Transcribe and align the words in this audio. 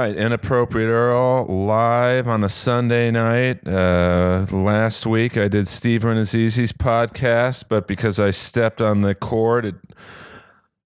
Right, 0.00 0.16
inappropriate 0.16 0.88
Earl 0.88 1.44
live 1.44 2.26
on 2.26 2.42
a 2.42 2.48
Sunday 2.48 3.10
night. 3.10 3.68
Uh, 3.68 4.46
last 4.50 5.04
week 5.04 5.36
I 5.36 5.46
did 5.46 5.68
Steve 5.68 6.04
Rannazzisi's 6.04 6.72
podcast, 6.72 7.64
but 7.68 7.86
because 7.86 8.18
I 8.18 8.30
stepped 8.30 8.80
on 8.80 9.02
the 9.02 9.14
cord, 9.14 9.66
it 9.66 9.74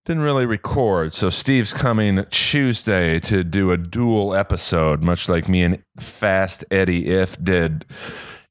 didn't 0.04 0.24
really 0.24 0.46
record. 0.46 1.12
So 1.12 1.30
Steve's 1.30 1.72
coming 1.72 2.24
Tuesday 2.30 3.20
to 3.20 3.44
do 3.44 3.70
a 3.70 3.76
dual 3.76 4.34
episode, 4.34 5.00
much 5.00 5.28
like 5.28 5.48
me 5.48 5.62
and 5.62 5.80
Fast 6.00 6.64
Eddie 6.72 7.04
Ifft 7.04 7.44
did. 7.44 7.84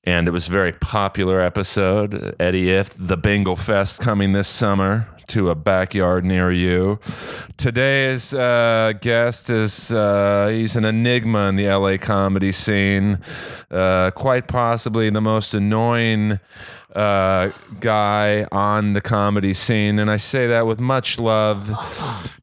And 0.06 0.30
it 0.30 0.32
was 0.32 0.48
a 0.48 0.52
very 0.52 0.72
popular 0.72 1.42
episode. 1.42 2.38
Eddie 2.40 2.68
Ifft, 2.68 2.92
the 2.98 3.18
Bengal 3.18 3.58
Fest 3.58 4.00
coming 4.00 4.32
this 4.32 4.48
summer 4.48 5.10
to 5.34 5.50
a 5.50 5.56
backyard 5.56 6.24
near 6.24 6.52
you. 6.52 7.00
Today's 7.58 8.36
uh, 8.36 8.94
guest 9.02 9.50
is 9.50 9.92
uh, 9.92 10.50
he's 10.54 10.76
an 10.76 10.86
enigma 10.86 11.50
in 11.50 11.56
the 11.56 11.68
LA 11.70 11.98
comedy 11.98 12.52
scene, 12.52 13.18
uh, 13.72 14.12
quite 14.12 14.48
possibly 14.48 15.10
the 15.10 15.22
most 15.22 15.56
annoying 15.56 16.40
uh, 16.96 17.52
guy 17.80 18.46
on 18.52 18.94
the 18.94 19.02
comedy 19.02 19.54
scene, 19.54 20.00
and 20.00 20.10
I 20.12 20.18
say 20.18 20.48
that 20.48 20.68
with 20.68 20.80
much 20.80 21.20
love. 21.20 21.72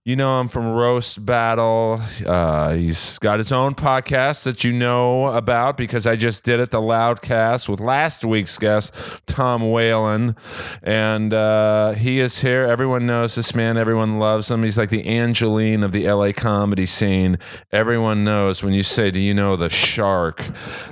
You 0.03 0.17
know 0.17 0.41
him 0.41 0.49
from 0.49 0.73
Roast 0.73 1.25
Battle. 1.25 2.01
Uh, 2.27 2.73
he's 2.73 3.19
got 3.19 3.39
his 3.39 3.53
own 3.53 3.75
podcast 3.75 4.43
that 4.45 4.65
you 4.65 4.73
know 4.73 5.27
about 5.27 5.77
because 5.77 6.07
I 6.07 6.17
just 6.17 6.43
did 6.43 6.59
it, 6.59 6.71
the 6.71 6.81
Loudcast, 6.81 7.69
with 7.69 7.79
last 7.81 8.25
week's 8.25 8.59
guest, 8.59 8.93
Tom 9.27 9.71
Whalen. 9.71 10.35
And 10.83 11.33
uh, 11.33 11.93
he 11.93 12.19
is 12.19 12.41
here. 12.41 12.65
Everyone 12.65 13.07
knows 13.07 13.37
this 13.37 13.55
man. 13.55 13.77
Everyone 13.77 14.19
loves 14.19 14.51
him. 14.51 14.65
He's 14.65 14.79
like 14.79 14.91
the 14.91 15.05
Angeline 15.07 15.85
of 15.85 15.93
the 15.93 16.11
LA 16.11 16.33
comedy 16.33 16.87
scene. 16.87 17.39
Everyone 17.71 18.25
knows 18.25 18.65
when 18.65 18.73
you 18.73 18.83
say, 18.83 19.11
Do 19.11 19.21
you 19.21 19.35
know 19.35 19.55
the 19.55 19.69
shark? 19.69 20.43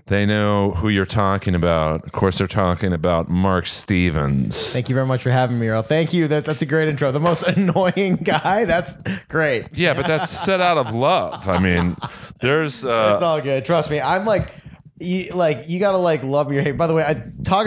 They 0.06 0.27
know 0.27 0.72
who 0.72 0.91
you're 0.91 1.06
talking 1.06 1.54
about. 1.56 2.04
Of 2.04 2.12
course, 2.12 2.38
they're 2.38 2.47
talking 2.47 2.92
about 2.92 3.28
Mark 3.28 3.47
Stevens. 3.64 4.72
Thank 4.72 4.88
you 4.88 4.94
very 4.94 5.06
much 5.06 5.22
for 5.22 5.30
having 5.30 5.58
me, 5.58 5.68
Earl. 5.68 5.82
Thank 5.82 6.12
you. 6.12 6.28
That, 6.28 6.44
that's 6.44 6.62
a 6.62 6.66
great 6.66 6.88
intro. 6.88 7.10
The 7.12 7.20
most 7.20 7.42
annoying 7.46 8.16
guy. 8.16 8.64
That's 8.64 8.94
great. 9.28 9.66
Yeah, 9.72 9.94
but 9.94 10.06
that's 10.06 10.30
set 10.30 10.60
out 10.60 10.78
of 10.78 10.94
love. 10.94 11.48
I 11.48 11.58
mean, 11.58 11.96
there's 12.41 12.76
It's 12.76 12.84
uh, 12.84 13.19
all 13.22 13.41
good. 13.41 13.64
Trust 13.64 13.91
me. 13.91 14.00
I'm 14.00 14.24
like, 14.24 14.54
you, 15.00 15.32
like 15.32 15.69
you 15.69 15.78
gotta 15.80 15.98
like 15.98 16.22
love 16.22 16.52
your 16.52 16.62
hate. 16.62 16.76
By 16.76 16.86
the 16.86 16.94
way, 16.94 17.04
I 17.04 17.22
talk. 17.44 17.66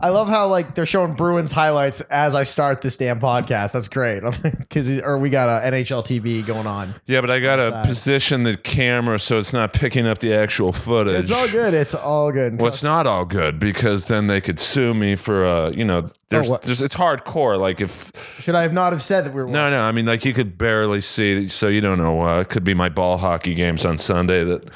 I 0.00 0.08
love 0.08 0.28
how 0.28 0.48
like 0.48 0.74
they're 0.74 0.86
showing 0.86 1.14
Bruins 1.14 1.52
highlights 1.52 2.00
as 2.02 2.34
I 2.34 2.42
start 2.42 2.80
this 2.80 2.96
damn 2.96 3.20
podcast. 3.20 3.72
That's 3.72 3.88
great. 3.88 4.22
Because 4.74 4.88
or 5.02 5.18
we 5.18 5.30
got 5.30 5.48
a 5.48 5.70
NHL 5.70 6.04
TV 6.04 6.44
going 6.44 6.66
on. 6.66 6.96
yeah, 7.06 7.20
but 7.20 7.30
I 7.30 7.38
gotta 7.38 7.84
position 7.86 8.42
the 8.42 8.56
camera 8.56 9.20
so 9.20 9.38
it's 9.38 9.52
not 9.52 9.72
picking 9.72 10.04
up 10.06 10.18
the 10.18 10.34
actual 10.34 10.72
footage. 10.72 11.20
It's 11.20 11.30
all 11.30 11.48
good. 11.48 11.74
It's 11.74 11.94
all 11.94 12.32
good. 12.32 12.60
Well, 12.60 12.72
it's 12.72 12.82
not 12.82 13.06
all 13.06 13.24
good 13.24 13.60
because 13.60 14.08
then 14.08 14.26
they 14.26 14.40
could 14.40 14.58
sue 14.58 14.94
me 14.94 15.14
for 15.14 15.44
uh, 15.46 15.70
you 15.70 15.84
know, 15.84 16.10
there's, 16.28 16.50
what? 16.50 16.62
there's 16.62 16.82
it's 16.82 16.96
hardcore. 16.96 17.56
Like 17.56 17.80
if 17.80 18.10
Should 18.40 18.56
I 18.56 18.62
have 18.62 18.72
not 18.72 18.92
have 18.92 19.02
said 19.02 19.24
that 19.26 19.34
we 19.34 19.44
were? 19.44 19.48
no, 19.48 19.70
no, 19.70 19.82
I 19.82 19.92
mean 19.92 20.06
like 20.06 20.24
you 20.24 20.34
could 20.34 20.58
barely 20.58 21.00
see, 21.00 21.46
so 21.48 21.68
you 21.68 21.80
don't 21.80 21.98
know. 21.98 22.26
Uh, 22.26 22.40
it 22.40 22.48
could 22.48 22.64
be 22.64 22.74
my 22.74 22.88
ball 22.88 23.18
hockey 23.18 23.54
games 23.54 23.84
on 23.84 23.96
Sunday 23.98 24.42
that 24.42 24.68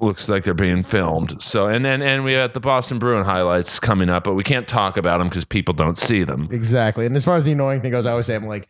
looks 0.00 0.28
like 0.28 0.44
they're 0.44 0.54
being 0.54 0.82
filmed. 0.82 1.42
So 1.42 1.66
and 1.66 1.84
then 1.84 2.02
and 2.02 2.24
we 2.24 2.32
had 2.32 2.54
the 2.54 2.60
Boston 2.60 2.98
Bruin 2.98 3.24
highlights 3.24 3.78
coming 3.80 4.08
up, 4.08 4.24
but 4.24 4.34
we 4.34 4.44
can't 4.44 4.68
talk 4.68 4.96
about 4.96 5.18
them 5.18 5.28
because 5.28 5.44
people 5.44 5.74
don't 5.74 5.96
see 5.96 6.24
them. 6.24 6.48
Exactly. 6.50 7.06
And 7.06 7.16
as 7.16 7.24
far 7.24 7.36
as 7.36 7.44
the 7.44 7.52
annoying 7.52 7.80
thing 7.80 7.90
goes, 7.90 8.06
I 8.06 8.12
always 8.12 8.26
say 8.26 8.34
I'm 8.34 8.46
like, 8.46 8.68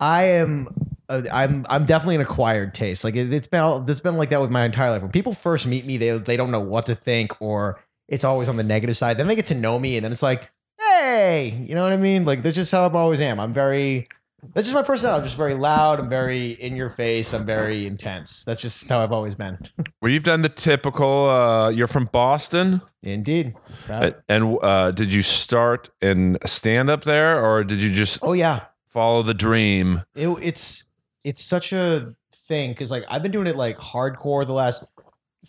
I 0.00 0.24
am, 0.24 0.68
uh, 1.10 1.22
I'm, 1.30 1.66
I'm 1.68 1.84
definitely 1.84 2.14
an 2.14 2.20
acquired 2.22 2.72
taste. 2.72 3.04
Like 3.04 3.16
it, 3.16 3.32
it's 3.32 3.46
been, 3.46 3.84
it's 3.86 4.00
been 4.00 4.16
like 4.16 4.30
that 4.30 4.40
with 4.40 4.50
my 4.50 4.64
entire 4.64 4.90
life. 4.90 5.02
When 5.02 5.10
people 5.10 5.34
first 5.34 5.66
meet 5.66 5.84
me, 5.84 5.98
they, 5.98 6.16
they 6.16 6.36
don't 6.36 6.50
know 6.50 6.60
what 6.60 6.86
to 6.86 6.94
think, 6.94 7.40
or 7.40 7.78
it's 8.08 8.24
always 8.24 8.48
on 8.48 8.56
the 8.56 8.62
negative 8.62 8.96
side. 8.96 9.18
Then 9.18 9.26
they 9.26 9.36
get 9.36 9.46
to 9.46 9.54
know 9.54 9.78
me, 9.78 9.96
and 9.96 10.04
then 10.04 10.12
it's 10.12 10.22
like, 10.22 10.48
hey, 10.78 11.64
you 11.68 11.74
know 11.74 11.82
what 11.82 11.92
I 11.92 11.98
mean? 11.98 12.24
Like 12.24 12.42
that's 12.42 12.56
just 12.56 12.72
how 12.72 12.88
I 12.88 12.92
always 12.92 13.20
am. 13.20 13.38
I'm 13.38 13.52
very, 13.52 14.08
that's 14.54 14.68
just 14.68 14.74
my 14.74 14.82
personality. 14.82 15.20
I'm 15.20 15.26
just 15.26 15.36
very 15.36 15.54
loud. 15.54 16.00
I'm 16.00 16.08
very 16.08 16.50
in 16.50 16.76
your 16.76 16.90
face. 16.90 17.32
I'm 17.32 17.46
very 17.46 17.86
intense. 17.86 18.44
That's 18.44 18.60
just 18.60 18.88
how 18.88 19.00
I've 19.00 19.12
always 19.12 19.34
been. 19.34 19.58
Well, 20.02 20.10
you've 20.10 20.24
done 20.24 20.40
the 20.40 20.48
typical. 20.48 21.28
Uh, 21.28 21.68
you're 21.68 21.86
from 21.86 22.06
Boston, 22.06 22.80
Indeed. 23.02 23.54
Proud. 23.84 24.14
and 24.30 24.56
uh, 24.62 24.92
did 24.92 25.12
you 25.12 25.20
start 25.20 25.90
in 26.00 26.38
stand 26.46 26.88
up 26.88 27.04
there, 27.04 27.38
or 27.44 27.64
did 27.64 27.82
you 27.82 27.92
just 27.92 28.18
oh 28.22 28.32
yeah. 28.32 28.64
follow 28.88 29.22
the 29.22 29.34
dream? 29.34 30.04
it, 30.14 30.28
it's 30.40 30.84
it's 31.22 31.44
such 31.44 31.74
a 31.74 32.14
thing 32.46 32.70
because 32.70 32.90
like 32.90 33.04
I've 33.10 33.22
been 33.22 33.30
doing 33.30 33.46
it 33.46 33.56
like 33.56 33.76
hardcore 33.76 34.46
the 34.46 34.54
last 34.54 34.82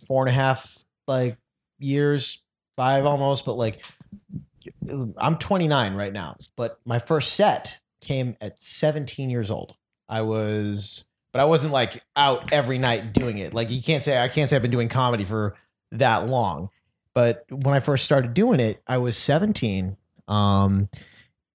four 0.06 0.22
and 0.22 0.29
a 0.29 0.34
half 0.34 0.84
like 1.08 1.38
years, 1.79 2.41
five 2.75 3.06
almost, 3.06 3.46
but 3.46 3.56
like 3.56 3.85
I'm 5.18 5.38
29 5.38 5.96
right 5.96 6.13
now. 6.13 6.35
But 6.58 6.79
my 6.85 7.00
first 7.00 7.34
set 7.34 7.79
came 8.01 8.35
at 8.41 8.62
17 8.62 9.29
years 9.29 9.50
old. 9.51 9.75
I 10.09 10.22
was, 10.22 11.06
but 11.31 11.39
I 11.39 11.45
wasn't 11.45 11.72
like 11.73 12.01
out 12.16 12.51
every 12.51 12.78
night 12.78 13.13
doing 13.13 13.38
it. 13.38 13.53
Like 13.53 13.69
you 13.72 13.81
can't 13.81 14.03
say 14.03 14.17
I 14.22 14.28
can't 14.28 14.50
say 14.50 14.56
I've 14.57 14.62
been 14.62 14.72
doing 14.72 14.89
comedy 14.89 15.23
for 15.23 15.56
that 15.94 16.28
long. 16.28 16.69
But 17.13 17.45
when 17.50 17.73
I 17.75 17.79
first 17.79 18.06
started 18.06 18.34
doing 18.34 18.59
it, 18.59 18.81
I 18.88 18.97
was 18.97 19.17
17. 19.17 19.97
Um, 20.28 20.90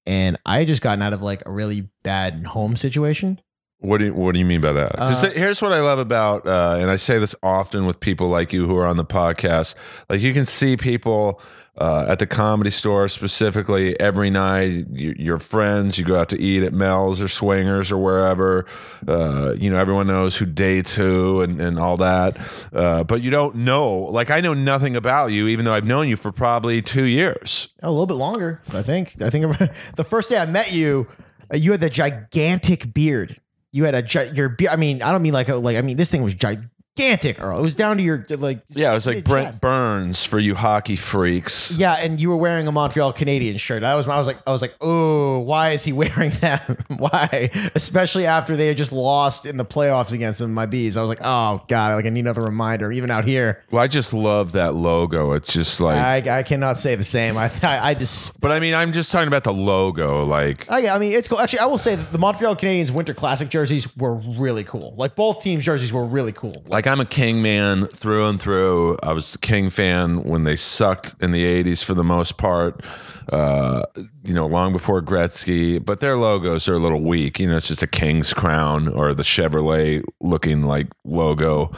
and 0.06 0.38
I 0.46 0.58
had 0.58 0.68
just 0.68 0.82
gotten 0.82 1.02
out 1.02 1.12
of 1.12 1.22
like 1.22 1.42
a 1.46 1.50
really 1.50 1.88
bad 2.02 2.46
home 2.46 2.76
situation. 2.76 3.40
What 3.78 3.98
do 3.98 4.06
you, 4.06 4.14
what 4.14 4.32
do 4.32 4.38
you 4.38 4.44
mean 4.46 4.60
by 4.62 4.72
that? 4.72 4.92
'Cause 4.96 5.22
Uh, 5.22 5.26
th- 5.28 5.38
here's 5.38 5.60
what 5.60 5.72
I 5.72 5.80
love 5.80 5.98
about, 5.98 6.46
uh, 6.46 6.76
and 6.80 6.90
I 6.90 6.96
say 6.96 7.18
this 7.18 7.34
often 7.42 7.84
with 7.86 8.00
people 8.00 8.28
like 8.28 8.52
you 8.52 8.66
who 8.66 8.76
are 8.76 8.86
on 8.86 8.96
the 8.96 9.04
podcast. 9.04 9.74
Like 10.08 10.20
you 10.20 10.32
can 10.32 10.46
see 10.46 10.76
people 10.76 11.40
uh, 11.78 12.06
at 12.08 12.18
the 12.18 12.26
comedy 12.26 12.70
store 12.70 13.08
specifically 13.08 13.98
every 14.00 14.30
night. 14.30 14.86
You, 14.90 15.14
your 15.18 15.38
friends, 15.38 15.98
you 15.98 16.04
go 16.04 16.18
out 16.18 16.28
to 16.30 16.40
eat 16.40 16.62
at 16.62 16.72
Mel's 16.72 17.20
or 17.20 17.28
Swingers 17.28 17.92
or 17.92 17.98
wherever. 17.98 18.66
Uh, 19.06 19.52
you 19.54 19.70
know, 19.70 19.78
everyone 19.78 20.06
knows 20.06 20.36
who 20.36 20.46
dates 20.46 20.94
who 20.94 21.42
and, 21.42 21.60
and 21.60 21.78
all 21.78 21.96
that. 21.98 22.38
Uh, 22.72 23.04
but 23.04 23.22
you 23.22 23.30
don't 23.30 23.56
know. 23.56 23.94
Like 23.98 24.30
I 24.30 24.40
know 24.40 24.54
nothing 24.54 24.96
about 24.96 25.32
you, 25.32 25.48
even 25.48 25.64
though 25.64 25.74
I've 25.74 25.86
known 25.86 26.08
you 26.08 26.16
for 26.16 26.32
probably 26.32 26.80
two 26.82 27.04
years. 27.04 27.68
Oh, 27.82 27.90
a 27.90 27.92
little 27.92 28.06
bit 28.06 28.14
longer, 28.14 28.60
I 28.72 28.82
think. 28.82 29.20
I 29.20 29.30
think 29.30 29.56
the 29.96 30.04
first 30.04 30.30
day 30.30 30.38
I 30.38 30.46
met 30.46 30.72
you, 30.72 31.06
uh, 31.52 31.56
you 31.56 31.72
had 31.72 31.80
the 31.80 31.90
gigantic 31.90 32.92
beard. 32.94 33.40
You 33.72 33.84
had 33.84 33.94
a 33.94 34.02
gi- 34.02 34.30
your 34.32 34.48
beard. 34.48 34.72
I 34.72 34.76
mean, 34.76 35.02
I 35.02 35.12
don't 35.12 35.22
mean 35.22 35.34
like 35.34 35.48
a, 35.48 35.56
like 35.56 35.76
I 35.76 35.82
mean 35.82 35.98
this 35.98 36.10
thing 36.10 36.22
was 36.22 36.32
gigantic, 36.32 36.70
Earl. 36.98 37.58
It 37.58 37.62
was 37.62 37.74
down 37.74 37.96
to 37.98 38.02
your 38.02 38.24
like 38.30 38.60
Yeah, 38.68 38.90
it 38.90 38.94
was 38.94 39.06
like 39.06 39.24
Brent 39.24 39.48
chest. 39.48 39.60
Burns 39.60 40.24
for 40.24 40.38
you 40.38 40.54
hockey 40.54 40.96
freaks. 40.96 41.72
Yeah, 41.76 41.94
and 41.94 42.20
you 42.20 42.30
were 42.30 42.36
wearing 42.36 42.66
a 42.66 42.72
Montreal 42.72 43.12
Canadiens 43.12 43.60
shirt. 43.60 43.82
I 43.82 43.94
was 43.94 44.08
I 44.08 44.18
was 44.18 44.26
like 44.26 44.38
I 44.46 44.50
was 44.52 44.62
like, 44.62 44.74
oh, 44.80 45.40
why 45.40 45.70
is 45.70 45.84
he 45.84 45.92
wearing 45.92 46.30
that? 46.40 46.62
why? 46.88 47.50
Especially 47.74 48.26
after 48.26 48.56
they 48.56 48.68
had 48.68 48.76
just 48.76 48.92
lost 48.92 49.46
in 49.46 49.56
the 49.56 49.64
playoffs 49.64 50.12
against 50.12 50.38
them, 50.38 50.52
my 50.54 50.66
bees. 50.66 50.96
I 50.96 51.02
was 51.02 51.08
like, 51.08 51.20
oh 51.22 51.62
god, 51.68 51.94
like 51.94 52.06
I 52.06 52.08
need 52.10 52.20
another 52.20 52.42
reminder. 52.42 52.90
Even 52.92 53.10
out 53.10 53.24
here, 53.24 53.62
Well, 53.70 53.82
I 53.82 53.86
just 53.88 54.12
love 54.14 54.52
that 54.52 54.74
logo. 54.74 55.32
It's 55.32 55.52
just 55.52 55.80
like 55.80 55.96
I, 56.26 56.38
I 56.38 56.42
cannot 56.42 56.78
say 56.78 56.94
the 56.94 57.04
same. 57.04 57.36
I 57.36 57.50
I, 57.62 57.90
I 57.90 57.94
just 57.94 58.38
But 58.40 58.52
I 58.52 58.60
mean, 58.60 58.74
I'm 58.74 58.92
just 58.92 59.12
talking 59.12 59.28
about 59.28 59.44
the 59.44 59.52
logo. 59.52 60.24
Like, 60.24 60.66
Oh 60.68 60.76
yeah, 60.78 60.94
I 60.94 60.98
mean 60.98 61.12
it's 61.12 61.28
cool. 61.28 61.40
Actually, 61.40 61.60
I 61.60 61.66
will 61.66 61.78
say 61.78 61.94
that 61.96 62.12
the 62.12 62.18
Montreal 62.18 62.56
Canadiens 62.56 62.90
Winter 62.90 63.14
Classic 63.14 63.48
jerseys 63.48 63.94
were 63.96 64.14
really 64.14 64.64
cool. 64.64 64.94
Like 64.96 65.14
both 65.14 65.42
teams' 65.42 65.64
jerseys 65.64 65.92
were 65.92 66.04
really 66.04 66.32
cool. 66.32 66.62
like 66.66 66.85
I'm 66.86 67.00
a 67.00 67.06
King 67.06 67.42
man 67.42 67.86
through 67.88 68.28
and 68.28 68.40
through. 68.40 68.98
I 69.02 69.12
was 69.12 69.34
a 69.34 69.38
King 69.38 69.70
fan 69.70 70.22
when 70.24 70.44
they 70.44 70.56
sucked 70.56 71.14
in 71.20 71.30
the 71.30 71.44
'80s 71.44 71.84
for 71.84 71.94
the 71.94 72.04
most 72.04 72.36
part. 72.36 72.82
Uh, 73.28 73.82
you 74.22 74.32
know, 74.32 74.46
long 74.46 74.72
before 74.72 75.02
Gretzky. 75.02 75.84
But 75.84 76.00
their 76.00 76.16
logos 76.16 76.68
are 76.68 76.74
a 76.74 76.78
little 76.78 77.02
weak. 77.02 77.40
You 77.40 77.48
know, 77.48 77.56
it's 77.56 77.68
just 77.68 77.82
a 77.82 77.86
King's 77.88 78.32
crown 78.32 78.88
or 78.88 79.14
the 79.14 79.24
Chevrolet 79.24 80.04
looking 80.20 80.62
like 80.62 80.86
logo. 81.04 81.72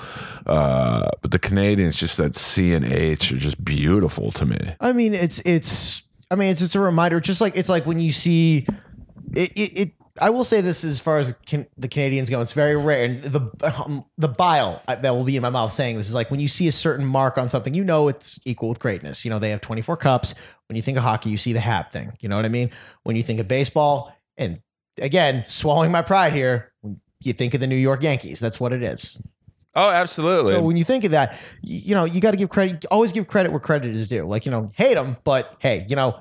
Uh, 0.47 1.09
but 1.23 1.31
the 1.31 1.39
Canadiens, 1.39 1.97
just 1.97 2.19
that 2.19 2.35
C 2.35 2.73
and 2.73 2.85
H, 2.85 3.33
are 3.33 3.39
just 3.39 3.65
beautiful 3.65 4.31
to 4.33 4.45
me. 4.45 4.75
I 4.81 4.93
mean, 4.93 5.15
it's 5.15 5.41
it's. 5.41 6.03
I 6.31 6.35
mean, 6.35 6.51
it's 6.51 6.61
just 6.61 6.75
a 6.75 6.81
reminder. 6.81 7.21
Just 7.21 7.41
like 7.41 7.57
it's 7.57 7.71
like 7.71 7.87
when 7.87 8.01
you 8.01 8.13
see 8.13 8.67
it. 9.35 9.53
it, 9.57 9.81
it 9.81 9.93
I 10.21 10.31
will 10.31 10.45
say 10.45 10.61
this 10.61 10.85
as 10.85 11.01
far 11.01 11.19
as 11.19 11.33
can, 11.47 11.67
the 11.77 11.89
Canadiens 11.89 12.31
go, 12.31 12.41
it's 12.41 12.53
very 12.53 12.77
rare. 12.77 13.05
And 13.05 13.23
the 13.23 13.51
um, 13.63 14.05
the 14.17 14.29
bile 14.29 14.83
that 14.87 15.11
will 15.11 15.25
be 15.25 15.37
in 15.37 15.43
my 15.43 15.51
mouth 15.51 15.73
saying 15.73 15.97
this 15.97 16.09
is 16.09 16.15
like 16.15 16.31
when 16.31 16.41
you 16.41 16.49
see 16.49 16.69
a 16.69 16.73
certain 16.73 17.05
mark 17.07 17.39
on 17.39 17.49
something, 17.49 17.75
you 17.75 17.85
know 17.85 18.09
it's 18.09 18.39
equal 18.45 18.69
with 18.69 18.79
greatness. 18.81 19.25
You 19.25 19.31
know 19.31 19.39
they 19.39 19.51
have 19.51 19.61
24 19.61 19.97
cups. 19.97 20.35
When 20.69 20.77
you 20.77 20.83
think 20.83 20.99
of 20.99 21.05
hockey, 21.05 21.31
you 21.31 21.37
see 21.39 21.53
the 21.53 21.61
hat 21.61 21.91
thing. 21.93 22.13
You 22.21 22.29
know 22.29 22.37
what 22.37 22.45
I 22.45 22.49
mean? 22.49 22.71
When 23.05 23.17
you 23.17 23.23
think 23.23 23.41
of 23.41 23.49
baseball, 23.49 24.13
and 24.37 24.61
again, 24.99 25.45
swallowing 25.45 25.91
my 25.91 26.03
pride 26.03 26.33
here, 26.33 26.73
you 27.21 27.33
think 27.33 27.55
of 27.55 27.61
the 27.61 27.67
New 27.67 27.77
York 27.77 28.03
Yankees. 28.03 28.39
That's 28.41 28.61
what 28.61 28.73
it 28.73 28.83
is. 28.83 29.21
Oh, 29.75 29.91
absolutely. 29.91 30.53
So 30.55 30.63
when 30.63 30.77
you 30.77 30.85
think 30.85 31.05
of 31.05 31.13
that, 31.13 31.33
y- 31.33 31.37
you 31.63 31.95
know, 31.95 32.05
you 32.05 32.21
got 32.21 32.33
to 32.33 32.37
give 32.37 32.49
credit. 32.49 32.85
Always 32.91 33.13
give 33.13 33.27
credit 33.27 33.51
where 33.51 33.61
credit 33.61 33.95
is 33.97 34.09
due. 34.09 34.27
Like 34.27 34.45
you 34.45 34.51
know, 34.51 34.73
hate 34.75 34.95
them, 34.95 35.17
but 35.25 35.57
hey, 35.61 35.87
you 35.89 35.97
know, 35.97 36.21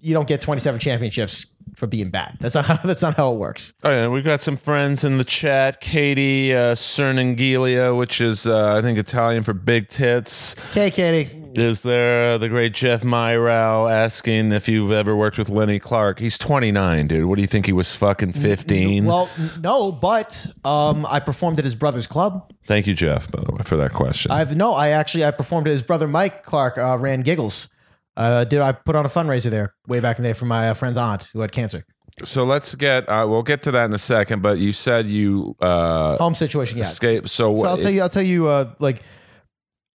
you 0.00 0.12
don't 0.14 0.28
get 0.28 0.40
27 0.40 0.78
championships 0.78 1.46
for 1.76 1.86
being 1.86 2.10
bad. 2.10 2.36
That's 2.40 2.54
not 2.54 2.64
how 2.66 2.76
that's 2.84 3.02
not 3.02 3.14
how 3.16 3.32
it 3.32 3.36
works. 3.36 3.74
Oh, 3.84 3.90
yeah, 3.90 4.08
we've 4.08 4.24
got 4.24 4.40
some 4.40 4.56
friends 4.56 5.04
in 5.04 5.18
the 5.18 5.24
chat. 5.24 5.80
Katie 5.80 6.54
uh, 6.54 6.74
Cernangilia, 6.74 7.96
which 7.96 8.20
is, 8.20 8.46
uh, 8.46 8.74
I 8.76 8.82
think, 8.82 8.98
Italian 8.98 9.44
for 9.44 9.52
big 9.52 9.88
tits. 9.88 10.56
Okay, 10.70 10.90
Katie. 10.90 11.42
Is 11.54 11.82
there 11.82 12.36
the 12.36 12.50
great 12.50 12.74
Jeff 12.74 13.02
Myrow 13.02 13.90
asking 13.90 14.52
if 14.52 14.68
you've 14.68 14.92
ever 14.92 15.16
worked 15.16 15.38
with 15.38 15.48
Lenny 15.48 15.78
Clarke? 15.78 16.18
He's 16.18 16.36
29, 16.36 17.08
dude. 17.08 17.24
What 17.24 17.36
do 17.36 17.40
you 17.40 17.46
think 17.46 17.64
he 17.64 17.72
was 17.72 17.96
fucking 17.96 18.34
15? 18.34 19.06
Well, 19.06 19.30
no, 19.60 19.90
but 19.90 20.48
um, 20.66 21.06
I 21.06 21.18
performed 21.18 21.58
at 21.58 21.64
his 21.64 21.74
brother's 21.74 22.06
club. 22.06 22.52
Thank 22.66 22.86
you, 22.86 22.92
Jeff, 22.92 23.30
by 23.30 23.42
the 23.42 23.52
way, 23.52 23.62
for 23.64 23.76
that 23.76 23.94
question. 23.94 24.32
I've 24.32 24.54
no, 24.54 24.74
I 24.74 24.90
actually 24.90 25.24
I 25.24 25.30
performed 25.30 25.66
at 25.66 25.70
his 25.70 25.82
brother 25.82 26.06
Mike 26.06 26.44
Clarke 26.44 26.76
uh, 26.76 26.98
ran 26.98 27.22
Giggles. 27.22 27.68
Uh, 28.16 28.44
did 28.44 28.60
I 28.60 28.72
put 28.72 28.96
on 28.96 29.04
a 29.04 29.08
fundraiser 29.08 29.50
there 29.50 29.74
way 29.86 30.00
back 30.00 30.18
in 30.18 30.22
the 30.22 30.30
day 30.30 30.32
for 30.32 30.46
my 30.46 30.70
uh, 30.70 30.74
friend's 30.74 30.98
aunt 30.98 31.28
who 31.32 31.40
had 31.40 31.52
cancer? 31.52 31.84
so 32.24 32.44
let's 32.44 32.74
get, 32.74 33.08
uh, 33.08 33.26
we'll 33.28 33.42
get 33.42 33.62
to 33.64 33.70
that 33.72 33.84
in 33.84 33.92
a 33.92 33.98
second, 33.98 34.40
but 34.40 34.58
you 34.58 34.72
said 34.72 35.06
you 35.06 35.54
uh, 35.60 36.16
Home 36.16 36.34
situation, 36.34 36.78
yeah. 36.78 36.84
escaped. 36.84 37.28
So, 37.28 37.52
So 37.54 37.66
I'll 37.66 37.76
tell 37.76 37.90
you, 37.90 38.00
I'll 38.00 38.08
tell 38.08 38.22
you, 38.22 38.48
uh, 38.48 38.72
like 38.78 39.02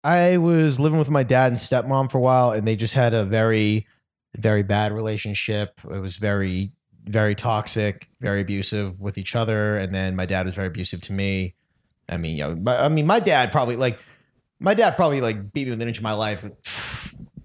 I 0.03 0.37
was 0.37 0.79
living 0.79 0.99
with 0.99 1.09
my 1.09 1.23
dad 1.23 1.51
and 1.51 1.59
stepmom 1.59 2.11
for 2.11 2.19
a 2.19 2.21
while, 2.21 2.51
and 2.51 2.67
they 2.67 2.75
just 2.75 2.93
had 2.93 3.13
a 3.13 3.23
very, 3.23 3.87
very 4.37 4.61
bad 4.61 4.91
relationship. 4.91 5.79
It 5.83 5.99
was 5.99 6.17
very, 6.17 6.73
very 7.05 7.33
toxic, 7.33 8.07
very 8.19 8.41
abusive 8.41 9.01
with 9.01 9.17
each 9.17 9.35
other, 9.35 9.77
and 9.77 9.93
then 9.93 10.15
my 10.15 10.25
dad 10.25 10.45
was 10.45 10.55
very 10.55 10.67
abusive 10.67 11.01
to 11.01 11.13
me. 11.13 11.55
I 12.07 12.17
mean, 12.17 12.37
you 12.37 12.43
know, 12.43 12.55
my, 12.55 12.85
I 12.85 12.89
mean, 12.89 13.07
my 13.07 13.19
dad 13.19 13.51
probably 13.51 13.77
like, 13.77 13.99
my 14.59 14.75
dad 14.75 14.95
probably 14.95 15.21
like 15.21 15.53
beat 15.53 15.65
me 15.65 15.71
with 15.71 15.81
an 15.81 15.87
inch 15.87 15.97
of 15.97 16.03
my 16.03 16.13
life. 16.13 16.43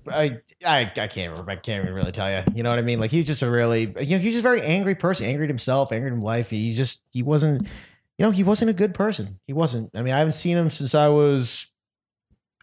I, 0.08 0.38
I, 0.64 0.80
I 0.82 1.06
can't 1.08 1.30
remember. 1.30 1.50
I 1.50 1.56
can't 1.56 1.82
even 1.82 1.94
really 1.94 2.12
tell 2.12 2.30
you. 2.30 2.42
You 2.54 2.62
know 2.62 2.70
what 2.70 2.78
I 2.78 2.82
mean? 2.82 3.00
Like 3.00 3.10
he's 3.10 3.26
just 3.26 3.42
a 3.42 3.50
really, 3.50 3.82
you 4.00 4.16
know, 4.16 4.22
he's 4.22 4.34
just 4.34 4.38
a 4.38 4.42
very 4.42 4.62
angry 4.62 4.94
person, 4.94 5.26
angry 5.26 5.44
at 5.44 5.50
himself, 5.50 5.92
angry 5.92 6.10
at 6.10 6.18
life. 6.18 6.50
He 6.50 6.74
just, 6.74 7.00
he 7.10 7.22
wasn't, 7.22 7.62
you 8.18 8.24
know, 8.24 8.30
he 8.30 8.42
wasn't 8.44 8.70
a 8.70 8.74
good 8.74 8.94
person. 8.94 9.38
He 9.46 9.52
wasn't. 9.52 9.90
I 9.94 10.02
mean, 10.02 10.14
I 10.14 10.18
haven't 10.18 10.32
seen 10.34 10.56
him 10.56 10.70
since 10.70 10.94
I 10.94 11.08
was, 11.08 11.66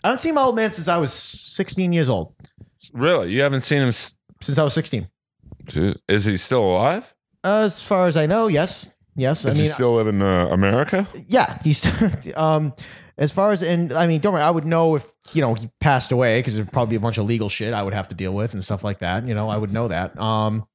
I 0.04 0.08
haven't 0.10 0.20
seen 0.20 0.34
my 0.36 0.42
old 0.42 0.56
man 0.56 0.72
since 0.72 0.88
I 0.88 0.98
was 0.98 1.14
16 1.14 1.94
years 1.94 2.10
old. 2.10 2.34
really, 2.94 3.32
you 3.32 3.42
haven't 3.42 3.62
seen 3.62 3.82
him? 3.82 3.90
s- 3.90 4.18
Since 4.42 4.58
I 4.58 4.64
was 4.64 4.74
16. 4.74 5.08
Dude, 5.66 6.00
Is 6.10 6.26
he 6.26 6.36
still 6.38 6.64
alive? 6.64 7.14
As 7.44 7.82
far 7.82 8.08
as 8.08 8.18
I 8.18 8.26
know, 8.26 8.48
yes, 8.48 8.88
yes. 9.16 9.44
Does 9.44 9.56
I 9.56 9.58
mean, 9.58 9.68
he 9.68 9.74
still 9.74 9.96
live 9.96 10.08
in 10.08 10.22
uh, 10.22 10.48
America? 10.48 11.08
yeah, 11.28 11.58
he's, 11.64 11.86
um, 12.36 12.74
as 13.18 13.32
far 13.32 13.52
as, 13.52 13.62
and 13.62 13.94
I 13.94 14.08
mean, 14.08 14.22
don't 14.22 14.34
worry, 14.34 14.42
I 14.42 14.50
would 14.50 14.66
know 14.66 14.96
if, 14.96 15.12
you 15.34 15.42
know, 15.42 15.54
he 15.54 15.70
passed 15.80 16.12
away 16.12 16.40
because 16.40 16.56
there'd 16.56 16.72
probably 16.72 16.94
be 16.94 16.96
a 16.98 17.00
bunch 17.00 17.18
of 17.18 17.26
legal 17.26 17.50
shit 17.50 17.74
I 17.74 17.84
would 17.84 17.94
have 17.94 18.08
to 18.08 18.16
deal 18.16 18.34
with 18.34 18.54
and 18.54 18.64
stuff 18.64 18.84
like 18.84 19.00
that. 19.00 19.28
You 19.28 19.36
know, 19.36 19.50
I 19.50 19.58
would 19.58 19.72
know 19.72 19.88
that. 19.88 20.20
Um, 20.20 20.66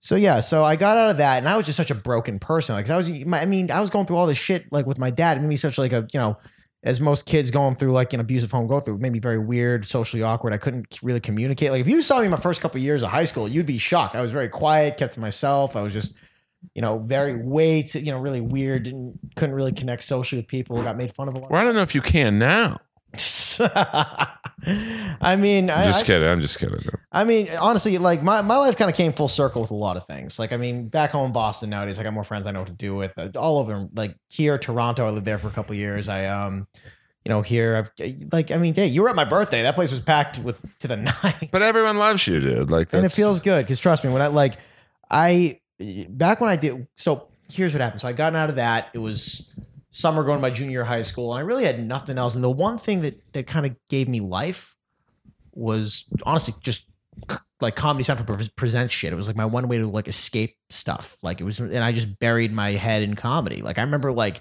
so 0.00 0.14
yeah, 0.14 0.40
so 0.40 0.62
I 0.62 0.76
got 0.76 0.96
out 0.96 1.10
of 1.10 1.16
that, 1.18 1.38
and 1.38 1.48
I 1.48 1.56
was 1.56 1.66
just 1.66 1.76
such 1.76 1.90
a 1.90 1.94
broken 1.94 2.38
person. 2.38 2.74
Like, 2.74 2.88
I 2.88 2.96
was, 2.96 3.10
I 3.10 3.46
mean, 3.46 3.70
I 3.70 3.80
was 3.80 3.90
going 3.90 4.06
through 4.06 4.16
all 4.16 4.26
this 4.26 4.38
shit 4.38 4.70
like 4.70 4.86
with 4.86 4.98
my 4.98 5.10
dad. 5.10 5.36
It 5.36 5.40
made 5.40 5.48
me 5.48 5.56
such 5.56 5.78
like 5.78 5.92
a, 5.92 6.06
you 6.12 6.20
know, 6.20 6.36
as 6.84 7.00
most 7.00 7.26
kids 7.26 7.50
going 7.50 7.74
through 7.74 7.90
like 7.90 8.12
an 8.12 8.20
abusive 8.20 8.52
home 8.52 8.68
go 8.68 8.78
through, 8.78 8.94
it 8.94 9.00
made 9.00 9.12
me 9.12 9.18
very 9.18 9.38
weird, 9.38 9.84
socially 9.84 10.22
awkward. 10.22 10.52
I 10.52 10.58
couldn't 10.58 11.02
really 11.02 11.18
communicate. 11.18 11.72
Like, 11.72 11.80
if 11.80 11.88
you 11.88 12.00
saw 12.02 12.20
me 12.20 12.28
my 12.28 12.36
first 12.36 12.60
couple 12.60 12.78
of 12.78 12.84
years 12.84 13.02
of 13.02 13.10
high 13.10 13.24
school, 13.24 13.48
you'd 13.48 13.66
be 13.66 13.78
shocked. 13.78 14.14
I 14.14 14.22
was 14.22 14.30
very 14.30 14.48
quiet, 14.48 14.96
kept 14.98 15.14
to 15.14 15.20
myself. 15.20 15.74
I 15.74 15.82
was 15.82 15.92
just, 15.92 16.14
you 16.74 16.82
know, 16.82 16.98
very 16.98 17.36
way 17.36 17.82
to, 17.82 18.00
you 18.00 18.10
know, 18.12 18.18
really 18.18 18.40
weird 18.40 18.86
and 18.86 19.18
couldn't 19.36 19.54
really 19.54 19.72
connect 19.72 20.02
socially 20.02 20.40
with 20.40 20.48
people. 20.48 20.82
Got 20.82 20.96
made 20.96 21.14
fun 21.14 21.28
of 21.28 21.34
a 21.34 21.38
lot. 21.38 21.50
Well, 21.50 21.60
I 21.60 21.64
don't 21.64 21.74
know 21.74 21.82
if 21.82 21.94
you 21.94 22.00
can 22.02 22.38
now. 22.38 22.80
I 23.60 25.36
mean, 25.38 25.70
I'm 25.70 25.84
just 25.84 26.02
I- 26.02 26.06
kidding. 26.06 26.28
I'm 26.28 26.40
just 26.40 26.58
kidding. 26.58 26.76
I 27.10 27.24
mean, 27.24 27.48
honestly, 27.60 27.96
like 27.98 28.22
my, 28.22 28.42
my 28.42 28.56
life 28.56 28.76
kind 28.76 28.90
of 28.90 28.96
came 28.96 29.12
full 29.12 29.28
circle 29.28 29.62
with 29.62 29.70
a 29.70 29.74
lot 29.74 29.96
of 29.96 30.06
things. 30.06 30.38
Like, 30.38 30.52
I 30.52 30.56
mean, 30.56 30.88
back 30.88 31.10
home 31.10 31.26
in 31.26 31.32
Boston 31.32 31.70
nowadays, 31.70 31.98
I 31.98 32.02
got 32.02 32.12
more 32.12 32.24
friends 32.24 32.46
I 32.46 32.50
know 32.52 32.60
what 32.60 32.68
to 32.68 32.74
do 32.74 32.94
with. 32.94 33.12
Uh, 33.16 33.30
all 33.36 33.60
of 33.60 33.66
them, 33.66 33.90
like 33.94 34.14
here, 34.30 34.58
Toronto, 34.58 35.06
I 35.06 35.10
lived 35.10 35.26
there 35.26 35.38
for 35.38 35.48
a 35.48 35.52
couple 35.52 35.74
years. 35.74 36.08
I, 36.08 36.26
um, 36.26 36.66
you 37.24 37.30
know, 37.30 37.42
here, 37.42 37.76
I've 37.76 37.90
like, 38.32 38.50
I 38.50 38.56
mean, 38.58 38.74
hey, 38.74 38.86
you 38.86 39.02
were 39.02 39.08
at 39.08 39.16
my 39.16 39.24
birthday. 39.24 39.62
That 39.62 39.74
place 39.74 39.90
was 39.90 40.00
packed 40.00 40.38
with 40.38 40.58
to 40.80 40.88
the 40.88 40.96
nine, 41.22 41.48
But 41.50 41.62
everyone 41.62 41.96
loves 41.98 42.26
you, 42.26 42.40
dude. 42.40 42.70
Like, 42.70 42.92
and 42.92 43.04
it 43.04 43.10
feels 43.12 43.40
good 43.40 43.64
because 43.66 43.80
trust 43.80 44.04
me, 44.04 44.10
when 44.12 44.22
I 44.22 44.26
like, 44.28 44.58
I 45.10 45.60
back 46.08 46.40
when 46.40 46.50
I 46.50 46.56
did. 46.56 46.86
So 46.94 47.28
here's 47.50 47.72
what 47.72 47.80
happened. 47.80 48.00
So 48.00 48.08
I 48.08 48.12
gotten 48.12 48.36
out 48.36 48.50
of 48.50 48.56
that. 48.56 48.88
It 48.92 48.98
was 48.98 49.48
summer 49.90 50.24
going 50.24 50.38
to 50.38 50.42
my 50.42 50.50
junior 50.50 50.84
high 50.84 51.02
school, 51.02 51.32
and 51.32 51.38
I 51.38 51.42
really 51.42 51.64
had 51.64 51.84
nothing 51.84 52.18
else. 52.18 52.34
And 52.34 52.44
the 52.44 52.50
one 52.50 52.78
thing 52.78 53.02
that 53.02 53.20
that 53.32 53.46
kind 53.46 53.66
of 53.66 53.74
gave 53.88 54.08
me 54.08 54.20
life 54.20 54.76
was 55.52 56.04
honestly 56.24 56.54
just 56.60 56.84
like 57.60 57.74
Comedy 57.74 58.04
Central 58.04 58.36
pre- 58.36 58.48
presents 58.50 58.94
shit. 58.94 59.12
It 59.12 59.16
was 59.16 59.26
like 59.26 59.36
my 59.36 59.46
one 59.46 59.68
way 59.68 59.78
to 59.78 59.86
like 59.86 60.08
escape 60.08 60.56
stuff. 60.70 61.18
Like 61.22 61.40
it 61.40 61.44
was, 61.44 61.58
and 61.58 61.78
I 61.78 61.92
just 61.92 62.18
buried 62.18 62.52
my 62.52 62.72
head 62.72 63.02
in 63.02 63.14
comedy. 63.14 63.62
Like 63.62 63.78
I 63.78 63.82
remember 63.82 64.12
like, 64.12 64.40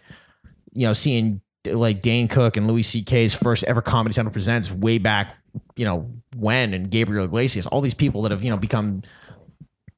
you 0.74 0.88
know, 0.88 0.94
seeing 0.94 1.42
like 1.66 2.02
Dane 2.02 2.28
Cook 2.28 2.58
and 2.58 2.68
Louis 2.68 2.84
C.K.'s 2.84 3.34
first 3.34 3.64
ever 3.64 3.82
Comedy 3.82 4.14
Central 4.14 4.32
presents 4.32 4.72
way 4.72 5.00
back, 5.00 5.36
you 5.76 5.86
know, 5.86 6.10
when 6.36 6.74
and 6.74 6.92
Gabriel 6.92 7.26
Iglesias, 7.26 7.66
all 7.68 7.82
these 7.82 7.96
people 7.96 8.22
that 8.24 8.32
have 8.32 8.44
you 8.44 8.50
know 8.50 8.58
become 8.58 9.02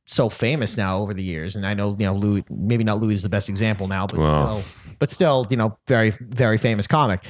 so 0.09 0.27
famous 0.29 0.75
now 0.75 0.99
over 0.99 1.13
the 1.13 1.23
years. 1.23 1.55
And 1.55 1.65
I 1.65 1.73
know 1.73 1.95
you 1.99 2.05
know 2.05 2.13
Louis, 2.15 2.43
maybe 2.49 2.83
not 2.83 2.99
Louis 2.99 3.15
is 3.15 3.23
the 3.23 3.29
best 3.29 3.47
example 3.49 3.87
now, 3.87 4.07
but 4.07 4.19
Wow. 4.19 4.59
still, 4.59 4.95
but 4.99 5.09
still, 5.09 5.47
you 5.49 5.57
know, 5.57 5.77
very 5.87 6.11
very 6.19 6.57
famous 6.57 6.87
comic. 6.87 7.23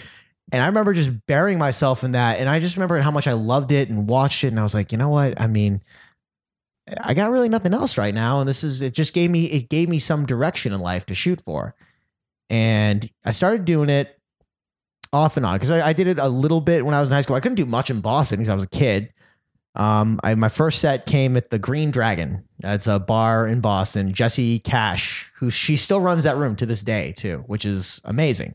And 0.52 0.64
I 0.64 0.66
remember 0.66 0.94
just 0.94 1.12
burying 1.28 1.60
myself 1.60 2.04
in 2.04 2.14
that. 2.14 2.40
And 2.40 2.50
I 2.50 2.60
just 2.60 2.76
remember 2.76 3.00
how 3.02 3.12
much 3.12 3.28
I 3.28 3.34
loved 3.34 3.72
it 3.72 3.90
and 3.90 4.08
watched 4.08 4.44
it. 4.44 4.48
And 4.48 4.60
I 4.60 4.64
was 4.64 4.74
like, 4.74 4.92
you 4.92 4.98
know 4.98 5.10
what? 5.10 5.40
I 5.40 5.46
mean, 5.46 5.81
I 7.02 7.14
got 7.14 7.30
really 7.30 7.50
nothing 7.50 7.72
else 7.72 8.00
right 8.00 8.16
now. 8.16 8.40
And 8.40 8.50
this 8.50 8.64
is, 8.64 8.82
it 8.82 8.96
just 8.96 9.14
gave 9.14 9.30
me, 9.30 9.46
it 9.46 9.70
gave 9.70 9.90
me 9.90 10.00
some 10.00 10.25
direction 10.25 10.74
in 10.74 10.80
life 10.80 11.06
to 11.06 11.14
shoot 11.14 11.40
for. 11.40 11.75
And 12.50 13.08
I 13.24 13.32
started 13.32 13.64
doing 13.66 13.90
it 13.90 14.20
off 15.14 15.38
and 15.38 15.46
on 15.46 15.56
because 15.58 15.70
I, 15.70 15.90
I 15.90 15.94
did 15.94 16.08
it 16.08 16.18
a 16.18 16.28
little 16.28 16.62
bit 16.62 16.84
when 16.84 16.96
I 16.96 17.00
was 17.00 17.10
in 17.10 17.14
high 17.14 17.22
school. 17.22 17.36
I 17.36 17.42
couldn't 17.42 17.58
do 17.58 17.68
much 17.68 17.92
in 17.92 18.02
Boston 18.02 18.40
because 18.40 18.50
I 18.50 18.56
was 18.56 18.64
a 18.64 18.70
kid. 18.70 19.14
Um, 19.75 20.20
I, 20.24 20.34
my 20.34 20.50
first 20.50 20.80
set 20.82 21.06
came 21.06 21.38
at 21.38 21.52
the 21.52 21.60
Green 21.60 21.92
Dragon. 21.92 22.44
That's 22.60 22.88
a 22.88 23.00
bar 23.00 23.48
in 23.48 23.62
Boston. 23.62 24.14
Jesse 24.14 24.60
Cash, 24.60 25.32
who 25.38 25.50
she 25.50 25.78
still 25.78 26.02
runs 26.02 26.26
that 26.26 26.36
room 26.38 26.56
to 26.58 26.66
this 26.66 26.82
day 26.84 27.14
too, 27.16 27.44
which 27.48 27.64
is 27.66 28.02
amazing 28.04 28.54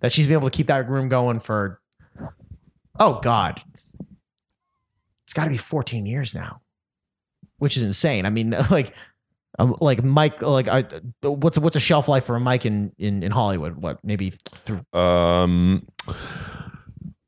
that 0.00 0.12
she's 0.12 0.26
been 0.26 0.34
able 0.34 0.50
to 0.50 0.56
keep 0.56 0.66
that 0.66 0.88
room 0.88 1.08
going 1.08 1.38
for 1.40 1.80
oh 3.00 3.18
god 3.22 3.62
it's 5.24 5.32
got 5.32 5.44
to 5.44 5.50
be 5.50 5.56
14 5.56 6.04
years 6.06 6.34
now 6.34 6.60
which 7.58 7.76
is 7.76 7.82
insane 7.82 8.26
i 8.26 8.30
mean 8.30 8.50
like 8.70 8.92
um, 9.58 9.74
like 9.80 10.02
mike 10.04 10.42
like 10.42 10.68
I, 10.68 10.84
what's 11.22 11.58
what's 11.58 11.76
a 11.76 11.80
shelf 11.80 12.06
life 12.08 12.24
for 12.26 12.36
a 12.36 12.40
mic 12.40 12.66
in 12.66 12.92
in, 12.98 13.22
in 13.22 13.32
hollywood 13.32 13.76
what 13.76 13.98
maybe 14.04 14.30
Through- 14.64 14.84
Um, 14.98 15.86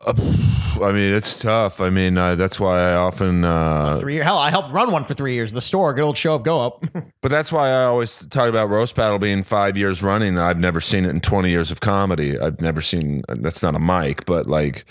I 0.06 0.92
mean, 0.92 1.14
it's 1.14 1.40
tough. 1.40 1.80
I 1.80 1.90
mean, 1.90 2.16
uh, 2.16 2.36
that's 2.36 2.60
why 2.60 2.78
I 2.90 2.94
often. 2.94 3.44
Uh, 3.44 3.98
three 3.98 4.16
hell 4.16 4.38
i 4.38 4.50
helped 4.50 4.72
run 4.72 4.92
one 4.92 5.04
for 5.04 5.14
three 5.14 5.34
years 5.34 5.52
the 5.52 5.60
store 5.60 5.92
good 5.94 6.04
old 6.04 6.16
show 6.16 6.36
up 6.36 6.44
go 6.44 6.60
up 6.60 6.84
but 7.22 7.30
that's 7.30 7.50
why 7.50 7.68
I 7.70 7.84
always 7.84 8.18
talk 8.28 8.48
about 8.48 8.68
roast 8.68 8.94
battle 8.94 9.18
being 9.18 9.42
five 9.42 9.76
years 9.76 10.02
running. 10.02 10.38
I've 10.38 10.60
never 10.60 10.80
seen 10.80 11.04
it 11.04 11.10
in 11.10 11.20
twenty 11.20 11.50
years 11.50 11.70
of 11.70 11.80
comedy. 11.80 12.38
I've 12.38 12.60
never 12.60 12.80
seen. 12.80 13.22
That's 13.28 13.62
not 13.62 13.74
a 13.74 13.80
mic, 13.80 14.26
but 14.26 14.46
like. 14.46 14.84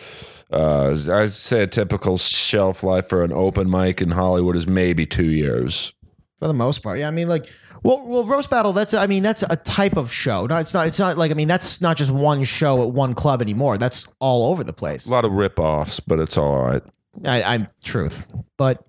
Uh, 0.51 0.95
I'd 1.11 1.33
say 1.33 1.63
a 1.63 1.67
typical 1.67 2.19
shelf 2.19 2.83
life 2.83 3.09
for 3.09 3.23
an 3.23 3.33
open 3.33 3.69
mic 3.69 3.99
in 3.99 4.11
Hollywood 4.11 4.55
is 4.55 4.67
maybe 4.67 5.05
two 5.07 5.25
years. 5.31 5.91
for 6.37 6.47
the 6.47 6.53
most 6.53 6.83
part 6.83 6.99
yeah 6.99 7.07
i 7.07 7.11
mean 7.11 7.27
like 7.27 7.49
well, 7.85 8.01
well, 8.03 8.23
roast 8.23 8.49
battle. 8.49 8.73
That's 8.73 8.95
I 8.95 9.05
mean 9.05 9.21
that's 9.21 9.43
a 9.43 9.55
type 9.57 9.95
of 9.95 10.11
show. 10.11 10.47
No, 10.47 10.57
it's 10.57 10.73
not. 10.73 10.87
It's 10.87 10.97
not 10.97 11.19
like 11.19 11.29
I 11.29 11.35
mean 11.35 11.47
that's 11.47 11.81
not 11.81 11.97
just 11.97 12.09
one 12.09 12.43
show 12.43 12.81
at 12.81 12.89
one 12.89 13.13
club 13.13 13.43
anymore. 13.43 13.77
That's 13.77 14.07
all 14.17 14.51
over 14.51 14.63
the 14.63 14.73
place. 14.73 15.05
A 15.05 15.11
lot 15.11 15.23
of 15.23 15.31
rip-offs, 15.31 15.99
but 15.99 16.19
it's 16.19 16.35
all 16.35 16.57
right. 16.57 16.81
I, 17.23 17.43
I'm 17.43 17.67
truth. 17.83 18.25
But 18.57 18.83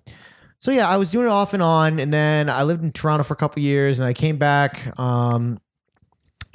so 0.59 0.71
yeah, 0.71 0.87
I 0.89 0.97
was 0.97 1.11
doing 1.11 1.27
it 1.27 1.29
off 1.29 1.53
and 1.53 1.61
on, 1.61 1.99
and 1.99 2.11
then 2.11 2.49
I 2.49 2.63
lived 2.63 2.83
in 2.83 2.91
Toronto 2.91 3.23
for 3.23 3.35
a 3.35 3.37
couple 3.37 3.61
years, 3.61 3.99
and 3.99 4.07
I 4.07 4.13
came 4.13 4.37
back. 4.37 4.99
Um, 4.99 5.61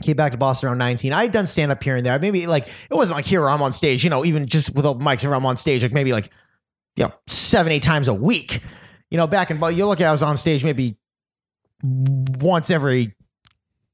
came 0.02 0.16
back 0.16 0.32
to 0.32 0.38
Boston 0.38 0.68
around 0.68 0.78
19. 0.78 1.12
I 1.12 1.22
had 1.22 1.30
done 1.30 1.46
stand 1.46 1.70
up 1.70 1.80
here 1.80 1.94
and 1.94 2.04
there. 2.04 2.18
Maybe 2.18 2.48
like 2.48 2.66
it 2.66 2.94
wasn't 2.94 3.18
like 3.18 3.24
here 3.24 3.42
where 3.42 3.50
I'm 3.50 3.62
on 3.62 3.72
stage, 3.72 4.02
you 4.02 4.10
know, 4.10 4.24
even 4.24 4.48
just 4.48 4.74
with 4.74 4.84
open 4.84 5.04
mics, 5.04 5.24
where 5.24 5.36
I'm 5.36 5.46
on 5.46 5.56
stage, 5.56 5.84
like 5.84 5.92
maybe 5.92 6.12
like 6.12 6.28
you 6.96 7.04
know 7.04 7.12
seven 7.28 7.70
eight 7.70 7.84
times 7.84 8.08
a 8.08 8.14
week. 8.14 8.62
You 9.12 9.18
know, 9.18 9.28
back 9.28 9.52
in 9.52 9.60
but 9.60 9.76
you 9.76 9.86
look 9.86 10.00
at 10.00 10.08
I 10.08 10.12
was 10.12 10.24
on 10.24 10.36
stage 10.36 10.64
maybe 10.64 10.96
once 11.82 12.70
every 12.70 13.14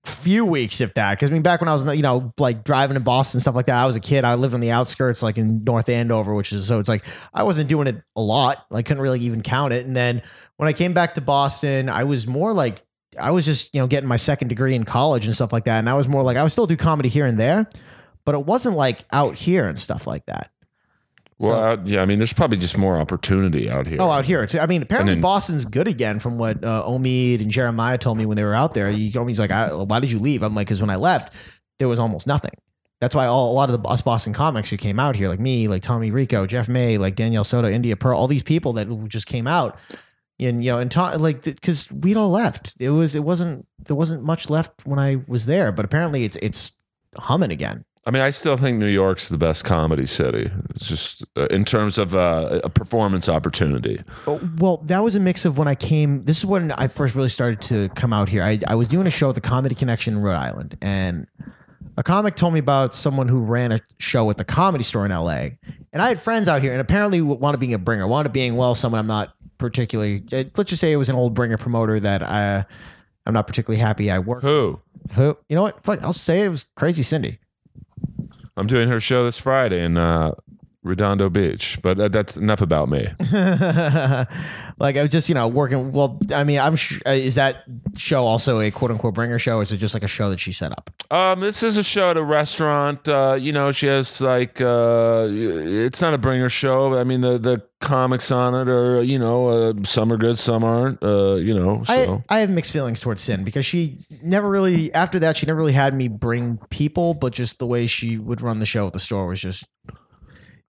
few 0.04 0.44
weeks, 0.44 0.80
if 0.80 0.94
that. 0.94 1.12
Because 1.12 1.30
I 1.30 1.32
mean, 1.32 1.42
back 1.42 1.60
when 1.60 1.68
I 1.68 1.74
was, 1.74 1.96
you 1.96 2.02
know, 2.02 2.32
like 2.38 2.64
driving 2.64 2.96
in 2.96 3.02
Boston 3.02 3.38
and 3.38 3.42
stuff 3.42 3.54
like 3.54 3.66
that, 3.66 3.76
I 3.76 3.86
was 3.86 3.96
a 3.96 4.00
kid. 4.00 4.24
I 4.24 4.34
lived 4.34 4.54
on 4.54 4.60
the 4.60 4.70
outskirts, 4.70 5.22
like 5.22 5.38
in 5.38 5.64
North 5.64 5.88
Andover, 5.88 6.34
which 6.34 6.52
is 6.52 6.66
so 6.66 6.78
it's 6.78 6.88
like 6.88 7.04
I 7.32 7.42
wasn't 7.42 7.68
doing 7.68 7.86
it 7.86 8.02
a 8.16 8.20
lot. 8.20 8.66
Like 8.70 8.86
couldn't 8.86 9.02
really 9.02 9.20
even 9.20 9.42
count 9.42 9.72
it. 9.72 9.86
And 9.86 9.94
then 9.94 10.22
when 10.56 10.68
I 10.68 10.72
came 10.72 10.94
back 10.94 11.14
to 11.14 11.20
Boston, 11.20 11.88
I 11.88 12.04
was 12.04 12.26
more 12.26 12.52
like 12.52 12.82
I 13.20 13.30
was 13.30 13.44
just 13.44 13.74
you 13.74 13.80
know 13.80 13.86
getting 13.86 14.08
my 14.08 14.16
second 14.16 14.48
degree 14.48 14.74
in 14.74 14.84
college 14.84 15.26
and 15.26 15.34
stuff 15.34 15.52
like 15.52 15.64
that. 15.64 15.78
And 15.78 15.88
I 15.88 15.94
was 15.94 16.08
more 16.08 16.22
like 16.22 16.36
I 16.36 16.42
would 16.42 16.52
still 16.52 16.66
do 16.66 16.76
comedy 16.76 17.08
here 17.08 17.26
and 17.26 17.38
there, 17.38 17.68
but 18.24 18.34
it 18.34 18.44
wasn't 18.44 18.76
like 18.76 19.04
out 19.12 19.34
here 19.34 19.68
and 19.68 19.78
stuff 19.78 20.06
like 20.06 20.26
that. 20.26 20.50
Well, 21.40 21.52
So- 21.52 21.62
out, 21.64 21.86
yeah, 21.86 22.02
I 22.02 22.04
mean, 22.06 22.18
there's 22.18 22.32
probably 22.32 22.58
just 22.58 22.76
more 22.76 22.98
opportunity 22.98 23.70
out 23.70 23.86
here. 23.86 23.98
Oh, 24.00 24.10
out 24.10 24.24
here. 24.24 24.42
It's, 24.42 24.54
I 24.54 24.66
mean, 24.66 24.82
apparently 24.82 25.14
then- 25.14 25.20
Boston's 25.22 25.64
good 25.64 25.86
again 25.86 26.18
from 26.18 26.36
what 26.38 26.64
uh, 26.64 26.84
Omid 26.84 27.40
and 27.40 27.50
Jeremiah 27.50 27.98
told 27.98 28.18
me 28.18 28.26
when 28.26 28.36
they 28.36 28.44
were 28.44 28.54
out 28.54 28.74
there. 28.74 28.90
He, 28.90 29.12
Omid's 29.12 29.38
like, 29.38 29.50
why 29.50 30.00
did 30.00 30.10
you 30.10 30.18
leave? 30.18 30.42
I'm 30.42 30.54
like, 30.54 30.66
because 30.66 30.80
when 30.80 30.90
I 30.90 30.96
left, 30.96 31.32
there 31.78 31.88
was 31.88 31.98
almost 32.00 32.26
nothing. 32.26 32.50
That's 33.00 33.14
why 33.14 33.26
all, 33.26 33.52
a 33.52 33.54
lot 33.54 33.70
of 33.70 33.80
the 33.80 33.88
us 33.88 34.02
Boston 34.02 34.32
comics 34.32 34.70
who 34.70 34.76
came 34.76 34.98
out 34.98 35.14
here, 35.14 35.28
like 35.28 35.38
me, 35.38 35.68
like 35.68 35.82
Tommy 35.82 36.10
Rico, 36.10 36.44
Jeff 36.46 36.68
May, 36.68 36.98
like 36.98 37.14
Danielle 37.14 37.44
Soto, 37.44 37.68
India 37.68 37.94
Pearl, 37.94 38.18
all 38.18 38.26
these 38.26 38.42
people 38.42 38.72
that 38.72 38.88
just 39.08 39.28
came 39.28 39.46
out, 39.46 39.78
and 40.40 40.64
you 40.64 40.72
know, 40.72 40.78
and 40.80 40.90
ta- 40.90 41.14
like 41.16 41.44
because 41.44 41.88
we'd 41.92 42.16
all 42.16 42.30
left. 42.30 42.74
It 42.80 42.90
was 42.90 43.14
it 43.14 43.22
wasn't 43.22 43.68
there 43.78 43.94
wasn't 43.94 44.24
much 44.24 44.50
left 44.50 44.84
when 44.84 44.98
I 44.98 45.22
was 45.28 45.46
there, 45.46 45.70
but 45.70 45.84
apparently 45.84 46.24
it's 46.24 46.36
it's 46.42 46.72
humming 47.16 47.52
again. 47.52 47.84
I 48.08 48.10
mean, 48.10 48.22
I 48.22 48.30
still 48.30 48.56
think 48.56 48.78
New 48.78 48.86
York's 48.86 49.28
the 49.28 49.36
best 49.36 49.66
comedy 49.66 50.06
city. 50.06 50.50
It's 50.70 50.88
just 50.88 51.26
uh, 51.36 51.44
in 51.50 51.66
terms 51.66 51.98
of 51.98 52.14
uh, 52.14 52.60
a 52.64 52.70
performance 52.70 53.28
opportunity. 53.28 54.02
Oh, 54.26 54.40
Well, 54.56 54.78
that 54.86 55.04
was 55.04 55.14
a 55.14 55.20
mix 55.20 55.44
of 55.44 55.58
when 55.58 55.68
I 55.68 55.74
came. 55.74 56.22
This 56.22 56.38
is 56.38 56.46
when 56.46 56.72
I 56.72 56.88
first 56.88 57.14
really 57.14 57.28
started 57.28 57.60
to 57.68 57.90
come 57.90 58.14
out 58.14 58.30
here. 58.30 58.42
I, 58.42 58.60
I 58.66 58.76
was 58.76 58.88
doing 58.88 59.06
a 59.06 59.10
show 59.10 59.28
at 59.28 59.34
the 59.34 59.42
Comedy 59.42 59.74
Connection 59.74 60.14
in 60.14 60.22
Rhode 60.22 60.36
Island, 60.36 60.78
and 60.80 61.26
a 61.98 62.02
comic 62.02 62.34
told 62.34 62.54
me 62.54 62.60
about 62.60 62.94
someone 62.94 63.28
who 63.28 63.40
ran 63.40 63.72
a 63.72 63.80
show 63.98 64.30
at 64.30 64.38
the 64.38 64.44
Comedy 64.44 64.84
Store 64.84 65.04
in 65.04 65.12
LA. 65.12 65.48
And 65.92 66.00
I 66.00 66.08
had 66.08 66.18
friends 66.18 66.48
out 66.48 66.62
here, 66.62 66.72
and 66.72 66.80
apparently 66.80 67.20
wanted 67.20 67.60
being 67.60 67.74
a 67.74 67.78
bringer, 67.78 68.06
wanted 68.06 68.32
being 68.32 68.56
well 68.56 68.74
someone 68.74 69.00
I'm 69.00 69.06
not 69.06 69.34
particularly. 69.58 70.24
uh, 70.32 70.44
Let's 70.56 70.70
just 70.70 70.80
say 70.80 70.92
it 70.92 70.96
was 70.96 71.10
an 71.10 71.16
old 71.16 71.34
bringer 71.34 71.58
promoter 71.58 72.00
that 72.00 72.22
I, 72.22 72.64
I'm 73.26 73.34
not 73.34 73.46
particularly 73.46 73.82
happy 73.82 74.10
I 74.10 74.18
work. 74.18 74.40
Who? 74.40 74.80
Who? 75.14 75.36
You 75.50 75.56
know 75.56 75.62
what? 75.62 75.82
Fuck, 75.82 76.02
I'll 76.02 76.14
say 76.14 76.40
it, 76.40 76.46
it 76.46 76.48
was 76.48 76.66
Crazy 76.74 77.02
Cindy. 77.02 77.38
I'm 78.58 78.66
doing 78.66 78.88
her 78.88 78.98
show 78.98 79.24
this 79.24 79.38
Friday 79.38 79.80
in 79.84 79.96
uh, 79.96 80.32
Redondo 80.88 81.28
Beach, 81.28 81.78
but 81.82 82.00
uh, 82.00 82.08
that's 82.08 82.36
enough 82.36 82.60
about 82.60 82.88
me. 82.88 83.08
like 84.78 84.96
I 84.96 85.02
was 85.02 85.10
just 85.10 85.28
you 85.28 85.34
know 85.34 85.46
working. 85.46 85.92
Well, 85.92 86.18
I 86.34 86.44
mean, 86.44 86.58
I'm. 86.58 86.76
Sh- 86.76 87.00
uh, 87.06 87.10
is 87.10 87.34
that 87.36 87.64
show 87.96 88.24
also 88.24 88.60
a 88.60 88.70
quote 88.70 88.90
unquote 88.90 89.14
bringer 89.14 89.38
show? 89.38 89.58
Or 89.58 89.62
is 89.62 89.72
it 89.72 89.76
just 89.76 89.94
like 89.94 90.02
a 90.02 90.08
show 90.08 90.30
that 90.30 90.40
she 90.40 90.52
set 90.52 90.72
up? 90.72 90.90
Um, 91.10 91.40
this 91.40 91.62
is 91.62 91.76
a 91.76 91.82
show 91.82 92.10
at 92.10 92.16
a 92.16 92.22
restaurant. 92.22 93.08
Uh, 93.08 93.36
you 93.38 93.52
know, 93.52 93.70
she 93.70 93.86
has 93.86 94.20
like 94.20 94.60
uh, 94.60 95.28
it's 95.30 96.00
not 96.00 96.14
a 96.14 96.18
bringer 96.18 96.48
show. 96.48 96.98
I 96.98 97.04
mean, 97.04 97.20
the 97.20 97.38
the 97.38 97.62
comics 97.80 98.32
on 98.32 98.54
it 98.54 98.68
are 98.68 99.02
you 99.02 99.18
know 99.18 99.48
uh, 99.48 99.72
some 99.84 100.12
are 100.12 100.16
good, 100.16 100.38
some 100.38 100.64
aren't. 100.64 101.02
Uh, 101.02 101.34
you 101.34 101.54
know, 101.54 101.84
so 101.84 102.24
I 102.28 102.36
I 102.36 102.40
have 102.40 102.50
mixed 102.50 102.72
feelings 102.72 103.00
towards 103.00 103.22
Sin 103.22 103.44
because 103.44 103.66
she 103.66 103.98
never 104.22 104.48
really 104.48 104.92
after 104.94 105.18
that 105.20 105.36
she 105.36 105.46
never 105.46 105.58
really 105.58 105.72
had 105.72 105.94
me 105.94 106.08
bring 106.08 106.58
people, 106.70 107.14
but 107.14 107.32
just 107.32 107.58
the 107.58 107.66
way 107.66 107.86
she 107.86 108.18
would 108.18 108.40
run 108.40 108.58
the 108.58 108.66
show 108.66 108.86
at 108.86 108.92
the 108.92 109.00
store 109.00 109.26
was 109.26 109.40
just 109.40 109.64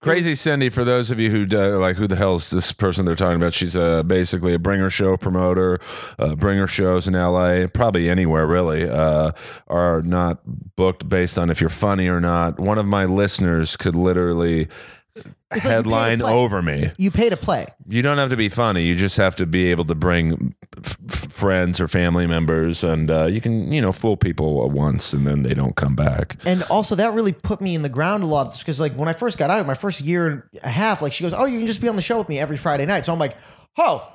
Crazy 0.02 0.34
Cindy, 0.34 0.70
for 0.70 0.82
those 0.82 1.10
of 1.10 1.20
you 1.20 1.30
who 1.30 1.46
uh, 1.54 1.78
like, 1.78 1.96
who 1.96 2.08
the 2.08 2.16
hell 2.16 2.34
is 2.34 2.48
this 2.48 2.72
person 2.72 3.04
they're 3.04 3.14
talking 3.14 3.36
about? 3.36 3.52
She's 3.52 3.76
uh, 3.76 4.02
basically 4.02 4.54
a 4.54 4.58
bringer 4.58 4.88
show 4.88 5.18
promoter. 5.18 5.78
Uh, 6.18 6.34
bringer 6.36 6.66
shows 6.66 7.06
in 7.06 7.12
LA, 7.12 7.66
probably 7.66 8.08
anywhere 8.08 8.46
really, 8.46 8.88
uh, 8.88 9.32
are 9.68 10.00
not 10.00 10.40
booked 10.74 11.06
based 11.06 11.38
on 11.38 11.50
if 11.50 11.60
you're 11.60 11.68
funny 11.68 12.08
or 12.08 12.18
not. 12.18 12.58
One 12.58 12.78
of 12.78 12.86
my 12.86 13.04
listeners 13.04 13.76
could 13.76 13.94
literally 13.94 14.68
like 15.16 15.64
you 15.64 15.70
headline 15.70 16.20
play. 16.20 16.32
over 16.32 16.62
me. 16.62 16.92
you 16.98 17.10
pay 17.10 17.28
to 17.28 17.36
play. 17.36 17.66
You 17.88 18.02
don't 18.02 18.18
have 18.18 18.30
to 18.30 18.36
be 18.36 18.48
funny. 18.48 18.84
You 18.84 18.94
just 18.94 19.16
have 19.16 19.36
to 19.36 19.46
be 19.46 19.66
able 19.70 19.84
to 19.86 19.94
bring 19.94 20.54
f- 20.76 20.96
friends 21.30 21.80
or 21.80 21.88
family 21.88 22.26
members, 22.26 22.84
and 22.84 23.10
uh, 23.10 23.26
you 23.26 23.40
can, 23.40 23.72
you 23.72 23.80
know, 23.80 23.92
fool 23.92 24.16
people 24.16 24.68
once, 24.70 25.12
and 25.12 25.26
then 25.26 25.42
they 25.42 25.54
don't 25.54 25.76
come 25.76 25.96
back. 25.96 26.36
And 26.44 26.62
also 26.64 26.94
that 26.94 27.12
really 27.12 27.32
put 27.32 27.60
me 27.60 27.74
in 27.74 27.82
the 27.82 27.88
ground 27.88 28.22
a 28.22 28.26
lot 28.26 28.56
because 28.58 28.78
like 28.80 28.92
when 28.94 29.08
I 29.08 29.12
first 29.12 29.38
got 29.38 29.50
out, 29.50 29.66
my 29.66 29.74
first 29.74 30.00
year 30.00 30.28
and 30.28 30.42
a 30.62 30.70
half, 30.70 31.02
like 31.02 31.12
she 31.12 31.24
goes, 31.24 31.34
"Oh, 31.34 31.46
you 31.46 31.58
can 31.58 31.66
just 31.66 31.80
be 31.80 31.88
on 31.88 31.96
the 31.96 32.02
show 32.02 32.18
with 32.18 32.28
me 32.28 32.38
every 32.38 32.56
Friday 32.56 32.86
night." 32.86 33.06
So 33.06 33.12
I'm 33.12 33.18
like, 33.18 33.36
"Oh." 33.78 34.06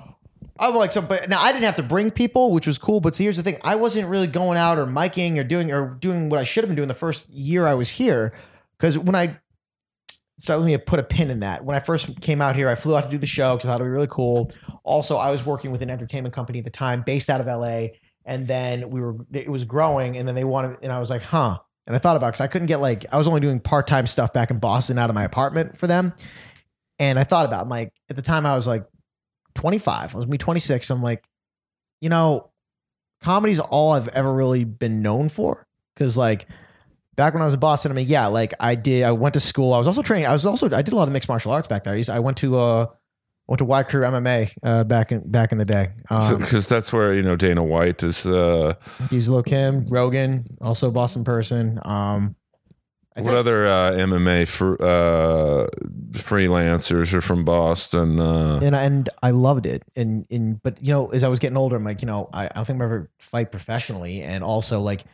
I'm 0.57 0.73
like, 0.73 0.93
so, 0.93 1.01
but 1.01 1.27
now 1.27 1.41
I 1.41 1.51
didn't 1.51 1.65
have 1.65 1.75
to 1.75 1.83
bring 1.83 2.11
people, 2.11 2.53
which 2.53 2.65
was 2.65 2.77
cool. 2.77 3.01
But 3.01 3.13
see, 3.13 3.25
here's 3.25 3.35
the 3.35 3.43
thing: 3.43 3.57
I 3.61 3.75
wasn't 3.75 4.07
really 4.07 4.27
going 4.27 4.57
out 4.57 4.77
or 4.77 4.85
miking 4.85 5.37
or 5.37 5.43
doing 5.43 5.69
or 5.69 5.89
doing 5.89 6.29
what 6.29 6.39
I 6.39 6.43
should 6.43 6.63
have 6.63 6.69
been 6.69 6.77
doing 6.77 6.87
the 6.87 6.93
first 6.93 7.27
year 7.29 7.67
I 7.67 7.73
was 7.73 7.89
here. 7.89 8.33
Because 8.77 8.97
when 8.97 9.15
I 9.15 9.37
so 10.37 10.57
let 10.57 10.65
me 10.65 10.77
put 10.77 10.99
a 10.99 11.03
pin 11.03 11.29
in 11.29 11.39
that. 11.39 11.63
When 11.63 11.75
I 11.75 11.79
first 11.79 12.19
came 12.21 12.41
out 12.41 12.55
here, 12.55 12.67
I 12.67 12.75
flew 12.75 12.95
out 12.95 13.05
to 13.05 13.09
do 13.09 13.17
the 13.17 13.25
show 13.25 13.55
because 13.55 13.69
I 13.69 13.73
thought 13.73 13.81
it'd 13.81 13.87
be 13.87 13.91
really 13.91 14.07
cool. 14.07 14.51
Also, 14.83 15.17
I 15.17 15.31
was 15.31 15.45
working 15.45 15.71
with 15.71 15.81
an 15.81 15.89
entertainment 15.89 16.33
company 16.33 16.59
at 16.59 16.65
the 16.65 16.71
time, 16.71 17.03
based 17.05 17.29
out 17.29 17.39
of 17.39 17.47
LA, 17.47 17.87
and 18.25 18.47
then 18.47 18.89
we 18.89 18.99
were 18.99 19.15
it 19.31 19.49
was 19.49 19.63
growing, 19.63 20.17
and 20.17 20.27
then 20.27 20.35
they 20.35 20.43
wanted, 20.43 20.77
and 20.81 20.91
I 20.91 20.99
was 20.99 21.09
like, 21.09 21.21
huh. 21.21 21.59
And 21.87 21.95
I 21.95 21.99
thought 21.99 22.15
about 22.15 22.27
because 22.27 22.41
I 22.41 22.47
couldn't 22.47 22.67
get 22.67 22.81
like 22.81 23.05
I 23.11 23.17
was 23.17 23.27
only 23.27 23.39
doing 23.39 23.59
part 23.59 23.87
time 23.87 24.07
stuff 24.07 24.33
back 24.33 24.49
in 24.51 24.59
Boston 24.59 24.97
out 24.97 25.09
of 25.09 25.13
my 25.13 25.23
apartment 25.23 25.77
for 25.77 25.87
them, 25.87 26.13
and 26.99 27.17
I 27.19 27.23
thought 27.23 27.45
about 27.45 27.67
it, 27.67 27.69
like 27.69 27.93
at 28.09 28.15
the 28.15 28.21
time 28.21 28.45
I 28.45 28.55
was 28.55 28.67
like 28.67 28.85
25, 29.53 30.13
I 30.13 30.17
was 30.17 30.27
me 30.27 30.37
26. 30.37 30.89
I'm 30.89 31.01
like, 31.01 31.23
you 32.01 32.09
know, 32.09 32.49
comedy's 33.21 33.59
all 33.59 33.93
I've 33.93 34.07
ever 34.09 34.33
really 34.33 34.65
been 34.65 35.01
known 35.01 35.29
for 35.29 35.65
because 35.95 36.17
like 36.17 36.47
back 37.15 37.33
when 37.33 37.41
I 37.41 37.45
was 37.45 37.53
in 37.53 37.59
Boston, 37.59 37.91
I 37.91 37.95
mean, 37.95 38.07
yeah, 38.07 38.27
like 38.27 38.53
I 38.59 38.75
did. 38.75 39.03
I 39.03 39.11
went 39.11 39.33
to 39.33 39.39
school. 39.39 39.73
I 39.73 39.77
was 39.77 39.87
also 39.87 40.01
training. 40.01 40.27
I 40.27 40.33
was 40.33 40.45
also 40.45 40.67
I 40.67 40.81
did 40.81 40.93
a 40.93 40.95
lot 40.95 41.07
of 41.07 41.13
mixed 41.13 41.29
martial 41.29 41.51
arts 41.51 41.67
back 41.67 41.83
there. 41.83 41.99
I, 42.09 42.19
went 42.19 42.37
to 42.37 42.57
uh 42.57 42.87
went 43.47 43.59
to 43.59 43.65
Y 43.65 43.83
Crew 43.83 44.01
MMA 44.01 44.51
uh, 44.63 44.83
back 44.83 45.11
in 45.11 45.29
back 45.29 45.51
in 45.51 45.57
the 45.57 45.65
day. 45.65 45.89
Um, 46.09 46.39
Because 46.39 46.67
that's 46.67 46.91
where 46.91 47.13
you 47.13 47.21
know 47.21 47.35
Dana 47.35 47.63
White 47.63 48.03
is. 48.03 48.25
Uh, 48.25 48.75
Giselo 49.03 49.45
Kim, 49.45 49.87
Rogan, 49.87 50.45
also 50.61 50.89
a 50.89 50.91
Boston 50.91 51.23
person. 51.23 51.79
Um, 51.83 52.35
what 53.17 53.33
other 53.33 53.65
uh, 53.65 53.91
MMA 53.91 54.45
fr- 54.45 54.73
uh, 54.73 55.67
freelancers 56.11 57.13
are 57.13 57.21
from 57.21 57.45
Boston? 57.45 58.19
Uh, 58.19 58.59
and 58.61 58.75
and 58.75 59.09
I 59.23 59.31
loved 59.31 59.65
it. 59.65 59.83
And 59.95 60.25
and 60.29 60.61
but 60.61 60.83
you 60.83 60.91
know, 60.91 61.07
as 61.07 61.23
I 61.23 61.29
was 61.29 61.39
getting 61.39 61.55
older, 61.55 61.77
I'm 61.77 61.85
like, 61.85 62.01
you 62.01 62.07
know, 62.07 62.29
I, 62.33 62.45
I 62.45 62.49
don't 62.49 62.65
think 62.65 62.75
I'm 62.75 62.81
ever 62.81 63.09
fight 63.19 63.51
professionally. 63.51 64.21
And 64.21 64.43
also 64.43 64.81
like 64.81 65.05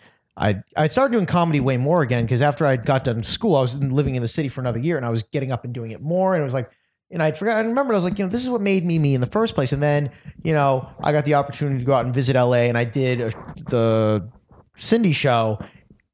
I 0.42 0.64
I 0.76 0.88
started 0.88 1.14
doing 1.14 1.28
comedy 1.28 1.60
way 1.60 1.78
more 1.78 2.02
again 2.02 2.26
because 2.26 2.42
after 2.42 2.66
I 2.66 2.76
got 2.76 3.04
done 3.04 3.24
school, 3.24 3.56
I 3.56 3.62
was 3.62 3.78
living 3.78 4.16
in 4.16 4.24
the 4.24 4.28
city 4.28 4.50
for 4.50 4.60
another 4.60 4.80
year, 4.80 4.98
and 4.98 5.06
I 5.06 5.10
was 5.10 5.24
getting 5.24 5.52
up 5.52 5.64
and 5.64 5.74
doing 5.74 5.92
it 5.92 6.02
more. 6.02 6.34
And 6.34 6.42
it 6.42 6.44
was 6.44 6.54
like, 6.54 6.72
and 7.12 7.22
I 7.22 7.32
forgot. 7.32 7.58
I 7.58 7.60
remembered 7.62 7.94
I 7.94 7.98
was 7.98 8.04
like, 8.04 8.18
you 8.18 8.26
know, 8.26 8.32
this 8.32 8.44
is 8.44 8.50
what 8.50 8.60
made 8.60 8.84
me 8.84 8.98
me 8.98 9.14
in 9.14 9.22
the 9.22 9.28
first 9.28 9.54
place. 9.54 9.72
And 9.72 9.84
then 9.84 10.10
you 10.44 10.54
know, 10.54 10.90
I 11.00 11.12
got 11.12 11.26
the 11.26 11.36
opportunity 11.36 11.80
to 11.80 11.86
go 11.86 11.94
out 11.94 12.06
and 12.06 12.14
visit 12.14 12.36
LA, 12.36 12.64
and 12.64 12.78
I 12.78 12.86
did 12.86 13.22
uh, 13.22 13.30
the 13.70 14.30
Cindy 14.76 15.14
show, 15.14 15.60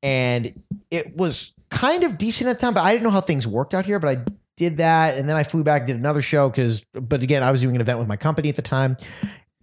and 0.04 0.62
it 0.92 1.16
was 1.16 1.54
kind 1.70 2.04
of 2.04 2.18
decent 2.18 2.50
at 2.50 2.58
the 2.58 2.62
time, 2.62 2.74
but 2.74 2.84
I 2.84 2.92
didn't 2.92 3.06
know 3.06 3.12
how 3.12 3.22
things 3.22 3.48
worked 3.48 3.74
out 3.74 3.86
here. 3.86 3.98
But 3.98 4.10
I 4.10 4.24
did 4.58 4.78
that, 4.78 5.18
and 5.18 5.30
then 5.30 5.38
I 5.38 5.44
flew 5.44 5.64
back, 5.64 5.88
did 5.88 5.96
another 5.96 6.22
show 6.22 6.50
because, 6.50 6.84
but 6.94 7.24
again, 7.24 7.44
I 7.44 7.52
was 7.52 7.62
doing 7.62 7.76
an 7.76 7.82
event 7.82 8.00
with 8.00 8.10
my 8.10 8.18
company 8.18 8.50
at 8.50 8.58
the 8.58 8.62
time, 8.62 8.98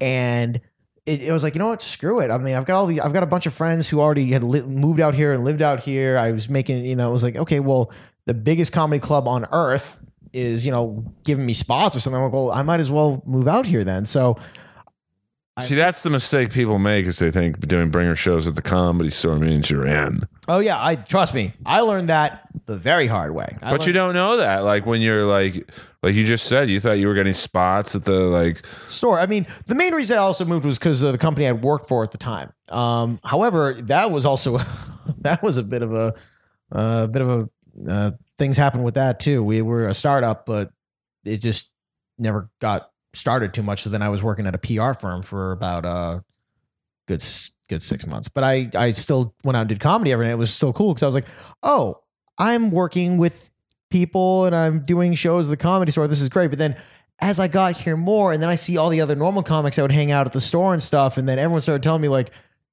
and 0.01 0.63
it, 1.07 1.23
it 1.23 1.33
was 1.33 1.43
like, 1.43 1.55
you 1.55 1.59
know 1.59 1.69
what, 1.69 1.83
screw 1.83 2.21
it. 2.21 2.31
I 2.31 2.39
mean, 2.39 2.55
I've 2.55 2.65
got 2.65 2.77
all 2.77 2.87
the, 2.87 3.01
I've 3.01 3.13
got 3.13 3.23
a 3.23 3.27
bunch 3.27 3.47
of 3.47 3.55
friends 3.55 3.89
who 3.89 4.01
already 4.01 4.33
had 4.33 4.43
li- 4.43 4.63
moved 4.63 5.01
out 5.01 5.15
here 5.15 5.33
and 5.33 5.45
lived 5.45 5.63
out 5.63 5.81
here. 5.81 6.17
I 6.17 6.33
was 6.33 6.49
making, 6.49 6.85
you 6.85 6.97
know, 6.97 7.09
it 7.09 7.13
was 7.13 7.23
like, 7.23 7.37
okay, 7.37 7.61
well, 7.61 7.91
the 8.27 8.35
biggest 8.35 8.73
comedy 8.73 9.01
club 9.01 9.29
on 9.29 9.47
earth 9.53 10.01
is, 10.33 10.65
you 10.65 10.73
know, 10.73 11.05
giving 11.25 11.45
me 11.45 11.53
spots 11.53 11.95
or 11.95 12.01
something. 12.01 12.17
I'm 12.17 12.25
like, 12.25 12.33
well, 12.33 12.51
I 12.51 12.63
might 12.63 12.81
as 12.81 12.91
well 12.91 13.23
move 13.27 13.47
out 13.47 13.67
here 13.67 13.85
then. 13.85 14.05
So 14.05 14.39
See, 15.63 15.77
that's 15.77 16.03
the 16.03 16.11
mistake 16.11 16.51
people 16.51 16.81
make 16.81 17.07
is 17.07 17.21
they 17.21 17.31
think 17.31 17.61
doing 17.69 17.89
bringer 17.89 18.17
shows 18.17 18.49
at 18.49 18.57
the 18.57 18.63
comedy 18.63 19.11
store 19.11 19.37
means 19.39 19.71
you're 19.71 19.87
in. 19.87 20.25
Oh 20.49 20.59
yeah, 20.59 20.83
I 20.85 20.97
trust 20.97 21.33
me. 21.33 21.53
I 21.65 21.81
learned 21.83 22.09
that 22.09 22.49
the 22.67 22.77
very 22.77 23.07
hard 23.07 23.35
way. 23.37 23.55
I 23.63 23.71
But 23.71 23.87
you 23.87 23.93
learned- 23.93 23.95
don't 23.95 24.15
know 24.15 24.37
that. 24.39 24.65
Like 24.65 24.85
when 24.85 25.01
you're 25.01 25.25
like, 25.27 25.71
like 26.03 26.17
you 26.17 26.25
just 26.27 26.47
said, 26.47 26.69
you 26.69 26.81
thought 26.81 26.99
you 26.99 27.07
were 27.07 27.15
getting 27.15 27.35
spots 27.35 27.95
at 27.95 28.05
the 28.05 28.19
like. 28.19 28.65
store. 28.89 29.21
I 29.21 29.27
mean, 29.27 29.47
the 29.67 29.77
main 29.77 29.95
reason 29.95 30.17
I 30.17 30.21
also 30.23 30.45
moved 30.45 30.65
was 30.65 30.77
because 30.77 31.03
of 31.03 31.13
the 31.13 31.19
company 31.19 31.47
I 31.47 31.53
worked 31.53 31.87
for 31.87 32.03
at 32.03 32.11
the 32.11 32.19
time. 32.19 32.53
Um, 32.69 33.21
however, 33.23 33.75
that 33.83 34.11
was 34.11 34.27
also 34.27 34.59
that 35.21 35.41
was 35.41 35.57
a 35.57 35.63
bit 35.63 35.83
of 35.83 35.95
a 35.95 36.15
uh, 36.73 37.07
bit 37.07 37.23
of 37.23 37.29
a 37.31 37.91
uh, 37.93 38.11
things 38.39 38.57
happened 38.57 38.83
with 38.85 38.95
that 38.95 39.21
too. 39.21 39.43
We 39.45 39.63
were 39.63 39.87
a 39.87 39.95
startup, 39.95 40.47
but 40.47 40.73
it 41.25 41.37
just 41.37 41.71
never 42.19 42.51
got 42.61 42.91
started 43.15 43.55
too 43.55 43.63
much. 43.63 43.83
So 43.83 43.91
then 43.91 44.03
I 44.03 44.09
was 44.09 44.23
working 44.23 44.47
at 44.47 44.55
a 44.55 44.59
PR 44.59 44.93
firm 44.93 45.23
for 45.23 45.53
about 45.53 45.85
uh 45.85 46.21
good 47.07 47.25
good 47.69 47.83
six 47.83 48.07
months. 48.07 48.29
But 48.29 48.45
I 48.45 48.71
I 48.75 48.93
still 48.93 49.35
went 49.45 49.57
out 49.57 49.61
and 49.61 49.69
did 49.69 49.81
comedy 49.81 50.13
every 50.13 50.27
night. 50.27 50.33
It 50.33 50.39
was 50.39 50.53
still 50.53 50.73
cool 50.73 50.95
because 50.95 51.03
I 51.03 51.07
was 51.07 51.15
like, 51.15 51.27
oh, 51.63 52.01
I'm 52.39 52.71
working 52.71 53.19
with 53.19 53.51
people 53.91 54.45
and 54.45 54.55
I'm 54.55 54.81
doing 54.81 55.15
shows 55.15 55.49
at 55.49 55.51
the 55.51 55.57
comedy 55.57 55.93
store. 55.93 56.09
This 56.09 56.21
is 56.21 56.29
great. 56.29 56.49
But 56.49 56.59
then 56.59 56.77
as 57.21 57.39
I 57.39 57.49
got 57.49 57.77
here 57.77 57.97
more, 57.97 58.33
and 58.33 58.43
then 58.43 58.51
I 58.51 58.57
see 58.57 58.77
all 58.77 58.91
the 58.91 59.01
other 59.01 59.15
normal 59.15 59.43
comics 59.43 59.77
that 59.77 59.83
would 59.83 59.93
hang 59.93 60.11
out 60.11 60.27
at 60.27 60.33
the 60.33 60.41
store 60.41 60.73
and 60.73 60.83
stuff, 60.83 61.17
and 61.17 61.29
then 61.29 61.39
everyone 61.39 61.63
started 61.63 61.83
telling 61.83 62.03
me 62.03 62.09
like, 62.09 62.31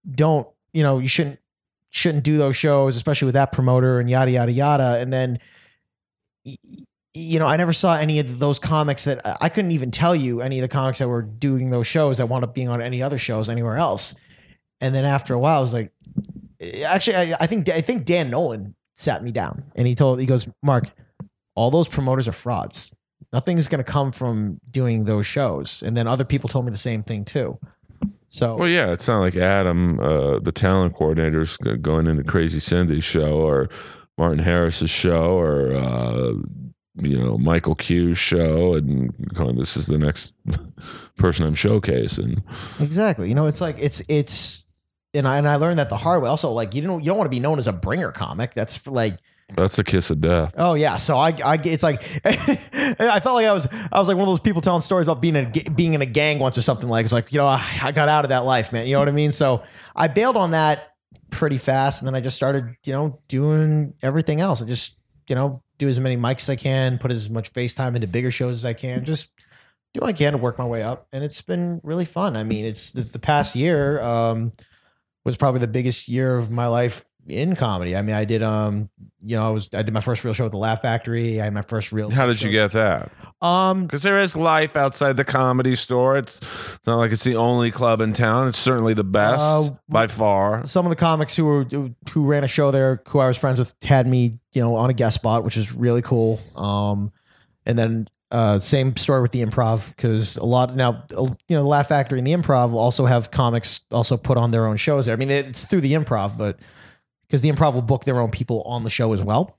don't 0.09 0.47
you 0.73 0.83
know 0.83 0.99
you 0.99 1.07
shouldn't 1.07 1.39
shouldn't 1.89 2.23
do 2.23 2.37
those 2.37 2.55
shows, 2.55 2.95
especially 2.95 3.27
with 3.27 3.35
that 3.35 3.51
promoter 3.51 3.99
and 3.99 4.09
yada 4.09 4.31
yada 4.31 4.51
yada. 4.51 4.97
And 4.99 5.13
then 5.13 5.39
you 7.13 7.39
know 7.39 7.45
I 7.45 7.57
never 7.57 7.73
saw 7.73 7.95
any 7.95 8.19
of 8.19 8.39
those 8.39 8.59
comics 8.59 9.03
that 9.05 9.21
I 9.41 9.49
couldn't 9.49 9.71
even 9.71 9.91
tell 9.91 10.15
you 10.15 10.41
any 10.41 10.59
of 10.59 10.61
the 10.61 10.67
comics 10.67 10.99
that 10.99 11.07
were 11.07 11.21
doing 11.21 11.69
those 11.69 11.87
shows 11.87 12.17
that 12.17 12.27
wound 12.27 12.43
up 12.43 12.53
being 12.53 12.69
on 12.69 12.81
any 12.81 13.01
other 13.03 13.17
shows 13.17 13.49
anywhere 13.49 13.77
else. 13.77 14.15
And 14.79 14.95
then 14.95 15.05
after 15.05 15.33
a 15.33 15.39
while, 15.39 15.57
I 15.57 15.61
was 15.61 15.73
like, 15.73 15.91
actually, 16.83 17.15
I, 17.17 17.37
I 17.41 17.47
think 17.47 17.69
I 17.69 17.81
think 17.81 18.05
Dan 18.05 18.29
Nolan 18.29 18.75
sat 18.95 19.23
me 19.23 19.31
down 19.31 19.63
and 19.75 19.87
he 19.87 19.95
told 19.95 20.19
he 20.19 20.25
goes, 20.25 20.47
Mark, 20.63 20.85
all 21.55 21.71
those 21.71 21.87
promoters 21.87 22.27
are 22.27 22.33
frauds. 22.33 22.95
Nothing 23.33 23.57
is 23.57 23.67
going 23.67 23.83
to 23.83 23.89
come 23.89 24.11
from 24.11 24.59
doing 24.69 25.05
those 25.05 25.25
shows. 25.25 25.81
And 25.85 25.95
then 25.95 26.07
other 26.07 26.25
people 26.25 26.49
told 26.49 26.65
me 26.65 26.71
the 26.71 26.77
same 26.77 27.03
thing 27.03 27.23
too. 27.25 27.57
So 28.29 28.55
Well, 28.55 28.67
yeah, 28.67 28.91
it's 28.91 29.07
not 29.07 29.19
like 29.19 29.35
Adam, 29.35 29.99
uh, 29.99 30.39
the 30.39 30.51
talent 30.53 30.95
coordinator's 30.95 31.57
g- 31.63 31.75
going 31.77 32.07
into 32.07 32.23
Crazy 32.23 32.59
Cindy's 32.59 33.03
show 33.03 33.33
or 33.33 33.69
Martin 34.17 34.39
Harris's 34.39 34.89
show 34.89 35.37
or 35.37 35.73
uh, 35.73 36.33
you 36.95 37.17
know 37.17 37.37
Michael 37.37 37.75
Q 37.75 38.13
show, 38.13 38.73
and 38.75 39.13
going, 39.33 39.57
this 39.57 39.77
is 39.77 39.87
the 39.87 39.97
next 39.97 40.35
person 41.17 41.45
I'm 41.45 41.55
showcasing. 41.55 42.41
Exactly. 42.79 43.29
You 43.29 43.35
know, 43.35 43.47
it's 43.47 43.61
like 43.61 43.77
it's 43.79 44.01
it's 44.07 44.65
and 45.13 45.27
I 45.27 45.37
and 45.37 45.47
I 45.47 45.55
learned 45.55 45.79
that 45.79 45.89
the 45.89 45.97
hard 45.97 46.21
way. 46.23 46.29
Also, 46.29 46.51
like 46.51 46.75
you 46.75 46.81
don't 46.81 47.01
you 47.01 47.07
don't 47.07 47.17
want 47.17 47.27
to 47.27 47.35
be 47.35 47.39
known 47.39 47.59
as 47.59 47.67
a 47.67 47.73
bringer 47.73 48.11
comic. 48.11 48.53
That's 48.53 48.85
like 48.87 49.17
That's 49.55 49.75
the 49.75 49.83
kiss 49.83 50.09
of 50.09 50.21
death. 50.21 50.53
oh 50.57 50.73
yeah. 50.73 50.97
So 50.97 51.17
I 51.17 51.29
I 51.43 51.59
it's 51.63 51.83
like 51.83 52.03
I 52.25 53.19
felt 53.19 53.35
like 53.35 53.45
I 53.45 53.53
was 53.53 53.67
I 53.91 53.99
was 53.99 54.07
like 54.07 54.17
one 54.17 54.23
of 54.27 54.31
those 54.31 54.39
people 54.39 54.61
telling 54.61 54.81
stories 54.81 55.07
about 55.07 55.21
being 55.21 55.35
in 55.35 55.45
a, 55.55 55.69
being 55.69 55.93
in 55.93 56.01
a 56.01 56.05
gang 56.05 56.39
once 56.39 56.57
or 56.57 56.61
something 56.61 56.89
like 56.89 57.05
it's 57.05 57.13
like 57.13 57.31
you 57.31 57.37
know 57.37 57.47
I, 57.47 57.65
I 57.81 57.91
got 57.91 58.09
out 58.09 58.25
of 58.25 58.29
that 58.29 58.45
life, 58.45 58.71
man. 58.73 58.87
You 58.87 58.93
know 58.93 58.99
what 58.99 59.09
I 59.09 59.13
mean? 59.13 59.31
So 59.31 59.63
I 59.95 60.07
bailed 60.07 60.37
on 60.37 60.51
that 60.51 60.93
pretty 61.29 61.57
fast, 61.57 62.01
and 62.01 62.07
then 62.07 62.15
I 62.15 62.21
just 62.21 62.35
started 62.35 62.75
you 62.85 62.93
know 62.93 63.19
doing 63.27 63.93
everything 64.01 64.41
else. 64.41 64.61
I 64.61 64.65
just 64.65 64.95
you 65.27 65.35
know 65.35 65.63
do 65.81 65.89
as 65.89 65.99
many 65.99 66.15
mics 66.15 66.43
as 66.43 66.51
I 66.51 66.55
can, 66.55 66.99
put 66.99 67.11
as 67.11 67.29
much 67.29 67.51
FaceTime 67.53 67.95
into 67.95 68.07
bigger 68.07 68.29
shows 68.29 68.57
as 68.57 68.65
I 68.65 68.73
can, 68.73 69.03
just 69.03 69.31
do 69.93 69.99
what 69.99 70.09
I 70.09 70.13
can 70.13 70.33
to 70.33 70.37
work 70.37 70.57
my 70.59 70.65
way 70.65 70.83
up, 70.83 71.07
and 71.11 71.23
it's 71.23 71.41
been 71.41 71.81
really 71.83 72.05
fun. 72.05 72.37
I 72.37 72.43
mean, 72.43 72.65
it's 72.65 72.91
the, 72.91 73.01
the 73.01 73.19
past 73.19 73.55
year 73.55 73.99
um, 74.01 74.51
was 75.25 75.37
probably 75.37 75.59
the 75.59 75.67
biggest 75.67 76.07
year 76.07 76.37
of 76.37 76.51
my 76.51 76.67
life 76.67 77.03
in 77.27 77.55
comedy. 77.55 77.95
I 77.95 78.01
mean, 78.01 78.15
I 78.15 78.25
did 78.25 78.41
um, 78.43 78.89
you 79.23 79.35
know, 79.35 79.47
I 79.47 79.49
was 79.51 79.69
I 79.73 79.81
did 79.83 79.93
my 79.93 79.99
first 80.01 80.23
real 80.23 80.33
show 80.33 80.45
at 80.45 80.51
the 80.51 80.57
Laugh 80.57 80.81
Factory. 80.81 81.39
I 81.39 81.45
had 81.45 81.53
my 81.53 81.61
first 81.61 81.91
real. 81.91 82.09
How 82.09 82.25
did 82.25 82.41
you 82.41 82.51
get 82.51 82.71
that? 82.71 83.11
Um, 83.41 83.85
Because 83.85 84.03
there 84.03 84.21
is 84.21 84.35
life 84.35 84.75
outside 84.75 85.17
the 85.17 85.23
comedy 85.23 85.75
store. 85.75 86.17
It's 86.17 86.39
not 86.85 86.97
like 86.97 87.11
it's 87.11 87.23
the 87.23 87.35
only 87.35 87.71
club 87.71 88.01
in 88.01 88.13
town. 88.13 88.47
It's 88.47 88.57
certainly 88.59 88.93
the 88.93 89.03
best 89.03 89.43
Uh, 89.43 89.69
by 89.89 90.07
far. 90.07 90.65
some 90.65 90.85
of 90.85 90.89
the 90.91 90.95
comics 90.95 91.35
who 91.35 91.45
were 91.45 91.65
who 92.11 92.25
ran 92.25 92.43
a 92.43 92.47
show 92.47 92.71
there, 92.71 93.01
who 93.07 93.19
I 93.19 93.27
was 93.27 93.37
friends 93.37 93.59
with, 93.59 93.73
had 93.83 94.07
me, 94.07 94.39
you 94.53 94.61
know, 94.61 94.75
on 94.75 94.89
a 94.89 94.93
guest 94.93 95.15
spot, 95.15 95.43
which 95.43 95.57
is 95.57 95.71
really 95.71 96.01
cool. 96.01 96.39
Um, 96.55 97.11
and 97.65 97.77
then 97.77 98.07
uh, 98.31 98.57
same 98.59 98.95
story 98.95 99.21
with 99.21 99.31
the 99.31 99.43
improv 99.43 99.89
because 99.89 100.37
a 100.37 100.45
lot 100.45 100.75
now, 100.75 101.03
uh, 101.17 101.23
you 101.47 101.55
know, 101.55 101.63
the 101.63 101.67
Laugh 101.69 101.87
Factory 101.89 102.17
and 102.17 102.25
the 102.25 102.33
improv 102.33 102.73
also 102.73 103.05
have 103.05 103.29
comics 103.29 103.81
also 103.91 104.17
put 104.17 104.37
on 104.37 104.51
their 104.51 104.65
own 104.67 104.77
shows 104.77 105.05
there. 105.05 105.13
I 105.13 105.17
mean, 105.17 105.29
it's 105.29 105.65
through 105.65 105.81
the 105.81 105.93
improv, 105.93 106.37
but 106.37 106.57
because 107.31 107.41
the 107.41 107.49
improv 107.49 107.73
will 107.73 107.81
book 107.81 108.03
their 108.03 108.19
own 108.19 108.29
people 108.29 108.61
on 108.63 108.83
the 108.83 108.89
show 108.89 109.13
as 109.13 109.21
well. 109.21 109.57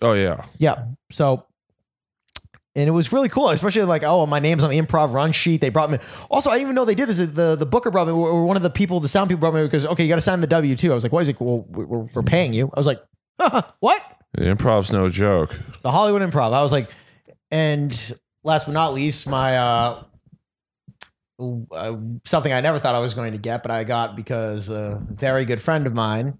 Oh 0.00 0.14
yeah, 0.14 0.46
Yeah. 0.56 0.86
So, 1.10 1.44
and 2.74 2.88
it 2.88 2.90
was 2.92 3.12
really 3.12 3.28
cool, 3.28 3.50
especially 3.50 3.82
like, 3.82 4.02
oh, 4.02 4.24
my 4.24 4.38
name's 4.38 4.64
on 4.64 4.70
the 4.70 4.80
improv 4.80 5.12
run 5.12 5.30
sheet. 5.32 5.60
They 5.60 5.68
brought 5.68 5.90
me. 5.90 5.98
Also, 6.30 6.48
I 6.48 6.54
didn't 6.54 6.62
even 6.68 6.74
know 6.74 6.86
they 6.86 6.94
did 6.94 7.10
this. 7.10 7.18
The 7.18 7.54
the 7.54 7.66
booker 7.66 7.90
brought 7.90 8.06
me, 8.06 8.14
or 8.14 8.46
one 8.46 8.56
of 8.56 8.62
the 8.62 8.70
people, 8.70 8.98
the 8.98 9.08
sound 9.08 9.28
people 9.28 9.40
brought 9.40 9.52
me 9.52 9.62
because 9.62 9.84
okay, 9.84 10.02
you 10.02 10.08
got 10.08 10.16
to 10.16 10.22
sign 10.22 10.40
the 10.40 10.46
W 10.46 10.74
two. 10.74 10.90
I 10.90 10.94
was 10.94 11.04
like, 11.04 11.12
what 11.12 11.22
is 11.22 11.28
it? 11.28 11.38
Well, 11.38 11.66
we're, 11.68 11.98
we're 12.14 12.22
paying 12.22 12.54
you. 12.54 12.70
I 12.72 12.80
was 12.80 12.86
like, 12.86 13.02
what? 13.80 14.02
the 14.32 14.48
improv's 14.48 14.90
no 14.90 15.10
joke. 15.10 15.60
The 15.82 15.90
Hollywood 15.90 16.22
Improv. 16.22 16.54
I 16.54 16.62
was 16.62 16.72
like, 16.72 16.88
and 17.50 17.92
last 18.42 18.64
but 18.64 18.72
not 18.72 18.94
least, 18.94 19.28
my 19.28 19.58
uh, 19.58 20.04
uh, 21.70 21.96
something 22.24 22.52
I 22.52 22.60
never 22.60 22.78
thought 22.78 22.94
I 22.94 23.00
was 23.00 23.12
going 23.12 23.32
to 23.32 23.38
get, 23.38 23.62
but 23.62 23.70
I 23.70 23.84
got 23.84 24.16
because 24.16 24.70
a 24.70 25.00
very 25.10 25.44
good 25.44 25.60
friend 25.60 25.86
of 25.86 25.92
mine 25.94 26.38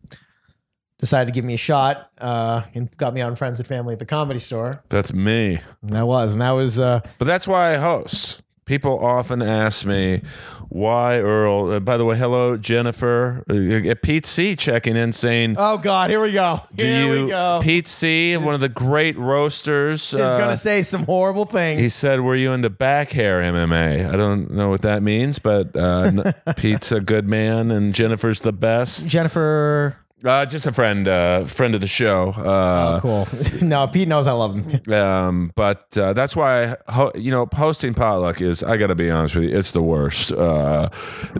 decided 1.02 1.26
to 1.26 1.32
give 1.32 1.44
me 1.44 1.54
a 1.54 1.58
shot 1.58 2.10
uh, 2.18 2.62
and 2.74 2.88
got 2.96 3.12
me 3.12 3.20
on 3.20 3.34
Friends 3.34 3.58
and 3.58 3.66
Family 3.66 3.92
at 3.94 3.98
the 3.98 4.06
Comedy 4.06 4.38
Store. 4.38 4.84
That's 4.88 5.12
me. 5.12 5.60
And 5.82 5.92
that 5.92 6.06
was, 6.06 6.32
and 6.32 6.40
that 6.40 6.52
was. 6.52 6.78
Uh, 6.78 7.00
But 7.18 7.24
that's 7.24 7.48
why 7.48 7.74
I 7.74 7.78
host. 7.78 8.40
People 8.66 9.04
often 9.04 9.42
ask 9.42 9.84
me 9.84 10.22
why 10.68 11.18
Earl. 11.18 11.72
Uh, 11.72 11.80
by 11.80 11.96
the 11.96 12.04
way, 12.04 12.16
hello 12.16 12.56
Jennifer. 12.56 13.44
Uh, 13.50 13.94
Pete 14.00 14.24
C 14.24 14.54
checking 14.54 14.96
in 14.96 15.12
saying, 15.12 15.56
oh 15.58 15.76
God, 15.76 16.08
here 16.10 16.20
we 16.22 16.30
go. 16.30 16.60
Here 16.76 17.04
you 17.04 17.24
we 17.24 17.30
go. 17.30 17.58
Pete 17.60 17.88
C, 17.88 18.36
one 18.36 18.54
of 18.54 18.60
the 18.60 18.68
great 18.68 19.18
roasters?" 19.18 20.12
He's 20.12 20.20
uh, 20.20 20.38
gonna 20.38 20.56
say 20.56 20.84
some 20.84 21.04
horrible 21.04 21.44
things. 21.44 21.80
he 21.82 21.88
said, 21.88 22.20
"Were 22.20 22.36
you 22.36 22.52
into 22.52 22.70
back 22.70 23.10
hair 23.10 23.42
MMA?" 23.42 24.08
I 24.08 24.16
don't 24.16 24.52
know 24.52 24.68
what 24.70 24.82
that 24.82 25.02
means, 25.02 25.40
but 25.40 25.76
uh, 25.76 26.32
Pete's 26.56 26.92
a 26.92 27.00
good 27.00 27.28
man 27.28 27.72
and 27.72 27.92
Jennifer's 27.92 28.40
the 28.40 28.52
best. 28.52 29.08
Jennifer. 29.08 29.96
Uh, 30.24 30.46
just 30.46 30.66
a 30.66 30.72
friend, 30.72 31.08
uh, 31.08 31.44
friend 31.46 31.74
of 31.74 31.80
the 31.80 31.86
show. 31.86 32.30
Uh, 32.30 33.00
oh, 33.02 33.26
cool. 33.26 33.28
no, 33.62 33.86
Pete 33.88 34.08
knows 34.08 34.26
I 34.26 34.32
love 34.32 34.54
him. 34.54 34.92
Um, 34.92 35.52
but 35.56 35.96
uh, 35.98 36.12
that's 36.12 36.36
why 36.36 36.76
ho- 36.88 37.12
you 37.14 37.30
know 37.30 37.48
hosting 37.52 37.94
potluck 37.94 38.40
is. 38.40 38.62
I 38.62 38.76
got 38.76 38.88
to 38.88 38.94
be 38.94 39.10
honest 39.10 39.34
with 39.34 39.44
you, 39.44 39.56
it's 39.56 39.72
the 39.72 39.82
worst 39.82 40.32
uh, 40.32 40.90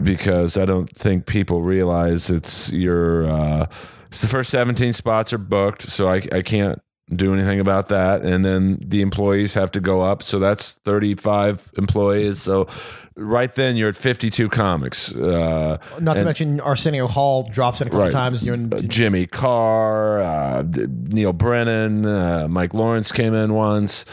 because 0.02 0.56
I 0.56 0.64
don't 0.64 0.94
think 0.96 1.26
people 1.26 1.62
realize 1.62 2.30
it's 2.30 2.70
your. 2.72 3.30
Uh, 3.30 3.66
it's 4.08 4.20
the 4.20 4.28
first 4.28 4.50
seventeen 4.50 4.92
spots 4.92 5.32
are 5.32 5.38
booked, 5.38 5.82
so 5.82 6.08
I 6.08 6.22
I 6.32 6.42
can't 6.42 6.80
do 7.14 7.34
anything 7.34 7.60
about 7.60 7.88
that, 7.88 8.22
and 8.22 8.44
then 8.44 8.78
the 8.80 9.02
employees 9.02 9.54
have 9.54 9.70
to 9.72 9.80
go 9.80 10.00
up, 10.02 10.22
so 10.22 10.38
that's 10.38 10.74
thirty 10.84 11.14
five 11.14 11.70
employees. 11.78 12.42
So 12.42 12.68
right 13.16 13.54
then 13.54 13.76
you're 13.76 13.88
at 13.88 13.96
fifty 13.96 14.30
two 14.30 14.48
comics. 14.48 15.14
Uh, 15.14 15.78
Not 16.00 16.14
to 16.14 16.20
And- 16.20 16.26
mention 16.26 16.60
Arsenio 16.60 17.06
Hall 17.06 17.42
drops 17.44 17.80
in 17.80 17.86
a 17.88 17.90
couple 17.90 18.04
Right. 18.04 18.12
times. 18.12 18.42
You're 18.42 18.54
in, 18.54 18.72
uh, 18.72 18.80
Jimmy 18.80 19.26
Carr, 19.26 20.20
uh, 20.20 20.62
Neal 21.08 21.32
Brennan, 21.32 22.06
uh, 22.06 22.46
Mike 22.48 22.74
Lawrence 22.74 23.12
came 23.12 23.34
in 23.34 23.54
once. 23.54 24.04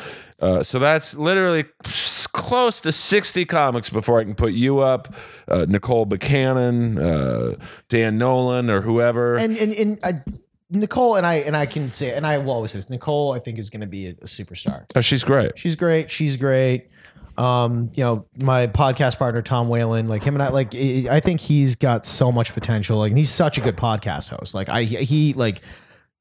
Uh, 0.41 0.63
so 0.63 0.79
that's 0.79 1.17
literally 1.17 1.65
close 2.31 2.79
to 2.79 2.93
60 2.93 3.43
comics 3.43 3.89
before 3.89 4.21
I 4.21 4.23
can 4.23 4.35
put 4.35 4.53
you 4.53 4.79
up, 4.79 5.13
uh, 5.49 5.65
Nicole 5.67 6.05
Buchanan, 6.05 6.97
uh, 6.97 7.55
Dan 7.89 8.17
Nolan, 8.17 8.69
or 8.69 8.81
whoever. 8.81 9.35
and 9.35 9.57
and, 9.57 9.73
and 9.73 9.99
I, 10.01 10.21
Nicole 10.71 11.15
and 11.17 11.25
I 11.25 11.35
and 11.35 11.57
I 11.57 11.65
can 11.65 11.91
say 11.91 12.13
and 12.13 12.25
I 12.25 12.37
will 12.37 12.51
always 12.53 12.71
say 12.71 12.77
this. 12.77 12.89
Nicole, 12.89 13.33
I 13.33 13.39
think 13.39 13.59
is 13.59 13.69
going 13.69 13.81
to 13.81 13.87
be 13.87 14.07
a, 14.07 14.11
a 14.11 14.25
superstar. 14.25 14.85
oh, 14.95 15.01
she's 15.01 15.23
great. 15.25 15.57
She's 15.57 15.75
great. 15.75 16.09
She's 16.09 16.37
great. 16.37 16.87
Um, 17.39 17.89
you 17.93 18.03
know, 18.03 18.25
my 18.37 18.67
podcast 18.67 19.17
partner 19.17 19.41
Tom 19.41 19.69
Whalen, 19.69 20.09
like 20.09 20.23
him 20.23 20.35
and 20.35 20.43
I, 20.43 20.49
like 20.49 20.75
I 20.75 21.21
think 21.21 21.39
he's 21.39 21.75
got 21.75 22.05
so 22.05 22.33
much 22.33 22.53
potential. 22.53 22.97
Like, 22.97 23.11
and 23.11 23.17
he's 23.17 23.29
such 23.29 23.57
a 23.57 23.61
good 23.61 23.77
podcast 23.77 24.27
host. 24.27 24.53
Like, 24.53 24.67
I 24.67 24.83
he 24.83 25.31
like 25.33 25.61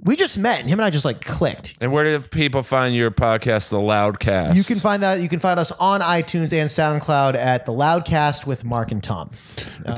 we 0.01 0.15
just 0.15 0.39
met, 0.39 0.61
and 0.61 0.69
him 0.69 0.79
and 0.79 0.85
I 0.85 0.91
just 0.91 1.05
like 1.05 1.25
clicked. 1.25 1.77
And 1.81 1.91
where 1.91 2.05
do 2.05 2.25
people 2.29 2.63
find 2.63 2.95
your 2.95 3.11
podcast, 3.11 3.71
The 3.71 3.79
Loudcast? 3.79 4.55
You 4.55 4.63
can 4.63 4.79
find 4.79 5.03
that. 5.03 5.21
You 5.21 5.29
can 5.29 5.41
find 5.41 5.59
us 5.59 5.73
on 5.73 6.01
iTunes 6.01 6.53
and 6.53 6.71
SoundCloud 6.71 7.35
at 7.35 7.67
the 7.67 7.73
Loudcast 7.73 8.47
with 8.47 8.65
Mark 8.65 8.93
and 8.93 9.03
Tom. 9.03 9.31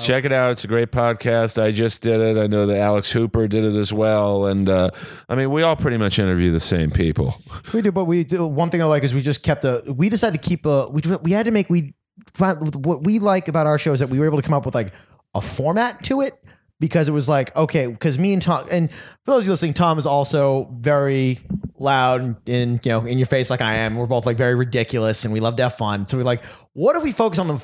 Check 0.03 0.25
it 0.25 0.33
out. 0.33 0.53
It's 0.53 0.65
a 0.65 0.69
great 0.69 0.91
podcast. 0.91 1.63
I 1.63 1.71
just 1.71 2.01
did 2.01 2.19
it. 2.19 2.39
I 2.39 2.47
know 2.47 2.65
that 2.65 2.79
Alex 2.79 3.13
Hooper 3.13 3.47
did 3.47 3.63
it 3.63 3.77
as 3.77 3.93
well. 3.93 4.47
And 4.47 4.71
uh, 4.71 4.91
I 5.29 5.35
mean, 5.35 5.51
we 5.51 5.63
all 5.63 5.77
pretty 5.77 5.99
much 5.99 6.19
interview 6.19 6.51
the 6.51 6.61
same 6.61 6.91
people. 6.91 7.37
We 7.75 7.83
do, 7.83 7.93
but 7.93 8.07
we 8.07 8.25
do 8.25 8.47
one 8.47 8.71
thing 8.71 8.81
I 8.81 8.87
like 8.87 9.05
is 9.05 9.13
we 9.13 9.21
just 9.23 9.43
kept 9.43 9.65
a. 9.65 9.83
We 9.87 10.09
decided 10.09 10.43
to 10.43 10.49
keep 10.49 10.65
a. 10.65 10.89
We 10.89 11.03
we 11.23 11.33
had 11.33 11.45
to 11.45 11.51
make 11.51 11.69
we 11.69 11.93
find 12.33 12.85
what 12.87 13.05
we 13.05 13.19
like 13.19 13.49
about 13.49 13.67
our 13.67 13.77
show 13.77 13.93
is 13.93 14.01
that 14.01 14.09
we 14.09 14.19
were 14.19 14.25
able 14.25 14.39
to 14.39 14.43
come 14.43 14.55
up 14.55 14.65
with 14.65 14.75
like 14.75 14.95
a 15.35 15.43
format 15.43 16.03
to 16.05 16.23
it 16.23 16.43
because 16.81 17.07
it 17.07 17.13
was 17.13 17.29
like 17.29 17.55
okay 17.55 17.87
because 17.87 18.19
me 18.19 18.33
and 18.33 18.43
Tom 18.43 18.67
and 18.71 18.91
for 18.91 19.33
those 19.33 19.43
of 19.43 19.47
you 19.47 19.53
listening, 19.53 19.75
Tom 19.75 19.99
is 19.99 20.07
also 20.07 20.69
very 20.81 21.39
loud 21.79 22.37
and 22.49 22.85
you 22.85 22.93
know 22.93 23.05
in 23.07 23.19
your 23.19 23.27
face 23.27 23.51
like 23.51 23.63
I 23.63 23.75
am. 23.75 23.97
We're 23.97 24.07
both 24.07 24.27
like 24.27 24.37
very 24.37 24.55
ridiculous 24.55 25.25
and 25.25 25.33
we 25.33 25.41
love 25.41 25.57
to 25.57 25.65
have 25.65 25.77
fun. 25.77 26.07
So 26.07 26.17
we're 26.17 26.25
like, 26.25 26.43
what 26.73 26.97
if 26.97 27.03
we 27.03 27.13
focus 27.13 27.39
on 27.39 27.49
the 27.49 27.63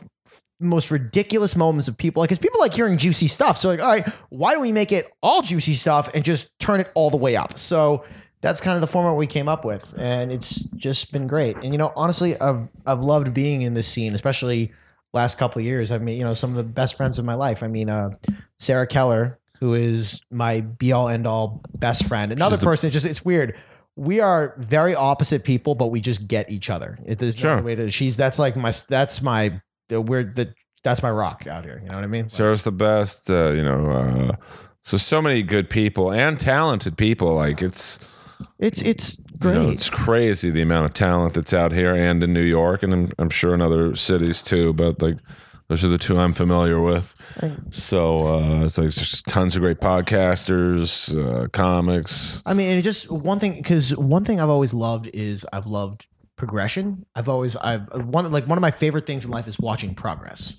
most 0.60 0.90
ridiculous 0.90 1.56
moments 1.56 1.88
of 1.88 1.96
people? 1.96 2.20
Like, 2.20 2.28
because 2.28 2.38
people 2.38 2.60
like 2.60 2.74
hearing 2.74 2.98
juicy 2.98 3.28
stuff. 3.28 3.58
So 3.58 3.70
like, 3.70 3.80
all 3.80 3.88
right, 3.88 4.08
why 4.28 4.52
don't 4.52 4.62
we 4.62 4.72
make 4.72 4.92
it 4.92 5.10
all 5.22 5.42
juicy 5.42 5.74
stuff 5.74 6.10
and 6.14 6.24
just 6.24 6.50
turn 6.60 6.80
it 6.80 6.90
all 6.94 7.10
the 7.10 7.16
way 7.16 7.36
up? 7.36 7.58
So 7.58 8.04
that's 8.42 8.60
kind 8.60 8.74
of 8.74 8.80
the 8.80 8.86
format 8.86 9.16
we 9.16 9.26
came 9.26 9.48
up 9.48 9.64
with, 9.64 9.94
and 9.98 10.30
it's 10.30 10.60
just 10.76 11.10
been 11.10 11.26
great. 11.26 11.56
And 11.56 11.72
you 11.72 11.78
know, 11.78 11.92
honestly, 11.96 12.38
I've 12.38 12.68
I've 12.84 13.00
loved 13.00 13.34
being 13.34 13.62
in 13.62 13.74
this 13.74 13.88
scene, 13.88 14.14
especially 14.14 14.72
last 15.16 15.38
couple 15.38 15.58
of 15.60 15.64
years. 15.66 15.90
I 15.90 15.98
mean, 15.98 16.18
you 16.18 16.24
know, 16.24 16.34
some 16.34 16.50
of 16.50 16.56
the 16.56 16.62
best 16.62 16.96
friends 16.96 17.18
of 17.18 17.24
my 17.24 17.34
life. 17.34 17.62
I 17.62 17.66
mean, 17.68 17.88
uh, 17.88 18.10
Sarah 18.58 18.86
Keller, 18.86 19.38
who 19.60 19.74
is 19.74 20.20
my 20.30 20.60
be 20.60 20.92
all 20.92 21.08
end 21.08 21.26
all 21.26 21.62
best 21.74 22.04
friend. 22.06 22.30
Another 22.32 22.56
the- 22.56 22.64
person. 22.64 22.88
It's 22.88 22.94
just 22.94 23.06
it's 23.06 23.24
weird. 23.24 23.56
We 23.98 24.20
are 24.20 24.54
very 24.58 24.94
opposite 24.94 25.42
people, 25.42 25.74
but 25.74 25.86
we 25.86 26.00
just 26.02 26.28
get 26.28 26.50
each 26.50 26.68
other. 26.68 26.98
It, 27.06 27.18
there's 27.18 27.36
no 27.36 27.40
Sure. 27.56 27.62
way 27.62 27.74
to. 27.74 27.90
She's 27.90 28.16
that's 28.16 28.38
like 28.38 28.54
my 28.56 28.72
that's 28.88 29.22
my 29.22 29.60
the 29.88 30.00
weird 30.00 30.36
the 30.36 30.52
that's 30.82 31.02
my 31.02 31.10
rock 31.10 31.46
out 31.46 31.64
here. 31.64 31.80
You 31.82 31.88
know 31.88 31.94
what 31.96 32.04
I 32.04 32.08
mean? 32.08 32.28
Sarah's 32.28 32.62
the 32.62 32.72
best. 32.72 33.30
Uh, 33.30 33.50
you 33.52 33.62
know, 33.64 33.90
uh, 33.90 34.36
so 34.82 34.98
so 34.98 35.22
many 35.22 35.42
good 35.42 35.70
people 35.70 36.12
and 36.12 36.38
talented 36.38 36.96
people. 36.98 37.34
Like 37.34 37.62
it's 37.62 37.98
It's 38.58 38.82
it's 38.82 39.16
you 39.42 39.52
know, 39.52 39.70
it's 39.70 39.90
crazy 39.90 40.50
the 40.50 40.62
amount 40.62 40.86
of 40.86 40.92
talent 40.92 41.34
that's 41.34 41.52
out 41.52 41.72
here 41.72 41.94
and 41.94 42.22
in 42.22 42.32
New 42.32 42.42
York, 42.42 42.82
and 42.82 42.92
I'm, 42.92 43.12
I'm 43.18 43.30
sure 43.30 43.54
in 43.54 43.62
other 43.62 43.94
cities 43.96 44.42
too. 44.42 44.72
But 44.72 45.00
like 45.02 45.16
Those 45.68 45.84
are 45.84 45.88
the 45.88 45.98
two 45.98 46.18
I'm 46.18 46.32
familiar 46.32 46.80
with. 46.80 47.14
So 47.72 48.28
uh, 48.38 48.64
it's 48.64 48.78
like 48.78 48.90
just 48.90 49.26
tons 49.26 49.56
of 49.56 49.62
great 49.62 49.80
podcasters, 49.80 51.10
uh, 51.22 51.48
comics. 51.48 52.40
I 52.46 52.54
mean, 52.54 52.70
and 52.72 52.82
just 52.84 53.10
one 53.10 53.40
thing 53.40 53.56
because 53.56 53.96
one 53.96 54.24
thing 54.24 54.40
I've 54.40 54.48
always 54.48 54.72
loved 54.72 55.10
is 55.12 55.44
I've 55.52 55.66
loved 55.66 56.06
progression. 56.36 57.04
I've 57.16 57.28
always 57.28 57.56
I've 57.56 57.88
one 58.06 58.30
like 58.30 58.46
one 58.46 58.56
of 58.58 58.62
my 58.62 58.70
favorite 58.70 59.06
things 59.06 59.24
in 59.24 59.30
life 59.30 59.48
is 59.48 59.58
watching 59.58 59.94
progress. 59.94 60.56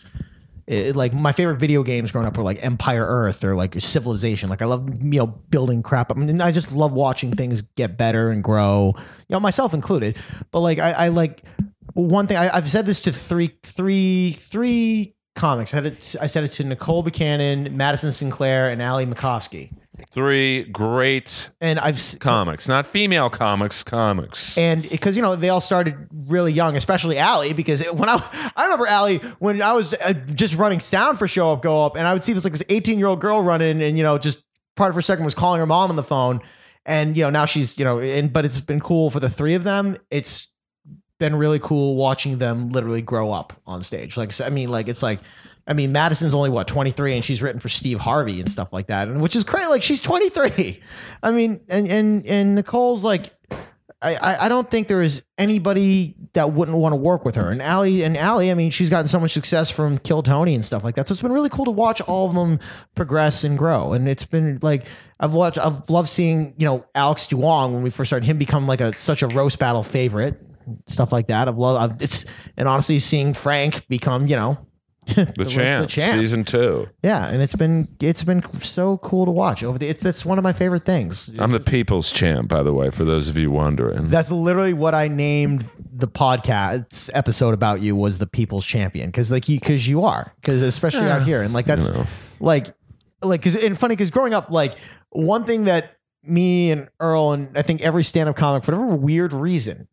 It- 0.67 0.95
like 0.95 1.13
my 1.13 1.32
favorite 1.32 1.56
video 1.58 1.82
games 1.82 2.12
growing 2.12 2.27
up 2.27 2.38
were 2.38 2.43
like 2.43 2.63
Empire 2.63 3.06
Earth 3.06 3.43
or 3.43 3.56
like 3.56 3.80
Civilization. 3.80 4.49
Like 4.49 4.62
I 4.62 4.65
love 4.65 4.88
you 5.01 5.19
know 5.19 5.27
building 5.27 5.82
crap. 5.82 6.12
I 6.12 6.15
mean, 6.15 6.41
I 6.41 6.51
just 6.51 6.71
love 6.71 6.91
watching 6.91 7.32
things 7.32 7.62
get 7.62 7.97
better 7.97 8.30
and 8.30 8.43
grow. 8.43 8.93
You 8.97 9.34
know, 9.34 9.39
myself 9.39 9.73
included. 9.73 10.17
But 10.51 10.60
like 10.60 10.80
I, 10.80 10.91
I 10.91 11.08
like 11.08 11.43
one 11.93 12.27
thing. 12.27 12.38
I, 12.38 12.56
I've 12.56 12.69
said 12.69 12.86
this 12.86 13.01
to 13.03 13.12
three, 13.12 13.58
three, 13.63 14.32
three 14.34 15.15
comics. 15.36 15.73
I, 15.73 15.77
had 15.77 15.86
it, 15.86 16.15
I 16.19 16.27
said 16.27 16.43
it 16.43 16.51
to 16.53 16.63
Nicole 16.63 17.03
Buchanan, 17.03 17.75
Madison 17.77 18.12
Sinclair, 18.12 18.69
and 18.69 18.82
Ali 18.82 19.06
Macofsky. 19.06 19.71
Three 20.12 20.63
great 20.63 21.49
And 21.62 21.79
I've 21.79 21.95
s- 21.95 22.15
comics, 22.15 22.67
not 22.67 22.86
female 22.86 23.29
comics, 23.29 23.83
comics. 23.83 24.57
and 24.57 24.88
because 24.89 25.15
you 25.15 25.21
know 25.21 25.36
they 25.36 25.49
all 25.49 25.62
started 25.62 25.95
really 26.27 26.51
young, 26.53 26.75
especially 26.75 27.17
Allie. 27.17 27.53
Because 27.53 27.81
it- 27.81 27.95
when 27.95 28.07
I 28.10 28.51
I 28.55 28.63
remember 28.65 28.88
Allie 28.88 29.17
when 29.39 29.62
I 29.62 29.73
was 29.73 29.93
uh, 29.93 30.13
just 30.33 30.55
running 30.55 30.79
sound 30.79 31.17
for 31.19 31.27
Show 31.27 31.51
Up 31.51 31.62
Go 31.62 31.83
Up, 31.86 31.95
and 31.97 32.07
I 32.07 32.13
would 32.13 32.23
see 32.23 32.33
this 32.33 32.43
like 32.43 32.53
this 32.53 32.63
eighteen 32.69 32.99
year 32.99 33.07
old 33.07 33.21
girl 33.21 33.41
running, 33.43 33.81
and 33.81 33.97
you 33.97 34.03
know 34.03 34.17
just 34.17 34.43
part 34.75 34.89
of 34.89 34.95
her 34.95 35.01
second 35.01 35.25
was 35.25 35.33
calling 35.36 35.60
her 35.60 35.65
mom 35.65 35.89
on 35.89 35.95
the 35.95 36.03
phone, 36.03 36.41
and 36.86 37.17
you 37.17 37.23
know 37.23 37.29
now 37.29 37.45
she's 37.45 37.77
you 37.77 37.83
know, 37.83 37.99
and 37.99 38.31
but 38.31 38.45
it's 38.45 38.60
been 38.60 38.79
cool 38.79 39.10
for 39.10 39.19
the 39.19 39.29
three 39.29 39.55
of 39.55 39.63
them. 39.63 39.97
It's 40.12 40.47
been 41.19 41.36
really 41.36 41.60
cool 41.60 41.95
watching 41.95 42.38
them 42.38 42.69
literally 42.69 43.01
grow 43.01 43.31
up 43.31 43.53
on 43.65 43.81
stage. 43.81 44.15
Like 44.17 44.39
I 44.41 44.49
mean, 44.49 44.69
like 44.69 44.88
it's 44.88 45.01
like. 45.03 45.19
I 45.67 45.73
mean, 45.73 45.91
Madison's 45.91 46.34
only 46.34 46.49
what 46.49 46.67
23, 46.67 47.15
and 47.15 47.25
she's 47.25 47.41
written 47.41 47.60
for 47.60 47.69
Steve 47.69 47.99
Harvey 47.99 48.39
and 48.39 48.49
stuff 48.49 48.71
like 48.71 48.88
that, 48.88 49.08
and 49.08 49.21
which 49.21 49.36
is 49.36 49.43
crazy. 49.43 49.67
Like 49.67 49.84
she's 49.84 50.01
23. 50.01 50.82
I 51.23 51.32
mean, 51.32 51.62
and 51.67 51.88
and 51.89 52.25
and 52.25 52.56
Nicole's 52.56 53.03
like 53.03 53.34
I, 54.01 54.45
I, 54.45 54.49
don't 54.49 54.69
think 54.69 54.88
there 54.88 55.01
is 55.01 55.23
anybody 55.39 56.15
that 56.34 56.51
wouldn't 56.53 56.77
want 56.77 56.93
to 56.93 56.97
work 56.97 57.25
with 57.25 57.36
her. 57.36 57.49
And 57.49 57.63
Allie 57.63 58.03
and 58.03 58.15
Allie, 58.15 58.51
I 58.51 58.53
mean, 58.53 58.69
she's 58.69 58.91
gotten 58.91 59.08
so 59.08 59.19
much 59.19 59.32
success 59.34 59.71
from 59.71 59.97
Kill 59.97 60.21
Tony 60.21 60.53
and 60.53 60.63
stuff 60.63 60.84
like 60.84 60.93
that. 60.95 61.08
So 61.08 61.13
it's 61.13 61.21
been 61.21 61.32
really 61.32 61.49
cool 61.49 61.65
to 61.65 61.71
watch 61.71 61.99
all 62.01 62.27
of 62.27 62.36
them 62.36 62.60
progress 62.93 63.43
and 63.43 63.58
grow. 63.58 63.93
And 63.93 64.08
it's 64.08 64.23
been 64.23 64.60
like 64.62 64.86
I've 65.19 65.34
watched 65.34 65.58
I've 65.58 65.89
loved 65.89 66.10
seeing, 66.10 66.53
you 66.58 66.65
know, 66.65 66.86
Alex 66.93 67.25
Duong 67.25 67.73
when 67.73 67.82
we 67.82 67.89
first 67.89 68.10
started 68.10 68.27
him 68.27 68.38
become 68.38 68.67
like 68.67 68.82
a 68.82 68.93
such 68.93 69.23
a 69.23 69.27
roast 69.30 69.58
battle 69.58 69.84
favorite. 69.84 70.39
Stuff 70.86 71.12
like 71.12 71.27
that. 71.27 71.47
I've 71.47 71.58
loved 71.58 71.93
I've, 71.93 72.01
it's 72.01 72.25
and 72.56 72.67
honestly 72.67 72.99
seeing 72.99 73.34
Frank 73.34 73.88
become, 73.88 74.27
you 74.27 74.36
know, 74.36 74.66
the, 75.15 75.34
the, 75.38 75.46
champ, 75.46 75.89
season 75.89 76.43
two. 76.43 76.89
Yeah, 77.02 77.28
and 77.28 77.41
it's 77.41 77.56
been 77.56 77.88
it's 78.02 78.24
been 78.24 78.43
so 78.60 78.98
cool 78.98 79.26
to 79.26 79.32
watch 79.32 79.63
over 79.63 79.78
the 79.78 79.88
it's 79.88 80.02
that's 80.02 80.26
one 80.26 80.38
of 80.38 80.43
my 80.43 80.52
favorite 80.52 80.86
things. 80.86 81.30
I'm 81.39 81.52
the 81.52 81.62
people's 81.62 82.12
champ, 82.12 82.50
by 82.50 82.62
the 82.62 82.74
way, 82.74 82.89
for 82.89 83.06
those 83.06 83.30
of 83.30 83.38
you 83.38 83.50
wondering. 83.50 84.10
That's 84.10 84.32
literally 84.32 84.74
what 84.74 84.93
I 84.93 85.08
named 85.08 85.70
the 85.93 86.10
podcast 86.10 87.10
episode 87.13 87.54
about 87.54 87.82
you 87.82 87.96
was 87.96 88.17
the 88.17 88.28
people's 88.28 88.65
champion 88.65 89.08
because 89.10 89.32
like 89.32 89.48
you 89.48 89.60
because 89.60 89.88
you 89.88 90.04
are 90.04 90.34
because 90.41 90.62
especially 90.62 91.08
out 91.08 91.24
here 91.24 91.41
and 91.41 91.54
like 91.54 91.65
that's 91.65 91.89
know. 91.89 92.06
like 92.41 92.67
like 93.22 93.41
because 93.41 93.56
and 93.56 93.80
funny 93.80 93.96
because 93.96 94.10
growing 94.10 94.34
up 94.34 94.50
like 94.50 94.76
one 95.10 95.46
thing 95.46 95.63
that 95.65 95.93
me 96.22 96.72
and 96.72 96.89
Earl 97.00 97.32
and 97.32 97.58
I 97.58 97.62
think 97.62 97.82
every 97.82 98.04
stand 98.04 98.28
up 98.28 98.36
comic 98.36 98.65
for 98.65 98.74
whatever 98.74 98.96
weird 98.96 99.32
reason 99.32 99.88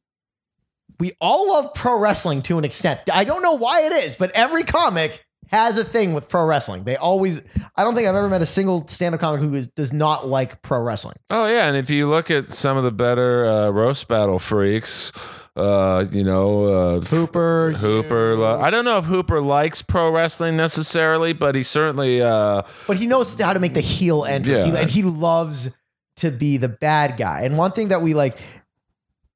we 1.01 1.13
all 1.21 1.49
love 1.49 1.75
pro 1.75 1.99
wrestling 1.99 2.43
to 2.43 2.59
an 2.59 2.65
extent. 2.65 3.01
I 3.13 3.25
don't 3.25 3.43
know 3.43 3.55
why 3.55 3.83
it 3.83 3.93
is, 3.93 4.17
but 4.17 4.31
every 4.33 4.63
comic 4.63 5.25
has 5.49 5.77
a 5.77 5.85
thing 5.85 6.15
with 6.15 6.29
pro 6.29 6.45
wrestling. 6.47 6.85
They 6.85 6.97
always. 6.97 7.41
I 7.77 7.85
don't 7.85 7.95
think 7.95 8.07
I've 8.09 8.15
ever 8.15 8.29
met 8.29 8.43
a 8.43 8.47
single 8.47 8.87
stand 8.89 9.15
up 9.15 9.21
comic 9.21 9.41
who 9.41 9.55
is, 9.55 9.69
does 9.69 9.93
not 9.93 10.27
like 10.29 10.63
pro 10.63 10.81
wrestling. 10.81 11.17
Oh 11.31 11.47
yeah, 11.47 11.67
and 11.67 11.77
if 11.77 11.91
you 11.91 12.09
look 12.09 12.31
at 12.31 12.53
some 12.53 12.77
of 12.77 12.85
the 12.85 12.91
better 12.93 13.47
uh, 13.47 13.71
roast 13.71 14.09
battle 14.09 14.39
freaks, 14.39 15.13
uh, 15.57 16.05
you 16.11 16.25
know, 16.25 16.65
uh, 16.65 17.01
Hooper, 17.01 17.73
Hooper. 17.73 18.37
li- 18.37 18.45
I 18.45 18.71
don't 18.71 18.85
know 18.85 18.99
if 18.99 19.05
Hooper 19.05 19.41
likes 19.41 19.83
pro 19.83 20.11
wrestling 20.11 20.57
necessarily, 20.57 21.33
but 21.33 21.55
he 21.55 21.63
certainly. 21.63 22.23
Uh, 22.23 22.63
but 22.87 22.97
he 22.97 23.07
knows 23.07 23.39
how 23.39 23.53
to 23.53 23.61
make 23.61 23.75
the 23.75 23.81
heel 23.81 24.25
entrance, 24.25 24.65
Yeah. 24.65 24.73
He- 24.73 24.79
and 24.79 24.91
he 24.91 25.03
loves 25.03 25.77
to 26.19 26.31
be 26.31 26.57
the 26.57 26.69
bad 26.69 27.17
guy. 27.17 27.43
And 27.43 27.59
one 27.59 27.73
thing 27.73 27.89
that 27.89 28.01
we 28.03 28.15
like, 28.15 28.37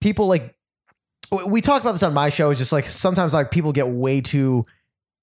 people 0.01 0.27
like, 0.29 0.42
w- 0.42 0.53
we 1.31 1.61
talked 1.61 1.85
about 1.85 1.93
this 1.93 2.03
on 2.03 2.14
my 2.14 2.31
show. 2.31 2.51
Is 2.51 2.59
just 2.59 2.73
like 2.73 2.88
sometimes 2.88 3.35
like 3.35 3.51
people 3.51 3.73
get 3.73 3.88
way 3.88 4.21
too 4.21 4.67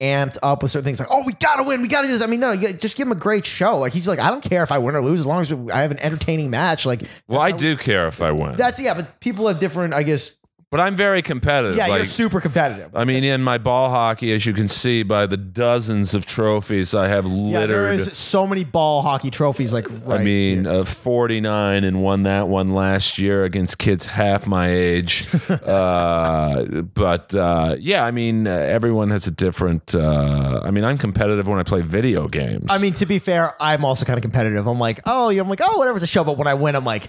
amped 0.02 0.38
up 0.44 0.62
with 0.62 0.72
certain 0.72 0.84
things, 0.84 1.00
like 1.00 1.10
oh 1.12 1.24
we 1.24 1.34
gotta 1.34 1.64
win, 1.64 1.82
we 1.82 1.88
gotta 1.88 2.08
do 2.08 2.14
this. 2.14 2.22
I 2.22 2.28
mean, 2.28 2.40
no, 2.40 2.52
you 2.52 2.74
just 2.74 2.98
give 2.98 3.08
him 3.08 3.12
a 3.12 3.20
great 3.20 3.46
show. 3.46 3.78
Like 3.78 3.94
he's 3.94 4.08
like, 4.08 4.20
I 4.20 4.30
don't 4.30 4.44
care 4.44 4.64
if 4.64 4.72
I 4.72 4.78
win 4.78 4.96
or 4.96 5.02
lose 5.02 5.22
as 5.22 5.26
long 5.26 5.42
as 5.42 5.52
I 5.52 5.82
have 5.82 5.92
an 5.92 6.00
entertaining 6.00 6.50
match. 6.50 6.86
Like 6.86 7.04
well, 7.28 7.40
I 7.40 7.52
do 7.52 7.78
care 7.78 8.08
if 8.08 8.22
I 8.22 8.32
win, 8.32 8.56
that's 8.56 8.80
yeah, 8.80 8.94
but 8.94 9.20
people 9.20 9.48
have 9.48 9.60
different, 9.60 9.94
I 9.94 10.04
guess. 10.04 10.36
But 10.76 10.82
I'm 10.82 10.98
very 10.98 11.22
competitive. 11.22 11.78
Yeah, 11.78 11.88
like, 11.88 12.00
you're 12.00 12.06
super 12.06 12.42
competitive. 12.42 12.94
I 12.94 13.06
mean, 13.06 13.24
in 13.24 13.42
my 13.42 13.58
ball 13.58 13.90
hockey, 13.90 14.34
as 14.34 14.46
you 14.46 14.52
can 14.52 14.68
see 14.68 15.04
by 15.04 15.26
the 15.26 15.38
dozens 15.38 16.14
of 16.14 16.26
trophies 16.26 16.94
I 16.94 17.08
have 17.08 17.26
littered. 17.26 17.62
yeah, 17.62 17.66
there 17.66 17.94
is 17.94 18.18
so 18.18 18.46
many 18.46 18.66
ball 18.66 19.02
hockey 19.02 19.32
trophies. 19.32 19.72
Like 19.72 19.90
right 19.90 20.20
I 20.20 20.24
mean, 20.26 20.68
uh, 20.68 20.84
49 20.84 21.86
and 21.86 22.04
won 22.04 22.24
that 22.24 22.50
one 22.50 22.74
last 22.74 23.18
year 23.18 23.46
against 23.46 23.78
kids 23.78 24.06
half 24.06 24.46
my 24.48 24.70
age. 24.70 25.30
uh, 25.50 26.66
but 26.94 27.34
uh, 27.34 27.78
yeah, 27.80 28.04
I 28.04 28.12
mean, 28.12 28.46
uh, 28.46 28.52
everyone 28.52 29.12
has 29.12 29.28
a 29.28 29.32
different. 29.32 29.96
Uh, 29.96 30.60
I 30.62 30.72
mean, 30.72 30.84
I'm 30.84 30.98
competitive 30.98 31.48
when 31.48 31.58
I 31.58 31.64
play 31.64 31.84
video 31.84 32.28
games. 32.28 32.66
I 32.68 32.80
mean, 32.80 32.96
to 32.96 33.06
be 33.06 33.20
fair, 33.20 33.54
I'm 33.62 33.86
also 33.86 34.04
kind 34.04 34.18
of 34.18 34.24
competitive. 34.24 34.68
I'm 34.68 34.80
like, 34.80 35.00
oh, 35.06 35.30
I'm 35.30 35.48
like, 35.48 35.62
oh, 35.64 35.78
whatever, 35.78 35.96
it's 35.96 36.04
a 36.04 36.08
show. 36.08 36.26
But 36.26 36.38
when 36.38 36.48
I 36.48 36.54
win, 36.54 36.76
I'm 36.76 36.84
like, 36.84 37.08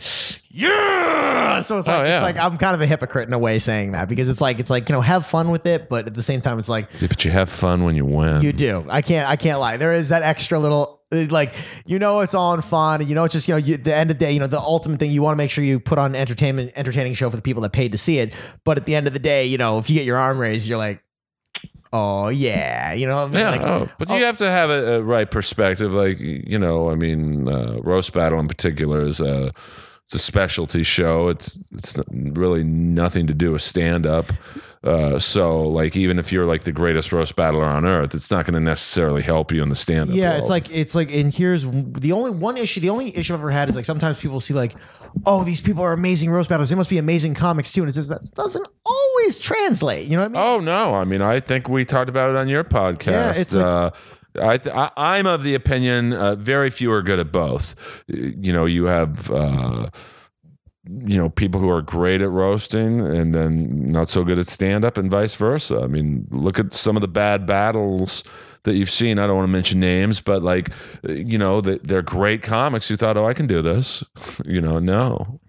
yeah. 0.51 1.61
So 1.61 1.79
it's 1.79 1.89
like, 1.89 2.01
Oh, 2.01 2.05
yeah. 2.05 2.17
it's 2.17 2.23
like 2.23 2.37
I'm 2.37 2.57
kind 2.59 2.75
of 2.75 2.81
a 2.81 2.87
hypocrite 2.87 3.27
in 3.29 3.33
a 3.35 3.39
way 3.39 3.56
saying 3.59 3.93
that 3.93 4.09
because 4.09 4.29
it's 4.29 4.41
like, 4.41 4.59
it's 4.61 4.71
like 4.71 4.89
you 4.89 4.95
know, 4.95 5.01
have 5.01 5.27
fun 5.27 5.51
with 5.51 5.67
it, 5.67 5.89
but 5.89 6.07
at 6.07 6.15
the 6.15 6.23
same 6.23 6.41
time, 6.41 6.59
it's 6.59 6.69
like 6.69 6.89
Yeah, 7.01 7.09
but 7.09 7.25
you 7.25 7.31
have 7.31 7.49
fun 7.49 7.85
when 7.85 7.95
you 7.95 8.05
win. 8.05 8.43
you 8.43 8.53
do. 8.53 8.85
I 8.89 9.03
can't, 9.03 9.29
I 9.29 9.37
can't 9.37 9.61
lie. 9.61 9.77
There 9.77 9.93
is 9.93 10.09
that 10.11 10.23
extra 10.23 10.59
little. 10.59 11.01
uh, 11.13 11.27
Like 11.31 11.55
you 11.87 11.99
know 11.99 12.21
it's 12.21 12.35
all 12.35 12.53
in 12.55 12.63
fun, 12.63 13.07
you 13.07 13.15
know 13.15 13.25
it's 13.25 13.33
just 13.35 13.47
you 13.49 13.55
know 13.55 13.59
you, 13.59 13.77
the 13.77 13.95
end 13.95 14.11
of 14.11 14.19
the 14.19 14.25
day, 14.25 14.33
you 14.33 14.41
know 14.41 14.47
the 14.49 14.61
ultimate 14.61 14.99
thing 14.99 15.11
you 15.11 15.23
want 15.23 15.35
to 15.35 15.39
make 15.39 15.51
sure 15.51 15.63
you 15.63 15.79
put 15.79 15.99
on 15.99 16.15
an 16.15 16.21
entertainment 16.21 16.73
entertaining 16.75 17.15
show 17.15 17.31
for 17.31 17.37
the 17.37 17.43
people 17.43 17.63
that 17.63 17.73
paid 17.73 17.93
to 17.93 17.99
see 17.99 18.19
it. 18.19 18.33
But 18.65 18.77
at 18.77 18.87
the 18.87 18.95
end 18.95 19.07
of 19.07 19.13
the 19.13 19.21
day, 19.21 19.47
you 19.47 19.57
know 19.59 19.79
if 19.79 19.89
you 19.89 19.95
get 19.97 20.05
your 20.05 20.17
arm 20.17 20.39
raised, 20.39 20.67
you're 20.67 20.79
like, 20.79 21.03
oh 21.93 22.29
yeah, 22.29 22.93
you 22.93 23.07
know 23.07 23.19
I 23.19 23.27
mean? 23.27 23.35
Yeah, 23.39 23.51
like, 23.51 23.61
oh, 23.63 23.89
but 23.99 24.11
oh. 24.11 24.17
you 24.17 24.25
have 24.25 24.39
to 24.39 24.51
have 24.51 24.71
a, 24.71 24.95
a 24.95 25.03
right 25.03 25.31
perspective. 25.31 25.93
Like 25.93 26.19
you 26.19 26.59
know, 26.59 26.91
I 26.91 26.97
mean, 26.97 27.49
uh, 27.49 27.79
roast 27.83 28.13
battle 28.13 28.41
in 28.41 28.49
particular 28.49 29.01
is 29.03 29.21
a 29.21 29.53
it's 30.07 30.15
a 30.15 30.19
specialty 30.21 30.85
show. 30.85 31.29
It's 31.29 31.59
it's 31.73 31.97
really 32.11 32.63
nothing 32.63 33.27
to 33.27 33.35
do 33.35 33.53
with 33.53 33.63
stand 33.63 34.07
up. 34.07 34.27
Uh, 34.85 35.19
so 35.19 35.63
like 35.63 35.97
even 35.97 36.17
if 36.17 36.31
you're 36.31 36.47
like 36.47 36.63
the 36.63 36.71
greatest 36.71 37.11
roast 37.13 37.35
battler 37.35 37.65
on 37.65 37.85
earth, 37.85 38.15
it's 38.15 38.31
not 38.31 38.45
going 38.47 38.55
to 38.55 38.61
necessarily 38.61 39.21
help 39.21 39.51
you 39.51 39.65
in 39.65 39.69
the 39.69 39.75
stand 39.75 40.11
up. 40.11 40.15
Yeah, 40.17 40.37
it's 40.39 40.49
like 40.49 40.71
it's 40.71 40.95
like, 40.95 41.13
and 41.13 41.35
here's 41.35 41.67
the 41.69 42.13
only 42.13 42.31
one 42.31 42.57
issue. 42.57 42.79
The 42.81 42.91
only 42.91 43.17
issue 43.17 43.35
I've 43.35 43.41
ever 43.41 43.51
had 43.51 43.69
is 43.69 43.75
like 43.75 43.85
sometimes 43.85 44.21
people 44.21 44.39
see 44.39 44.55
like, 44.55 44.77
oh, 45.25 45.43
these 45.43 45.61
people 45.61 45.83
are 45.83 45.93
amazing 45.93 46.31
roast 46.31 46.49
battles. 46.49 46.69
They 46.71 46.77
must 46.77 46.91
be 46.91 46.99
amazing 46.99 47.35
comics 47.35 47.73
too, 47.73 47.81
and 47.83 47.91
it 47.91 47.95
says 47.95 48.07
that 48.07 48.23
doesn't 48.37 48.69
always 48.85 49.41
translate. 49.41 50.07
You 50.07 50.19
know 50.19 50.23
what 50.23 50.37
I 50.39 50.41
mean? 50.41 50.43
Oh 50.43 50.61
no! 50.61 50.95
I 50.95 51.03
mean, 51.03 51.21
I 51.21 51.41
think 51.41 51.69
we 51.69 51.85
talked 51.85 52.09
about 52.09 52.31
it 52.31 52.37
on 52.37 52.47
your 52.47 52.63
podcast. 52.63 53.07
Yeah, 53.11 53.33
it's 53.37 53.55
like- 53.55 53.65
uh, 53.67 53.91
I, 54.41 54.57
th- 54.59 54.75
I 54.75 54.91
I'm 54.97 55.27
of 55.27 55.43
the 55.43 55.55
opinion 55.55 56.13
uh, 56.13 56.35
very 56.37 56.71
few 56.71 56.93
are 56.93 57.03
good 57.03 57.19
at 57.21 57.31
both. 57.33 57.75
You 58.09 58.53
know, 58.53 58.65
you 58.67 58.85
have 58.87 59.31
uh, 59.31 59.89
you 61.05 61.17
know 61.19 61.29
people 61.31 61.61
who 61.61 61.69
are 61.71 61.83
great 61.83 62.23
at 62.23 62.31
roasting 62.31 63.01
and 63.01 63.35
then 63.35 63.91
not 63.91 64.09
so 64.09 64.23
good 64.25 64.39
at 64.39 64.47
stand 64.47 64.85
up, 64.85 64.97
and 64.97 65.11
vice 65.11 65.35
versa. 65.35 65.81
I 65.83 65.87
mean, 65.89 66.27
look 66.31 66.59
at 66.59 66.73
some 66.75 66.97
of 66.97 67.01
the 67.01 67.09
bad 67.09 67.45
battles 67.47 68.23
that 68.65 68.75
you've 68.77 68.91
seen. 68.91 69.19
I 69.19 69.27
don't 69.27 69.37
want 69.37 69.47
to 69.47 69.53
mention 69.53 69.81
names, 69.81 70.21
but 70.21 70.43
like 70.43 70.71
you 71.03 71.39
know, 71.39 71.61
they- 71.61 71.79
they're 71.83 72.03
great 72.03 72.43
comics 72.43 72.89
who 72.89 72.97
thought, 72.97 73.17
oh, 73.17 73.27
I 73.27 73.35
can 73.35 73.47
do 73.47 73.63
this. 73.63 74.05
you 74.45 74.61
know, 74.61 74.79
no. 74.79 75.41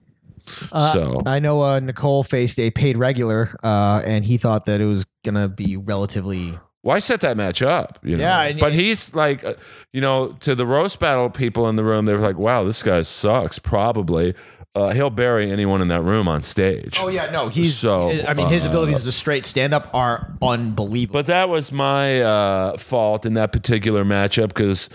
Uh, 0.71 0.93
so 0.93 1.21
I 1.25 1.39
know 1.39 1.61
uh, 1.61 1.79
Nicole 1.81 2.23
faced 2.23 2.57
a 2.57 2.71
paid 2.71 2.97
regular, 2.97 3.53
uh, 3.63 4.01
and 4.05 4.23
he 4.23 4.37
thought 4.37 4.65
that 4.67 4.79
it 4.81 4.85
was 4.85 5.05
gonna 5.25 5.49
be 5.49 5.75
relatively. 5.77 6.57
Why 6.87 6.99
set 6.99 7.19
that 7.19 7.35
match 7.35 7.61
up? 7.61 7.99
You 8.01 8.15
know? 8.15 8.23
Yeah, 8.23 8.41
and- 8.43 8.59
but 8.61 8.71
he's 8.71 9.13
like, 9.13 9.43
uh, 9.43 9.55
you 9.91 9.99
know, 9.99 10.29
to 10.39 10.55
the 10.55 10.65
roast 10.65 11.01
battle 11.01 11.29
people 11.29 11.67
in 11.67 11.75
the 11.75 11.83
room, 11.83 12.05
they're 12.05 12.17
like, 12.17 12.37
"Wow, 12.37 12.63
this 12.63 12.81
guy 12.81 13.01
sucks." 13.01 13.59
Probably, 13.59 14.33
uh, 14.73 14.91
he'll 14.91 15.09
bury 15.09 15.51
anyone 15.51 15.81
in 15.81 15.89
that 15.89 16.01
room 16.01 16.29
on 16.29 16.43
stage. 16.43 16.97
Oh 17.01 17.09
yeah, 17.09 17.29
no, 17.29 17.49
he's. 17.49 17.75
So, 17.75 18.11
I 18.25 18.33
mean, 18.33 18.47
his 18.47 18.65
uh, 18.65 18.69
abilities 18.69 18.95
as 18.95 19.07
a 19.07 19.11
straight 19.11 19.43
stand 19.43 19.73
up 19.73 19.89
are 19.93 20.37
unbelievable. 20.41 21.19
But 21.19 21.25
that 21.25 21.49
was 21.49 21.73
my 21.73 22.21
uh, 22.21 22.77
fault 22.77 23.25
in 23.25 23.33
that 23.33 23.51
particular 23.51 24.05
matchup 24.05 24.47
because, 24.47 24.87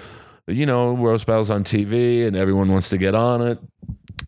you 0.47 0.65
know, 0.65 0.95
roast 0.97 1.27
battles 1.27 1.51
on 1.51 1.63
TV 1.63 2.27
and 2.27 2.35
everyone 2.35 2.73
wants 2.73 2.89
to 2.89 2.97
get 2.97 3.15
on 3.15 3.43
it. 3.43 3.59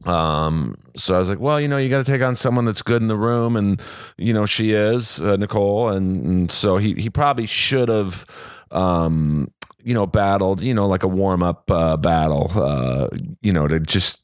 Um, 0.07 0.77
so 0.97 1.15
I 1.15 1.19
was 1.19 1.29
like, 1.29 1.41
well, 1.41 1.61
you 1.61 1.69
know, 1.69 1.79
you 1.79 1.89
got 1.89 2.05
to 2.05 2.11
take 2.11 2.23
on 2.23 2.35
someone 2.35 2.65
that's 2.65 2.83
good 2.83 3.03
in 3.03 3.09
the 3.09 3.17
room, 3.17 3.57
and 3.57 3.81
you 4.17 4.33
know, 4.33 4.47
she 4.47 4.73
is 4.73 5.21
uh, 5.21 5.37
Nicole, 5.37 5.89
and, 5.89 6.25
and 6.25 6.51
so 6.51 6.77
he 6.79 6.95
he 6.95 7.11
probably 7.11 7.47
should 7.47 7.89
have 7.89 8.27
um, 8.71 9.51
you 9.85 9.95
know, 9.95 10.07
battled, 10.07 10.63
you 10.63 10.75
know, 10.75 10.87
like 10.87 11.03
a 11.03 11.09
warm 11.09 11.43
up 11.43 11.71
uh, 11.71 11.97
battle, 11.97 12.51
uh, 12.55 13.09
you 13.43 13.53
know, 13.53 13.69
to 13.69 13.79
just 13.79 14.24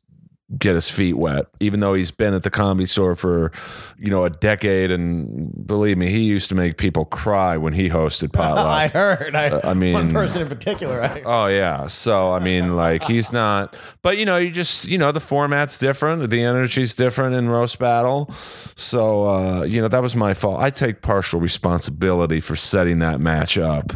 get 0.59 0.75
his 0.75 0.91
feet 0.91 1.17
wet, 1.17 1.47
even 1.61 1.81
though 1.81 1.95
he's 1.95 2.11
been 2.11 2.35
at 2.35 2.43
the 2.43 2.51
comedy 2.51 2.87
store 2.87 3.15
for, 3.15 3.53
you 3.99 4.11
know, 4.11 4.25
a 4.25 4.31
decade. 4.31 4.91
And 4.91 5.67
believe 5.67 5.97
me, 5.97 6.11
he 6.11 6.21
used 6.21 6.49
to 6.49 6.55
make 6.55 6.77
people 6.77 7.05
cry 7.05 7.57
when 7.57 7.73
he 7.73 7.89
hosted 7.89 8.31
I 8.41 8.89
heard. 8.89 9.37
I, 9.37 9.51
Uh, 9.51 9.61
I 9.65 9.75
mean, 9.75 9.95
one 9.95 10.11
person 10.11 10.43
in 10.43 10.49
particular. 10.49 11.03
I, 11.03 11.23
Oh 11.25 11.47
yeah. 11.47 11.87
So 11.87 12.33
I 12.33 12.39
mean, 12.39 12.77
like 12.77 13.05
he's 13.05 13.33
not. 13.33 13.77
But 14.03 14.17
you 14.17 14.25
know, 14.25 14.37
you 14.37 14.51
just 14.51 14.87
you 14.87 14.99
know 14.99 15.13
the 15.13 15.21
format's 15.21 15.79
different, 15.79 16.31
the 16.31 16.43
energy's 16.43 16.95
different 16.95 17.35
in 17.35 17.49
roast 17.49 17.79
battle. 17.79 18.33
So 18.75 19.29
uh, 19.29 19.63
you 19.63 19.81
know 19.81 19.89
that 19.89 20.03
was 20.03 20.17
my 20.17 20.35
fault. 20.35 20.61
I 20.61 20.71
take 20.71 21.03
partial 21.03 21.41
responsibility 21.41 22.41
for 22.41 22.57
setting 22.57 22.99
that 23.01 23.21
match 23.21 23.59
up. 23.59 23.93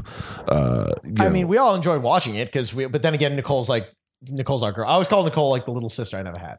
Uh, 0.48 0.92
I 1.04 1.08
know. 1.24 1.30
mean, 1.30 1.48
we 1.48 1.56
all 1.56 1.74
enjoyed 1.74 2.02
watching 2.02 2.34
it 2.34 2.46
because 2.46 2.74
we. 2.74 2.86
But 2.86 3.02
then 3.02 3.14
again, 3.14 3.36
Nicole's 3.36 3.68
like 3.68 3.93
Nicole's 4.28 4.62
our 4.62 4.72
girl. 4.72 4.86
I 4.88 4.92
always 4.92 5.08
call 5.08 5.24
Nicole 5.24 5.50
like 5.50 5.64
the 5.64 5.70
little 5.72 5.88
sister 5.88 6.16
I 6.16 6.22
never 6.22 6.38
had. 6.38 6.58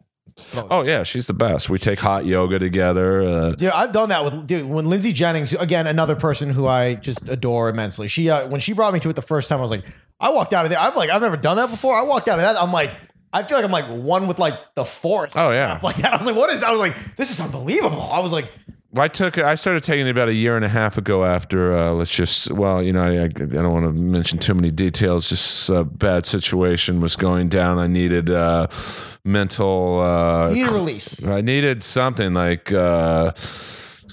oh 0.54 0.82
yeah, 0.82 1.04
she's 1.04 1.28
the 1.28 1.34
best. 1.34 1.70
We 1.70 1.80
take 1.80 2.00
hot 2.00 2.26
yoga 2.26 2.60
together. 2.60 3.22
Uh, 3.22 3.52
Dude, 3.52 3.70
I've 3.72 3.92
done 3.94 4.10
that 4.10 4.24
with 4.26 4.48
dude. 4.48 4.66
When 4.68 4.90
Lindsay 4.90 5.14
Jennings, 5.14 5.54
again, 5.54 5.88
another 5.88 6.16
person 6.16 6.50
who 6.50 6.68
I 6.68 6.96
just 6.96 7.20
adore 7.28 7.70
immensely. 7.70 8.08
She 8.08 8.30
uh, 8.30 8.48
when 8.50 8.60
she 8.60 8.74
brought 8.74 8.94
me 8.94 9.00
to 9.02 9.10
it 9.10 9.14
the 9.16 9.22
first 9.22 9.48
time, 9.50 9.60
I 9.60 9.62
was 9.62 9.72
like, 9.72 9.86
I 10.20 10.32
walked 10.32 10.54
out 10.54 10.66
of 10.66 10.70
there. 10.72 10.80
I'm 10.80 10.96
like, 10.96 11.10
I've 11.10 11.22
never 11.22 11.38
done 11.38 11.58
that 11.58 11.70
before. 11.70 11.96
I 11.98 12.02
walked 12.02 12.28
out 12.28 12.40
of 12.40 12.42
that. 12.42 12.62
I'm 12.62 12.72
like, 12.74 12.96
I 13.32 13.44
feel 13.44 13.58
like 13.58 13.66
I'm 13.66 13.72
like 13.72 13.88
one 13.88 14.28
with 14.28 14.40
like 14.40 14.56
the 14.76 14.86
force. 14.86 15.34
Oh, 15.36 15.52
yeah. 15.52 15.80
like 15.84 15.98
that. 15.98 16.14
I 16.14 16.18
was 16.18 16.26
like, 16.26 16.36
what 16.36 16.50
is? 16.52 16.64
I 16.64 16.72
was 16.72 16.80
like, 16.80 16.96
this 17.18 17.32
is 17.32 17.40
unbelievable. 17.40 18.02
I 18.02 18.20
was 18.20 18.32
like, 18.32 18.50
I 18.98 19.08
took. 19.08 19.38
I 19.38 19.56
started 19.56 19.84
taking 19.84 20.08
it 20.08 20.12
about 20.12 20.30
a 20.30 20.34
year 20.34 20.56
and 20.56 20.64
a 20.64 20.70
half 20.70 20.98
ago. 20.98 21.26
After 21.26 21.76
uh, 21.76 21.92
let's 21.92 22.12
just 22.12 22.52
well, 22.52 22.82
you 22.82 22.94
know, 22.94 23.04
I, 23.04 23.24
I 23.24 23.28
don't 23.28 23.72
want 23.72 23.86
to 23.86 23.92
mention 23.92 24.40
too 24.40 24.54
many 24.54 24.72
details. 24.72 25.30
Just 25.30 25.70
a 25.70 25.84
bad 25.84 26.26
situation 26.26 27.02
was 27.02 27.16
going 27.16 27.50
down. 27.50 27.78
I 27.78 27.88
needed 27.88 28.30
uh, 28.30 28.68
mental. 29.24 30.02
Uh, 30.02 30.50
need 30.50 30.68
a 30.68 30.72
release. 30.72 31.26
I 31.26 31.42
needed 31.42 31.84
something 31.84 32.34
like 32.34 32.72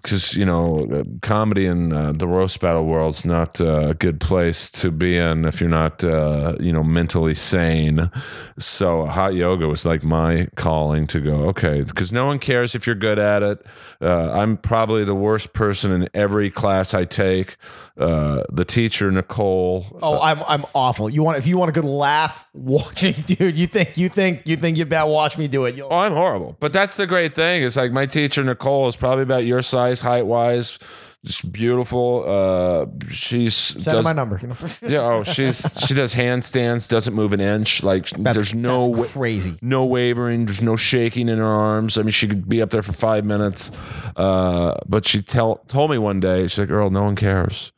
because 0.02 0.34
you 0.34 0.44
know 0.44 0.86
uh, 0.92 1.04
comedy 1.22 1.66
in 1.66 1.92
uh, 1.92 2.12
the 2.12 2.26
roast 2.26 2.60
battle 2.60 2.84
world's 2.86 3.24
not 3.24 3.60
uh, 3.60 3.90
a 3.90 3.94
good 3.94 4.20
place 4.20 4.70
to 4.70 4.90
be 4.90 5.16
in 5.16 5.44
if 5.44 5.60
you're 5.60 5.70
not 5.70 6.02
uh, 6.02 6.56
you 6.58 6.72
know 6.72 6.82
mentally 6.82 7.34
sane. 7.34 8.10
So 8.58 9.06
hot 9.06 9.34
yoga 9.34 9.68
was 9.68 9.84
like 9.84 10.02
my 10.02 10.48
calling 10.56 11.06
to 11.08 11.20
go 11.20 11.48
okay 11.48 11.82
because 11.82 12.10
no 12.10 12.26
one 12.26 12.38
cares 12.38 12.74
if 12.74 12.86
you're 12.86 12.96
good 12.96 13.18
at 13.18 13.42
it. 13.42 13.64
Uh, 14.02 14.32
I'm 14.32 14.56
probably 14.56 15.04
the 15.04 15.14
worst 15.14 15.52
person 15.52 15.92
in 15.92 16.08
every 16.12 16.50
class 16.50 16.92
I 16.92 17.04
take. 17.04 17.56
Uh, 17.96 18.42
the 18.50 18.64
teacher 18.64 19.10
Nicole. 19.12 19.86
Oh, 20.02 20.20
I'm 20.20 20.42
I'm 20.48 20.64
awful. 20.74 21.08
You 21.08 21.22
want 21.22 21.38
if 21.38 21.46
you 21.46 21.56
want 21.56 21.68
a 21.68 21.72
good 21.72 21.84
laugh 21.84 22.44
watching, 22.52 23.12
dude. 23.12 23.56
You 23.58 23.66
think 23.66 23.96
you 23.96 24.08
think 24.08 24.42
you 24.46 24.56
think 24.56 24.76
you 24.76 24.86
better 24.86 25.08
watch 25.10 25.38
me 25.38 25.46
do 25.46 25.66
it. 25.66 25.76
You'll, 25.76 25.88
Oh, 25.90 25.98
I'm 25.98 26.12
horrible. 26.12 26.56
But 26.58 26.72
that's 26.72 26.96
the 26.96 27.06
great 27.06 27.32
thing. 27.34 27.62
Is 27.62 27.76
like 27.76 27.92
my 27.92 28.06
teacher 28.06 28.42
Nicole 28.42 28.88
is 28.88 28.96
probably 28.96 29.22
about 29.22 29.44
your 29.44 29.62
size, 29.62 30.00
height 30.00 30.26
wise, 30.26 30.78
just 31.24 31.52
beautiful. 31.52 32.24
Uh, 32.26 32.86
she's 33.10 33.54
send 33.54 33.84
does, 33.84 34.04
my 34.04 34.12
number. 34.12 34.38
You 34.42 34.48
know? 34.48 34.56
yeah. 34.82 34.98
Oh, 35.00 35.22
she's 35.22 35.62
she 35.86 35.94
does 35.94 36.14
handstands, 36.14 36.88
doesn't 36.88 37.14
move 37.14 37.32
an 37.32 37.40
inch. 37.40 37.82
Like 37.82 38.10
That's- 38.10 38.34
there's 38.36 38.54
no 38.54 38.86
wa- 38.86 39.04
crazy. 39.06 39.56
no 39.62 39.86
wavering. 39.86 40.46
There's 40.46 40.60
no 40.62 40.76
shaking 40.76 41.28
in 41.28 41.38
her 41.38 41.46
arms. 41.46 41.96
I 41.96 42.02
mean, 42.02 42.10
she 42.10 42.26
could 42.26 42.48
be 42.48 42.60
up 42.60 42.70
there 42.70 42.82
for 42.82 42.92
five 42.92 43.24
minutes. 43.24 43.70
Uh, 44.16 44.74
but 44.86 45.06
she 45.06 45.22
tell 45.22 45.56
told 45.68 45.90
me 45.90 45.98
one 45.98 46.18
day, 46.20 46.42
she's 46.48 46.58
like, 46.58 46.68
"Girl, 46.68 46.90
no 46.90 47.04
one 47.04 47.16
cares. 47.16 47.72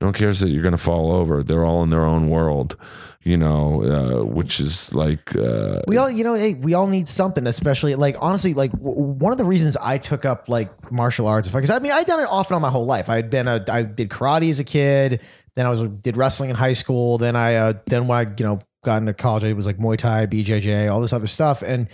No 0.00 0.08
one 0.08 0.14
cares 0.14 0.40
that 0.40 0.48
you're 0.48 0.62
going 0.62 0.72
to 0.72 0.78
fall 0.78 1.12
over. 1.12 1.42
They're 1.42 1.64
all 1.64 1.82
in 1.82 1.90
their 1.90 2.04
own 2.04 2.28
world." 2.28 2.76
You 3.28 3.36
know, 3.36 3.82
uh, 3.84 4.24
which 4.24 4.58
is 4.58 4.94
like 4.94 5.36
uh, 5.36 5.82
We 5.86 5.98
all, 5.98 6.10
you 6.10 6.24
know, 6.24 6.32
hey, 6.32 6.54
we 6.54 6.72
all 6.72 6.86
need 6.86 7.08
something, 7.08 7.46
especially 7.46 7.94
like 7.94 8.16
honestly, 8.20 8.54
like 8.54 8.72
w- 8.72 8.98
one 8.98 9.32
of 9.32 9.38
the 9.38 9.44
reasons 9.44 9.76
I 9.76 9.98
took 9.98 10.24
up 10.24 10.48
like 10.48 10.90
martial 10.90 11.26
arts, 11.26 11.46
because 11.50 11.68
I 11.68 11.78
mean, 11.78 11.92
I'd 11.92 12.06
done 12.06 12.20
it 12.20 12.28
off 12.30 12.46
and 12.46 12.56
on 12.56 12.62
my 12.62 12.70
whole 12.70 12.86
life. 12.86 13.10
I 13.10 13.16
had 13.16 13.28
been 13.28 13.46
a, 13.46 13.62
I 13.68 13.82
did 13.82 14.08
karate 14.08 14.48
as 14.48 14.60
a 14.60 14.64
kid, 14.64 15.20
then 15.56 15.66
I 15.66 15.68
was 15.68 15.82
did 16.00 16.16
wrestling 16.16 16.48
in 16.48 16.56
high 16.56 16.72
school, 16.72 17.18
then 17.18 17.36
I, 17.36 17.56
uh, 17.56 17.74
then 17.84 18.08
when 18.08 18.18
I, 18.18 18.22
you 18.38 18.46
know, 18.46 18.60
got 18.82 19.02
into 19.02 19.12
college, 19.12 19.44
it 19.44 19.52
was 19.52 19.66
like 19.66 19.76
Muay 19.76 19.98
Thai, 19.98 20.24
BJJ, 20.24 20.90
all 20.90 21.02
this 21.02 21.12
other 21.12 21.26
stuff, 21.26 21.60
and 21.60 21.88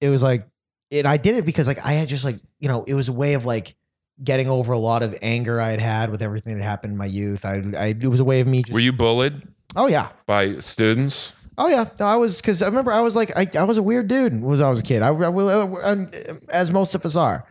it 0.00 0.08
was 0.08 0.22
like, 0.22 0.48
and 0.90 1.06
I 1.06 1.18
did 1.18 1.34
it 1.34 1.44
because 1.44 1.66
like 1.66 1.84
I 1.84 1.92
had 1.92 2.08
just 2.08 2.24
like, 2.24 2.36
you 2.58 2.68
know, 2.68 2.84
it 2.84 2.94
was 2.94 3.10
a 3.10 3.12
way 3.12 3.34
of 3.34 3.44
like 3.44 3.76
getting 4.22 4.48
over 4.48 4.72
a 4.72 4.78
lot 4.78 5.02
of 5.02 5.14
anger 5.20 5.60
I 5.60 5.72
had 5.72 5.80
had 5.80 6.10
with 6.10 6.22
everything 6.22 6.56
that 6.56 6.64
happened 6.64 6.92
in 6.92 6.96
my 6.96 7.04
youth. 7.04 7.44
I, 7.44 7.62
I 7.76 7.86
it 7.88 8.06
was 8.06 8.20
a 8.20 8.24
way 8.24 8.40
of 8.40 8.46
me 8.46 8.62
just, 8.62 8.72
were 8.72 8.80
you 8.80 8.92
bullied 8.92 9.42
oh 9.76 9.86
yeah, 9.86 10.08
by 10.26 10.58
students? 10.58 11.32
Oh 11.56 11.68
yeah, 11.68 11.88
no, 12.00 12.06
I 12.06 12.16
was 12.16 12.40
because 12.40 12.62
I 12.62 12.66
remember 12.66 12.92
I 12.92 13.00
was 13.00 13.14
like 13.14 13.36
I, 13.36 13.46
I 13.58 13.62
was 13.64 13.78
a 13.78 13.82
weird 13.82 14.08
dude 14.08 14.40
when 14.42 14.60
I 14.60 14.70
was 14.70 14.80
a 14.80 14.82
kid. 14.82 15.02
I, 15.02 15.08
I 15.08 15.28
will- 15.28 15.78
uh, 15.78 16.06
as 16.48 16.70
most 16.70 16.94
of 16.94 17.04
us 17.06 17.16
are, 17.16 17.46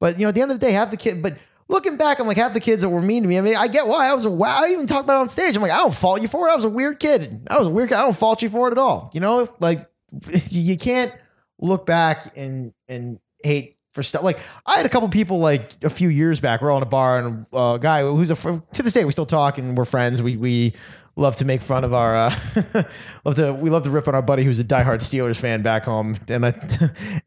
but 0.00 0.16
you 0.18 0.22
know 0.24 0.28
at 0.28 0.34
the 0.34 0.42
end 0.42 0.50
of 0.52 0.60
the 0.60 0.64
day, 0.66 0.72
half 0.72 0.90
the 0.90 0.96
kid. 0.96 1.22
But 1.22 1.38
looking 1.68 1.96
back, 1.96 2.20
I'm 2.20 2.26
like 2.28 2.36
half 2.36 2.52
the 2.54 2.60
kids 2.60 2.82
that 2.82 2.88
were 2.88 3.02
mean 3.02 3.22
to 3.24 3.28
me. 3.28 3.36
I 3.36 3.40
mean, 3.40 3.56
I 3.56 3.66
get 3.66 3.86
why 3.86 4.08
I 4.08 4.14
was 4.14 4.24
a 4.24 4.30
wow. 4.30 4.60
I 4.62 4.68
even 4.70 4.86
talked 4.86 5.04
about 5.04 5.18
it 5.18 5.22
on 5.22 5.28
stage. 5.28 5.56
I'm 5.56 5.62
like 5.62 5.72
I 5.72 5.78
don't 5.78 5.94
fault 5.94 6.22
you 6.22 6.28
for 6.28 6.48
it. 6.48 6.52
I 6.52 6.56
was 6.56 6.64
a 6.64 6.70
weird 6.70 7.00
kid. 7.00 7.46
I 7.50 7.58
was 7.58 7.66
a 7.66 7.70
weird. 7.70 7.88
kid. 7.88 7.96
I 7.96 8.02
don't 8.02 8.16
fault 8.16 8.42
you 8.42 8.50
for 8.50 8.68
it 8.68 8.72
at 8.72 8.78
all. 8.78 9.10
You 9.12 9.20
know, 9.20 9.48
like 9.58 9.88
you 10.50 10.76
can't 10.76 11.12
look 11.60 11.84
back 11.84 12.36
and 12.36 12.72
and 12.86 13.18
hate 13.42 13.74
for 13.92 14.04
stuff. 14.04 14.22
Like 14.22 14.38
I 14.66 14.76
had 14.76 14.86
a 14.86 14.88
couple 14.88 15.08
people 15.08 15.40
like 15.40 15.72
a 15.82 15.90
few 15.90 16.10
years 16.10 16.38
back. 16.38 16.62
We're 16.62 16.70
all 16.70 16.76
in 16.76 16.84
a 16.84 16.86
bar 16.86 17.18
and 17.18 17.46
uh, 17.52 17.72
a 17.74 17.78
guy 17.80 18.02
who's 18.02 18.30
a 18.30 18.36
to 18.36 18.82
this 18.84 18.92
day 18.94 19.04
we 19.04 19.10
still 19.10 19.26
talk 19.26 19.58
and 19.58 19.76
we're 19.76 19.84
friends. 19.84 20.22
We 20.22 20.36
we 20.36 20.74
love 21.18 21.36
to 21.36 21.44
make 21.44 21.60
fun 21.60 21.84
of 21.84 21.92
our 21.92 22.14
uh, 22.14 22.34
love 23.24 23.34
to 23.34 23.52
we 23.52 23.68
love 23.68 23.82
to 23.82 23.90
rip 23.90 24.08
on 24.08 24.14
our 24.14 24.22
buddy 24.22 24.44
who's 24.44 24.58
a 24.58 24.64
diehard 24.64 25.00
Steelers 25.00 25.36
fan 25.36 25.62
back 25.62 25.84
home. 25.84 26.16
And 26.28 26.46
I, 26.46 26.54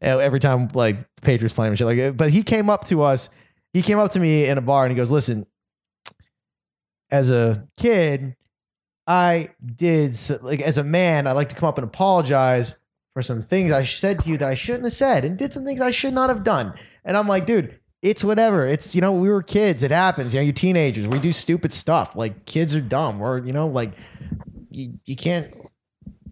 every 0.00 0.40
time 0.40 0.68
like 0.74 1.06
Patriots 1.20 1.54
playing 1.54 1.70
and 1.70 1.78
shit 1.78 1.86
like 1.86 1.98
it. 1.98 2.16
But 2.16 2.30
he 2.30 2.42
came 2.42 2.68
up 2.68 2.86
to 2.86 3.02
us. 3.02 3.28
He 3.72 3.82
came 3.82 3.98
up 3.98 4.12
to 4.12 4.18
me 4.20 4.46
in 4.46 4.58
a 4.58 4.62
bar 4.62 4.84
and 4.84 4.90
he 4.90 4.96
goes, 4.96 5.10
"Listen, 5.10 5.46
as 7.10 7.30
a 7.30 7.66
kid, 7.76 8.34
I 9.06 9.50
did 9.64 10.18
like 10.42 10.60
as 10.60 10.78
a 10.78 10.84
man, 10.84 11.26
I 11.26 11.32
like 11.32 11.50
to 11.50 11.54
come 11.54 11.68
up 11.68 11.78
and 11.78 11.84
apologize 11.84 12.78
for 13.12 13.20
some 13.22 13.42
things 13.42 13.72
I 13.72 13.84
said 13.84 14.20
to 14.20 14.30
you 14.30 14.38
that 14.38 14.48
I 14.48 14.54
shouldn't 14.54 14.84
have 14.84 14.92
said 14.94 15.24
and 15.24 15.36
did 15.36 15.52
some 15.52 15.64
things 15.64 15.80
I 15.80 15.90
should 15.90 16.14
not 16.14 16.30
have 16.30 16.42
done." 16.42 16.74
And 17.04 17.16
I'm 17.16 17.28
like, 17.28 17.46
dude, 17.46 17.78
it's 18.02 18.24
whatever. 18.24 18.66
It's 18.66 18.94
you 18.94 19.00
know, 19.00 19.12
we 19.12 19.28
were 19.28 19.42
kids. 19.42 19.82
It 19.82 19.92
happens. 19.92 20.34
You 20.34 20.40
know, 20.40 20.46
you 20.46 20.52
teenagers. 20.52 21.06
We 21.06 21.20
do 21.20 21.32
stupid 21.32 21.72
stuff. 21.72 22.16
Like 22.16 22.44
kids 22.44 22.74
are 22.74 22.80
dumb. 22.80 23.22
Or 23.22 23.38
you 23.38 23.52
know, 23.52 23.68
like 23.68 23.92
you, 24.70 24.98
you 25.04 25.16
can't 25.16 25.54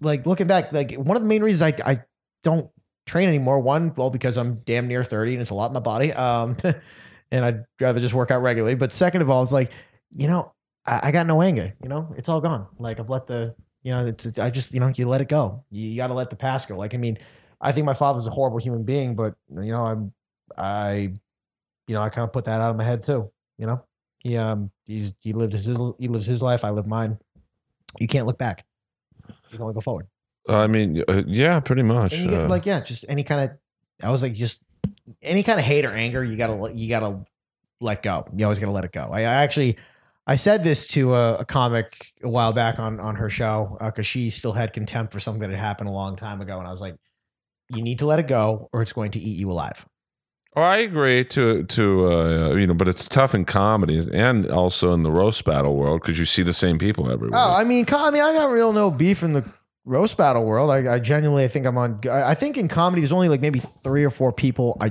like 0.00 0.26
looking 0.26 0.48
back. 0.48 0.72
Like 0.72 0.94
one 0.94 1.16
of 1.16 1.22
the 1.22 1.28
main 1.28 1.42
reasons 1.42 1.62
I 1.62 1.90
I 1.92 1.98
don't 2.42 2.68
train 3.06 3.28
anymore. 3.28 3.60
One, 3.60 3.94
well, 3.96 4.10
because 4.10 4.36
I'm 4.36 4.56
damn 4.66 4.88
near 4.88 5.04
thirty 5.04 5.32
and 5.32 5.40
it's 5.40 5.50
a 5.50 5.54
lot 5.54 5.66
in 5.66 5.72
my 5.72 5.80
body. 5.80 6.12
Um, 6.12 6.56
and 7.30 7.44
I'd 7.44 7.64
rather 7.80 8.00
just 8.00 8.14
work 8.14 8.32
out 8.32 8.42
regularly. 8.42 8.74
But 8.74 8.90
second 8.92 9.22
of 9.22 9.30
all, 9.30 9.42
it's 9.42 9.52
like 9.52 9.70
you 10.12 10.26
know, 10.26 10.52
I, 10.86 11.00
I 11.04 11.10
got 11.12 11.26
no 11.26 11.40
anger. 11.40 11.72
You 11.82 11.88
know, 11.88 12.12
it's 12.16 12.28
all 12.28 12.40
gone. 12.40 12.66
Like 12.80 12.98
I've 12.98 13.10
let 13.10 13.28
the 13.28 13.54
you 13.84 13.92
know, 13.92 14.06
it's, 14.06 14.26
it's 14.26 14.38
I 14.40 14.50
just 14.50 14.74
you 14.74 14.80
know, 14.80 14.92
you 14.94 15.06
let 15.08 15.20
it 15.20 15.28
go. 15.28 15.64
You, 15.70 15.96
got 15.96 16.08
to 16.08 16.14
let 16.14 16.30
the 16.30 16.36
past 16.36 16.68
go. 16.68 16.76
Like 16.76 16.94
I 16.94 16.98
mean, 16.98 17.16
I 17.60 17.70
think 17.70 17.86
my 17.86 17.94
father's 17.94 18.26
a 18.26 18.30
horrible 18.30 18.58
human 18.58 18.82
being, 18.82 19.14
but 19.14 19.34
you 19.48 19.70
know, 19.70 19.84
I'm 19.84 20.12
I 20.58 21.14
you 21.90 21.94
know, 21.96 22.02
I 22.02 22.08
kind 22.08 22.22
of 22.24 22.32
put 22.32 22.44
that 22.44 22.60
out 22.60 22.70
of 22.70 22.76
my 22.76 22.84
head 22.84 23.02
too. 23.02 23.32
You 23.58 23.66
know, 23.66 23.82
he 24.18 24.36
um 24.36 24.70
he's 24.86 25.12
he 25.18 25.32
lived 25.32 25.52
his 25.52 25.66
he 25.66 26.06
lives 26.06 26.26
his 26.26 26.40
life. 26.40 26.64
I 26.64 26.70
live 26.70 26.86
mine. 26.86 27.18
You 27.98 28.06
can't 28.06 28.26
look 28.28 28.38
back. 28.38 28.64
You 29.28 29.34
can 29.58 29.62
only 29.62 29.74
go 29.74 29.80
forward. 29.80 30.06
I 30.48 30.68
mean, 30.68 31.02
uh, 31.08 31.22
yeah, 31.26 31.58
pretty 31.58 31.82
much. 31.82 32.12
And 32.12 32.22
you 32.22 32.30
get 32.30 32.42
Uh, 32.42 32.48
like 32.48 32.64
yeah, 32.64 32.78
just 32.80 33.04
any 33.08 33.24
kind 33.24 33.50
of. 33.50 33.50
I 34.06 34.10
was 34.10 34.22
like 34.22 34.34
just 34.34 34.62
any 35.20 35.42
kind 35.42 35.58
of 35.58 35.64
hate 35.64 35.84
or 35.84 35.90
anger. 35.92 36.22
You 36.24 36.36
gotta 36.36 36.54
let- 36.54 36.76
you 36.76 36.88
gotta 36.88 37.24
let 37.80 38.04
go. 38.04 38.24
You 38.36 38.44
always 38.46 38.60
gotta 38.60 38.72
let 38.72 38.84
it 38.84 38.92
go. 38.92 39.08
I, 39.10 39.22
I 39.22 39.42
actually. 39.42 39.76
I 40.26 40.36
said 40.36 40.62
this 40.62 40.86
to 40.88 41.14
a, 41.14 41.38
a 41.38 41.44
comic 41.44 42.12
a 42.22 42.28
while 42.28 42.52
back 42.52 42.78
on 42.78 43.00
on 43.00 43.16
her 43.16 43.28
show 43.28 43.76
because 43.80 44.06
she 44.06 44.30
still 44.30 44.52
had 44.52 44.72
contempt 44.72 45.12
for 45.12 45.18
something 45.18 45.40
that 45.40 45.50
had 45.50 45.58
happened 45.58 45.88
a 45.88 45.92
long 45.92 46.14
time 46.14 46.40
ago, 46.40 46.58
and 46.58 46.68
I 46.68 46.70
was 46.70 46.80
like, 46.80 46.94
"You 47.68 47.82
need 47.82 47.98
to 47.98 48.06
let 48.06 48.20
it 48.20 48.28
go, 48.28 48.68
or 48.72 48.80
it's 48.80 48.92
going 48.92 49.10
to 49.12 49.18
eat 49.18 49.38
you 49.40 49.50
alive." 49.50 49.84
Oh, 50.56 50.62
I 50.62 50.78
agree 50.78 51.24
to 51.26 51.62
to 51.62 52.12
uh, 52.12 52.54
you 52.54 52.66
know, 52.66 52.74
but 52.74 52.88
it's 52.88 53.06
tough 53.06 53.34
in 53.34 53.44
comedies 53.44 54.08
and 54.08 54.50
also 54.50 54.92
in 54.92 55.04
the 55.04 55.10
roast 55.10 55.44
battle 55.44 55.76
world 55.76 56.00
because 56.02 56.18
you 56.18 56.24
see 56.24 56.42
the 56.42 56.52
same 56.52 56.76
people 56.78 57.10
everywhere. 57.10 57.38
Oh, 57.40 57.54
I 57.54 57.62
mean, 57.62 57.86
co- 57.86 58.04
I 58.04 58.10
mean, 58.10 58.22
I 58.22 58.32
got 58.32 58.50
real 58.50 58.72
no 58.72 58.90
beef 58.90 59.22
in 59.22 59.32
the 59.32 59.44
roast 59.84 60.16
battle 60.16 60.44
world. 60.44 60.70
I, 60.70 60.94
I 60.94 60.98
genuinely, 60.98 61.44
I 61.44 61.48
think 61.48 61.66
I'm 61.66 61.78
on. 61.78 62.00
I 62.04 62.30
I 62.30 62.34
think 62.34 62.58
in 62.58 62.66
comedy, 62.66 63.00
there's 63.02 63.12
only 63.12 63.28
like 63.28 63.40
maybe 63.40 63.60
three 63.60 64.04
or 64.04 64.10
four 64.10 64.32
people 64.32 64.76
I 64.80 64.90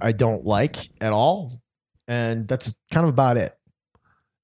I 0.00 0.10
don't 0.10 0.44
like 0.44 0.76
at 1.00 1.12
all, 1.12 1.52
and 2.08 2.48
that's 2.48 2.74
kind 2.90 3.04
of 3.04 3.10
about 3.10 3.36
it. 3.36 3.56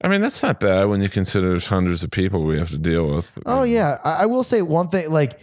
I 0.05 0.09
mean, 0.09 0.21
that's 0.21 0.43
not 0.43 0.61
bad 0.61 0.85
when 0.85 1.01
you 1.01 1.09
consider 1.09 1.49
there's 1.49 1.67
hundreds 1.67 2.03
of 2.05 2.11
people 2.11 2.45
we 2.45 2.59
have 2.59 2.71
to 2.71 2.79
deal 2.79 3.09
with. 3.09 3.29
Oh 3.47 3.65
yeah, 3.65 3.99
I, 4.05 4.23
I 4.23 4.27
will 4.27 4.45
say 4.45 4.63
one 4.63 4.89
thing. 4.89 5.11
Like 5.11 5.41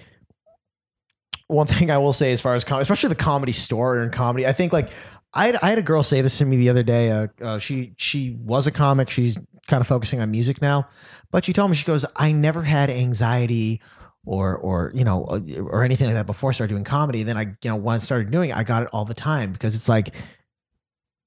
one 1.49 1.67
thing 1.67 1.91
I 1.91 1.97
will 1.97 2.13
say 2.13 2.31
as 2.31 2.39
far 2.39 2.55
as 2.55 2.63
comedy, 2.63 2.83
especially 2.83 3.09
the 3.09 3.15
comedy 3.15 3.51
store 3.51 3.99
and 3.99 4.13
comedy, 4.13 4.47
I 4.47 4.53
think 4.53 4.71
like 4.71 4.91
I 5.33 5.47
had, 5.47 5.55
I 5.61 5.69
had 5.69 5.79
a 5.79 5.83
girl 5.83 6.03
say 6.03 6.21
this 6.21 6.37
to 6.37 6.45
me 6.45 6.57
the 6.57 6.69
other 6.69 6.83
day. 6.83 7.11
Uh, 7.11 7.27
uh, 7.41 7.59
she 7.59 7.93
she 7.97 8.37
was 8.39 8.67
a 8.67 8.71
comic. 8.71 9.09
She's 9.09 9.37
kind 9.67 9.81
of 9.81 9.87
focusing 9.87 10.21
on 10.21 10.31
music 10.31 10.61
now. 10.61 10.87
But 11.31 11.45
she 11.45 11.53
told 11.53 11.69
me 11.69 11.75
she 11.75 11.85
goes, 11.85 12.05
I 12.15 12.31
never 12.31 12.63
had 12.63 12.89
anxiety 12.89 13.81
or 14.25 14.55
or 14.57 14.91
you 14.93 15.03
know 15.03 15.23
or 15.23 15.83
anything 15.83 16.07
like 16.07 16.15
that 16.15 16.27
before 16.27 16.51
I 16.51 16.53
started 16.53 16.73
doing 16.73 16.83
comedy. 16.83 17.23
Then 17.23 17.35
I 17.35 17.41
you 17.41 17.69
know 17.69 17.75
when 17.75 17.95
I 17.95 17.99
started 17.99 18.31
doing 18.31 18.51
it, 18.51 18.55
I 18.55 18.63
got 18.63 18.83
it 18.83 18.89
all 18.93 19.05
the 19.05 19.13
time 19.15 19.51
because 19.51 19.75
it's 19.75 19.89
like 19.89 20.13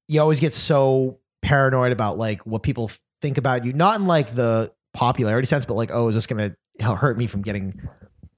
you 0.07 0.21
always 0.21 0.41
get 0.41 0.55
so 0.55 1.19
paranoid 1.43 1.91
about 1.91 2.17
like 2.17 2.47
what 2.47 2.63
people 2.63 2.91
think 3.21 3.39
about 3.39 3.65
you, 3.65 3.73
not 3.73 3.99
in 3.99 4.07
like 4.07 4.37
the 4.37 4.73
popularity 4.95 5.47
sense, 5.47 5.65
but 5.65 5.75
like 5.75 5.91
oh, 5.93 6.09
is 6.09 6.15
this 6.15 6.27
gonna 6.27 6.55
hurt 6.81 7.19
me 7.19 7.27
from 7.27 7.43
getting 7.43 7.89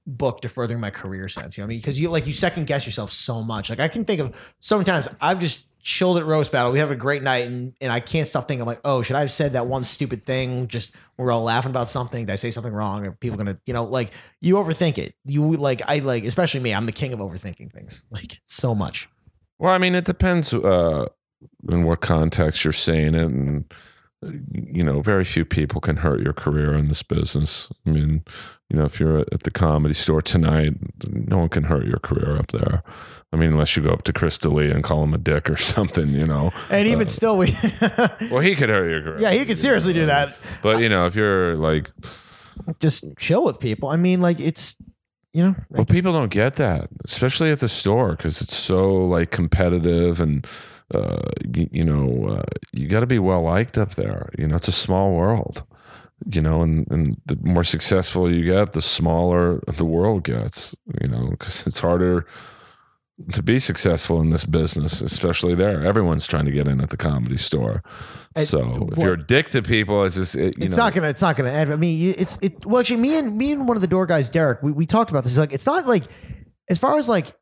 booked 0.07 0.43
to 0.43 0.49
furthering 0.49 0.79
my 0.79 0.89
career 0.89 1.27
sense? 1.27 1.57
You 1.57 1.61
know 1.61 1.65
what 1.65 1.69
I 1.69 1.73
mean? 1.73 1.79
Because 1.79 1.99
you 1.99 2.09
like 2.09 2.27
you 2.27 2.33
second 2.33 2.67
guess 2.67 2.85
yourself 2.85 3.11
so 3.11 3.41
much. 3.41 3.69
Like 3.69 3.79
I 3.79 3.87
can 3.87 4.05
think 4.05 4.21
of 4.21 4.35
so 4.59 4.77
many 4.77 4.85
times 4.85 5.07
I've 5.21 5.39
just 5.39 5.65
chilled 5.85 6.17
at 6.17 6.25
roast 6.25 6.51
battle. 6.51 6.71
We 6.71 6.79
have 6.79 6.91
a 6.91 6.95
great 6.95 7.23
night, 7.23 7.45
and 7.45 7.73
and 7.79 7.93
I 7.93 7.99
can't 7.99 8.27
stop 8.27 8.47
thinking. 8.47 8.61
I'm 8.61 8.67
like, 8.67 8.81
oh, 8.83 9.01
should 9.03 9.15
I 9.15 9.21
have 9.21 9.31
said 9.31 9.53
that 9.53 9.67
one 9.67 9.83
stupid 9.83 10.25
thing? 10.25 10.67
Just 10.67 10.91
we're 11.15 11.31
all 11.31 11.43
laughing 11.43 11.69
about 11.69 11.87
something. 11.87 12.25
Did 12.25 12.33
I 12.33 12.35
say 12.35 12.51
something 12.51 12.73
wrong? 12.73 13.05
Are 13.05 13.11
people 13.11 13.37
gonna, 13.37 13.57
you 13.65 13.73
know, 13.73 13.85
like 13.85 14.11
you 14.41 14.55
overthink 14.55 14.97
it. 14.97 15.13
You 15.23 15.53
like 15.53 15.81
I 15.87 15.99
like, 15.99 16.25
especially 16.25 16.59
me. 16.59 16.73
I'm 16.73 16.87
the 16.87 16.91
king 16.91 17.13
of 17.13 17.19
overthinking 17.19 17.71
things, 17.71 18.05
like 18.09 18.41
so 18.45 18.75
much. 18.75 19.07
Well, 19.59 19.71
I 19.71 19.77
mean, 19.77 19.95
it 19.95 20.03
depends 20.03 20.53
uh, 20.53 21.05
in 21.69 21.83
what 21.83 22.01
context 22.01 22.65
you're 22.65 22.73
saying 22.73 23.15
it, 23.15 23.23
and 23.23 23.71
you 24.51 24.83
know, 24.83 25.01
very 25.01 25.23
few 25.23 25.45
people 25.45 25.81
can 25.81 25.97
hurt 25.97 26.21
your 26.21 26.33
career 26.33 26.73
in 26.73 26.87
this 26.87 27.03
business. 27.03 27.71
I 27.85 27.89
mean, 27.91 28.23
you 28.69 28.77
know, 28.77 28.85
if 28.85 28.99
you're 28.99 29.19
at 29.19 29.43
the 29.43 29.51
comedy 29.51 29.93
store 29.93 30.21
tonight, 30.21 30.73
no 31.07 31.37
one 31.37 31.49
can 31.49 31.63
hurt 31.63 31.85
your 31.85 31.99
career 31.99 32.37
up 32.37 32.51
there. 32.51 32.83
I 33.33 33.37
mean, 33.37 33.51
unless 33.51 33.75
you 33.75 33.83
go 33.83 33.89
up 33.89 34.03
to 34.03 34.13
Chris 34.13 34.37
D'Elia 34.37 34.73
and 34.73 34.83
call 34.83 35.03
him 35.03 35.13
a 35.13 35.17
dick 35.17 35.49
or 35.49 35.57
something, 35.75 36.07
you 36.09 36.25
know. 36.25 36.51
And 36.69 36.87
even 36.87 37.07
Uh, 37.07 37.09
still, 37.09 37.37
we 37.37 37.55
well, 38.31 38.39
he 38.39 38.55
could 38.55 38.69
hurt 38.69 38.89
your 38.89 39.01
career. 39.01 39.19
yeah, 39.19 39.31
he 39.31 39.45
could 39.45 39.57
seriously 39.57 39.93
do 39.93 40.05
that. 40.05 40.35
But 40.61 40.79
you 40.81 40.89
know, 40.89 41.05
if 41.05 41.15
you're 41.15 41.55
like, 41.55 41.91
Just 42.79 43.03
chill 43.17 43.43
with 43.43 43.59
people. 43.59 43.89
I 43.89 43.95
mean, 43.97 44.21
like 44.21 44.39
it's 44.39 44.75
you 45.33 45.43
know, 45.43 45.55
well, 45.69 45.83
people 45.85 46.13
don't 46.13 46.31
get 46.31 46.53
that, 46.55 46.87
especially 47.03 47.51
at 47.51 47.59
the 47.59 47.67
store, 47.67 48.11
because 48.11 48.41
it's 48.41 48.55
so 48.55 49.05
like 49.05 49.31
competitive 49.31 50.21
and. 50.21 50.47
Uh, 50.95 51.31
you, 51.53 51.69
you 51.71 51.83
know, 51.83 52.37
uh, 52.37 52.43
you 52.71 52.87
got 52.87 53.01
to 53.01 53.05
be 53.05 53.19
well 53.19 53.43
liked 53.43 53.77
up 53.77 53.95
there. 53.95 54.29
You 54.37 54.47
know, 54.47 54.55
it's 54.55 54.67
a 54.67 54.71
small 54.73 55.13
world. 55.13 55.63
You 56.31 56.41
know, 56.41 56.61
and 56.61 56.87
and 56.89 57.15
the 57.25 57.37
more 57.43 57.63
successful 57.63 58.33
you 58.33 58.45
get, 58.45 58.71
the 58.71 58.81
smaller 58.81 59.61
the 59.67 59.85
world 59.85 60.23
gets. 60.23 60.75
You 61.01 61.09
know, 61.09 61.27
because 61.31 61.67
it's 61.67 61.79
harder 61.79 62.25
to 63.31 63.43
be 63.43 63.59
successful 63.59 64.19
in 64.21 64.29
this 64.29 64.45
business, 64.45 65.01
especially 65.01 65.55
there. 65.55 65.85
Everyone's 65.85 66.27
trying 66.27 66.45
to 66.45 66.51
get 66.51 66.67
in 66.67 66.81
at 66.81 66.89
the 66.89 66.97
comedy 66.97 67.37
store. 67.37 67.81
And- 68.35 68.47
so 68.47 68.89
if 68.91 68.97
well- 68.97 69.07
you're 69.07 69.13
a 69.13 69.25
dick 69.25 69.49
to 69.51 69.61
people, 69.61 70.03
it's 70.03 70.15
just 70.15 70.35
it, 70.35 70.39
you 70.39 70.45
know. 70.45 70.65
it's 70.65 70.71
know, 70.71 70.83
not 70.83 70.93
gonna 70.93 71.09
it's 71.09 71.21
not 71.21 71.35
gonna 71.37 71.51
end. 71.51 71.71
I 71.71 71.75
mean, 71.75 72.15
it's 72.17 72.37
it. 72.41 72.65
Well, 72.65 72.79
actually, 72.79 73.01
me 73.01 73.17
and 73.17 73.37
me 73.37 73.51
and 73.51 73.67
one 73.67 73.77
of 73.77 73.81
the 73.81 73.87
door 73.87 74.05
guys, 74.05 74.29
Derek, 74.29 74.61
we, 74.63 74.71
we 74.71 74.85
talked 74.85 75.11
about 75.11 75.23
this. 75.23 75.37
Like, 75.37 75.53
it's 75.53 75.65
not 75.65 75.85
like 75.85 76.03
as 76.69 76.79
far 76.79 76.97
as 76.97 77.07
like 77.07 77.33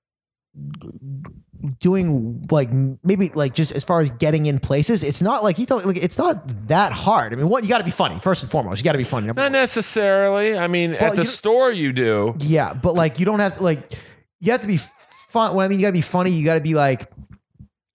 doing 1.79 2.45
like 2.51 2.69
maybe 2.71 3.29
like 3.33 3.53
just 3.53 3.71
as 3.71 3.83
far 3.83 4.01
as 4.01 4.11
getting 4.11 4.45
in 4.45 4.59
places, 4.59 5.03
it's 5.03 5.21
not 5.21 5.43
like 5.43 5.59
you 5.59 5.65
thought. 5.65 5.85
Like, 5.85 5.97
it's 5.97 6.17
not 6.17 6.67
that 6.67 6.91
hard. 6.91 7.33
I 7.33 7.35
mean, 7.35 7.49
what 7.49 7.63
you 7.63 7.69
got 7.69 7.77
to 7.79 7.83
be 7.83 7.91
funny 7.91 8.19
first 8.19 8.43
and 8.43 8.51
foremost. 8.51 8.79
You 8.81 8.85
got 8.85 8.93
to 8.93 8.97
be 8.97 9.03
funny. 9.03 9.27
Not 9.27 9.37
one. 9.37 9.51
necessarily. 9.51 10.57
I 10.57 10.67
mean, 10.67 10.93
at 10.93 11.15
the 11.15 11.25
store 11.25 11.71
you 11.71 11.93
do. 11.93 12.35
Yeah, 12.39 12.73
but 12.73 12.93
like 12.95 13.19
you 13.19 13.25
don't 13.25 13.39
have 13.39 13.57
to 13.57 13.63
like 13.63 13.93
you 14.39 14.51
have 14.51 14.61
to 14.61 14.67
be 14.67 14.79
fun. 15.29 15.55
Well, 15.55 15.65
I 15.65 15.69
mean, 15.69 15.79
you 15.79 15.83
got 15.85 15.89
to 15.89 15.93
be 15.93 16.01
funny. 16.01 16.31
You 16.31 16.43
got 16.45 16.55
to 16.55 16.61
be 16.61 16.73
like 16.73 17.09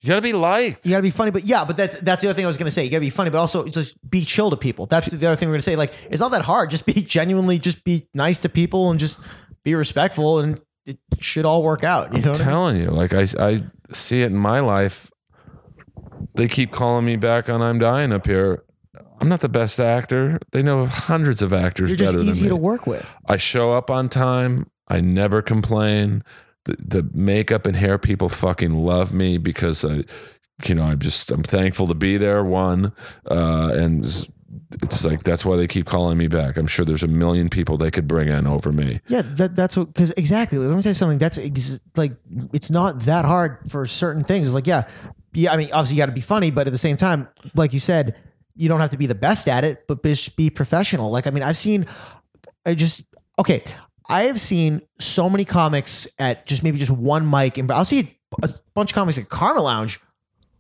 You 0.00 0.09
got 0.09 0.16
to 0.16 0.22
be 0.22 0.33
liked. 0.33 0.85
you 0.87 0.92
got 0.92 0.98
to 0.98 1.02
be 1.02 1.11
funny. 1.11 1.31
But 1.31 1.44
yeah, 1.44 1.64
but 1.64 1.76
that's 1.76 2.00
that's 2.00 2.22
the 2.22 2.28
other 2.28 2.35
thing 2.35 2.44
I 2.44 2.48
was 2.48 2.57
gonna 2.57 2.70
say. 2.70 2.85
You 2.85 2.90
got 2.90 2.98
to 2.98 3.00
be 3.00 3.11
funny, 3.11 3.31
but 3.31 3.38
also 3.38 3.68
just 3.68 3.94
be 4.09 4.24
chill 4.24 4.50
to 4.50 4.57
people. 4.57 4.87
That's 4.87 5.11
the 5.11 5.26
other 5.26 5.37
thing 5.37 5.48
we're 5.48 5.54
gonna 5.54 5.62
say. 5.62 5.76
Like 5.76 5.92
it's 6.11 6.20
not 6.20 6.31
that 6.31 6.42
hard. 6.42 6.70
Just 6.70 6.87
be 6.87 6.94
genuinely, 6.94 7.59
just 7.59 7.85
be 7.85 8.09
nice 8.14 8.40
to 8.40 8.48
people 8.48 8.90
and 8.90 8.98
just 8.98 9.18
be 9.64 9.74
respectful, 9.74 10.38
and 10.38 10.61
it 10.88 10.98
should 11.20 11.44
all 11.44 11.62
work 11.62 11.85
out. 11.85 12.14
You 12.14 12.22
know 12.22 12.31
I'm 12.31 12.33
what 12.33 12.40
I 12.40 12.44
mean? 12.44 12.48
telling 12.48 12.77
you, 12.77 12.88
like 12.88 13.12
I, 13.12 13.27
I 13.38 13.62
see 13.92 14.22
it 14.22 14.27
in 14.27 14.37
my 14.37 14.61
life. 14.61 15.11
They 16.35 16.48
keep 16.48 16.72
calling 16.72 17.05
me 17.05 17.16
back 17.16 17.51
on 17.51 17.61
I'm 17.61 17.79
dying 17.79 18.11
up 18.11 18.27
here. 18.27 18.64
I'm 19.20 19.29
not 19.29 19.40
the 19.40 19.48
best 19.48 19.79
actor. 19.79 20.38
They 20.53 20.62
know 20.62 20.87
hundreds 20.87 21.42
of 21.42 21.53
actors 21.53 21.90
You're 21.90 21.96
just 21.98 22.12
better 22.14 22.24
easy 22.24 22.42
than 22.42 22.51
to 22.51 22.57
work 22.57 22.87
with. 22.87 23.07
I 23.27 23.37
show 23.37 23.72
up 23.72 23.90
on 23.90 24.09
time. 24.09 24.70
I 24.88 25.01
never 25.01 25.42
complain. 25.42 26.24
The, 26.64 26.77
the 26.79 27.11
makeup 27.12 27.66
and 27.66 27.77
hair 27.77 27.98
people 27.98 28.29
fucking 28.29 28.70
love 28.70 29.12
me 29.12 29.37
because 29.37 29.85
I, 29.85 30.05
you 30.64 30.74
know, 30.74 30.85
I'm 30.85 31.01
just 31.01 31.31
I'm 31.31 31.42
thankful 31.42 31.87
to 31.88 31.94
be 31.94 32.16
there. 32.16 32.42
One, 32.44 32.92
uh, 33.31 33.70
and 33.74 34.29
it's- 34.75 35.05
like 35.05 35.23
that's 35.23 35.44
why 35.44 35.57
they 35.57 35.66
keep 35.66 35.87
calling 35.87 36.18
me 36.18 36.29
back. 36.29 36.57
I'm 36.57 36.66
sure 36.66 36.85
there's 36.85 37.03
a 37.03 37.09
million 37.09 37.49
people 37.49 37.77
they 37.77 37.90
could 37.90 38.07
bring 38.09 38.29
in 38.29 38.47
over 38.47 38.73
me. 38.73 39.01
Yeah, 39.09 39.23
that, 39.23 39.55
that's 39.57 39.77
what. 39.77 39.88
Because 39.88 40.12
exactly. 40.16 40.59
Let 40.59 40.77
me 40.77 40.83
tell 40.83 40.90
you 40.90 40.94
something. 40.94 41.18
That's 41.18 41.38
ex- 41.38 41.81
like 41.97 42.12
it's 42.53 42.71
not 42.71 43.01
that 43.01 43.25
hard 43.25 43.59
for 43.71 43.87
certain 43.87 44.25
things. 44.25 44.49
It's 44.49 44.55
like 44.55 44.66
yeah, 44.66 44.88
yeah. 45.33 45.53
I 45.53 45.57
mean, 45.57 45.71
obviously 45.73 45.97
you 45.97 46.03
got 46.03 46.07
to 46.07 46.12
be 46.12 46.21
funny, 46.21 46.51
but 46.51 46.66
at 46.66 46.73
the 46.73 46.79
same 46.79 46.97
time, 46.97 47.29
like 47.55 47.73
you 47.73 47.81
said, 47.81 48.16
you 48.55 48.68
don't 48.68 48.81
have 48.81 48.90
to 48.90 48.99
be 48.99 49.07
the 49.07 49.14
best 49.14 49.49
at 49.49 49.64
it, 49.64 49.87
but 49.87 50.03
be 50.37 50.51
professional. 50.51 51.11
Like 51.11 51.27
I 51.27 51.31
mean, 51.31 51.42
I've 51.42 51.59
seen, 51.59 51.87
I 52.66 52.75
just 52.75 53.03
okay. 53.38 53.64
I 54.11 54.23
have 54.23 54.40
seen 54.40 54.81
so 54.99 55.29
many 55.29 55.44
comics 55.44 56.09
at 56.18 56.47
just 56.47 56.62
maybe 56.62 56.79
just 56.79 56.90
one 56.90 57.29
mic, 57.29 57.59
and 57.59 57.71
I'll 57.71 57.85
see 57.85 58.16
a 58.42 58.49
bunch 58.75 58.90
of 58.90 58.94
comics 58.94 59.18
at 59.18 59.29
Karma 59.29 59.61
Lounge 59.61 60.01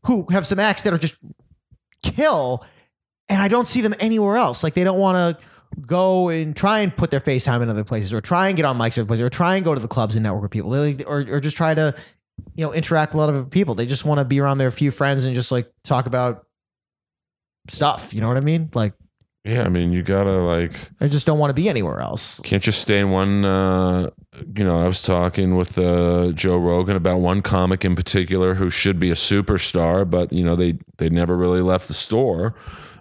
who 0.04 0.26
have 0.30 0.46
some 0.46 0.58
acts 0.58 0.82
that 0.82 0.92
are 0.92 0.98
just 0.98 1.16
kill, 2.02 2.64
and 3.28 3.40
I 3.42 3.48
don't 3.48 3.66
see 3.68 3.80
them 3.80 3.94
anywhere 4.00 4.36
else. 4.36 4.62
Like 4.64 4.74
they 4.74 4.84
don't 4.84 4.98
want 4.98 5.38
to 5.38 5.46
go 5.86 6.28
and 6.30 6.56
try 6.56 6.80
and 6.80 6.96
put 6.96 7.10
their 7.10 7.20
FaceTime 7.20 7.62
in 7.62 7.68
other 7.68 7.84
places, 7.84 8.12
or 8.12 8.20
try 8.20 8.48
and 8.48 8.56
get 8.56 8.64
on 8.64 8.78
mics 8.78 8.96
in 8.98 9.06
places, 9.06 9.22
or 9.22 9.28
try 9.30 9.56
and 9.56 9.64
go 9.64 9.74
to 9.74 9.80
the 9.80 9.88
clubs 9.88 10.16
and 10.16 10.22
network 10.22 10.42
with 10.42 10.50
people, 10.50 10.70
they, 10.70 10.94
like- 10.94 11.08
or 11.08 11.20
or 11.28 11.40
just 11.40 11.56
try 11.56 11.74
to 11.74 11.94
you 12.54 12.64
know 12.64 12.72
interact 12.72 13.12
with 13.12 13.22
a 13.22 13.26
lot 13.26 13.34
of 13.34 13.50
people. 13.50 13.74
They 13.74 13.86
just 13.86 14.04
want 14.04 14.18
to 14.18 14.24
be 14.24 14.40
around 14.40 14.58
their 14.58 14.70
few 14.70 14.90
friends 14.90 15.24
and 15.24 15.34
just 15.34 15.52
like 15.52 15.70
talk 15.84 16.06
about 16.06 16.46
stuff. 17.68 18.14
You 18.14 18.20
know 18.20 18.28
what 18.28 18.36
I 18.36 18.40
mean? 18.40 18.70
Like 18.74 18.94
Yeah, 19.44 19.62
I 19.62 19.68
mean, 19.68 19.92
you 19.92 20.02
gotta 20.02 20.38
like. 20.42 20.72
I 21.00 21.08
just 21.08 21.26
don't 21.26 21.38
want 21.38 21.50
to 21.50 21.54
be 21.54 21.68
anywhere 21.68 22.00
else. 22.00 22.40
Can't 22.44 22.62
just 22.62 22.80
stay 22.82 22.98
in 22.98 23.10
one. 23.10 23.44
Uh, 23.44 24.10
you 24.56 24.64
know, 24.64 24.82
I 24.82 24.86
was 24.86 25.02
talking 25.02 25.56
with 25.56 25.76
uh, 25.78 26.32
Joe 26.32 26.56
Rogan 26.58 26.96
about 26.96 27.20
one 27.20 27.40
comic 27.42 27.84
in 27.84 27.94
particular 27.94 28.54
who 28.54 28.70
should 28.70 28.98
be 28.98 29.10
a 29.10 29.14
superstar, 29.14 30.08
but 30.08 30.32
you 30.32 30.44
know 30.44 30.54
they 30.56 30.78
they 30.98 31.08
never 31.10 31.36
really 31.36 31.60
left 31.60 31.88
the 31.88 31.94
store, 31.94 32.54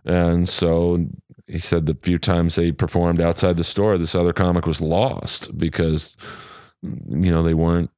and 0.07 0.49
so 0.49 1.05
he 1.45 1.59
said 1.59 1.85
the 1.85 1.95
few 2.01 2.17
times 2.17 2.55
they 2.55 2.71
performed 2.71 3.21
outside 3.21 3.57
the 3.57 3.63
store, 3.63 3.97
this 3.97 4.15
other 4.15 4.33
comic 4.33 4.65
was 4.65 4.81
lost 4.81 5.55
because 5.57 6.17
you 6.81 7.31
know 7.31 7.43
they 7.43 7.53
weren't 7.53 7.89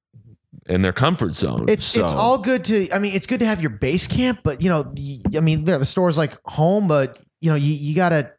in 0.68 0.82
their 0.82 0.94
comfort 0.94 1.36
zone. 1.36 1.66
It's 1.68 1.84
So- 1.86 2.02
it's 2.04 2.12
all 2.12 2.38
good 2.38 2.64
to. 2.66 2.92
I 2.92 3.00
mean, 3.00 3.16
it's 3.16 3.26
good 3.26 3.40
to 3.40 3.46
have 3.46 3.62
your 3.62 3.72
base 3.72 4.06
camp, 4.08 4.40
but 4.44 4.62
you 4.62 4.70
know, 4.70 4.84
the, 4.84 5.22
I 5.36 5.40
mean, 5.40 5.66
yeah, 5.66 5.78
the 5.78 5.86
store's 5.86 6.18
like 6.18 6.38
home, 6.46 6.88
but 6.88 7.18
you 7.42 7.50
know, 7.50 7.56
you, 7.56 7.74
you 7.74 7.96
gotta 7.96 8.32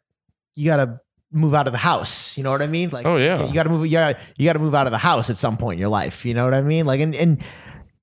you 0.55 0.65
gotta 0.65 0.99
move 1.33 1.53
out 1.53 1.67
of 1.67 1.71
the 1.73 1.77
house. 1.79 2.37
You 2.37 2.43
know 2.43 2.51
what 2.51 2.61
I 2.61 2.67
mean? 2.67 2.89
Like, 2.89 3.05
Oh, 3.05 3.17
yeah. 3.17 3.45
you 3.47 3.53
gotta 3.53 3.69
move. 3.69 3.87
Yeah, 3.87 4.13
you 4.37 4.45
gotta 4.45 4.59
move 4.59 4.75
out 4.75 4.87
of 4.87 4.91
the 4.91 4.97
house 4.97 5.29
at 5.29 5.37
some 5.37 5.57
point 5.57 5.75
in 5.77 5.79
your 5.79 5.89
life. 5.89 6.25
You 6.25 6.33
know 6.33 6.43
what 6.45 6.53
I 6.53 6.61
mean? 6.61 6.85
Like, 6.85 6.99
and 7.01 7.15
and 7.15 7.43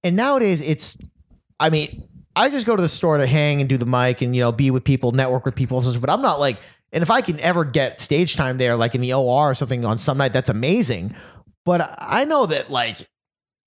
and 0.04 0.16
nowadays, 0.16 0.60
it's. 0.60 0.96
I 1.60 1.70
mean, 1.70 2.04
I 2.38 2.50
just 2.50 2.66
go 2.66 2.76
to 2.76 2.82
the 2.82 2.88
store 2.88 3.18
to 3.18 3.26
hang 3.26 3.60
and 3.60 3.68
do 3.68 3.76
the 3.76 3.86
mic 3.86 4.22
and 4.22 4.34
you 4.34 4.42
know 4.42 4.52
be 4.52 4.70
with 4.70 4.84
people, 4.84 5.12
network 5.12 5.44
with 5.44 5.56
people, 5.56 5.80
but 5.98 6.08
I'm 6.08 6.22
not 6.22 6.38
like. 6.38 6.60
And 6.90 7.02
if 7.02 7.10
I 7.10 7.20
can 7.20 7.38
ever 7.40 7.66
get 7.66 8.00
stage 8.00 8.34
time 8.34 8.56
there, 8.56 8.74
like 8.74 8.94
in 8.94 9.02
the 9.02 9.12
OR 9.12 9.50
or 9.50 9.54
something 9.54 9.84
on 9.84 9.98
some 9.98 10.16
night, 10.16 10.32
that's 10.32 10.48
amazing. 10.48 11.14
But 11.66 11.94
I 11.98 12.24
know 12.24 12.46
that 12.46 12.70
like 12.70 13.06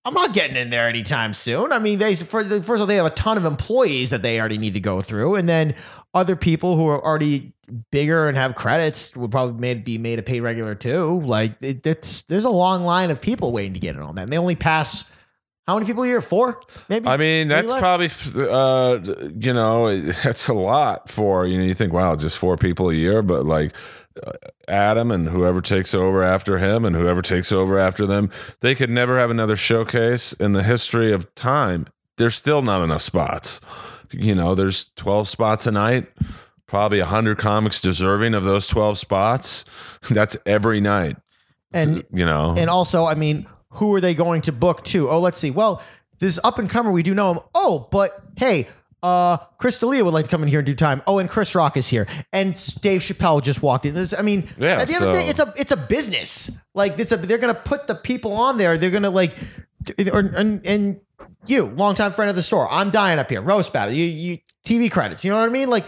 I'm 0.04 0.16
not 0.16 0.34
getting 0.34 0.56
in 0.56 0.72
there 0.72 0.88
anytime 0.88 1.34
soon. 1.34 1.72
I 1.72 1.78
mean, 1.78 2.00
they 2.00 2.16
first 2.16 2.50
of 2.52 2.70
all 2.70 2.86
they 2.88 2.96
have 2.96 3.06
a 3.06 3.12
ton 3.12 3.38
of 3.38 3.46
employees 3.46 4.10
that 4.10 4.24
they 4.24 4.40
already 4.40 4.58
need 4.58 4.74
to 4.74 4.80
go 4.80 5.02
through, 5.02 5.36
and 5.36 5.48
then 5.48 5.76
other 6.14 6.36
people 6.36 6.78
who 6.78 6.88
are 6.88 7.04
already 7.04 7.54
bigger 7.92 8.28
and 8.28 8.38
have 8.38 8.56
credits 8.56 9.16
would 9.16 9.32
probably 9.32 9.60
made, 9.60 9.84
be 9.84 9.98
made 9.98 10.18
a 10.18 10.24
pay 10.24 10.40
regular 10.40 10.76
too. 10.76 11.22
Like 11.22 11.62
it, 11.62 11.86
it's 11.86 12.24
there's 12.24 12.46
a 12.46 12.50
long 12.50 12.84
line 12.84 13.12
of 13.12 13.22
people 13.22 13.52
waiting 13.52 13.74
to 13.74 13.80
get 13.80 13.96
in 13.96 14.02
on 14.02 14.16
that. 14.16 14.24
And 14.24 14.34
they 14.34 14.38
only 14.38 14.56
pass 14.56 15.06
how 15.72 15.76
many 15.78 15.86
people 15.86 16.04
a 16.04 16.08
year? 16.08 16.20
Four, 16.22 16.60
maybe. 16.90 17.08
I 17.08 17.16
mean, 17.16 17.48
Maybe 17.48 17.68
that's 17.68 17.72
less? 17.72 17.80
probably, 17.80 18.50
uh, 18.50 19.32
you 19.40 19.54
know, 19.54 20.02
that's 20.24 20.50
a 20.50 20.54
lot 20.54 21.10
for, 21.10 21.46
you 21.46 21.58
know, 21.58 21.64
you 21.64 21.74
think, 21.74 21.94
wow, 21.94 22.16
just 22.16 22.38
four 22.38 22.58
people 22.58 22.90
a 22.90 22.94
year, 22.94 23.22
but 23.22 23.46
like 23.46 23.74
uh, 24.22 24.34
Adam 24.68 25.12
and 25.12 25.30
whoever 25.30 25.62
takes 25.62 25.94
over 25.96 26.24
after 26.24 26.58
him 26.58 26.84
and 26.84 26.94
whoever 26.94 27.22
takes 27.22 27.54
over 27.54 27.80
after 27.80 28.06
them, 28.06 28.30
they 28.60 28.76
could 28.76 28.90
never 28.90 29.18
have 29.18 29.32
another 29.32 29.56
showcase 29.56 30.34
in 30.34 30.52
the 30.52 30.64
history 30.64 31.14
of 31.14 31.34
time. 31.36 31.88
There's 32.18 32.36
still 32.36 32.62
not 32.62 32.84
enough 32.84 33.02
spots. 33.02 33.62
You 34.12 34.36
know, 34.36 34.56
there's 34.56 34.90
12 34.98 35.30
spots 35.30 35.66
a 35.68 35.72
night, 35.72 36.10
probably 36.68 37.00
100 37.00 37.38
comics 37.38 37.80
deserving 37.80 38.34
of 38.34 38.44
those 38.44 38.68
12 38.68 39.00
spots. 39.00 39.64
That's 40.10 40.36
every 40.46 40.82
night, 40.82 41.16
and 41.72 42.04
you 42.12 42.26
know. 42.26 42.54
and 42.58 42.70
also, 42.70 43.06
I 43.06 43.16
mean, 43.16 43.48
who 43.72 43.94
are 43.94 44.02
they 44.02 44.14
going 44.14 44.42
to 44.44 44.52
book 44.52 44.84
too? 44.84 45.10
Oh, 45.10 45.20
let's 45.20 45.38
see. 45.38 45.52
Well, 45.52 45.82
this 46.20 46.40
up 46.44 46.60
and 46.60 46.70
comer, 46.70 46.92
we 46.92 47.04
do 47.04 47.14
know 47.14 47.34
him. 47.34 47.40
Oh, 47.56 47.88
but 47.92 48.12
hey, 48.38 48.68
Uh, 49.04 49.38
Chris 49.58 49.80
D'Elia 49.80 50.06
would 50.06 50.14
like 50.14 50.26
to 50.26 50.30
come 50.32 50.44
in 50.44 50.48
here 50.48 50.60
in 50.60 50.66
due 50.66 50.76
time. 50.76 51.02
Oh, 51.08 51.18
and 51.18 51.28
Chris 51.28 51.56
Rock 51.56 51.76
is 51.76 51.88
here, 51.88 52.06
and 52.32 52.54
Dave 52.82 53.02
Chappelle 53.02 53.42
just 53.42 53.64
walked 53.64 53.88
in. 53.88 53.96
This, 53.96 54.14
I 54.14 54.22
mean, 54.22 54.48
Yeah, 54.60 54.80
at 54.80 54.88
the 54.88 54.94
end 54.94 55.06
of 55.06 55.14
the 55.16 55.20
day, 55.22 55.28
it's 55.28 55.40
a 55.40 55.52
it's 55.58 55.72
a 55.72 55.78
business. 55.78 56.52
Like 56.76 57.00
it's 57.00 57.12
a 57.12 57.18
they're 57.18 57.40
gonna 57.40 57.56
put 57.56 57.88
the 57.88 57.96
people 57.96 58.34
on 58.34 58.58
there. 58.60 58.78
They're 58.78 58.92
gonna 58.92 59.10
like, 59.10 59.36
or, 60.14 60.20
and, 60.20 60.64
and 60.68 61.02
you, 61.48 61.66
longtime 61.66 62.14
friend 62.14 62.30
of 62.30 62.36
the 62.36 62.44
store. 62.44 62.72
I'm 62.72 62.92
dying 62.92 63.18
up 63.18 63.32
here. 63.32 63.42
Roast 63.42 63.74
battle. 63.74 63.92
You 63.96 64.06
you 64.06 64.38
TV 64.64 64.92
credits. 64.92 65.26
You 65.26 65.32
know 65.32 65.40
what 65.40 65.50
I 65.50 65.52
mean? 65.52 65.72
Like 65.72 65.86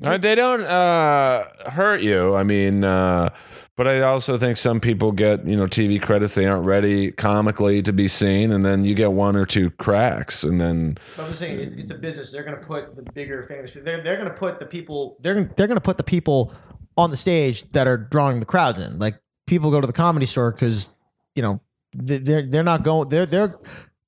Uh, 0.00 0.16
they 0.18 0.36
don't 0.36 0.62
uh, 0.62 1.44
hurt 1.70 2.02
you. 2.02 2.36
I 2.36 2.44
mean, 2.44 2.84
uh, 2.84 3.30
but 3.76 3.88
I 3.88 4.02
also 4.02 4.36
think 4.38 4.56
some 4.56 4.80
people 4.80 5.12
get 5.12 5.46
you 5.46 5.56
know 5.56 5.66
TV 5.66 6.00
credits 6.00 6.34
they 6.34 6.46
aren't 6.46 6.64
ready 6.64 7.10
comically 7.12 7.82
to 7.82 7.92
be 7.92 8.08
seen, 8.08 8.52
and 8.52 8.64
then 8.64 8.84
you 8.84 8.94
get 8.94 9.12
one 9.12 9.36
or 9.36 9.46
two 9.46 9.70
cracks, 9.70 10.44
and 10.44 10.60
then 10.60 10.98
I'm 11.18 11.34
saying 11.34 11.58
it's, 11.60 11.74
it's 11.74 11.90
a 11.92 11.96
business. 11.98 12.30
They're 12.32 12.44
going 12.44 12.58
to 12.58 12.66
put 12.66 12.94
the 12.96 13.02
bigger 13.12 13.42
famous. 13.44 13.70
They're, 13.74 14.02
they're 14.02 14.16
going 14.16 14.28
to 14.28 14.34
put 14.34 14.60
the 14.60 14.66
people. 14.66 15.16
They're 15.20 15.44
they're 15.44 15.66
going 15.66 15.76
to 15.76 15.80
put 15.80 15.96
the 15.96 16.04
people 16.04 16.52
on 16.96 17.10
the 17.10 17.16
stage 17.16 17.70
that 17.72 17.86
are 17.86 17.96
drawing 17.96 18.40
the 18.40 18.46
crowds 18.46 18.78
in. 18.78 18.98
Like 18.98 19.20
people 19.46 19.70
go 19.70 19.80
to 19.80 19.86
the 19.86 19.92
comedy 19.92 20.26
store 20.26 20.52
because 20.52 20.90
you 21.34 21.42
know 21.42 21.60
they- 21.94 22.18
they're 22.18 22.42
they're 22.46 22.62
not 22.62 22.82
going. 22.82 23.08
They're 23.08 23.26
they're 23.26 23.58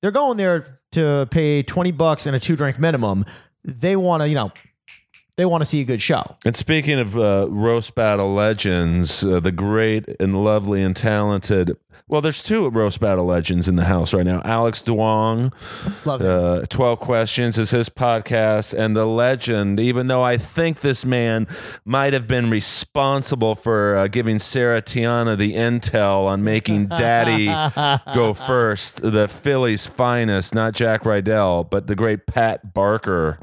they're 0.01 0.11
going 0.11 0.37
there 0.37 0.79
to 0.91 1.27
pay 1.31 1.63
twenty 1.63 1.91
bucks 1.91 2.27
and 2.27 2.35
a 2.35 2.39
two 2.39 2.55
drink 2.55 2.79
minimum. 2.79 3.25
They 3.63 3.95
want 3.95 4.21
to 4.21 4.29
you 4.29 4.35
know 4.35 4.51
they 5.37 5.45
want 5.45 5.61
to 5.61 5.65
see 5.65 5.81
a 5.81 5.85
good 5.85 6.01
show. 6.01 6.35
And 6.45 6.55
speaking 6.55 6.99
of 6.99 7.17
uh, 7.17 7.47
roast 7.49 7.95
battle 7.95 8.33
legends, 8.33 9.23
uh, 9.23 9.39
the 9.39 9.51
great 9.51 10.05
and 10.19 10.43
lovely 10.43 10.81
and 10.81 10.95
talented. 10.95 11.77
Well, 12.07 12.21
there's 12.21 12.43
two 12.43 12.69
roast 12.69 12.99
battle 12.99 13.25
legends 13.25 13.67
in 13.67 13.77
the 13.77 13.85
house 13.85 14.13
right 14.13 14.25
now. 14.25 14.39
Alex 14.45 14.83
Duong, 14.83 15.51
uh, 16.05 16.63
12 16.69 16.99
Questions 16.99 17.57
is 17.57 17.71
his 17.71 17.89
podcast. 17.89 18.77
And 18.77 18.95
the 18.95 19.05
legend, 19.07 19.79
even 19.79 20.05
though 20.05 20.21
I 20.21 20.37
think 20.37 20.81
this 20.81 21.03
man 21.03 21.47
might 21.83 22.13
have 22.13 22.27
been 22.27 22.51
responsible 22.51 23.55
for 23.55 23.95
uh, 23.95 24.07
giving 24.07 24.37
Sarah 24.37 24.83
Tiana 24.83 25.35
the 25.35 25.55
intel 25.55 26.27
on 26.27 26.43
making 26.43 26.87
Daddy 26.89 27.47
go 28.13 28.35
first, 28.35 29.01
the 29.01 29.27
Philly's 29.27 29.87
finest, 29.87 30.53
not 30.53 30.75
Jack 30.75 31.01
Rydell, 31.05 31.67
but 31.67 31.87
the 31.87 31.95
great 31.95 32.27
Pat 32.27 32.71
Barker 32.71 33.39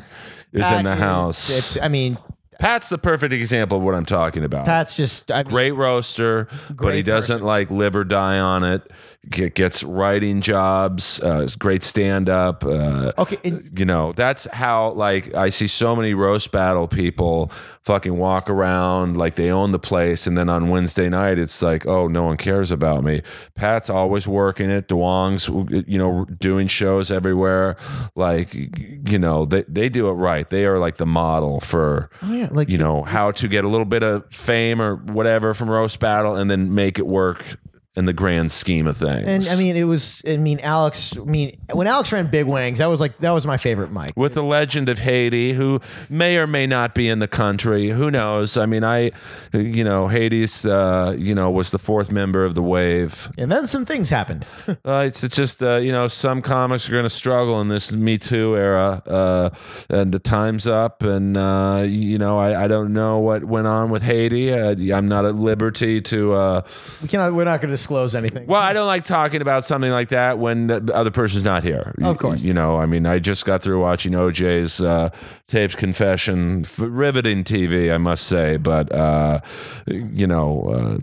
is 0.52 0.70
in 0.70 0.84
the 0.84 0.96
house. 0.96 1.50
it's- 1.50 1.78
I 1.84 1.88
mean, 1.88 2.18
Pat's 2.58 2.88
the 2.88 2.98
perfect 2.98 3.32
example 3.32 3.78
of 3.78 3.82
what 3.82 3.94
I'm 3.94 4.04
talking 4.06 4.44
about. 4.44 4.66
Pat's 4.66 4.94
just 4.94 5.32
I 5.32 5.42
mean, 5.42 5.50
Great 5.50 5.72
roaster, 5.72 6.46
but 6.70 6.94
he 6.94 7.02
doesn't 7.02 7.36
person. 7.36 7.46
like 7.46 7.70
live 7.70 7.96
or 7.96 8.04
die 8.04 8.38
on 8.38 8.62
it. 8.62 8.88
Get, 9.30 9.54
gets 9.54 9.84
writing 9.84 10.40
jobs. 10.40 11.20
Uh, 11.20 11.46
great 11.56 11.84
stand 11.84 12.28
up. 12.28 12.64
Uh, 12.64 13.12
okay. 13.18 13.38
and- 13.44 13.70
you 13.78 13.84
know, 13.84 14.12
that's 14.12 14.48
how 14.52 14.90
like 14.94 15.32
I 15.36 15.48
see 15.50 15.68
so 15.68 15.94
many 15.94 16.12
roast 16.12 16.50
battle 16.50 16.88
people 16.88 17.52
fucking 17.84 18.16
walk 18.18 18.50
around 18.50 19.16
like 19.16 19.36
they 19.36 19.50
own 19.50 19.70
the 19.70 19.78
place, 19.78 20.26
and 20.26 20.36
then 20.36 20.48
on 20.48 20.70
Wednesday 20.70 21.08
night 21.08 21.38
it's 21.38 21.62
like, 21.62 21.86
oh, 21.86 22.08
no 22.08 22.24
one 22.24 22.36
cares 22.36 22.72
about 22.72 23.04
me. 23.04 23.22
Pat's 23.54 23.88
always 23.88 24.26
working 24.26 24.70
it. 24.70 24.88
Duong's, 24.88 25.48
you 25.88 25.98
know, 25.98 26.24
doing 26.24 26.66
shows 26.66 27.12
everywhere. 27.12 27.76
Like, 28.16 28.52
you 28.54 29.20
know, 29.20 29.44
they 29.46 29.62
they 29.68 29.88
do 29.88 30.08
it 30.08 30.14
right. 30.14 30.48
They 30.48 30.64
are 30.66 30.80
like 30.80 30.96
the 30.96 31.06
model 31.06 31.60
for 31.60 32.10
oh 32.22 32.32
yeah, 32.32 32.48
like 32.50 32.68
you 32.68 32.76
know 32.78 33.04
how 33.04 33.30
to 33.30 33.46
get 33.46 33.62
a 33.62 33.68
little 33.68 33.86
bit 33.86 34.02
of 34.02 34.24
fame 34.32 34.82
or 34.82 34.96
whatever 34.96 35.54
from 35.54 35.70
roast 35.70 36.00
battle 36.00 36.34
and 36.34 36.50
then 36.50 36.74
make 36.74 36.98
it 36.98 37.06
work 37.06 37.56
in 37.94 38.06
the 38.06 38.12
grand 38.12 38.50
scheme 38.50 38.86
of 38.86 38.96
things. 38.96 39.26
And 39.26 39.46
I 39.48 39.62
mean, 39.62 39.76
it 39.76 39.84
was. 39.84 40.22
I 40.26 40.38
mean, 40.38 40.60
Alex. 40.60 41.14
I 41.16 41.20
mean, 41.24 41.58
when 41.72 41.86
Alex 41.86 42.10
ran 42.12 42.28
Big 42.28 42.46
Wings, 42.46 42.78
that 42.78 42.86
was 42.86 43.00
like 43.00 43.18
that 43.18 43.32
was 43.32 43.46
my 43.46 43.56
favorite 43.58 43.92
mic. 43.92 44.14
with 44.16 44.34
the 44.34 44.42
legend 44.42 44.88
of 44.88 44.98
Haiti, 44.98 45.52
who 45.52 45.80
may 46.08 46.36
or 46.38 46.46
may 46.46 46.66
not 46.66 46.94
be 46.94 47.08
in 47.08 47.18
the 47.18 47.28
country, 47.28 47.90
who 47.90 48.10
knows? 48.10 48.56
I 48.56 48.66
mean, 48.66 48.82
I, 48.82 49.12
you 49.52 49.84
know, 49.84 50.08
Hades, 50.08 50.64
uh, 50.64 51.14
you 51.18 51.34
know, 51.34 51.50
was 51.50 51.70
the 51.70 51.78
fourth 51.78 52.10
member 52.10 52.44
of 52.44 52.54
the 52.54 52.62
Wave. 52.62 53.30
And 53.36 53.52
then 53.52 53.66
some 53.66 53.84
things 53.84 54.10
happened. 54.10 54.46
Uh, 54.84 55.04
it's, 55.06 55.22
it's 55.22 55.36
just, 55.36 55.62
uh, 55.62 55.76
you 55.76 55.92
know, 55.92 56.08
some 56.08 56.42
comics 56.42 56.88
are 56.88 56.92
going 56.92 57.04
to 57.04 57.10
struggle 57.10 57.60
in 57.60 57.68
this 57.68 57.92
Me 57.92 58.18
Too 58.18 58.56
era, 58.56 59.02
uh, 59.06 59.50
and 59.88 60.12
the 60.12 60.18
time's 60.18 60.66
up, 60.66 61.02
and 61.02 61.36
uh, 61.36 61.84
you 61.86 62.18
know, 62.18 62.38
I, 62.38 62.64
I 62.64 62.68
don't 62.68 62.92
know 62.92 63.18
what 63.18 63.44
went 63.44 63.66
on 63.66 63.90
with 63.90 64.02
Haiti. 64.02 64.52
Uh, 64.52 64.74
I'm 64.96 65.06
not 65.06 65.24
at 65.24 65.36
liberty 65.36 66.00
to. 66.02 66.32
Uh, 66.32 66.62
we 67.00 67.08
cannot. 67.08 67.34
We're 67.34 67.44
not 67.44 67.60
going 67.60 67.70
to 67.70 67.78
disclose 67.82 68.14
anything. 68.14 68.46
Well, 68.46 68.60
I 68.60 68.72
don't 68.72 68.86
like 68.86 69.04
talking 69.04 69.42
about 69.42 69.64
something 69.64 69.90
like 69.90 70.08
that 70.10 70.38
when 70.38 70.68
the 70.68 70.90
other 70.94 71.10
person's 71.10 71.44
not 71.44 71.62
here. 71.64 71.94
Of 72.02 72.18
course. 72.18 72.42
You 72.42 72.54
know, 72.54 72.76
I 72.78 72.86
mean, 72.86 73.06
I 73.06 73.18
just 73.18 73.44
got 73.44 73.62
through 73.62 73.80
watching 73.80 74.12
OJ's 74.12 74.80
uh, 74.80 75.10
tapes 75.48 75.74
confession. 75.74 76.64
Riveting 76.78 77.44
TV, 77.44 77.92
I 77.92 77.98
must 77.98 78.26
say. 78.26 78.56
But, 78.56 78.90
uh, 78.92 79.40
you 79.86 80.26
know, 80.26 81.00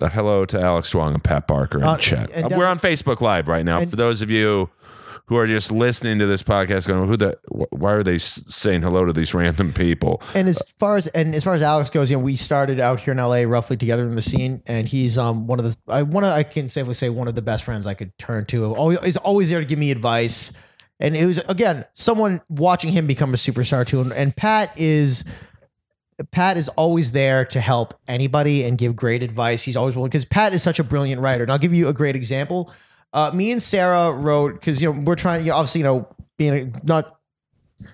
uh, 0.00 0.08
hello 0.08 0.44
to 0.46 0.60
Alex 0.60 0.92
Duong 0.92 1.14
and 1.14 1.22
Pat 1.22 1.46
Barker 1.46 1.78
in 1.78 1.84
Uh, 1.84 1.96
chat. 1.96 2.30
and 2.34 2.52
Uh, 2.52 2.56
We're 2.58 2.66
on 2.66 2.78
Facebook 2.78 3.20
Live 3.20 3.46
right 3.48 3.64
now. 3.64 3.84
For 3.84 3.96
those 3.96 4.20
of 4.22 4.30
you 4.30 4.70
who 5.26 5.36
are 5.36 5.46
just 5.46 5.70
listening 5.70 6.18
to 6.18 6.26
this 6.26 6.42
podcast 6.42 6.86
going, 6.86 7.08
who 7.08 7.16
the, 7.16 7.38
wh- 7.48 7.72
why 7.72 7.92
are 7.92 8.02
they 8.02 8.18
saying 8.18 8.82
hello 8.82 9.04
to 9.04 9.12
these 9.12 9.32
random 9.32 9.72
people? 9.72 10.20
And 10.34 10.48
as 10.48 10.60
far 10.78 10.96
as 10.96 11.06
and 11.08 11.34
as 11.34 11.44
far 11.44 11.54
as 11.54 11.62
Alex 11.62 11.90
goes, 11.90 12.10
you 12.10 12.16
know, 12.16 12.22
we 12.22 12.36
started 12.36 12.80
out 12.80 13.00
here 13.00 13.12
in 13.12 13.18
LA 13.18 13.42
roughly 13.42 13.76
together 13.76 14.06
in 14.06 14.14
the 14.14 14.22
scene, 14.22 14.62
and 14.66 14.88
he's 14.88 15.16
um 15.18 15.46
one 15.46 15.58
of 15.58 15.64
the 15.64 15.76
I 15.88 16.02
want 16.02 16.26
to, 16.26 16.30
I 16.30 16.42
can 16.42 16.68
safely 16.68 16.94
say 16.94 17.08
one 17.08 17.28
of 17.28 17.34
the 17.34 17.42
best 17.42 17.64
friends 17.64 17.86
I 17.86 17.94
could 17.94 18.16
turn 18.18 18.46
to. 18.46 18.74
Is 19.02 19.16
always 19.16 19.48
there 19.48 19.60
to 19.60 19.64
give 19.66 19.78
me 19.78 19.90
advice, 19.90 20.52
and 20.98 21.16
it 21.16 21.26
was 21.26 21.38
again 21.48 21.84
someone 21.94 22.42
watching 22.48 22.92
him 22.92 23.06
become 23.06 23.32
a 23.32 23.36
superstar 23.36 23.86
too. 23.86 24.00
And, 24.00 24.12
and 24.12 24.36
Pat 24.36 24.72
is. 24.76 25.24
Pat 26.30 26.56
is 26.56 26.68
always 26.68 27.12
there 27.12 27.44
to 27.46 27.60
help 27.60 27.94
anybody 28.06 28.62
and 28.62 28.78
give 28.78 28.94
great 28.94 29.24
advice. 29.24 29.62
He's 29.64 29.76
always 29.76 29.96
willing 29.96 30.10
because 30.10 30.26
Pat 30.26 30.52
is 30.52 30.62
such 30.62 30.78
a 30.78 30.84
brilliant 30.84 31.20
writer. 31.20 31.42
And 31.42 31.50
I'll 31.50 31.58
give 31.58 31.74
you 31.74 31.88
a 31.88 31.92
great 31.92 32.14
example. 32.14 32.72
Uh, 33.12 33.30
me 33.32 33.52
and 33.52 33.62
Sarah 33.62 34.12
wrote 34.12 34.54
because 34.54 34.80
you 34.80 34.92
know 34.92 35.00
we're 35.04 35.16
trying. 35.16 35.44
You 35.44 35.50
know, 35.50 35.56
obviously, 35.56 35.80
you 35.80 35.84
know, 35.84 36.08
being 36.38 36.54
a, 36.54 36.86
not 36.86 37.18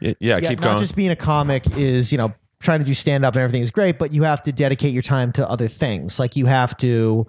Yeah, 0.00 0.14
yeah, 0.20 0.40
keep 0.40 0.60
not 0.60 0.74
going. 0.74 0.78
just 0.78 0.96
being 0.96 1.10
a 1.10 1.16
comic 1.16 1.68
is 1.76 2.12
you 2.12 2.18
know 2.18 2.34
trying 2.60 2.80
to 2.80 2.84
do 2.84 2.94
stand 2.94 3.24
up 3.24 3.34
and 3.34 3.42
everything 3.42 3.62
is 3.62 3.70
great, 3.70 3.98
but 3.98 4.12
you 4.12 4.24
have 4.24 4.42
to 4.42 4.52
dedicate 4.52 4.92
your 4.92 5.02
time 5.02 5.32
to 5.32 5.48
other 5.48 5.68
things. 5.68 6.18
Like 6.18 6.36
you 6.36 6.46
have 6.46 6.76
to, 6.78 7.26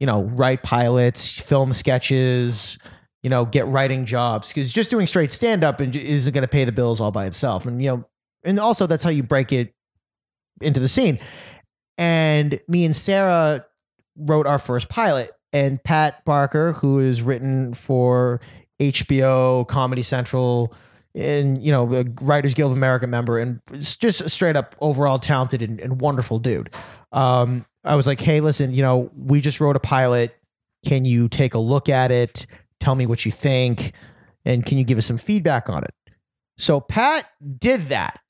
you 0.00 0.06
know, 0.06 0.22
write 0.22 0.62
pilots, 0.62 1.30
film 1.30 1.72
sketches, 1.72 2.78
you 3.22 3.30
know, 3.30 3.44
get 3.44 3.66
writing 3.66 4.06
jobs 4.06 4.48
because 4.48 4.72
just 4.72 4.90
doing 4.90 5.06
straight 5.06 5.30
stand 5.30 5.62
up 5.62 5.80
isn't 5.80 6.32
going 6.32 6.42
to 6.42 6.48
pay 6.48 6.64
the 6.64 6.72
bills 6.72 7.00
all 7.00 7.10
by 7.10 7.26
itself. 7.26 7.66
And 7.66 7.82
you 7.82 7.88
know, 7.88 8.04
and 8.44 8.58
also 8.58 8.86
that's 8.86 9.04
how 9.04 9.10
you 9.10 9.22
break 9.22 9.52
it 9.52 9.74
into 10.60 10.80
the 10.80 10.88
scene. 10.88 11.18
And 11.98 12.60
me 12.66 12.84
and 12.84 12.96
Sarah 12.96 13.66
wrote 14.16 14.46
our 14.46 14.58
first 14.58 14.88
pilot, 14.88 15.30
and 15.52 15.82
Pat 15.82 16.24
Barker, 16.24 16.72
who 16.72 16.98
is 16.98 17.22
written 17.22 17.74
for 17.74 18.40
HBO, 18.80 19.66
Comedy 19.68 20.02
Central, 20.02 20.74
and 21.14 21.62
you 21.62 21.70
know, 21.70 21.86
the 21.86 22.12
Writers 22.20 22.54
Guild 22.54 22.72
of 22.72 22.76
America 22.76 23.06
member, 23.06 23.38
and 23.38 23.60
just 23.78 24.20
a 24.20 24.28
straight 24.28 24.56
up 24.56 24.74
overall 24.80 25.18
talented 25.18 25.62
and, 25.62 25.80
and 25.80 26.00
wonderful 26.00 26.38
dude. 26.38 26.70
Um, 27.12 27.66
I 27.84 27.96
was 27.96 28.06
like, 28.06 28.20
hey, 28.20 28.40
listen, 28.40 28.72
you 28.72 28.82
know, 28.82 29.10
we 29.16 29.40
just 29.40 29.60
wrote 29.60 29.76
a 29.76 29.80
pilot. 29.80 30.34
Can 30.86 31.04
you 31.04 31.28
take 31.28 31.54
a 31.54 31.58
look 31.58 31.88
at 31.88 32.10
it? 32.10 32.46
Tell 32.80 32.94
me 32.94 33.06
what 33.06 33.24
you 33.24 33.32
think, 33.32 33.92
and 34.44 34.64
can 34.64 34.78
you 34.78 34.84
give 34.84 34.98
us 34.98 35.06
some 35.06 35.18
feedback 35.18 35.68
on 35.68 35.84
it? 35.84 35.94
So 36.58 36.80
Pat 36.80 37.24
did 37.58 37.88
that. 37.88 38.20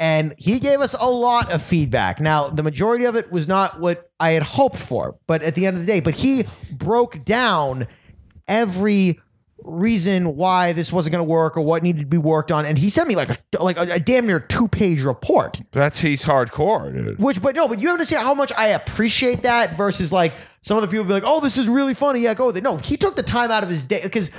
And 0.00 0.34
he 0.38 0.58
gave 0.60 0.80
us 0.80 0.94
a 0.98 1.10
lot 1.10 1.52
of 1.52 1.62
feedback. 1.62 2.20
Now, 2.20 2.48
the 2.48 2.62
majority 2.62 3.04
of 3.04 3.16
it 3.16 3.30
was 3.30 3.46
not 3.46 3.78
what 3.80 4.10
I 4.18 4.30
had 4.30 4.42
hoped 4.42 4.78
for, 4.80 5.16
but 5.26 5.42
at 5.42 5.54
the 5.54 5.66
end 5.66 5.76
of 5.76 5.82
the 5.84 5.86
day, 5.86 6.00
but 6.00 6.14
he 6.14 6.46
broke 6.72 7.22
down 7.22 7.86
every 8.48 9.20
reason 9.62 10.36
why 10.36 10.72
this 10.72 10.90
wasn't 10.90 11.12
going 11.12 11.20
to 11.20 11.30
work 11.30 11.54
or 11.54 11.60
what 11.60 11.82
needed 11.82 12.00
to 12.00 12.06
be 12.06 12.16
worked 12.16 12.50
on 12.50 12.64
and 12.64 12.78
he 12.78 12.88
sent 12.88 13.06
me 13.06 13.14
like 13.14 13.28
a 13.28 13.62
like 13.62 13.76
a, 13.76 13.82
a 13.92 14.00
damn 14.00 14.26
near 14.26 14.40
two 14.40 14.66
page 14.68 15.02
report 15.02 15.60
That's 15.72 16.00
he's 16.00 16.24
hardcore, 16.24 16.90
dude. 16.90 17.22
which 17.22 17.42
but 17.42 17.54
no 17.54 17.68
but 17.68 17.78
you 17.78 17.88
have 17.88 17.98
to 17.98 18.06
see 18.06 18.16
how 18.16 18.32
much 18.32 18.50
i 18.56 18.68
appreciate 18.68 19.42
that 19.42 19.76
versus 19.76 20.14
like 20.14 20.32
some 20.62 20.76
other 20.76 20.86
people 20.86 21.04
be 21.04 21.12
like 21.12 21.22
oh 21.26 21.40
this 21.40 21.56
is 21.58 21.68
really 21.68 21.94
funny. 21.94 22.20
Yeah 22.20 22.34
go 22.34 22.46
with 22.46 22.56
it. 22.56 22.62
No 22.62 22.76
he 22.76 22.96
took 22.96 23.16
the 23.16 23.22
time 23.22 23.50
out 23.50 23.62
of 23.62 23.68
his 23.68 23.84
day 23.84 24.00
because 24.02 24.30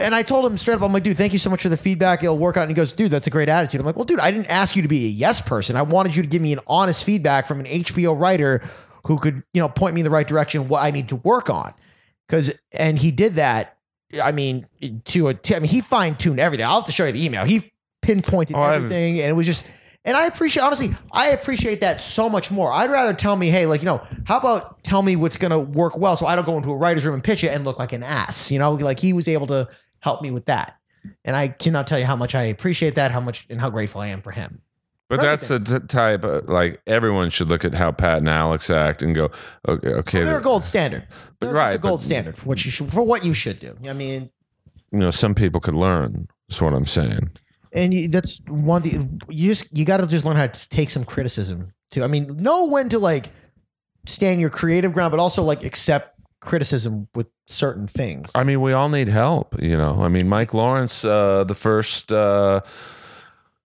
and 0.00 0.14
i 0.14 0.22
told 0.22 0.46
him 0.46 0.56
straight 0.56 0.74
up 0.74 0.82
i'm 0.82 0.92
like 0.92 1.02
dude 1.02 1.16
thank 1.16 1.32
you 1.32 1.38
so 1.38 1.50
much 1.50 1.62
for 1.62 1.68
the 1.68 1.76
feedback. 1.76 2.22
It'll 2.22 2.38
work 2.38 2.56
out. 2.56 2.62
And 2.62 2.70
he 2.70 2.74
goes 2.74 2.92
dude 2.92 3.10
that's 3.10 3.26
a 3.26 3.30
great 3.30 3.48
attitude. 3.48 3.80
I'm 3.80 3.86
like 3.86 3.96
well 3.96 4.04
dude 4.04 4.20
i 4.20 4.30
didn't 4.30 4.46
ask 4.46 4.76
you 4.76 4.82
to 4.82 4.88
be 4.88 5.06
a 5.06 5.08
yes 5.08 5.40
person. 5.40 5.76
I 5.76 5.82
wanted 5.82 6.16
you 6.16 6.22
to 6.22 6.28
give 6.28 6.42
me 6.42 6.52
an 6.52 6.60
honest 6.66 7.04
feedback 7.04 7.46
from 7.46 7.60
an 7.60 7.66
hbo 7.66 8.18
writer 8.18 8.62
who 9.06 9.18
could 9.18 9.42
you 9.52 9.60
know 9.60 9.68
point 9.68 9.94
me 9.94 10.00
in 10.00 10.04
the 10.04 10.10
right 10.10 10.26
direction 10.26 10.68
what 10.68 10.82
i 10.82 10.90
need 10.90 11.08
to 11.10 11.16
work 11.16 11.50
on. 11.50 11.74
Because 12.28 12.52
and 12.72 12.98
he 12.98 13.10
did 13.10 13.34
that 13.34 13.76
i 14.22 14.32
mean 14.32 14.66
to 15.04 15.28
a 15.28 15.34
t- 15.34 15.54
I 15.54 15.58
mean 15.58 15.70
he 15.70 15.80
fine-tuned 15.80 16.40
everything. 16.40 16.64
I'll 16.66 16.76
have 16.76 16.84
to 16.86 16.92
show 16.92 17.04
you 17.06 17.12
the 17.12 17.24
email. 17.24 17.44
He 17.44 17.72
pinpointed 18.02 18.56
Oh, 18.56 18.62
everything 18.62 19.20
and 19.20 19.28
it 19.28 19.34
was 19.34 19.44
just 19.46 19.64
and 20.08 20.16
I 20.16 20.24
appreciate 20.26 20.62
honestly, 20.62 20.90
I 21.12 21.28
appreciate 21.28 21.82
that 21.82 22.00
so 22.00 22.28
much 22.30 22.50
more. 22.50 22.72
I'd 22.72 22.90
rather 22.90 23.12
tell 23.12 23.36
me, 23.36 23.50
hey, 23.50 23.66
like, 23.66 23.82
you 23.82 23.86
know, 23.86 24.04
how 24.24 24.38
about 24.38 24.82
tell 24.82 25.02
me 25.02 25.14
what's 25.16 25.36
gonna 25.36 25.58
work 25.58 25.96
well 25.98 26.16
so 26.16 26.26
I 26.26 26.34
don't 26.34 26.46
go 26.46 26.56
into 26.56 26.70
a 26.70 26.76
writer's 26.76 27.04
room 27.04 27.14
and 27.14 27.22
pitch 27.22 27.44
it 27.44 27.48
and 27.48 27.64
look 27.64 27.78
like 27.78 27.92
an 27.92 28.02
ass. 28.02 28.50
You 28.50 28.58
know, 28.58 28.72
like 28.72 28.98
he 28.98 29.12
was 29.12 29.28
able 29.28 29.46
to 29.48 29.68
help 30.00 30.22
me 30.22 30.30
with 30.30 30.46
that. 30.46 30.74
and 31.24 31.36
I 31.36 31.48
cannot 31.48 31.86
tell 31.86 31.98
you 31.98 32.06
how 32.06 32.16
much 32.16 32.34
I 32.34 32.44
appreciate 32.44 32.94
that, 32.96 33.12
how 33.12 33.20
much 33.20 33.46
and 33.50 33.60
how 33.60 33.70
grateful 33.70 34.00
I 34.00 34.08
am 34.08 34.20
for 34.22 34.32
him. 34.32 34.62
But 35.10 35.20
that's 35.22 35.48
the 35.48 35.58
t- 35.60 35.86
type 35.86 36.22
of, 36.24 36.48
like 36.48 36.82
everyone 36.86 37.30
should 37.30 37.48
look 37.48 37.64
at 37.64 37.72
how 37.74 37.92
Pat 37.92 38.18
and 38.18 38.28
Alex 38.28 38.68
act 38.68 39.00
and 39.02 39.14
go, 39.14 39.30
okay, 39.66 39.88
okay, 39.88 40.22
They're 40.24 40.38
a 40.38 40.42
gold 40.42 40.64
standard. 40.64 41.06
But 41.40 41.46
They're 41.46 41.54
right, 41.54 41.74
a 41.76 41.78
gold 41.78 42.00
but- 42.00 42.04
standard 42.04 42.36
for 42.36 42.46
what 42.46 42.64
you 42.64 42.70
should 42.70 42.90
for 42.92 43.02
what 43.02 43.24
you 43.24 43.32
should 43.32 43.58
do. 43.58 43.76
I 43.88 43.92
mean, 43.94 44.30
you 44.92 44.98
know, 44.98 45.10
some 45.10 45.34
people 45.34 45.60
could 45.60 45.74
learn. 45.74 46.28
Is 46.50 46.60
what 46.60 46.72
I'm 46.74 46.86
saying. 46.86 47.30
And 47.72 47.92
you, 47.92 48.08
that's 48.08 48.40
one 48.48 48.82
thing 48.82 49.20
you 49.28 49.54
just 49.54 49.76
you 49.76 49.84
got 49.84 49.98
to 49.98 50.06
just 50.06 50.24
learn 50.24 50.36
how 50.36 50.46
to 50.46 50.68
take 50.68 50.90
some 50.90 51.04
criticism 51.04 51.72
too. 51.90 52.04
I 52.04 52.06
mean, 52.06 52.26
know 52.36 52.64
when 52.64 52.88
to 52.90 52.98
like 52.98 53.30
stand 54.06 54.40
your 54.40 54.50
creative 54.50 54.92
ground, 54.92 55.10
but 55.10 55.20
also 55.20 55.42
like 55.42 55.64
accept 55.64 56.18
criticism 56.40 57.08
with 57.14 57.28
certain 57.46 57.86
things. 57.86 58.30
I 58.34 58.44
mean, 58.44 58.60
we 58.60 58.72
all 58.72 58.88
need 58.88 59.08
help. 59.08 59.60
You 59.60 59.76
know, 59.76 60.02
I 60.02 60.08
mean, 60.08 60.28
Mike 60.28 60.54
Lawrence, 60.54 61.04
uh, 61.04 61.44
the 61.44 61.54
first 61.54 62.12
uh, 62.12 62.60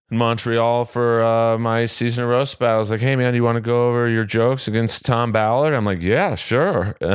in 0.09 0.17
Montreal 0.17 0.85
for 0.85 1.23
uh, 1.23 1.57
my 1.57 1.85
season 1.85 2.23
of 2.23 2.29
roast 2.29 2.59
battle, 2.59 2.79
was 2.79 2.91
like, 2.91 3.01
"Hey, 3.01 3.15
man, 3.15 3.33
do 3.33 3.37
you 3.37 3.43
want 3.43 3.55
to 3.55 3.61
go 3.61 3.89
over 3.89 4.07
your 4.07 4.25
jokes 4.25 4.67
against 4.67 5.05
Tom 5.05 5.31
Ballard?" 5.31 5.73
I'm 5.73 5.85
like, 5.85 6.01
"Yeah, 6.01 6.35
sure." 6.35 6.95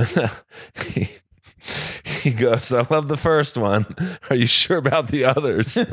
he, 2.23 2.31
goes, 2.31 2.73
"I 2.73 2.85
love 2.91 3.09
the 3.09 3.17
first 3.17 3.57
one. 3.57 3.87
Are 4.31 4.37
you 4.37 4.47
sure 4.47 4.79
about 4.79 5.09
the 5.09 5.25
others?" 5.25 5.77
And 5.89 5.93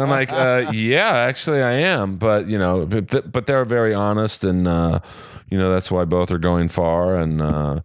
I'm 0.00 0.10
like, 0.10 0.32
uh, 0.32 0.70
"Yeah, 0.72 1.14
actually, 1.16 1.62
I 1.62 1.72
am." 1.72 2.16
But 2.16 2.48
you 2.48 2.58
know, 2.58 2.86
but, 2.86 3.08
th- 3.08 3.24
but 3.30 3.46
they're 3.46 3.64
very 3.64 3.94
honest, 3.94 4.44
and 4.44 4.68
uh, 4.68 5.00
you 5.50 5.58
know 5.58 5.70
that's 5.72 5.90
why 5.90 6.04
both 6.04 6.30
are 6.30 6.38
going 6.38 6.68
far, 6.68 7.14
and. 7.14 7.42
Uh, 7.42 7.80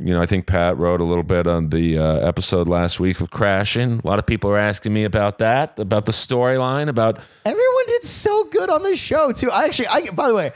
you 0.00 0.14
know, 0.14 0.22
I 0.22 0.26
think 0.26 0.46
Pat 0.46 0.76
wrote 0.76 1.00
a 1.00 1.04
little 1.04 1.24
bit 1.24 1.48
on 1.48 1.70
the 1.70 1.98
uh, 1.98 2.18
episode 2.18 2.68
last 2.68 3.00
week 3.00 3.18
with 3.18 3.30
crashing. 3.30 4.00
A 4.04 4.06
lot 4.06 4.20
of 4.20 4.26
people 4.26 4.48
are 4.48 4.58
asking 4.58 4.92
me 4.92 5.02
about 5.02 5.38
that, 5.38 5.76
about 5.76 6.04
the 6.04 6.12
storyline, 6.12 6.88
about 6.88 7.18
Everyone 7.44 7.86
did 7.88 8.04
so 8.04 8.44
good 8.44 8.70
on 8.70 8.84
this 8.84 9.00
show 9.00 9.32
too. 9.32 9.50
I 9.50 9.64
actually, 9.64 9.88
I 9.88 10.02
by 10.12 10.28
the 10.28 10.34
way, 10.34 10.52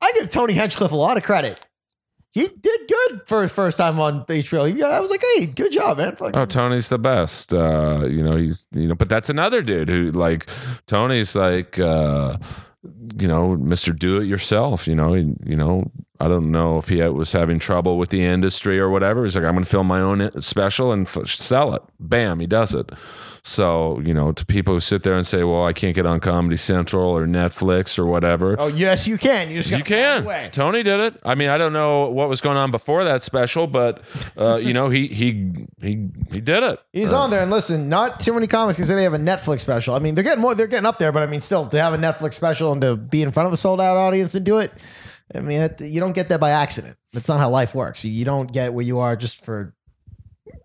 I 0.00 0.12
give 0.14 0.30
Tony 0.30 0.54
Hinchcliffe 0.54 0.92
a 0.92 0.96
lot 0.96 1.18
of 1.18 1.22
credit. 1.22 1.60
He 2.38 2.46
did 2.48 2.80
good 2.88 3.22
for 3.26 3.42
his 3.42 3.50
first 3.52 3.78
time 3.78 3.98
on 3.98 4.24
the. 4.28 4.36
He- 4.36 4.82
I 4.82 5.00
was 5.00 5.10
like, 5.10 5.24
hey, 5.36 5.46
good 5.46 5.72
job, 5.72 5.98
man. 5.98 6.14
Fuck. 6.16 6.32
oh, 6.34 6.44
Tony's 6.46 6.88
the 6.88 6.98
best. 6.98 7.52
Uh, 7.52 8.06
you 8.08 8.22
know, 8.22 8.36
he's 8.36 8.66
you 8.72 8.86
know, 8.86 8.94
but 8.94 9.08
that's 9.08 9.28
another 9.28 9.62
dude 9.62 9.88
who 9.88 10.10
like 10.12 10.46
Tony's 10.86 11.34
like 11.34 11.78
uh, 11.78 12.38
you 13.18 13.26
know, 13.26 13.56
Mister 13.56 13.92
Do 13.92 14.20
It 14.20 14.26
Yourself. 14.26 14.86
You 14.86 14.94
know, 14.94 15.14
he, 15.14 15.32
you 15.44 15.56
know, 15.56 15.90
I 16.20 16.28
don't 16.28 16.50
know 16.50 16.78
if 16.78 16.88
he 16.88 17.02
was 17.02 17.32
having 17.32 17.58
trouble 17.58 17.98
with 17.98 18.10
the 18.10 18.22
industry 18.22 18.78
or 18.78 18.88
whatever. 18.88 19.24
He's 19.24 19.34
like, 19.34 19.44
I'm 19.44 19.54
going 19.54 19.64
to 19.64 19.70
film 19.70 19.86
my 19.88 20.00
own 20.00 20.30
special 20.40 20.92
and 20.92 21.06
f- 21.06 21.26
sell 21.28 21.74
it. 21.74 21.82
Bam, 21.98 22.40
he 22.40 22.46
does 22.46 22.72
it. 22.74 22.90
So 23.42 24.00
you 24.04 24.12
know, 24.14 24.32
to 24.32 24.44
people 24.46 24.74
who 24.74 24.80
sit 24.80 25.02
there 25.02 25.16
and 25.16 25.26
say, 25.26 25.44
"Well, 25.44 25.64
I 25.64 25.72
can't 25.72 25.94
get 25.94 26.06
on 26.06 26.20
Comedy 26.20 26.56
Central 26.56 27.10
or 27.10 27.26
Netflix 27.26 27.98
or 27.98 28.06
whatever," 28.06 28.56
Oh 28.58 28.66
yes, 28.66 29.06
you 29.06 29.18
can. 29.18 29.50
You 29.50 29.62
just 29.62 29.70
You 29.70 29.84
can. 29.84 30.50
Tony 30.50 30.82
did 30.82 31.00
it. 31.00 31.20
I 31.24 31.34
mean, 31.34 31.48
I 31.48 31.58
don't 31.58 31.72
know 31.72 32.08
what 32.08 32.28
was 32.28 32.40
going 32.40 32.56
on 32.56 32.70
before 32.70 33.04
that 33.04 33.22
special, 33.22 33.66
but 33.66 34.02
uh, 34.38 34.56
you 34.56 34.72
know, 34.72 34.88
he 34.90 35.06
he 35.08 35.52
he 35.80 36.08
he 36.30 36.40
did 36.40 36.62
it. 36.62 36.80
He's 36.92 37.12
Uh, 37.12 37.20
on 37.20 37.30
there, 37.30 37.42
and 37.42 37.50
listen, 37.50 37.88
not 37.88 38.20
too 38.20 38.32
many 38.32 38.46
comics 38.46 38.76
can 38.76 38.86
say 38.86 38.94
they 38.94 39.02
have 39.02 39.14
a 39.14 39.18
Netflix 39.18 39.60
special. 39.60 39.94
I 39.94 39.98
mean, 39.98 40.14
they're 40.14 40.24
getting 40.24 40.42
more, 40.42 40.54
they're 40.54 40.66
getting 40.66 40.86
up 40.86 40.98
there, 40.98 41.12
but 41.12 41.22
I 41.22 41.26
mean, 41.26 41.40
still 41.40 41.68
to 41.68 41.80
have 41.80 41.94
a 41.94 41.98
Netflix 41.98 42.34
special 42.34 42.72
and 42.72 42.80
to 42.82 42.96
be 42.96 43.22
in 43.22 43.32
front 43.32 43.46
of 43.46 43.52
a 43.52 43.56
sold 43.56 43.80
out 43.80 43.96
audience 43.96 44.34
and 44.34 44.44
do 44.44 44.58
it, 44.58 44.72
I 45.34 45.40
mean, 45.40 45.60
it, 45.60 45.80
you 45.80 46.00
don't 46.00 46.12
get 46.12 46.28
that 46.30 46.40
by 46.40 46.50
accident. 46.50 46.96
That's 47.12 47.28
not 47.28 47.38
how 47.38 47.50
life 47.50 47.74
works. 47.74 48.04
You 48.04 48.24
don't 48.24 48.50
get 48.52 48.72
where 48.74 48.84
you 48.84 48.98
are 48.98 49.16
just 49.16 49.44
for. 49.44 49.74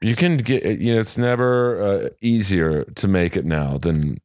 You 0.04 0.16
can 0.16 0.38
get. 0.38 0.64
You 0.80 0.94
know, 0.94 1.00
it's 1.00 1.18
never 1.18 1.82
uh, 1.82 2.10
easier 2.22 2.84
to 2.84 3.08
make 3.08 3.38
it 3.38 3.46
now 3.46 3.78
than. 3.78 4.20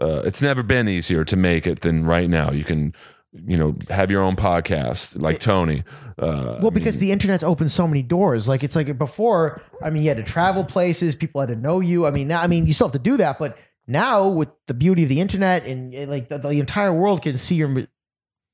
Uh, 0.00 0.22
it's 0.24 0.42
never 0.42 0.62
been 0.62 0.88
easier 0.88 1.24
to 1.24 1.36
make 1.36 1.66
it 1.66 1.80
than 1.80 2.04
right 2.04 2.28
now. 2.28 2.50
You 2.50 2.64
can, 2.64 2.92
you 3.32 3.56
know, 3.56 3.72
have 3.88 4.10
your 4.10 4.20
own 4.22 4.34
podcast 4.34 5.20
like 5.20 5.38
Tony. 5.38 5.84
Uh, 6.18 6.58
Well, 6.60 6.72
because 6.72 6.98
the 6.98 7.12
internet's 7.12 7.44
opened 7.44 7.70
so 7.70 7.86
many 7.86 8.02
doors. 8.02 8.48
Like 8.48 8.64
it's 8.64 8.74
like 8.74 8.98
before. 8.98 9.62
I 9.80 9.90
mean, 9.90 10.02
you 10.02 10.08
had 10.08 10.18
to 10.18 10.24
travel 10.24 10.64
places. 10.64 11.14
People 11.14 11.40
had 11.40 11.50
to 11.50 11.56
know 11.56 11.78
you. 11.78 12.04
I 12.04 12.10
mean, 12.10 12.28
now, 12.28 12.40
I 12.40 12.48
mean, 12.48 12.66
you 12.66 12.72
still 12.72 12.88
have 12.88 12.92
to 12.92 12.98
do 12.98 13.16
that, 13.18 13.38
but 13.38 13.56
now 13.86 14.28
with 14.28 14.48
the 14.66 14.74
beauty 14.74 15.04
of 15.04 15.08
the 15.08 15.20
internet 15.20 15.66
and, 15.66 15.92
and, 15.94 16.10
like 16.10 16.28
the, 16.28 16.38
the 16.38 16.50
entire 16.50 16.92
world 16.92 17.22
can 17.22 17.38
see 17.38 17.56
your 17.56 17.86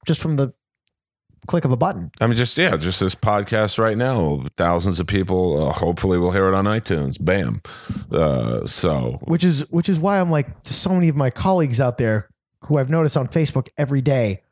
just 0.07 0.21
from 0.21 0.37
the 0.37 0.53
click 1.49 1.65
of 1.65 1.73
a 1.73 1.77
button. 1.77 2.13
I 2.21 2.29
mean, 2.29 2.37
just 2.37 2.57
yeah, 2.57 2.77
just 2.77 3.01
this 3.01 3.17
podcast 3.17 3.79
right 3.79 3.97
now. 3.97 4.45
Thousands 4.57 5.01
of 5.01 5.09
people. 5.09 5.69
Uh, 5.69 5.73
hopefully, 5.73 6.19
will 6.19 6.31
hear 6.31 6.47
it 6.47 6.55
on 6.55 6.67
iTunes. 6.67 7.17
Bam. 7.21 7.63
Uh, 8.13 8.65
so 8.67 9.19
which 9.25 9.45
is 9.45 9.69
which 9.71 9.89
is 9.89 9.99
why 9.99 10.21
I'm 10.21 10.31
like 10.31 10.63
to 10.65 10.75
so 10.75 10.91
many 10.91 11.09
of 11.09 11.17
my 11.17 11.31
colleagues 11.31 11.81
out 11.81 11.99
there 11.99 12.29
who 12.65 12.79
I've 12.79 12.91
noticed 12.91 13.17
on 13.17 13.27
Facebook 13.27 13.69
every 13.77 14.01
day. 14.01 14.43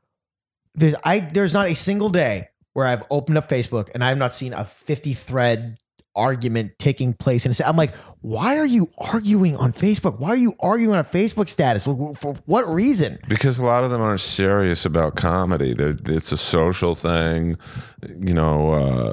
There's 0.75 0.95
I 1.05 1.21
there's 1.21 1.53
not 1.53 1.69
a 1.69 1.75
single 1.75 2.09
day 2.09 2.49
where 2.73 2.87
I've 2.87 3.05
opened 3.11 3.39
up 3.39 3.49
Facebook 3.49 3.89
and 3.95 4.03
I 4.05 4.09
have 4.09 4.19
not 4.19 4.35
seen 4.35 4.53
a 4.53 4.65
50 4.65 5.15
thread 5.15 5.79
argument 6.17 6.79
taking 6.79 7.12
place 7.12 7.47
and 7.47 7.59
I'm 7.64 7.77
like, 7.77 7.95
why 8.23 8.59
are 8.59 8.67
you 8.67 8.91
arguing 8.99 9.57
on 9.57 9.73
Facebook? 9.73 10.19
Why 10.19 10.31
are 10.31 10.37
you 10.37 10.55
arguing 10.59 10.93
on 10.93 10.99
a 10.99 11.05
Facebook 11.05 11.49
status? 11.49 11.85
For, 11.85 12.35
what 12.47 12.69
reason? 12.73 13.19
because 13.29 13.59
a 13.59 13.64
lot 13.64 13.85
of 13.85 13.91
them 13.91 14.01
aren't 14.01 14.21
serious 14.21 14.85
about 14.85 15.14
comedy. 15.14 15.73
They're, 15.73 15.97
it's 16.07 16.33
a 16.33 16.37
social 16.37 16.95
thing. 16.95 17.57
You 18.03 18.35
know, 18.35 18.73
uh, 18.73 19.12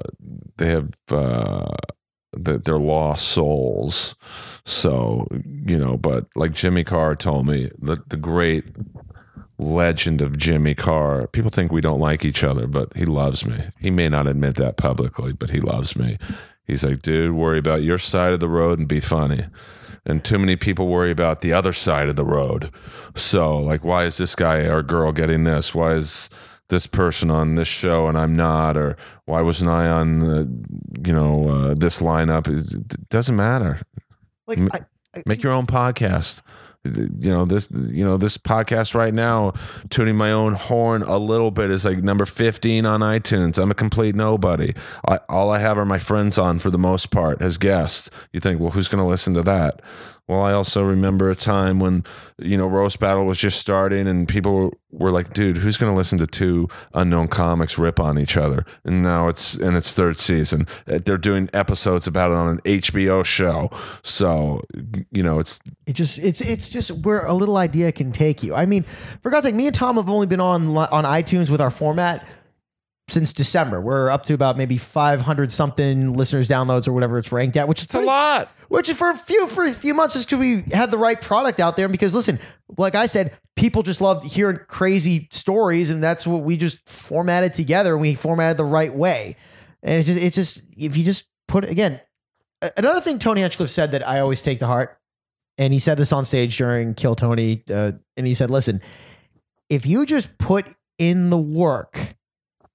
they 0.58 0.70
have 0.70 0.90
uh, 1.10 1.76
they're, 2.34 2.58
they're 2.58 2.80
lost 2.80 3.28
souls. 3.28 4.16
So 4.66 5.28
you 5.66 5.78
know, 5.78 5.98
but 5.98 6.26
like 6.36 6.54
Jimmy 6.54 6.84
Carr 6.84 7.16
told 7.16 7.48
me, 7.48 7.70
the 7.80 7.98
the 8.08 8.18
great 8.18 8.66
legend 9.60 10.22
of 10.22 10.38
Jimmy 10.38 10.74
Carr. 10.74 11.28
People 11.28 11.52
think 11.52 11.72
we 11.72 11.82
don't 11.82 12.00
like 12.00 12.26
each 12.26 12.44
other, 12.44 12.68
but 12.68 12.96
he 12.96 13.06
loves 13.06 13.46
me. 13.46 13.66
He 13.80 13.92
may 13.92 14.10
not 14.10 14.28
admit 14.28 14.56
that 14.56 14.78
publicly, 14.78 15.34
but 15.34 15.52
he 15.52 15.60
loves 15.60 15.96
me. 15.96 16.18
He's 16.66 16.84
like, 16.84 17.02
dude, 17.02 17.36
worry 17.36 17.60
about 17.60 17.84
your 17.84 17.98
side 17.98 18.34
of 18.34 18.40
the 18.40 18.50
road 18.50 18.80
and 18.80 18.88
be 18.88 19.00
funny. 19.00 19.46
And 20.06 20.24
too 20.24 20.38
many 20.38 20.56
people 20.56 20.88
worry 20.88 21.12
about 21.12 21.42
the 21.42 21.54
other 21.54 21.74
side 21.74 22.10
of 22.10 22.16
the 22.16 22.26
road. 22.26 22.72
So, 23.16 23.58
like, 23.58 23.84
why 23.84 24.04
is 24.04 24.18
this 24.18 24.36
guy 24.36 24.58
or 24.60 24.84
girl 24.84 25.12
getting 25.12 25.44
this? 25.46 25.74
Why 25.74 25.94
is 25.94 26.30
this 26.70 26.88
person 26.88 27.30
on 27.32 27.56
this 27.56 27.68
show 27.68 28.08
and 28.08 28.18
I'm 28.18 28.36
not? 28.36 28.76
Or 28.76 28.98
why 29.26 29.42
wasn't 29.42 29.70
I 29.70 29.88
on, 29.88 30.22
uh, 30.22 30.46
you 31.06 31.14
know, 31.14 31.50
uh, 31.50 31.74
this 31.76 32.00
lineup? 32.00 32.48
It, 32.48 32.74
it 32.74 33.10
doesn't 33.10 33.36
matter. 33.36 33.82
Like 34.48 34.58
M- 34.58 34.70
I, 34.74 34.80
I, 35.16 35.24
Make 35.26 35.44
your 35.44 35.54
own 35.54 35.68
podcast. 35.68 36.42
You 36.86 37.32
know 37.32 37.46
this. 37.46 37.70
You 37.72 38.04
know 38.04 38.18
this 38.18 38.38
podcast 38.38 38.94
right 38.94 39.14
now. 39.14 39.54
Tuning 39.90 40.18
my 40.18 40.32
own 40.32 40.54
horn 40.54 41.02
a 41.02 41.18
little 41.18 41.50
bit 41.50 41.72
is 41.72 41.86
like 41.86 42.04
number 42.04 42.26
fifteen 42.26 42.86
on 42.86 43.00
iTunes. 43.00 43.58
I'm 43.58 43.72
a 43.72 43.76
complete 43.76 44.16
nobody. 44.16 44.74
I, 45.08 45.20
all 45.30 45.50
I 45.50 45.60
have 45.60 45.78
are 45.78 45.86
my 45.86 46.00
friends 46.00 46.38
on 46.38 46.60
for 46.60 46.70
the 46.70 46.78
most 46.78 47.10
part 47.10 47.42
as 47.42 47.58
guests. 47.58 48.10
You 48.34 48.42
think, 48.42 48.60
well, 48.60 48.72
who's 48.72 48.90
going 48.90 49.02
to 49.02 49.10
listen 49.10 49.34
to 49.36 49.44
that? 49.44 49.82
Well, 50.28 50.42
I 50.42 50.54
also 50.54 50.84
remember 50.84 51.30
a 51.30 51.36
time 51.36 51.82
when 51.82 52.06
you 52.38 52.58
know 52.58 52.66
roast 52.66 53.00
battle 53.00 53.26
was 53.26 53.38
just 53.38 53.60
starting, 53.60 54.08
and 54.08 54.26
people 54.26 54.72
were, 54.90 55.12
like, 55.12 55.34
"Dude, 55.34 55.58
who's 55.58 55.76
going 55.76 55.92
to 55.92 55.98
listen 55.98 56.18
to 56.20 56.28
two 56.28 56.70
unknown 56.94 57.28
comics 57.28 57.78
rip 57.78 58.00
on 58.00 58.18
each 58.18 58.38
other?" 58.38 58.66
And 58.86 59.04
now 59.04 59.28
it's 59.28 59.56
in 59.56 59.76
its 59.76 59.94
third 59.94 60.18
season. 60.18 60.66
Uh, 60.88 61.00
They're 61.04 61.18
doing 61.18 61.50
episodes 61.54 62.08
about 62.08 62.32
it 62.32 62.38
on 62.38 62.48
an 62.48 62.60
HBO 62.64 63.26
show. 63.26 63.70
So 64.02 64.62
you 65.12 65.24
know, 65.24 65.40
it's 65.40 65.60
It 65.86 65.94
just 65.94 66.20
it's 66.20 66.40
it's 66.40 66.70
just 66.70 66.92
where 66.92 67.26
a 67.26 67.34
little 67.34 67.58
idea 67.58 67.92
can 67.92 68.14
take 68.14 68.44
you. 68.44 68.56
I 68.56 68.66
mean, 68.66 68.86
for 69.22 69.30
God's 69.30 69.46
sake, 69.46 69.56
me 69.56 69.68
and 69.68 69.76
Tom 69.76 69.98
have 69.98 70.10
only 70.10 70.28
been 70.28 70.40
on 70.42 70.76
on 70.78 71.04
iTunes 71.04 71.50
with 71.50 71.60
our 71.60 71.72
format 71.72 72.26
since 73.14 73.32
December. 73.32 73.80
We're 73.80 74.10
up 74.10 74.24
to 74.26 74.34
about 74.34 74.58
maybe 74.58 74.78
500 74.78 75.52
something 75.52 76.14
listeners 76.14 76.50
downloads 76.50 76.88
or 76.88 76.94
whatever 76.94 77.18
it's 77.20 77.32
ranked 77.32 77.56
at, 77.56 77.68
which 77.68 77.80
is 77.80 77.86
it's 77.86 77.94
a 77.94 78.02
lot. 78.02 78.52
Which 78.68 78.90
is 78.90 78.98
for 78.98 79.12
a 79.12 79.16
few 79.16 79.48
for 79.48 79.64
a 79.64 79.74
few 79.74 79.94
months 79.94 80.16
just 80.16 80.28
because 80.28 80.40
we 80.40 80.64
had 80.74 80.92
the 80.92 80.98
right 80.98 81.22
product 81.22 81.60
out 81.60 81.78
there. 81.78 81.88
Because 81.88 82.16
listen, 82.16 82.40
like 82.78 82.96
I 82.96 83.06
said, 83.06 83.38
people 83.56 83.84
just 83.84 84.02
love 84.02 84.24
hearing 84.24 84.60
crazy 84.68 85.28
stories, 85.32 85.90
and 85.90 86.04
that's 86.04 86.26
what 86.26 86.44
we 86.44 86.58
just 86.58 86.78
formatted 86.90 87.54
together. 87.54 87.94
and 87.94 88.02
We 88.02 88.16
formatted 88.16 88.58
the 88.58 88.66
right 88.66 88.94
way, 88.94 89.36
and 89.84 90.00
it's 90.00 90.08
just 90.08 90.24
it's 90.24 90.36
just 90.36 90.64
if 90.78 90.98
you 90.98 91.06
just 91.06 91.26
put 91.48 91.64
again. 91.64 92.02
Another 92.78 93.02
thing 93.02 93.20
Tony 93.20 93.42
Hinchcliffe 93.42 93.70
said 93.70 93.92
that 93.92 94.08
I 94.08 94.20
always 94.22 94.42
take 94.42 94.60
to 94.60 94.66
heart, 94.66 94.98
and 95.58 95.74
he 95.74 95.80
said 95.80 95.98
this 95.98 96.12
on 96.12 96.26
stage 96.26 96.58
during 96.58 96.94
Kill 96.96 97.16
Tony, 97.16 97.62
uh, 97.72 97.92
and 98.18 98.26
he 98.26 98.34
said, 98.34 98.50
"Listen, 98.50 98.82
if 99.70 99.86
you 99.86 100.06
just 100.06 100.38
put 100.38 100.66
in 100.98 101.30
the 101.30 101.38
work." 101.38 102.16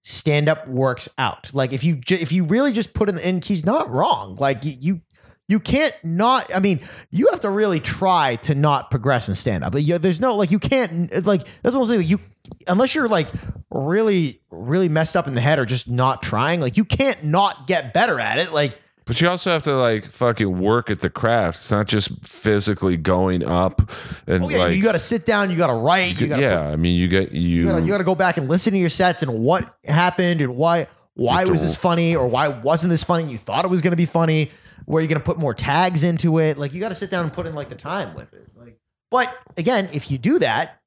Stand 0.09 0.49
up 0.49 0.67
works 0.67 1.07
out. 1.19 1.51
Like 1.53 1.73
if 1.73 1.85
you 1.85 1.97
ju- 1.97 2.17
if 2.19 2.33
you 2.33 2.45
really 2.45 2.73
just 2.73 2.95
put 2.95 3.11
in, 3.11 3.17
the, 3.17 3.27
and 3.27 3.45
he's 3.45 3.67
not 3.67 3.91
wrong. 3.91 4.37
Like 4.37 4.65
you 4.65 4.75
you, 4.81 5.01
you 5.49 5.61
can't 5.61 5.95
not. 6.03 6.55
I 6.55 6.61
mean, 6.61 6.81
you 7.11 7.29
have 7.31 7.41
to 7.41 7.51
really 7.51 7.79
try 7.79 8.37
to 8.37 8.55
not 8.55 8.91
progress 8.91 9.29
in 9.29 9.35
stand 9.35 9.65
up. 9.65 9.73
But 9.73 9.83
you, 9.83 9.99
there's 9.99 10.21
no 10.21 10.35
like 10.35 10.51
you 10.51 10.59
can't 10.59 11.13
like 11.27 11.43
that's 11.63 11.75
what 11.75 11.83
I'm 11.83 11.87
saying. 11.87 12.01
Like, 12.01 12.11
you 12.11 12.21
unless 12.67 12.95
you're 12.95 13.09
like 13.09 13.29
really 13.71 14.41
really 14.51 14.89
messed 14.89 15.15
up 15.15 15.29
in 15.29 15.35
the 15.35 15.43
head 15.43 15.59
or 15.59 15.67
just 15.67 15.89
not 15.89 16.23
trying. 16.23 16.61
Like 16.61 16.79
you 16.79 16.87
can't 16.87 17.25
not 17.25 17.67
get 17.67 17.93
better 17.93 18.19
at 18.19 18.39
it. 18.39 18.53
Like 18.53 18.79
But 19.09 19.23
you 19.23 19.29
also 19.31 19.51
have 19.51 19.63
to 19.63 19.75
like 19.75 20.05
fucking 20.05 20.61
work 20.61 20.91
at 20.91 21.01
the 21.01 21.09
craft. 21.09 21.61
It's 21.61 21.71
not 21.71 21.89
just 21.89 22.11
physically 22.27 22.99
going 22.99 23.43
up 23.43 23.91
and 24.27 24.45
Oh 24.45 24.51
yeah, 24.51 24.59
like 24.59 24.77
you 24.77 24.83
got 24.83 24.93
to 24.93 24.99
sit 24.99 25.25
down. 25.25 25.51
You 25.51 25.57
got 25.57 25.69
to 25.69 25.73
write. 25.73 26.21
You 26.21 26.27
got 26.27 26.37
to 26.37 26.43
yeah. 26.43 26.61
I 26.61 26.77
mean, 26.77 26.95
you 26.95 27.09
get 27.09 27.33
you. 27.33 27.41
you 27.41 27.65
gotta, 27.65 27.81
you 27.81 27.89
gotta 27.89 28.05
go 28.05 28.15
back 28.15 28.37
and 28.37 28.51
listen 28.51 28.75
to 28.75 28.79
your 28.79 28.91
sets 28.91 29.23
and 29.23 29.41
what 29.41 29.75
happened 29.87 30.43
and 30.43 30.55
why 30.57 30.89
why 31.15 31.39
have 31.39 31.47
to- 31.47 31.53
was 31.53 31.63
this 31.63 31.75
funny 31.75 32.15
or 32.15 32.27
why 32.29 32.49
wasn't 32.49 32.91
this 32.91 33.03
funny? 33.03 33.31
You 33.31 33.39
thought 33.39 33.65
it 33.65 33.69
was 33.69 33.81
gonna 33.81 33.97
be 33.97 34.05
funny. 34.05 34.51
Where 34.85 35.03
you're 35.03 35.09
gonna 35.09 35.21
put 35.21 35.39
more 35.39 35.55
tags 35.55 36.05
into 36.05 36.39
it? 36.39 36.59
Like 36.59 36.75
you 36.75 36.81
got 36.81 36.91
to 36.91 36.95
sit 36.95 37.09
down 37.11 37.25
and 37.25 37.33
put 37.33 37.47
in 37.47 37.55
like 37.55 37.71
the 37.71 37.77
time 37.77 38.15
with 38.15 38.35
it. 38.35 38.47
Like, 38.55 38.79
but 39.11 39.35
again, 39.57 39.89
if 39.95 40.11
you 40.11 40.19
do 40.19 40.39
that, 40.41 40.83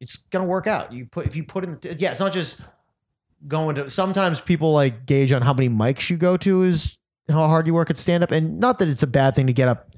it's 0.00 0.16
gonna 0.16 0.46
work 0.46 0.66
out. 0.66 0.90
You 0.90 1.04
put 1.04 1.26
if 1.26 1.36
you 1.36 1.44
put 1.44 1.64
in 1.64 1.72
the 1.72 1.96
yeah, 1.98 2.12
it's 2.12 2.20
not 2.20 2.32
just 2.32 2.56
going 3.46 3.76
to. 3.76 3.90
Sometimes 3.90 4.40
people 4.40 4.72
like 4.72 5.04
gauge 5.04 5.32
on 5.32 5.42
how 5.42 5.52
many 5.52 5.68
mics 5.68 6.08
you 6.08 6.16
go 6.16 6.38
to 6.38 6.62
is 6.62 6.96
how 7.30 7.46
hard 7.48 7.66
you 7.66 7.74
work 7.74 7.90
at 7.90 7.98
stand 7.98 8.22
up, 8.22 8.30
and 8.30 8.58
not 8.60 8.78
that 8.78 8.88
it's 8.88 9.02
a 9.02 9.06
bad 9.06 9.34
thing 9.34 9.46
to 9.46 9.52
get 9.52 9.68
up. 9.68 9.90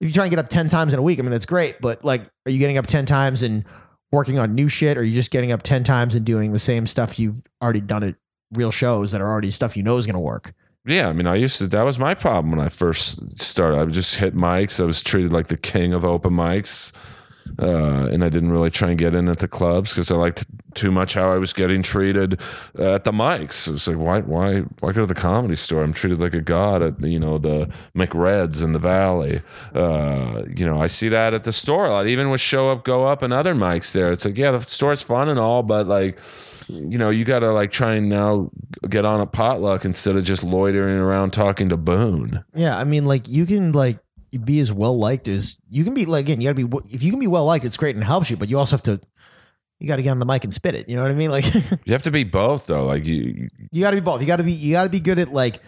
If 0.00 0.08
you 0.08 0.14
try 0.14 0.24
and 0.24 0.30
get 0.30 0.38
up 0.38 0.48
ten 0.48 0.68
times 0.68 0.92
in 0.92 0.98
a 0.98 1.02
week, 1.02 1.18
I 1.18 1.22
mean 1.22 1.30
that's 1.30 1.46
great. 1.46 1.80
But 1.80 2.04
like, 2.04 2.22
are 2.46 2.50
you 2.50 2.58
getting 2.58 2.78
up 2.78 2.86
ten 2.86 3.06
times 3.06 3.42
and 3.42 3.64
working 4.12 4.38
on 4.38 4.54
new 4.54 4.68
shit, 4.68 4.96
or 4.96 5.00
are 5.00 5.04
you 5.04 5.14
just 5.14 5.30
getting 5.30 5.52
up 5.52 5.62
ten 5.62 5.84
times 5.84 6.14
and 6.14 6.24
doing 6.24 6.52
the 6.52 6.58
same 6.58 6.86
stuff 6.86 7.18
you've 7.18 7.42
already 7.62 7.80
done 7.80 8.02
at 8.02 8.14
real 8.52 8.70
shows 8.70 9.12
that 9.12 9.20
are 9.20 9.30
already 9.30 9.50
stuff 9.50 9.76
you 9.76 9.82
know 9.82 9.96
is 9.96 10.06
going 10.06 10.14
to 10.14 10.20
work? 10.20 10.54
Yeah, 10.86 11.08
I 11.08 11.12
mean, 11.14 11.26
I 11.26 11.36
used 11.36 11.58
to. 11.58 11.66
That 11.66 11.84
was 11.84 11.98
my 11.98 12.14
problem 12.14 12.50
when 12.50 12.64
I 12.64 12.68
first 12.68 13.40
started. 13.40 13.78
I 13.78 13.84
would 13.84 13.94
just 13.94 14.16
hit 14.16 14.36
mics. 14.36 14.80
I 14.80 14.84
was 14.84 15.02
treated 15.02 15.32
like 15.32 15.46
the 15.48 15.56
king 15.56 15.94
of 15.94 16.04
open 16.04 16.34
mics, 16.34 16.92
uh, 17.58 18.06
and 18.06 18.24
I 18.24 18.28
didn't 18.28 18.50
really 18.50 18.70
try 18.70 18.90
and 18.90 18.98
get 18.98 19.14
in 19.14 19.28
at 19.28 19.38
the 19.38 19.48
clubs 19.48 19.90
because 19.90 20.10
I 20.10 20.16
liked 20.16 20.46
too 20.74 20.90
much 20.90 21.14
how 21.14 21.32
I 21.32 21.36
was 21.36 21.52
getting 21.52 21.82
treated 21.82 22.40
uh, 22.78 22.94
at 22.94 23.04
the 23.04 23.12
mics. 23.12 23.68
It 23.68 23.72
was 23.72 23.86
like, 23.86 23.96
why, 23.96 24.20
why, 24.20 24.60
why 24.80 24.92
go 24.92 25.02
to 25.02 25.06
the 25.06 25.14
comedy 25.14 25.56
store? 25.56 25.82
I'm 25.82 25.92
treated 25.92 26.20
like 26.20 26.34
a 26.34 26.40
god 26.40 26.82
at 26.82 27.00
you 27.02 27.20
know 27.20 27.38
the 27.38 27.70
McReds 27.94 28.62
in 28.62 28.72
the 28.72 28.78
Valley. 28.78 29.42
Uh, 29.74 30.42
you 30.54 30.66
know, 30.66 30.80
I 30.80 30.88
see 30.88 31.08
that 31.08 31.34
at 31.34 31.44
the 31.44 31.52
store 31.52 31.86
a 31.86 31.90
lot. 31.90 32.06
Even 32.06 32.30
with 32.30 32.40
Show 32.40 32.70
Up, 32.70 32.84
Go 32.84 33.06
Up, 33.06 33.22
and 33.22 33.32
other 33.32 33.54
mics 33.54 33.92
there, 33.92 34.10
it's 34.10 34.24
like, 34.24 34.36
yeah, 34.36 34.50
the 34.50 34.60
store's 34.60 35.02
fun 35.02 35.28
and 35.28 35.38
all, 35.38 35.62
but 35.62 35.86
like 35.86 36.18
you 36.68 36.98
know, 36.98 37.10
you 37.10 37.24
got 37.24 37.40
to 37.40 37.52
like 37.52 37.70
try 37.70 37.94
and 37.94 38.08
now 38.08 38.50
get 38.88 39.04
on 39.04 39.20
a 39.20 39.26
potluck 39.26 39.84
instead 39.84 40.16
of 40.16 40.24
just 40.24 40.42
loitering 40.42 40.96
around 40.96 41.32
talking 41.32 41.68
to 41.68 41.76
Boone. 41.76 42.44
Yeah, 42.54 42.76
I 42.76 42.84
mean, 42.84 43.04
like 43.04 43.28
you 43.28 43.46
can 43.46 43.72
like 43.72 43.98
be 44.38 44.60
as 44.60 44.72
well 44.72 44.96
liked 44.98 45.28
as 45.28 45.56
you 45.68 45.84
can 45.84 45.94
be. 45.94 46.06
Like 46.06 46.26
again, 46.26 46.40
you 46.40 46.48
got 46.48 46.56
to 46.56 46.68
be. 46.68 46.94
If 46.94 47.02
you 47.02 47.10
can 47.10 47.20
be 47.20 47.26
well 47.26 47.44
liked, 47.44 47.64
it's 47.64 47.76
great 47.76 47.94
and 47.94 48.02
it 48.02 48.06
helps 48.06 48.30
you. 48.30 48.36
But 48.36 48.48
you 48.48 48.58
also 48.58 48.76
have 48.76 48.82
to. 48.84 49.00
You 49.80 49.88
got 49.88 49.96
to 49.96 50.02
get 50.02 50.10
on 50.10 50.18
the 50.18 50.26
mic 50.26 50.44
and 50.44 50.54
spit 50.54 50.74
it. 50.74 50.88
You 50.88 50.96
know 50.96 51.02
what 51.02 51.10
I 51.10 51.14
mean? 51.14 51.30
Like 51.30 51.52
You 51.84 51.92
have 51.92 52.02
to 52.04 52.10
be 52.10 52.24
both 52.24 52.66
though. 52.66 52.86
Like 52.86 53.04
you, 53.04 53.48
you 53.70 53.80
got 53.82 53.90
to 53.90 53.96
be 53.96 54.00
both. 54.00 54.20
You 54.20 54.26
got 54.26 54.36
to 54.36 54.44
be. 54.44 54.52
You 54.52 54.72
got 54.72 54.84
to 54.84 54.90
be 54.90 55.00
good 55.00 55.18
at 55.18 55.32
like 55.32 55.60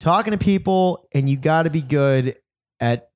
talking 0.00 0.32
to 0.32 0.38
people, 0.38 1.08
and 1.12 1.28
you 1.28 1.36
got 1.36 1.64
to 1.64 1.70
be 1.70 1.82
good 1.82 2.36
at 2.80 3.10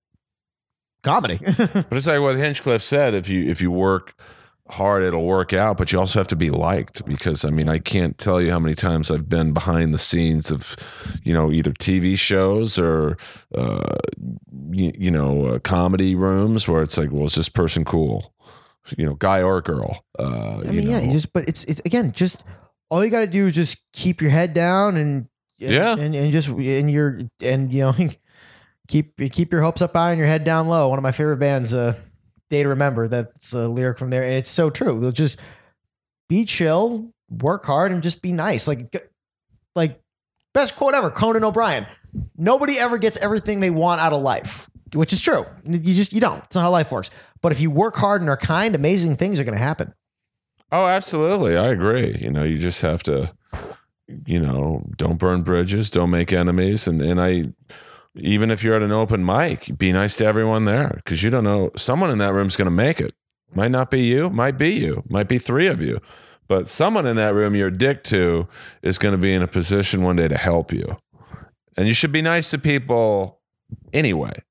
comedy. 1.02 1.38
but 1.56 1.92
it's 1.92 2.06
like 2.06 2.20
what 2.20 2.36
Hinchcliffe 2.36 2.82
said: 2.82 3.14
if 3.14 3.28
you 3.28 3.48
if 3.48 3.60
you 3.60 3.70
work 3.70 4.14
hard, 4.70 5.02
it'll 5.04 5.24
work 5.24 5.52
out. 5.52 5.76
But 5.76 5.92
you 5.92 5.98
also 5.98 6.18
have 6.20 6.28
to 6.28 6.36
be 6.36 6.50
liked 6.50 7.04
because 7.04 7.44
I 7.44 7.50
mean, 7.50 7.68
I 7.68 7.78
can't 7.78 8.18
tell 8.18 8.40
you 8.40 8.50
how 8.50 8.58
many 8.58 8.74
times 8.74 9.10
I've 9.10 9.28
been 9.28 9.52
behind 9.52 9.92
the 9.94 9.98
scenes 9.98 10.50
of, 10.50 10.76
you 11.22 11.32
know, 11.32 11.50
either 11.52 11.72
TV 11.72 12.18
shows 12.18 12.78
or, 12.78 13.16
uh, 13.54 13.96
you, 14.70 14.92
you 14.96 15.10
know, 15.10 15.46
uh, 15.46 15.58
comedy 15.60 16.14
rooms 16.14 16.68
where 16.68 16.82
it's 16.82 16.98
like, 16.98 17.10
well, 17.10 17.26
is 17.26 17.34
this 17.34 17.48
person 17.48 17.84
cool? 17.84 18.32
You 18.96 19.04
know, 19.06 19.14
guy 19.14 19.42
or 19.42 19.60
girl. 19.60 20.04
Uh, 20.18 20.58
I 20.60 20.70
mean, 20.70 20.88
yeah, 20.88 21.00
know. 21.00 21.06
you 21.06 21.12
just. 21.12 21.32
But 21.34 21.46
it's 21.48 21.64
it's 21.64 21.80
again 21.84 22.12
just 22.12 22.42
all 22.90 23.04
you 23.04 23.10
got 23.10 23.20
to 23.20 23.26
do 23.26 23.46
is 23.48 23.54
just 23.54 23.82
keep 23.92 24.22
your 24.22 24.30
head 24.30 24.54
down 24.54 24.96
and 24.96 25.28
and- 25.60 25.70
Yeah. 25.72 25.92
and, 25.92 26.14
and 26.14 26.32
just 26.32 26.48
and 26.48 26.90
your 26.90 27.18
and 27.42 27.70
you 27.72 27.82
know 27.82 27.94
keep 28.88 29.18
keep 29.30 29.52
your 29.52 29.60
hopes 29.60 29.82
up 29.82 29.94
high 29.94 30.10
and 30.12 30.18
your 30.18 30.26
head 30.26 30.42
down 30.44 30.68
low. 30.68 30.88
One 30.88 30.98
of 30.98 31.02
my 31.02 31.12
favorite 31.12 31.36
bands, 31.36 31.74
uh, 31.74 31.96
Day 32.50 32.62
to 32.62 32.68
Remember. 32.68 33.08
That's 33.08 33.52
a 33.52 33.68
lyric 33.68 33.98
from 33.98 34.10
there, 34.10 34.22
and 34.22 34.34
it's 34.34 34.50
so 34.50 34.70
true. 34.70 35.00
They'll 35.00 35.12
just 35.12 35.38
be 36.28 36.44
chill, 36.44 37.12
work 37.30 37.64
hard, 37.64 37.92
and 37.92 38.02
just 38.02 38.22
be 38.22 38.32
nice. 38.32 38.66
Like 38.68 39.10
like 39.74 40.00
best 40.54 40.76
quote 40.76 40.94
ever, 40.94 41.10
Conan 41.10 41.44
O'Brien. 41.44 41.86
Nobody 42.36 42.78
ever 42.78 42.98
gets 42.98 43.16
everything 43.18 43.60
they 43.60 43.70
want 43.70 44.00
out 44.00 44.12
of 44.12 44.22
life, 44.22 44.68
which 44.94 45.12
is 45.12 45.20
true. 45.20 45.46
You 45.64 45.78
just 45.78 46.12
you 46.12 46.20
don't. 46.20 46.42
It's 46.44 46.54
not 46.54 46.62
how 46.62 46.70
life 46.70 46.90
works. 46.90 47.10
But 47.40 47.52
if 47.52 47.60
you 47.60 47.70
work 47.70 47.96
hard 47.96 48.20
and 48.20 48.30
are 48.30 48.36
kind, 48.36 48.74
amazing 48.74 49.16
things 49.16 49.38
are 49.38 49.44
going 49.44 49.56
to 49.56 49.62
happen. 49.62 49.94
Oh, 50.70 50.86
absolutely. 50.86 51.56
I 51.56 51.68
agree. 51.68 52.18
You 52.20 52.30
know, 52.30 52.44
you 52.44 52.58
just 52.58 52.82
have 52.82 53.02
to, 53.04 53.32
you 54.26 54.40
know, 54.40 54.84
don't 54.96 55.18
burn 55.18 55.42
bridges, 55.42 55.90
don't 55.90 56.10
make 56.10 56.32
enemies. 56.32 56.86
And, 56.86 57.00
and 57.00 57.20
I, 57.20 57.44
even 58.16 58.50
if 58.50 58.62
you're 58.62 58.76
at 58.76 58.82
an 58.82 58.92
open 58.92 59.24
mic, 59.24 59.76
be 59.76 59.92
nice 59.92 60.16
to 60.16 60.24
everyone 60.24 60.64
there 60.64 60.92
because 60.96 61.22
you 61.22 61.30
don't 61.30 61.44
know, 61.44 61.70
someone 61.76 62.10
in 62.10 62.18
that 62.18 62.32
room's 62.32 62.56
going 62.56 62.66
to 62.66 62.70
make 62.70 63.00
it. 63.00 63.12
Might 63.54 63.70
not 63.70 63.90
be 63.90 64.02
you, 64.02 64.28
might 64.30 64.58
be 64.58 64.74
you, 64.74 65.02
might 65.08 65.28
be 65.28 65.38
three 65.38 65.68
of 65.68 65.80
you. 65.80 66.00
But 66.48 66.68
someone 66.68 67.06
in 67.06 67.16
that 67.16 67.34
room 67.34 67.54
you're 67.54 67.68
a 67.68 67.76
dick 67.76 68.04
to 68.04 68.48
is 68.82 68.98
going 68.98 69.12
to 69.12 69.18
be 69.18 69.32
in 69.32 69.42
a 69.42 69.46
position 69.46 70.02
one 70.02 70.16
day 70.16 70.28
to 70.28 70.36
help 70.36 70.72
you. 70.72 70.96
And 71.76 71.86
you 71.86 71.94
should 71.94 72.12
be 72.12 72.22
nice 72.22 72.50
to 72.50 72.58
people 72.58 73.40
anyway. 73.92 74.42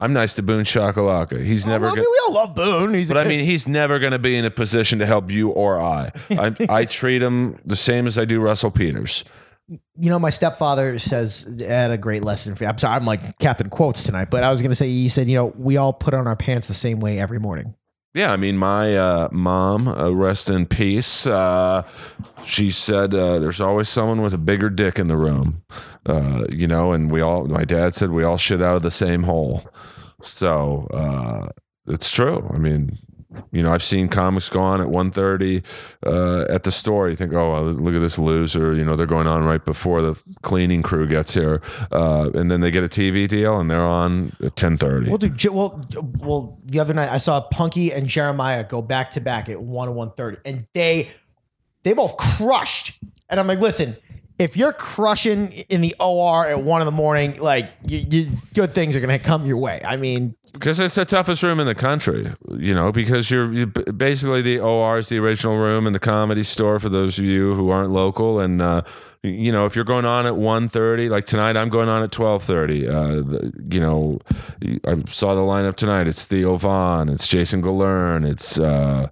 I'm 0.00 0.12
nice 0.12 0.34
to 0.34 0.42
Boone 0.42 0.64
Shakalaka. 0.64 1.42
He's 1.42 1.64
never 1.64 1.86
I 1.86 1.94
mean, 1.94 2.00
we 2.00 2.20
all 2.26 2.34
love 2.34 2.54
Boone. 2.54 2.94
He's 2.94 3.08
but 3.08 3.16
I 3.16 3.24
mean, 3.24 3.44
he's 3.44 3.68
never 3.68 3.98
going 3.98 4.12
to 4.12 4.18
be 4.18 4.36
in 4.36 4.44
a 4.44 4.50
position 4.50 4.98
to 4.98 5.06
help 5.06 5.30
you 5.30 5.50
or 5.50 5.80
I. 5.80 6.12
I, 6.30 6.56
I 6.68 6.84
treat 6.84 7.22
him 7.22 7.58
the 7.64 7.76
same 7.76 8.06
as 8.06 8.18
I 8.18 8.24
do 8.24 8.40
Russell 8.40 8.70
Peters. 8.70 9.24
You 9.68 10.10
know, 10.10 10.18
my 10.18 10.30
stepfather 10.30 10.98
says 10.98 11.48
had 11.60 11.90
a 11.90 11.98
great 11.98 12.22
lesson 12.22 12.54
for 12.54 12.64
you. 12.64 12.68
I'm 12.68 12.78
sorry, 12.78 12.96
I'm 12.96 13.06
like 13.06 13.38
Captain 13.38 13.70
Quotes 13.70 14.04
tonight, 14.04 14.30
but 14.30 14.42
I 14.42 14.50
was 14.50 14.60
going 14.60 14.70
to 14.70 14.76
say, 14.76 14.88
he 14.88 15.08
said, 15.08 15.28
you 15.28 15.36
know, 15.36 15.54
we 15.56 15.76
all 15.76 15.92
put 15.92 16.14
on 16.14 16.26
our 16.26 16.36
pants 16.36 16.68
the 16.68 16.74
same 16.74 17.00
way 17.00 17.18
every 17.18 17.38
morning. 17.38 17.74
Yeah, 18.14 18.32
I 18.32 18.36
mean, 18.36 18.56
my 18.56 18.96
uh, 18.96 19.28
mom, 19.32 19.88
uh, 19.88 20.10
rest 20.10 20.48
in 20.48 20.66
peace. 20.66 21.26
Uh, 21.26 21.82
she 22.44 22.70
said, 22.70 23.12
uh, 23.12 23.40
"There's 23.40 23.60
always 23.60 23.88
someone 23.88 24.22
with 24.22 24.32
a 24.32 24.38
bigger 24.38 24.70
dick 24.70 25.00
in 25.00 25.08
the 25.08 25.16
room," 25.16 25.64
uh, 26.06 26.44
you 26.48 26.68
know. 26.68 26.92
And 26.92 27.10
we 27.10 27.20
all, 27.20 27.46
my 27.46 27.64
dad 27.64 27.96
said, 27.96 28.10
we 28.10 28.22
all 28.22 28.38
shit 28.38 28.62
out 28.62 28.76
of 28.76 28.82
the 28.82 28.92
same 28.92 29.24
hole. 29.24 29.68
So 30.22 30.86
uh, 30.94 31.48
it's 31.88 32.12
true. 32.12 32.48
I 32.54 32.58
mean, 32.58 32.98
you 33.52 33.62
know, 33.62 33.72
I've 33.72 33.82
seen 33.82 34.08
comics 34.08 34.48
go 34.48 34.60
on 34.60 34.80
at 34.80 34.88
1.30 34.88 35.62
uh, 36.06 36.52
at 36.52 36.64
the 36.64 36.72
store. 36.72 37.08
You 37.08 37.16
think, 37.16 37.32
oh, 37.32 37.62
look 37.62 37.94
at 37.94 38.00
this 38.00 38.18
loser. 38.18 38.74
You 38.74 38.84
know, 38.84 38.96
they're 38.96 39.06
going 39.06 39.26
on 39.26 39.44
right 39.44 39.64
before 39.64 40.02
the 40.02 40.20
cleaning 40.42 40.82
crew 40.82 41.06
gets 41.06 41.34
here, 41.34 41.60
uh, 41.92 42.30
and 42.34 42.50
then 42.50 42.60
they 42.60 42.70
get 42.70 42.84
a 42.84 42.88
TV 42.88 43.28
deal 43.28 43.58
and 43.58 43.70
they're 43.70 43.80
on 43.80 44.32
at 44.42 44.56
ten 44.56 44.76
thirty. 44.76 45.08
Well, 45.08 45.18
dude, 45.18 45.44
well, 45.46 45.86
well, 46.18 46.58
the 46.64 46.80
other 46.80 46.94
night 46.94 47.10
I 47.10 47.18
saw 47.18 47.40
Punky 47.40 47.92
and 47.92 48.06
Jeremiah 48.06 48.64
go 48.64 48.82
back 48.82 49.10
to 49.12 49.20
back 49.20 49.48
at 49.48 49.60
one 49.60 49.88
and 49.88 49.96
one 49.96 50.12
thirty, 50.12 50.38
and 50.44 50.66
they 50.74 51.10
they 51.82 51.92
both 51.92 52.16
crushed. 52.16 52.98
And 53.28 53.40
I'm 53.40 53.46
like, 53.46 53.60
listen, 53.60 53.96
if 54.38 54.56
you're 54.56 54.72
crushing 54.72 55.52
in 55.68 55.80
the 55.80 55.94
OR 56.00 56.46
at 56.46 56.60
one 56.60 56.80
in 56.80 56.86
the 56.86 56.92
morning, 56.92 57.38
like 57.40 57.70
you, 57.86 58.04
you, 58.10 58.26
good 58.52 58.74
things 58.74 58.96
are 58.96 59.00
gonna 59.00 59.18
come 59.18 59.46
your 59.46 59.58
way. 59.58 59.80
I 59.84 59.96
mean, 59.96 60.34
Because 60.52 60.80
it's 60.80 60.96
the 60.96 61.04
toughest 61.04 61.42
room 61.42 61.60
in 61.60 61.66
the 61.66 61.74
country, 61.74 62.32
you 62.56 62.74
know, 62.74 62.90
because 62.90 63.30
you're 63.30 63.52
you, 63.52 63.66
basically 63.66 64.42
the 64.42 64.58
OR 64.58 64.98
is 64.98 65.08
the 65.08 65.18
original 65.18 65.56
room 65.56 65.86
in 65.86 65.92
the 65.92 66.00
comedy 66.00 66.42
store 66.42 66.78
for 66.80 66.88
those 66.88 67.18
of 67.18 67.24
you 67.24 67.54
who 67.54 67.70
aren't 67.70 67.90
local. 67.90 68.40
And, 68.40 68.60
uh, 68.60 68.82
you 69.22 69.50
know, 69.52 69.66
if 69.66 69.74
you're 69.74 69.84
going 69.86 70.04
on 70.04 70.26
at 70.26 70.34
1.30, 70.34 71.08
like 71.10 71.24
tonight, 71.26 71.56
I'm 71.56 71.70
going 71.70 71.88
on 71.88 72.02
at 72.02 72.10
12.30. 72.10 72.88
Uh, 72.88 73.50
you 73.72 73.80
know, 73.80 74.18
I 74.86 75.02
saw 75.10 75.34
the 75.34 75.40
lineup 75.40 75.76
tonight. 75.76 76.06
It's 76.08 76.24
Theo 76.24 76.56
Von. 76.56 77.08
It's 77.08 77.26
Jason 77.26 77.62
Galern. 77.62 78.28
It's, 78.28 78.58
uh, 78.58 79.08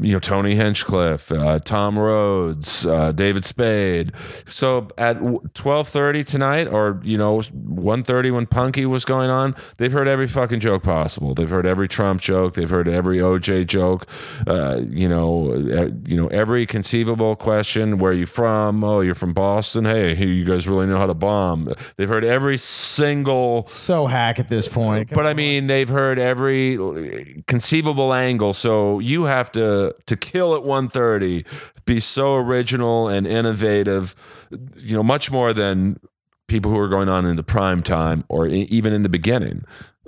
you 0.00 0.12
know 0.12 0.18
Tony 0.18 0.54
Hinchcliffe, 0.54 1.32
uh, 1.32 1.58
Tom 1.60 1.98
Rhodes, 1.98 2.86
uh, 2.86 3.12
David 3.12 3.44
Spade. 3.44 4.12
So 4.46 4.88
at 4.98 5.18
twelve 5.54 5.88
thirty 5.88 6.24
tonight, 6.24 6.68
or 6.68 7.00
you 7.02 7.16
know 7.16 7.40
one 7.40 8.02
thirty 8.02 8.30
when 8.30 8.46
Punky 8.46 8.86
was 8.86 9.04
going 9.04 9.30
on, 9.30 9.54
they've 9.78 9.92
heard 9.92 10.08
every 10.08 10.28
fucking 10.28 10.60
joke 10.60 10.82
possible. 10.82 11.34
They've 11.34 11.48
heard 11.48 11.66
every 11.66 11.88
Trump 11.88 12.20
joke. 12.20 12.54
They've 12.54 12.68
heard 12.68 12.88
every 12.88 13.18
OJ 13.18 13.66
joke. 13.66 14.06
Uh, 14.46 14.80
you 14.88 15.08
know, 15.08 15.52
uh, 15.52 15.90
you 16.06 16.16
know 16.16 16.28
every 16.28 16.66
conceivable 16.66 17.36
question. 17.36 17.98
Where 17.98 18.12
are 18.12 18.14
you 18.14 18.26
from? 18.26 18.84
Oh, 18.84 19.00
you're 19.00 19.14
from 19.14 19.32
Boston. 19.32 19.84
Hey, 19.84 20.14
hey, 20.14 20.26
you 20.26 20.44
guys 20.44 20.68
really 20.68 20.86
know 20.86 20.98
how 20.98 21.06
to 21.06 21.14
bomb. 21.14 21.72
They've 21.96 22.08
heard 22.08 22.24
every 22.24 22.58
single 22.58 23.66
so 23.66 24.06
hack 24.06 24.38
at 24.38 24.50
this 24.50 24.68
point. 24.68 25.10
but 25.12 25.26
I 25.26 25.34
mean, 25.34 25.66
they've 25.66 25.88
heard 25.88 26.18
every 26.18 27.42
conceivable 27.46 28.12
angle. 28.12 28.52
So 28.52 28.98
you 28.98 29.24
have 29.24 29.50
to 29.52 29.77
to 30.06 30.16
kill 30.16 30.54
at 30.54 30.62
130, 30.62 31.44
be 31.84 32.00
so 32.00 32.34
original 32.34 33.08
and 33.08 33.26
innovative, 33.26 34.14
you 34.76 34.96
know, 34.96 35.02
much 35.02 35.30
more 35.30 35.52
than 35.52 35.98
people 36.46 36.70
who 36.70 36.78
are 36.78 36.88
going 36.88 37.08
on 37.08 37.26
in 37.26 37.36
the 37.36 37.42
prime 37.42 37.82
time 37.82 38.24
or 38.28 38.46
even 38.46 38.92
in 38.92 39.02
the 39.02 39.08
beginning. 39.08 39.62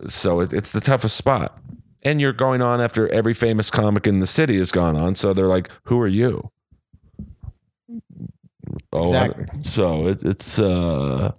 So 0.06 0.40
it, 0.40 0.52
it's 0.52 0.72
the 0.72 0.80
toughest 0.80 1.16
spot. 1.16 1.58
And 2.02 2.20
you're 2.20 2.32
going 2.32 2.62
on 2.62 2.80
after 2.80 3.08
every 3.12 3.34
famous 3.34 3.70
comic 3.70 4.06
in 4.06 4.20
the 4.20 4.26
city 4.26 4.56
has 4.56 4.72
gone 4.72 4.96
on. 4.96 5.14
So 5.14 5.34
they're 5.34 5.46
like, 5.46 5.70
who 5.84 6.00
are 6.00 6.08
you? 6.08 6.48
Oh, 8.92 9.04
Exactly. 9.04 9.46
So 9.62 10.06
it, 10.08 10.22
it's 10.22 10.58
uh 10.58 11.32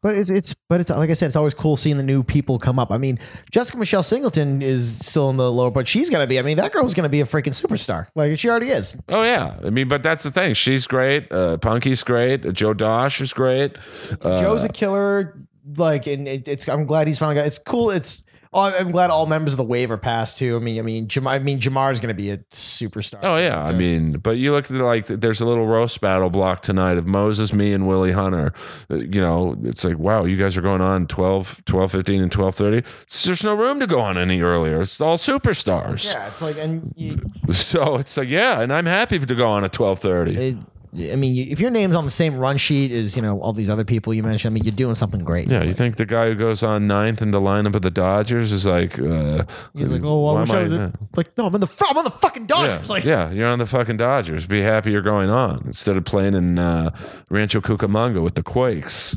But 0.00 0.16
it's 0.16 0.30
it's 0.30 0.54
but 0.68 0.80
it's 0.80 0.90
like 0.90 1.10
I 1.10 1.14
said, 1.14 1.26
it's 1.26 1.34
always 1.34 1.54
cool 1.54 1.76
seeing 1.76 1.96
the 1.96 2.04
new 2.04 2.22
people 2.22 2.58
come 2.60 2.78
up. 2.78 2.92
I 2.92 2.98
mean, 2.98 3.18
Jessica 3.50 3.78
Michelle 3.78 4.04
Singleton 4.04 4.62
is 4.62 4.96
still 5.00 5.28
in 5.30 5.36
the 5.36 5.50
lower, 5.50 5.72
but 5.72 5.88
she's 5.88 6.08
gonna 6.08 6.26
be. 6.28 6.38
I 6.38 6.42
mean, 6.42 6.56
that 6.58 6.72
girl's 6.72 6.94
gonna 6.94 7.08
be 7.08 7.20
a 7.20 7.24
freaking 7.24 7.54
superstar. 7.60 8.06
Like 8.14 8.38
she 8.38 8.48
already 8.48 8.68
is. 8.68 8.96
Oh 9.08 9.24
yeah, 9.24 9.56
I 9.64 9.70
mean, 9.70 9.88
but 9.88 10.04
that's 10.04 10.22
the 10.22 10.30
thing. 10.30 10.54
She's 10.54 10.86
great. 10.86 11.30
Uh, 11.32 11.56
Punky's 11.56 12.04
great. 12.04 12.52
Joe 12.52 12.74
Dosh 12.74 13.20
is 13.20 13.32
great. 13.32 13.76
Uh, 14.22 14.40
Joe's 14.40 14.62
a 14.64 14.68
killer. 14.68 15.44
Like, 15.76 16.06
and 16.06 16.28
it, 16.28 16.46
it's. 16.46 16.68
I'm 16.68 16.86
glad 16.86 17.08
he's 17.08 17.18
finally 17.18 17.34
got. 17.34 17.46
It's 17.46 17.58
cool. 17.58 17.90
It's. 17.90 18.24
Oh, 18.58 18.76
I'm 18.78 18.90
glad 18.90 19.10
all 19.10 19.26
members 19.26 19.52
of 19.52 19.56
the 19.56 19.64
wave 19.64 19.90
are 19.90 19.96
passed 19.96 20.38
too. 20.38 20.56
I 20.56 20.58
mean, 20.58 20.78
I 20.78 20.82
mean, 20.82 21.06
Jamar. 21.08 21.30
I 21.30 21.38
mean, 21.38 21.60
Jamar's 21.60 22.00
going 22.00 22.08
to 22.08 22.14
be 22.14 22.30
a 22.30 22.38
superstar. 22.52 23.20
Oh 23.22 23.36
yeah, 23.36 23.62
I 23.62 23.72
mean, 23.72 24.12
but 24.18 24.36
you 24.36 24.52
look 24.52 24.64
at 24.70 24.76
the, 24.76 24.84
like 24.84 25.06
there's 25.06 25.40
a 25.40 25.44
little 25.46 25.66
roast 25.66 26.00
battle 26.00 26.30
block 26.30 26.62
tonight 26.62 26.98
of 26.98 27.06
Moses, 27.06 27.52
me, 27.52 27.72
and 27.72 27.86
Willie 27.86 28.12
Hunter. 28.12 28.52
Uh, 28.90 28.96
You 28.96 29.20
know, 29.20 29.56
it's 29.62 29.84
like 29.84 29.98
wow, 29.98 30.24
you 30.24 30.36
guys 30.36 30.56
are 30.56 30.62
going 30.62 30.80
on 30.80 31.06
12, 31.06 31.64
12 31.64 31.92
15 31.92 32.22
and 32.22 32.32
twelve 32.32 32.54
thirty. 32.54 32.86
There's 33.24 33.44
no 33.44 33.54
room 33.54 33.80
to 33.80 33.86
go 33.86 34.00
on 34.00 34.18
any 34.18 34.40
earlier. 34.40 34.80
It's 34.82 35.00
all 35.00 35.16
superstars. 35.18 36.04
yeah, 36.04 36.28
it's 36.28 36.42
like, 36.42 36.56
and 36.58 36.92
you, 36.96 37.16
So 37.52 37.96
it's 37.96 38.16
like 38.16 38.28
yeah, 38.28 38.60
and 38.60 38.72
I'm 38.72 38.86
happy 38.86 39.18
to 39.18 39.34
go 39.34 39.48
on 39.48 39.64
at 39.64 39.72
twelve 39.72 40.00
thirty. 40.00 40.58
I 41.00 41.16
mean, 41.16 41.34
you- 41.34 41.46
if 41.48 41.60
your 41.60 41.70
name's 41.70 41.94
on 41.94 42.04
the 42.04 42.10
same 42.10 42.36
run 42.36 42.56
sheet 42.56 42.90
as 42.92 43.14
you 43.16 43.22
know 43.22 43.38
all 43.40 43.52
these 43.52 43.70
other 43.70 43.84
people 43.84 44.12
you 44.14 44.22
mentioned, 44.22 44.52
I 44.52 44.54
mean, 44.54 44.64
you're 44.64 44.72
doing 44.72 44.94
something 44.94 45.22
great. 45.24 45.50
Yeah, 45.50 45.62
you 45.64 45.74
think 45.74 45.96
the 45.96 46.06
guy 46.06 46.28
who 46.28 46.34
goes 46.34 46.62
on 46.62 46.86
ninth 46.86 47.22
in 47.22 47.30
the 47.30 47.40
lineup 47.40 47.74
of 47.74 47.82
the 47.82 47.90
Dodgers 47.90 48.52
is 48.52 48.66
like? 48.66 48.98
Uh, 48.98 49.44
He's 49.74 49.90
like, 49.90 50.02
oh, 50.04 50.26
I 50.36 50.40
wish 50.40 50.50
I 50.50 50.62
was 50.64 50.72
I- 50.72 50.90
like, 51.16 51.36
no, 51.38 51.46
I'm 51.46 51.54
in 51.54 51.60
the 51.60 51.84
I'm 51.88 51.96
on 51.98 52.04
the 52.04 52.10
fucking 52.10 52.42
Yeah, 52.42 52.66
Dodgers. 52.68 52.90
Like, 52.90 53.04
yeah, 53.04 53.30
you're 53.30 53.48
on 53.48 53.58
the 53.58 53.66
fucking 53.66 53.96
Dodgers. 53.96 54.46
Be 54.46 54.60
happy 54.62 54.90
you're 54.90 55.02
going 55.02 55.30
on 55.30 55.62
instead 55.66 55.96
of 55.96 56.04
playing 56.04 56.34
in 56.34 56.58
uh, 56.58 56.90
Rancho 57.30 57.60
Cucamonga 57.60 58.22
with 58.22 58.34
the 58.34 58.42
Quakes. 58.42 59.16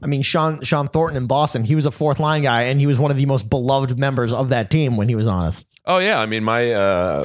I 0.00 0.06
mean, 0.06 0.22
Sean 0.22 0.62
Shawn 0.62 0.86
Thornton 0.88 1.16
in 1.16 1.26
Boston, 1.26 1.64
he 1.64 1.74
was 1.74 1.84
a 1.84 1.90
fourth 1.90 2.20
line 2.20 2.42
guy, 2.42 2.62
and 2.62 2.78
he 2.78 2.86
was 2.86 2.98
one 3.00 3.10
of 3.10 3.16
the 3.16 3.26
most 3.26 3.50
beloved 3.50 3.98
members 3.98 4.32
of 4.32 4.48
that 4.50 4.70
team 4.70 4.96
when 4.96 5.08
he 5.08 5.14
was 5.16 5.26
on 5.26 5.46
us. 5.46 5.64
Oh 5.86 5.98
yeah, 5.98 6.20
I 6.20 6.26
mean 6.26 6.44
my, 6.44 6.70
uh, 6.72 7.22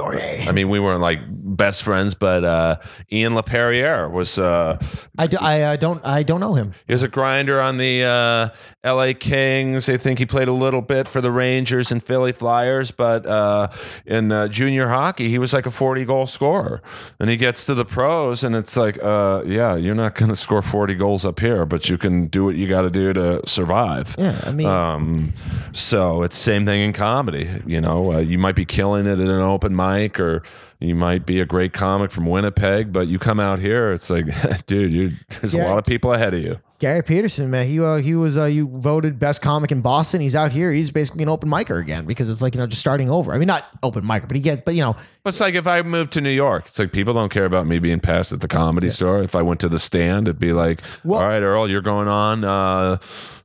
I 0.47 0.51
mean 0.53 0.69
we 0.69 0.79
weren't 0.79 1.01
like 1.01 1.19
best 1.27 1.83
friends, 1.83 2.15
but 2.15 2.45
uh, 2.45 2.77
Ian 3.11 3.33
LaPerriere 3.33 4.09
was 4.09 4.39
uh, 4.39 4.77
I, 5.17 5.27
do, 5.27 5.37
I 5.39 5.61
uh, 5.61 5.75
don't 5.75 6.03
I 6.05 6.23
don't 6.23 6.39
know 6.39 6.53
him. 6.53 6.73
he 6.87 6.93
was 6.93 7.03
a 7.03 7.07
grinder 7.09 7.59
on 7.59 7.77
the 7.77 8.03
uh, 8.03 8.49
L.A. 8.85 9.13
Kings. 9.13 9.89
I 9.89 9.97
think 9.97 10.19
he 10.19 10.25
played 10.25 10.47
a 10.47 10.53
little 10.53 10.81
bit 10.81 11.09
for 11.09 11.19
the 11.19 11.29
Rangers 11.31 11.91
and 11.91 12.01
Philly 12.01 12.31
Flyers, 12.31 12.91
but 12.91 13.25
uh, 13.25 13.67
in 14.05 14.31
uh, 14.31 14.47
junior 14.47 14.87
hockey 14.87 15.27
he 15.29 15.37
was 15.39 15.51
like 15.53 15.65
a 15.65 15.71
40 15.71 16.05
goal 16.05 16.25
scorer. 16.25 16.81
And 17.19 17.29
he 17.29 17.35
gets 17.37 17.65
to 17.65 17.73
the 17.75 17.85
pros, 17.85 18.43
and 18.43 18.55
it's 18.55 18.77
like, 18.77 18.97
uh, 19.03 19.43
yeah, 19.45 19.75
you're 19.75 19.95
not 19.95 20.15
going 20.15 20.29
to 20.29 20.35
score 20.37 20.61
40 20.61 20.95
goals 20.95 21.25
up 21.25 21.39
here, 21.39 21.65
but 21.65 21.89
you 21.89 21.97
can 21.97 22.27
do 22.27 22.45
what 22.45 22.55
you 22.55 22.67
got 22.67 22.81
to 22.81 22.89
do 22.89 23.11
to 23.13 23.41
survive. 23.45 24.15
Yeah, 24.17 24.39
I 24.45 24.51
mean, 24.51 24.67
Um, 24.67 25.33
so 25.73 26.23
it's 26.23 26.37
the 26.37 26.43
same 26.43 26.65
thing 26.65 26.81
in 26.81 26.93
comedy. 26.93 27.61
You 27.65 27.81
know, 27.81 28.13
uh, 28.13 28.17
you 28.19 28.37
might 28.37 28.52
be 28.55 28.65
killing 28.65 29.05
it 29.05 29.13
at 29.13 29.19
an 29.19 29.29
open 29.29 29.75
mic, 29.75 30.19
or 30.19 30.41
you 30.79 30.95
might 30.95 31.25
be 31.25 31.39
a 31.39 31.45
great 31.45 31.73
comic 31.73 32.11
from 32.11 32.25
Winnipeg, 32.25 32.91
but 32.93 33.07
you 33.07 33.19
come 33.19 33.39
out 33.39 33.59
here, 33.59 33.91
it's 33.91 34.09
like, 34.09 34.25
dude, 34.67 34.91
you, 34.91 35.11
there's 35.41 35.53
Yeah. 35.53 35.65
a 35.65 35.69
lot 35.69 35.77
of 35.79 35.85
people 35.85 36.13
ahead 36.13 36.33
of 36.33 36.41
you. 36.41 36.59
Gary 36.83 37.01
Peterson, 37.01 37.49
man, 37.49 37.65
he 37.65 37.79
uh, 37.79 37.95
he 37.95 38.13
was 38.13 38.37
uh, 38.37 38.43
you 38.43 38.67
voted 38.67 39.17
best 39.17 39.41
comic 39.41 39.71
in 39.71 39.79
Boston. 39.79 40.19
He's 40.19 40.35
out 40.35 40.51
here. 40.51 40.69
He's 40.69 40.91
basically 40.91 41.23
an 41.23 41.29
open 41.29 41.49
micer 41.49 41.79
again 41.79 42.05
because 42.05 42.29
it's 42.29 42.41
like 42.41 42.55
you 42.55 42.59
know 42.59 42.67
just 42.67 42.81
starting 42.81 43.09
over. 43.09 43.31
I 43.33 43.37
mean, 43.37 43.47
not 43.47 43.63
open 43.81 44.03
micer, 44.03 44.27
but 44.27 44.35
he 44.35 44.41
gets, 44.41 44.63
but 44.65 44.75
you 44.75 44.81
know, 44.81 44.97
It's 45.25 45.39
like 45.39 45.55
if 45.55 45.65
I 45.65 45.81
moved 45.83 46.11
to 46.11 46.19
New 46.19 46.29
York, 46.29 46.65
it's 46.67 46.77
like 46.77 46.91
people 46.91 47.13
don't 47.13 47.29
care 47.29 47.45
about 47.45 47.67
me 47.67 47.79
being 47.79 48.01
passed 48.01 48.33
at 48.33 48.41
the 48.41 48.49
comedy 48.49 48.89
store. 48.89 49.23
If 49.23 49.33
I 49.33 49.41
went 49.41 49.61
to 49.61 49.69
the 49.69 49.79
stand, 49.79 50.27
it'd 50.27 50.39
be 50.41 50.51
like, 50.51 50.81
Well- 51.05 51.21
all 51.21 51.27
right, 51.29 51.41
Earl, 51.41 51.69
you're 51.69 51.79
going 51.79 52.09
on. 52.09 52.43
Uh, 52.43 52.97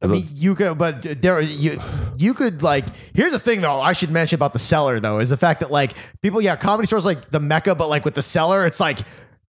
I 0.02 0.06
mean, 0.08 0.26
you 0.32 0.56
could, 0.56 0.76
but 0.76 1.22
there, 1.22 1.40
you, 1.40 1.80
you 2.16 2.34
could 2.34 2.64
like. 2.64 2.86
Here's 3.14 3.30
the 3.32 3.38
thing, 3.38 3.60
though. 3.60 3.80
I 3.80 3.92
should 3.92 4.10
mention 4.10 4.34
about 4.34 4.52
the 4.52 4.58
cellar, 4.58 4.98
though, 4.98 5.20
is 5.20 5.30
the 5.30 5.36
fact 5.36 5.60
that 5.60 5.70
like 5.70 5.92
people, 6.22 6.40
yeah, 6.40 6.56
comedy 6.56 6.88
stores 6.88 7.04
like 7.04 7.30
the 7.30 7.38
mecca, 7.38 7.76
but 7.76 7.88
like 7.88 8.04
with 8.04 8.14
the 8.14 8.22
cellar, 8.22 8.66
it's 8.66 8.80
like 8.80 8.98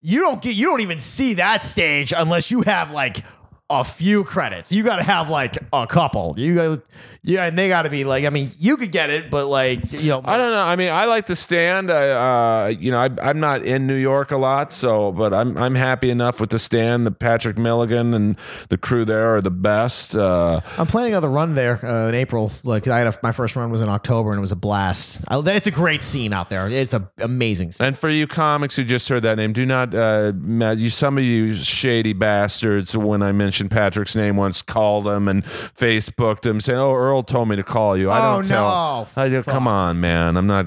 you 0.03 0.20
don't 0.20 0.43
get, 0.43 0.55
you 0.55 0.66
don't 0.66 0.82
even 0.82 1.01
see 1.01 1.34
that 1.34 1.64
stage 1.64 2.12
unless 2.14 2.51
you 2.51 2.61
have 2.62 2.91
like 2.91 3.24
a 3.71 3.85
few 3.85 4.25
credits. 4.25 4.73
You 4.73 4.83
got 4.83 4.97
to 4.97 5.03
have 5.03 5.29
like 5.29 5.59
a 5.73 5.87
couple. 5.87 6.35
You 6.39 6.55
got, 6.55 6.81
yeah, 7.23 7.45
and 7.45 7.59
they 7.59 7.69
got 7.69 7.83
to 7.83 7.91
be 7.91 8.05
like. 8.05 8.25
I 8.25 8.31
mean, 8.31 8.51
you 8.59 8.77
could 8.79 8.93
get 8.93 9.11
it, 9.11 9.31
but 9.31 9.47
like 9.47 9.93
you 9.93 10.09
know, 10.09 10.23
I 10.25 10.39
don't 10.39 10.53
know. 10.53 10.62
I 10.62 10.77
mean, 10.77 10.91
I 10.91 11.05
like 11.05 11.27
the 11.27 11.37
stand. 11.37 11.91
I, 11.91 12.64
uh, 12.64 12.69
you 12.69 12.91
know, 12.91 12.99
I, 12.99 13.11
I'm 13.23 13.41
not 13.41 13.62
in 13.62 13.87
New 13.87 13.97
York 13.97 14.31
a 14.31 14.39
lot, 14.39 14.73
so 14.73 15.12
but 15.12 15.35
I'm 15.35 15.59
I'm 15.59 15.75
happy 15.75 16.09
enough 16.09 16.41
with 16.41 16.51
the 16.51 16.59
stand. 16.59 17.07
The 17.07 17.11
Patrick 17.11 17.59
Milligan 17.59 18.14
and 18.14 18.37
the 18.71 18.79
crew 18.79 19.05
there 19.05 19.37
are 19.37 19.43
the 19.43 19.51
best. 19.51 20.16
Uh, 20.16 20.61
I'm 20.79 20.87
planning 20.87 21.12
another 21.12 21.31
run 21.31 21.55
there 21.55 21.85
uh, 21.85 22.09
in 22.09 22.14
April. 22.14 22.51
Like 22.64 22.89
I 22.89 22.99
had 22.99 23.07
a, 23.09 23.19
my 23.23 23.33
first 23.33 23.55
run 23.57 23.71
was 23.71 23.83
in 23.83 23.91
October 23.91 24.31
and 24.31 24.39
it 24.39 24.43
was 24.43 24.53
a 24.53 24.57
blast. 24.57 25.23
I, 25.29 25.39
it's 25.41 25.66
a 25.66 25.71
great 25.71 26.03
scene 26.03 26.33
out 26.33 26.49
there. 26.49 26.69
It's 26.69 26.95
a 26.95 27.11
amazing. 27.19 27.73
Scene. 27.73 27.89
and 27.89 27.99
for 27.99 28.09
you 28.09 28.27
comics 28.27 28.77
who 28.77 28.85
just 28.85 29.09
heard 29.09 29.25
that 29.25 29.37
name, 29.37 29.53
do 29.53 29.66
not 29.66 29.95
uh, 29.95 30.33
ma- 30.35 30.71
you 30.71 30.89
some 30.89 31.19
of 31.19 31.25
you 31.25 31.53
shady 31.53 32.14
bastards. 32.14 32.97
When 32.97 33.23
I 33.23 33.33
mentioned 33.59 33.71
Patrick's 33.73 34.15
name 34.15 34.37
once, 34.37 34.63
called 34.63 35.07
him 35.09 35.27
and 35.29 35.45
Facebooked 35.45 36.47
him 36.47 36.61
saying, 36.61 36.79
"Oh, 36.79 36.95
Earl 36.95 37.23
told 37.25 37.49
me 37.49 37.57
to 37.57 37.63
call 37.65 37.97
you." 37.97 38.09
I 38.11 38.19
Oh, 38.19 38.35
don't 38.37 38.47
tell. 38.47 39.09
no. 39.17 39.23
I 39.23 39.43
come 39.43 39.67
on, 39.67 40.01
man. 40.01 40.37
I'm 40.37 40.47
not. 40.47 40.67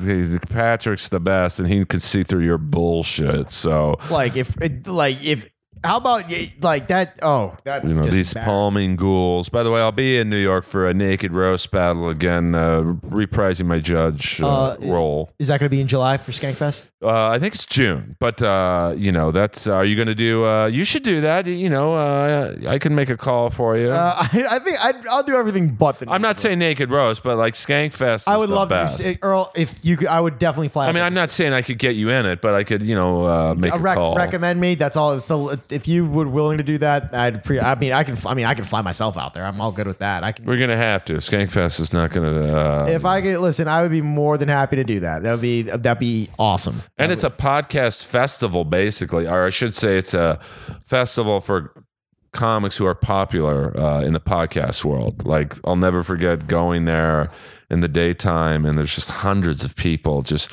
Patrick's 0.49 1.07
the 1.09 1.19
best, 1.19 1.59
and 1.59 1.69
he 1.69 1.85
could 1.85 2.01
see 2.01 2.23
through 2.23 2.43
your 2.43 2.57
bullshit. 2.57 3.49
So 3.51 3.95
Like 4.09 4.35
if 4.35 4.55
like 4.87 5.23
if 5.23 5.49
how 5.83 5.97
about 5.97 6.25
like 6.61 6.89
that? 6.89 7.17
Oh, 7.21 7.55
that's 7.63 7.87
You 7.89 7.95
know, 7.95 8.03
just 8.03 8.13
these 8.15 8.33
palming 8.33 8.97
ghouls. 8.97 9.47
By 9.49 9.63
the 9.63 9.71
way, 9.71 9.79
I'll 9.81 9.91
be 9.93 10.17
in 10.17 10.29
New 10.29 10.37
York 10.37 10.65
for 10.65 10.85
a 10.87 10.93
naked 10.93 11.33
roast 11.33 11.71
battle 11.71 12.09
again, 12.09 12.53
uh, 12.53 12.81
reprising 13.07 13.65
my 13.65 13.79
judge 13.79 14.41
uh, 14.41 14.47
Uh, 14.47 14.75
role. 14.81 15.31
Is 15.39 15.47
that 15.47 15.59
going 15.59 15.67
to 15.69 15.75
be 15.75 15.81
in 15.81 15.87
July 15.87 16.17
for 16.17 16.31
Skankfest? 16.31 16.83
Uh, 17.03 17.29
I 17.29 17.39
think 17.39 17.55
it's 17.55 17.65
June, 17.65 18.15
but 18.19 18.43
uh, 18.43 18.93
you 18.95 19.11
know, 19.11 19.31
that's. 19.31 19.65
are 19.65 19.83
you 19.83 19.95
going 19.95 20.07
to 20.07 20.13
do? 20.13 20.45
Uh, 20.45 20.67
you 20.67 20.83
should 20.83 21.01
do 21.01 21.21
that. 21.21 21.47
You 21.47 21.67
know, 21.67 21.95
uh, 21.95 22.55
I 22.67 22.77
can 22.77 22.93
make 22.93 23.09
a 23.09 23.17
call 23.17 23.49
for 23.49 23.75
you. 23.75 23.89
Uh, 23.89 24.13
I, 24.19 24.45
I 24.47 24.59
think 24.59 24.77
I'd, 24.85 25.07
I'll 25.07 25.23
do 25.23 25.35
everything 25.35 25.69
but 25.73 25.97
the. 25.97 26.07
I'm 26.11 26.21
not 26.21 26.37
saying 26.37 26.59
naked 26.59 26.91
roast, 26.91 27.23
but 27.23 27.37
like 27.39 27.55
Skankfest. 27.55 28.27
I 28.27 28.37
would 28.37 28.51
love 28.51 28.69
best. 28.69 29.01
to, 29.01 29.17
Earl. 29.23 29.51
If 29.55 29.83
you 29.83 29.97
could, 29.97 30.09
I 30.09 30.21
would 30.21 30.37
definitely 30.37 30.67
fly. 30.67 30.87
I 30.87 30.91
mean. 30.91 31.01
I'm 31.01 31.15
not 31.15 31.31
saying 31.31 31.53
I 31.53 31.63
could 31.63 31.79
get 31.79 31.95
you 31.95 32.11
in 32.11 32.27
it, 32.27 32.39
but 32.39 32.53
I 32.53 32.63
could, 32.63 32.83
you 32.83 32.93
know, 32.93 33.23
uh, 33.25 33.55
make 33.57 33.73
Uh, 33.73 33.77
a 33.77 33.79
rec- 33.79 33.95
call. 33.97 34.15
recommend 34.15 34.61
me. 34.61 34.75
That's 34.75 34.95
all. 34.95 35.13
It's 35.13 35.31
a, 35.31 35.59
if 35.71 35.87
you 35.87 36.05
would 36.05 36.27
willing 36.27 36.57
to 36.59 36.63
do 36.63 36.77
that, 36.77 37.15
I'd. 37.15 37.43
Pre- 37.43 37.59
I 37.59 37.73
mean, 37.73 37.93
I 37.93 38.03
can. 38.03 38.15
I 38.27 38.35
mean, 38.35 38.45
I 38.45 38.53
can 38.53 38.65
fly 38.65 38.81
myself 38.83 39.17
out 39.17 39.33
there. 39.33 39.43
I'm 39.43 39.59
all 39.59 39.71
good 39.71 39.87
with 39.87 39.97
that. 39.99 40.23
I 40.23 40.33
can. 40.33 40.45
We're 40.45 40.59
gonna 40.59 40.77
have 40.77 41.03
to. 41.05 41.13
Skankfest 41.13 41.79
is 41.79 41.93
not 41.93 42.11
gonna. 42.11 42.53
Uh, 42.55 42.85
If 42.89 43.05
I 43.05 43.21
could 43.23 43.39
listen, 43.39 43.67
I 43.67 43.81
would 43.81 43.89
be 43.91 44.01
more 44.03 44.37
than 44.37 44.49
happy 44.49 44.75
to 44.75 44.83
do 44.83 44.99
that. 44.99 45.23
That 45.23 45.31
would 45.31 45.41
be 45.41 45.63
that'd 45.63 45.97
be 45.97 46.29
awesome. 46.37 46.83
And 46.97 47.11
it's 47.11 47.23
a 47.23 47.29
podcast 47.29 48.05
festival, 48.05 48.63
basically, 48.63 49.27
or 49.27 49.45
I 49.45 49.49
should 49.49 49.73
say, 49.75 49.97
it's 49.97 50.13
a 50.13 50.39
festival 50.85 51.41
for 51.41 51.85
comics 52.31 52.77
who 52.77 52.85
are 52.85 52.95
popular 52.95 53.77
uh, 53.77 54.01
in 54.01 54.13
the 54.13 54.19
podcast 54.19 54.83
world. 54.83 55.25
Like, 55.25 55.55
I'll 55.65 55.75
never 55.75 56.03
forget 56.03 56.47
going 56.47 56.85
there 56.85 57.31
in 57.69 57.79
the 57.79 57.87
daytime, 57.87 58.65
and 58.65 58.77
there's 58.77 58.93
just 58.93 59.09
hundreds 59.09 59.63
of 59.63 59.75
people 59.75 60.21
just. 60.21 60.51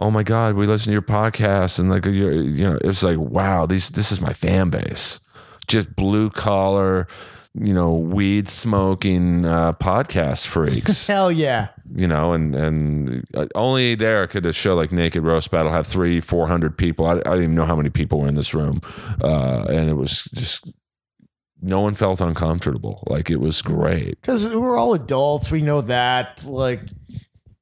Oh 0.00 0.10
my 0.10 0.24
God! 0.24 0.56
We 0.56 0.66
listen 0.66 0.86
to 0.86 0.92
your 0.92 1.02
podcast, 1.02 1.78
and 1.78 1.88
like 1.88 2.04
you 2.04 2.64
know, 2.64 2.74
it 2.74 2.84
was 2.84 3.04
like, 3.04 3.16
wow, 3.16 3.64
these 3.64 3.90
this 3.90 4.10
is 4.10 4.20
my 4.20 4.32
fan 4.32 4.68
base, 4.68 5.20
just 5.68 5.94
blue 5.94 6.30
collar, 6.30 7.06
you 7.54 7.72
know, 7.72 7.94
weed 7.94 8.48
smoking 8.48 9.46
uh, 9.46 9.72
podcast 9.74 10.46
freaks 10.46 11.06
Hell 11.06 11.30
yeah. 11.30 11.68
You 11.92 12.06
know, 12.06 12.32
and 12.32 12.54
and 12.54 13.24
uh, 13.34 13.46
only 13.54 13.94
there 13.94 14.26
could 14.26 14.46
a 14.46 14.52
show 14.52 14.74
like 14.74 14.92
Naked 14.92 15.22
Roast 15.22 15.50
Battle 15.50 15.72
have 15.72 15.86
three, 15.86 16.20
four 16.20 16.46
hundred 16.46 16.78
people. 16.78 17.06
I, 17.06 17.12
I 17.12 17.16
didn't 17.16 17.42
even 17.42 17.54
know 17.54 17.66
how 17.66 17.76
many 17.76 17.90
people 17.90 18.20
were 18.20 18.28
in 18.28 18.34
this 18.36 18.54
room, 18.54 18.80
uh, 19.22 19.64
and 19.68 19.88
it 19.88 19.94
was 19.94 20.24
just 20.34 20.70
no 21.60 21.80
one 21.80 21.94
felt 21.94 22.20
uncomfortable. 22.20 23.02
Like 23.06 23.30
it 23.30 23.40
was 23.40 23.62
great, 23.62 24.20
Because 24.20 24.48
we're 24.48 24.76
all 24.76 24.94
adults. 24.94 25.50
We 25.50 25.62
know 25.62 25.80
that. 25.82 26.44
Like, 26.44 26.80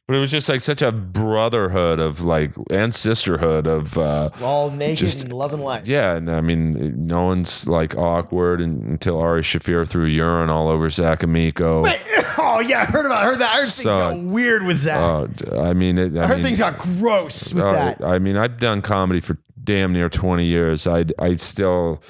but 0.09 0.17
it 0.17 0.21
was 0.21 0.31
just 0.31 0.49
like 0.49 0.61
such 0.61 0.83
a 0.83 0.91
brotherhood 0.93 2.01
of 2.01 2.21
like 2.23 2.53
and 2.71 2.93
sisterhood 2.93 3.67
of. 3.67 3.97
Uh, 3.97 4.31
we're 4.41 4.47
all 4.47 4.71
naked 4.71 4.99
Just- 4.99 5.23
and 5.23 5.33
loving 5.33 5.61
life. 5.61 5.87
yeah, 5.87 6.15
and 6.17 6.31
I 6.31 6.41
mean, 6.41 7.07
no 7.07 7.25
one's 7.25 7.67
like 7.69 7.97
awkward 7.97 8.61
and, 8.61 8.83
until 8.83 9.21
Ari 9.21 9.43
Shaffir 9.43 9.87
threw 9.89 10.05
urine 10.07 10.51
all 10.51 10.69
over 10.69 10.91
Zach 10.91 11.23
Amico. 11.23 11.85
oh, 12.39 12.61
yeah. 12.61 12.81
I 12.81 12.85
heard 12.87 13.07
about 13.07 13.23
I 13.23 13.27
heard 13.27 13.39
that. 13.39 13.51
I 13.53 13.57
heard 13.59 13.69
things 13.69 13.83
So- 13.85 13.99
got 13.99 14.21
weird 14.21 14.65
with 14.65 14.79
Zach. 14.79 14.99
Uh, 14.99 15.27
d- 15.27 15.57
I 15.57 15.73
mean, 15.73 15.99
it, 15.99 16.17
I, 16.17 16.25
I 16.25 16.27
heard 16.27 16.39
mean, 16.39 16.47
things 16.47 16.59
got 16.59 16.79
gross 16.79 17.53
with 17.53 17.63
Uh, 17.65 17.73
that. 17.73 18.05
I 18.05 18.19
mean, 18.19 18.37
I've 18.37 18.59
done 18.59 18.83
comedy 18.83 19.21
for 19.21 19.39
damn 19.63 19.93
near 19.93 20.09
20 20.09 20.45
years. 20.45 20.87
I 20.89 21.05
I 21.19 21.37
still 21.37 22.03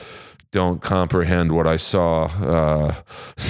don't 0.52 0.82
comprehend 0.82 1.50
what 1.50 1.66
I 1.66 1.76
saw. 1.76 2.24
Uh, 2.24 2.94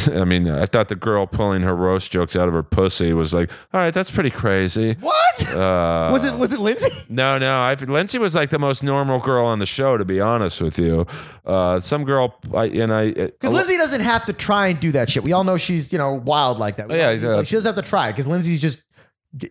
I 0.13 0.25
mean, 0.25 0.49
I 0.49 0.67
thought 0.67 0.89
the 0.89 0.95
girl 0.95 1.27
pulling 1.27 1.63
her 1.63 1.75
roast 1.75 2.13
jokes 2.13 2.37
out 2.37 2.47
of 2.47 2.55
her 2.55 2.63
pussy 2.63 3.13
was 3.13 3.35
like, 3.35 3.51
all 3.75 3.81
right, 3.81 3.93
that's 3.93 4.11
pretty 4.11 4.31
crazy. 4.31 4.95
What? 5.01 5.49
Uh, 5.55 6.11
was 6.13 6.25
it 6.25 6.35
was 6.35 6.53
it 6.53 6.61
Lindsay? 6.61 6.89
No, 7.09 7.37
no. 7.37 7.61
I, 7.61 7.75
Lindsay 7.75 8.19
was 8.19 8.35
like 8.35 8.49
the 8.49 8.59
most 8.59 8.83
normal 8.83 9.19
girl 9.19 9.45
on 9.45 9.59
the 9.59 9.67
show, 9.67 9.99
to 9.99 10.05
be 10.05 10.19
honest 10.21 10.63
with 10.63 10.79
you. 10.79 11.07
Uh, 11.45 11.79
some 11.81 12.05
girl, 12.05 12.39
I, 12.55 12.67
and 12.67 12.93
I, 12.93 13.13
Because 13.13 13.53
Lindsay 13.53 13.77
doesn't 13.77 14.01
have 14.01 14.25
to 14.27 14.33
try 14.33 14.69
and 14.69 14.81
do 14.81 14.93
that 14.93 15.11
shit. 15.11 15.23
We 15.23 15.33
all 15.33 15.45
know 15.45 15.59
she's 15.59 15.93
you 15.93 15.99
know 15.99 16.13
wild 16.13 16.59
like 16.59 16.77
that. 16.77 16.89
We 16.89 16.97
yeah, 16.97 17.11
like, 17.11 17.47
she 17.47 17.57
doesn't 17.57 17.75
have 17.75 17.85
to 17.85 17.89
try 17.89 18.11
because 18.13 18.27
Lindsay's 18.27 18.63
just 18.63 18.83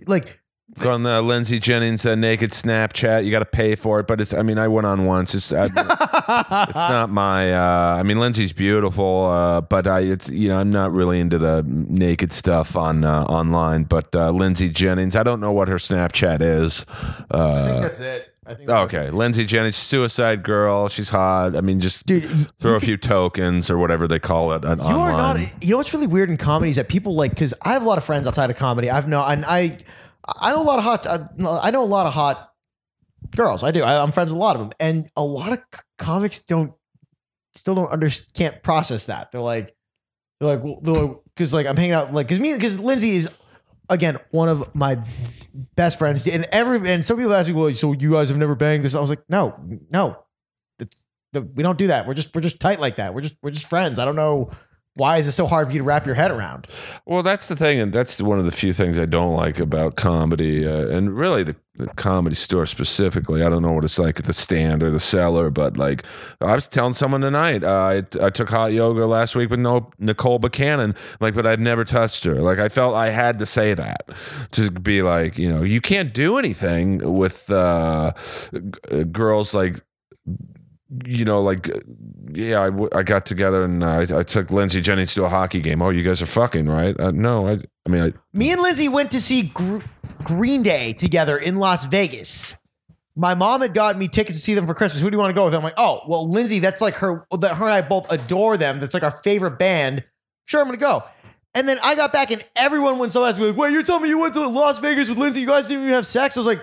like 0.07 0.40
on 0.79 1.03
the 1.03 1.21
Lindsay 1.21 1.59
Jennings 1.59 2.05
uh, 2.05 2.15
naked 2.15 2.51
Snapchat, 2.51 3.25
you 3.25 3.31
got 3.31 3.39
to 3.39 3.45
pay 3.45 3.75
for 3.75 3.99
it. 3.99 4.07
But 4.07 4.21
it's, 4.21 4.33
I 4.33 4.41
mean, 4.41 4.57
I 4.57 4.67
went 4.67 4.87
on 4.87 5.05
once. 5.05 5.35
It's, 5.35 5.51
I, 5.51 5.65
it's 5.65 5.73
not 6.75 7.09
my. 7.09 7.53
Uh, 7.53 7.97
I 7.97 8.03
mean, 8.03 8.19
Lindsay's 8.19 8.53
beautiful, 8.53 9.25
uh, 9.25 9.61
but 9.61 9.87
I, 9.87 10.01
it's 10.01 10.29
you 10.29 10.49
know, 10.49 10.57
I'm 10.57 10.69
not 10.71 10.91
really 10.91 11.19
into 11.19 11.37
the 11.37 11.63
naked 11.67 12.31
stuff 12.31 12.75
on 12.75 13.03
uh, 13.03 13.23
online. 13.23 13.83
But 13.83 14.15
uh, 14.15 14.31
Lindsay 14.31 14.69
Jennings, 14.69 15.15
I 15.15 15.23
don't 15.23 15.39
know 15.39 15.51
what 15.51 15.67
her 15.67 15.75
Snapchat 15.77 16.41
is. 16.41 16.85
Uh, 17.29 17.53
I 17.53 17.67
think 17.67 17.81
that's 17.83 17.99
it. 17.99 18.27
I 18.43 18.55
think 18.55 18.69
okay, 18.69 19.11
Lindsay 19.11 19.45
Jennings, 19.45 19.75
Suicide 19.75 20.41
Girl. 20.41 20.89
She's 20.89 21.09
hot. 21.09 21.55
I 21.55 21.61
mean, 21.61 21.79
just 21.79 22.07
dude. 22.07 22.23
throw 22.59 22.75
a 22.75 22.79
few 22.79 22.97
tokens 22.97 23.69
or 23.69 23.77
whatever 23.77 24.07
they 24.07 24.17
call 24.17 24.53
it 24.53 24.65
on, 24.65 24.79
You 24.79 24.85
are 24.85 25.11
not. 25.11 25.39
You 25.61 25.71
know 25.71 25.77
what's 25.77 25.93
really 25.93 26.07
weird 26.07 26.29
in 26.29 26.37
comedy 26.37 26.71
is 26.71 26.77
that 26.77 26.89
people 26.89 27.13
like 27.13 27.31
because 27.31 27.53
I 27.61 27.73
have 27.73 27.83
a 27.83 27.85
lot 27.85 27.99
of 27.99 28.03
friends 28.03 28.25
outside 28.25 28.49
of 28.49 28.57
comedy. 28.57 28.89
I've 28.89 29.07
know 29.07 29.23
and 29.23 29.45
I, 29.45 29.77
I 30.25 30.51
know 30.51 30.61
a 30.61 30.63
lot 30.63 30.79
of 30.79 30.85
hot. 30.85 31.07
I 31.07 31.71
know 31.71 31.83
a 31.83 31.85
lot 31.85 32.05
of 32.05 32.13
hot 32.13 32.51
girls. 33.35 33.63
I 33.63 33.71
do. 33.71 33.83
I, 33.83 34.01
I'm 34.01 34.11
friends 34.11 34.29
with 34.29 34.37
a 34.37 34.39
lot 34.39 34.55
of 34.55 34.61
them, 34.61 34.71
and 34.79 35.09
a 35.15 35.23
lot 35.23 35.53
of 35.53 35.59
comics 35.97 36.39
don't 36.39 36.73
still 37.55 37.75
don't 37.75 37.91
under 37.91 38.09
can't 38.33 38.61
process 38.63 39.07
that. 39.07 39.31
They're 39.31 39.41
like, 39.41 39.75
they're 40.39 40.57
like, 40.57 41.17
because 41.35 41.53
like 41.53 41.67
I'm 41.67 41.77
hanging 41.77 41.93
out 41.93 42.13
like 42.13 42.27
because 42.27 42.39
me 42.39 42.53
because 42.53 42.79
Lindsay 42.79 43.11
is 43.17 43.29
again 43.89 44.17
one 44.31 44.49
of 44.49 44.73
my 44.75 44.99
best 45.75 45.97
friends, 45.97 46.27
and 46.27 46.45
every 46.51 46.87
and 46.89 47.03
some 47.03 47.17
people 47.17 47.33
ask 47.33 47.47
me, 47.47 47.53
well, 47.53 47.73
so 47.73 47.93
you 47.93 48.11
guys 48.11 48.29
have 48.29 48.37
never 48.37 48.55
banged 48.55 48.83
this? 48.83 48.95
I 48.95 49.01
was 49.01 49.09
like, 49.09 49.23
no, 49.29 49.55
no, 49.89 50.17
it's 50.79 51.05
we 51.33 51.63
don't 51.63 51.77
do 51.77 51.87
that. 51.87 52.07
We're 52.07 52.13
just 52.13 52.33
we're 52.35 52.41
just 52.41 52.59
tight 52.59 52.79
like 52.79 52.97
that. 52.97 53.13
We're 53.13 53.21
just 53.21 53.35
we're 53.41 53.51
just 53.51 53.67
friends. 53.67 53.99
I 53.99 54.05
don't 54.05 54.15
know 54.15 54.51
why 54.95 55.17
is 55.17 55.27
it 55.27 55.31
so 55.31 55.47
hard 55.47 55.67
for 55.67 55.73
you 55.73 55.79
to 55.79 55.83
wrap 55.85 56.05
your 56.05 56.15
head 56.15 56.31
around. 56.31 56.67
Well, 57.05 57.23
that's 57.23 57.47
the 57.47 57.55
thing, 57.55 57.79
and 57.79 57.93
that's 57.93 58.21
one 58.21 58.39
of 58.39 58.45
the 58.45 58.51
few 58.51 58.73
things 58.73 58.99
I 58.99 59.05
don't 59.05 59.35
like 59.35 59.59
about 59.59 59.95
comedy, 59.95 60.67
uh, 60.67 60.87
and 60.87 61.15
really 61.15 61.43
the, 61.43 61.55
the 61.75 61.87
comedy 61.87 62.35
store 62.35 62.65
specifically. 62.65 63.41
I 63.41 63.49
don't 63.49 63.61
know 63.61 63.71
what 63.71 63.85
it's 63.85 63.97
like 63.97 64.19
at 64.19 64.25
the 64.25 64.33
stand 64.33 64.83
or 64.83 64.91
the 64.91 64.99
cellar, 64.99 65.49
but 65.49 65.77
like 65.77 66.03
I 66.41 66.53
was 66.53 66.67
telling 66.67 66.91
someone 66.91 67.21
tonight, 67.21 67.63
uh, 67.63 68.03
I, 68.21 68.25
I 68.25 68.29
took 68.29 68.49
hot 68.49 68.73
yoga 68.73 69.05
last 69.05 69.33
week 69.33 69.49
with 69.49 69.59
no 69.61 69.89
Nicole 69.97 70.39
Buchanan, 70.39 70.93
like, 71.21 71.35
but 71.35 71.47
I'd 71.47 71.61
never 71.61 71.85
touched 71.85 72.25
her. 72.25 72.41
Like, 72.41 72.59
I 72.59 72.67
felt 72.67 72.93
I 72.93 73.11
had 73.11 73.39
to 73.39 73.45
say 73.45 73.73
that 73.73 74.11
to 74.51 74.71
be 74.71 75.01
like, 75.01 75.37
you 75.37 75.47
know, 75.47 75.63
you 75.63 75.79
can't 75.79 76.13
do 76.13 76.37
anything 76.37 77.15
with 77.15 77.49
uh, 77.49 78.11
g- 78.53 79.05
girls 79.05 79.53
like 79.53 79.81
you 81.05 81.23
know, 81.23 81.41
like, 81.41 81.69
yeah, 82.31 82.69
I, 82.93 83.03
got 83.03 83.25
together 83.25 83.63
and 83.63 83.83
I, 83.83 84.01
I 84.01 84.23
took 84.23 84.51
Lindsay 84.51 84.81
Jennings 84.81 85.13
to 85.15 85.23
a 85.23 85.29
hockey 85.29 85.61
game. 85.61 85.81
Oh, 85.81 85.89
you 85.89 86.03
guys 86.03 86.21
are 86.21 86.25
fucking, 86.27 86.67
right? 86.67 86.99
Uh, 86.99 87.11
no, 87.11 87.47
I, 87.47 87.59
I 87.85 87.89
mean, 87.89 88.01
I, 88.01 88.13
Me 88.33 88.51
and 88.51 88.61
Lindsay 88.61 88.89
went 88.89 89.11
to 89.11 89.21
see 89.21 89.43
Gr- 89.43 89.79
Green 90.23 90.63
Day 90.63 90.93
together 90.93 91.37
in 91.37 91.57
Las 91.57 91.85
Vegas. 91.85 92.55
My 93.15 93.35
mom 93.35 93.61
had 93.61 93.73
gotten 93.73 93.99
me 93.99 94.07
tickets 94.07 94.37
to 94.37 94.43
see 94.43 94.53
them 94.53 94.67
for 94.67 94.73
Christmas. 94.73 95.01
Who 95.01 95.09
do 95.09 95.15
you 95.15 95.19
want 95.19 95.31
to 95.31 95.35
go 95.35 95.45
with? 95.45 95.53
I'm 95.53 95.63
like, 95.63 95.73
oh, 95.77 96.01
well, 96.07 96.29
Lindsay, 96.29 96.59
that's 96.59 96.81
like 96.81 96.95
her. 96.95 97.25
That 97.39 97.55
her 97.55 97.65
and 97.65 97.73
I 97.73 97.81
both 97.81 98.11
adore 98.11 98.57
them. 98.57 98.79
That's 98.79 98.93
like 98.93 99.03
our 99.03 99.11
favorite 99.11 99.59
band. 99.59 100.05
Sure, 100.45 100.61
I'm 100.61 100.67
gonna 100.67 100.77
go. 100.77 101.03
And 101.53 101.67
then 101.67 101.77
I 101.83 101.95
got 101.95 102.13
back, 102.13 102.31
and 102.31 102.43
everyone 102.55 102.97
went 102.97 103.11
so 103.11 103.21
me, 103.21 103.47
like, 103.47 103.57
"Wait, 103.57 103.73
you're 103.73 103.83
telling 103.83 104.03
me 104.03 104.09
you 104.09 104.17
went 104.17 104.33
to 104.35 104.47
Las 104.47 104.79
Vegas 104.79 105.09
with 105.09 105.17
Lindsay? 105.17 105.41
You 105.41 105.47
guys 105.47 105.67
didn't 105.67 105.83
even 105.83 105.93
have 105.93 106.07
sex?" 106.07 106.37
I 106.37 106.39
was 106.39 106.47
like, 106.47 106.61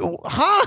"Huh? 0.00 0.66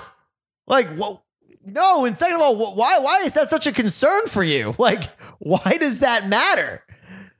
Like, 0.67 0.87
well, 0.97 1.25
no." 1.63 2.05
And 2.05 2.15
second 2.15 2.35
of 2.35 2.41
all, 2.41 2.75
why? 2.75 2.99
Why 2.99 3.21
is 3.25 3.33
that 3.33 3.49
such 3.49 3.67
a 3.67 3.71
concern 3.71 4.27
for 4.27 4.43
you? 4.43 4.75
Like, 4.79 5.09
why 5.39 5.77
does 5.79 5.99
that 5.99 6.27
matter? 6.27 6.83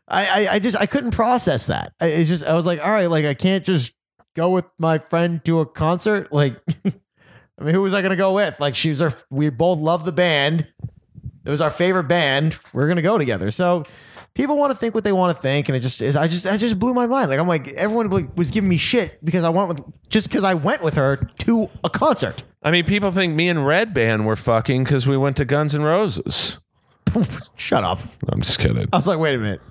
I, 0.07 0.25
I, 0.45 0.53
I 0.53 0.59
just 0.59 0.77
I 0.77 0.85
couldn't 0.85 1.11
process 1.11 1.67
that. 1.67 1.93
I 1.99 2.07
it's 2.07 2.29
just 2.29 2.43
I 2.43 2.53
was 2.53 2.65
like, 2.65 2.79
all 2.79 2.91
right, 2.91 3.09
like 3.09 3.25
I 3.25 3.33
can't 3.33 3.63
just 3.63 3.91
go 4.35 4.49
with 4.49 4.65
my 4.77 4.97
friend 4.97 5.43
to 5.45 5.59
a 5.59 5.65
concert. 5.65 6.31
Like, 6.31 6.55
I 6.85 7.63
mean, 7.63 7.73
who 7.73 7.81
was 7.81 7.93
I 7.93 8.01
gonna 8.01 8.15
go 8.15 8.33
with? 8.33 8.59
Like, 8.59 8.75
she 8.75 8.89
was 8.89 9.01
our. 9.01 9.13
We 9.29 9.49
both 9.49 9.79
love 9.79 10.05
the 10.05 10.11
band. 10.11 10.67
It 11.45 11.49
was 11.49 11.61
our 11.61 11.71
favorite 11.71 12.05
band. 12.05 12.59
We're 12.73 12.87
gonna 12.87 13.01
go 13.01 13.17
together. 13.17 13.51
So 13.51 13.85
people 14.33 14.57
want 14.57 14.71
to 14.71 14.77
think 14.77 14.95
what 14.95 15.03
they 15.03 15.11
want 15.11 15.35
to 15.35 15.41
think, 15.41 15.67
and 15.69 15.75
it 15.75 15.81
just 15.81 16.01
is. 16.01 16.15
I 16.15 16.27
just 16.27 16.45
I 16.45 16.57
just 16.57 16.79
blew 16.79 16.93
my 16.93 17.07
mind. 17.07 17.29
Like 17.29 17.39
I'm 17.39 17.47
like 17.47 17.67
everyone 17.69 18.31
was 18.35 18.51
giving 18.51 18.69
me 18.69 18.77
shit 18.77 19.23
because 19.23 19.43
I 19.43 19.49
went 19.49 19.67
with 19.67 19.81
just 20.09 20.29
because 20.29 20.43
I 20.43 20.53
went 20.53 20.81
with 20.83 20.95
her 20.95 21.17
to 21.39 21.69
a 21.83 21.89
concert. 21.89 22.43
I 22.61 22.71
mean, 22.71 22.85
people 22.85 23.11
think 23.11 23.35
me 23.35 23.47
and 23.47 23.65
Red 23.65 23.93
Band 23.93 24.25
were 24.25 24.35
fucking 24.35 24.83
because 24.83 25.07
we 25.07 25.15
went 25.17 25.37
to 25.37 25.45
Guns 25.45 25.73
N' 25.73 25.81
Roses. 25.81 26.59
Shut 27.55 27.83
up. 27.83 27.99
I'm 28.27 28.41
just 28.41 28.59
kidding. 28.59 28.87
I 28.91 28.97
was 28.97 29.07
like, 29.07 29.17
wait 29.19 29.35
a 29.35 29.37
minute. 29.37 29.61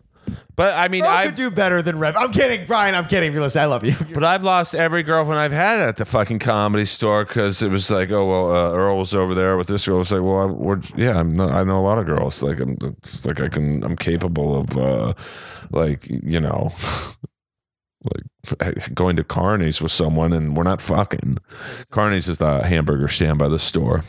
But 0.57 0.74
I 0.76 0.89
mean, 0.89 1.05
I 1.05 1.20
I've 1.22 1.26
could 1.28 1.36
do 1.36 1.51
better 1.51 1.82
than 1.82 1.99
Rev. 2.01 2.16
I'm 2.16 2.32
kidding, 2.32 2.66
Brian. 2.66 2.95
I'm 2.95 3.07
kidding. 3.07 3.32
Listen, 3.32 3.62
I 3.62 3.66
love 3.66 3.84
you. 3.84 3.95
But 4.12 4.24
I've 4.24 4.43
lost 4.43 4.74
every 4.74 5.03
girlfriend 5.03 5.39
I've 5.39 5.53
had 5.53 5.78
at 5.78 5.99
the 5.99 6.05
fucking 6.05 6.41
comedy 6.41 6.84
store 6.84 7.24
because 7.24 7.62
it 7.62 7.70
was 7.70 7.91
like, 7.91 8.11
oh 8.11 8.26
well, 8.26 8.51
uh, 8.51 8.72
Earl 8.76 8.99
was 8.99 9.14
over 9.14 9.34
there 9.34 9.57
with 9.57 9.68
this 9.68 9.86
girl. 9.86 10.01
It's 10.01 10.11
like, 10.11 10.22
well, 10.22 10.39
I, 10.41 10.45
we're, 10.47 10.80
yeah, 10.97 11.18
I'm 11.18 11.34
not, 11.34 11.51
I 11.51 11.62
know 11.62 11.78
a 11.78 11.86
lot 11.86 11.99
of 11.99 12.07
girls. 12.07 12.43
Like, 12.43 12.59
I'm 12.59 12.76
it's 12.80 13.24
like 13.24 13.41
I 13.41 13.49
can, 13.49 13.84
I'm 13.84 13.95
capable 13.95 14.59
of, 14.61 14.76
uh, 14.76 15.14
like, 15.70 16.09
you 16.09 16.41
know, 16.41 16.72
like 18.05 18.95
going 18.95 19.17
to 19.17 19.25
Carney's 19.25 19.81
with 19.81 19.93
someone 19.93 20.33
and 20.33 20.57
we're 20.57 20.63
not 20.63 20.81
fucking. 20.81 21.39
Carney's 21.91 22.29
is 22.29 22.39
the 22.39 22.67
hamburger 22.67 23.09
stand 23.09 23.39
by 23.39 23.49
the 23.49 23.59
store. 23.59 24.05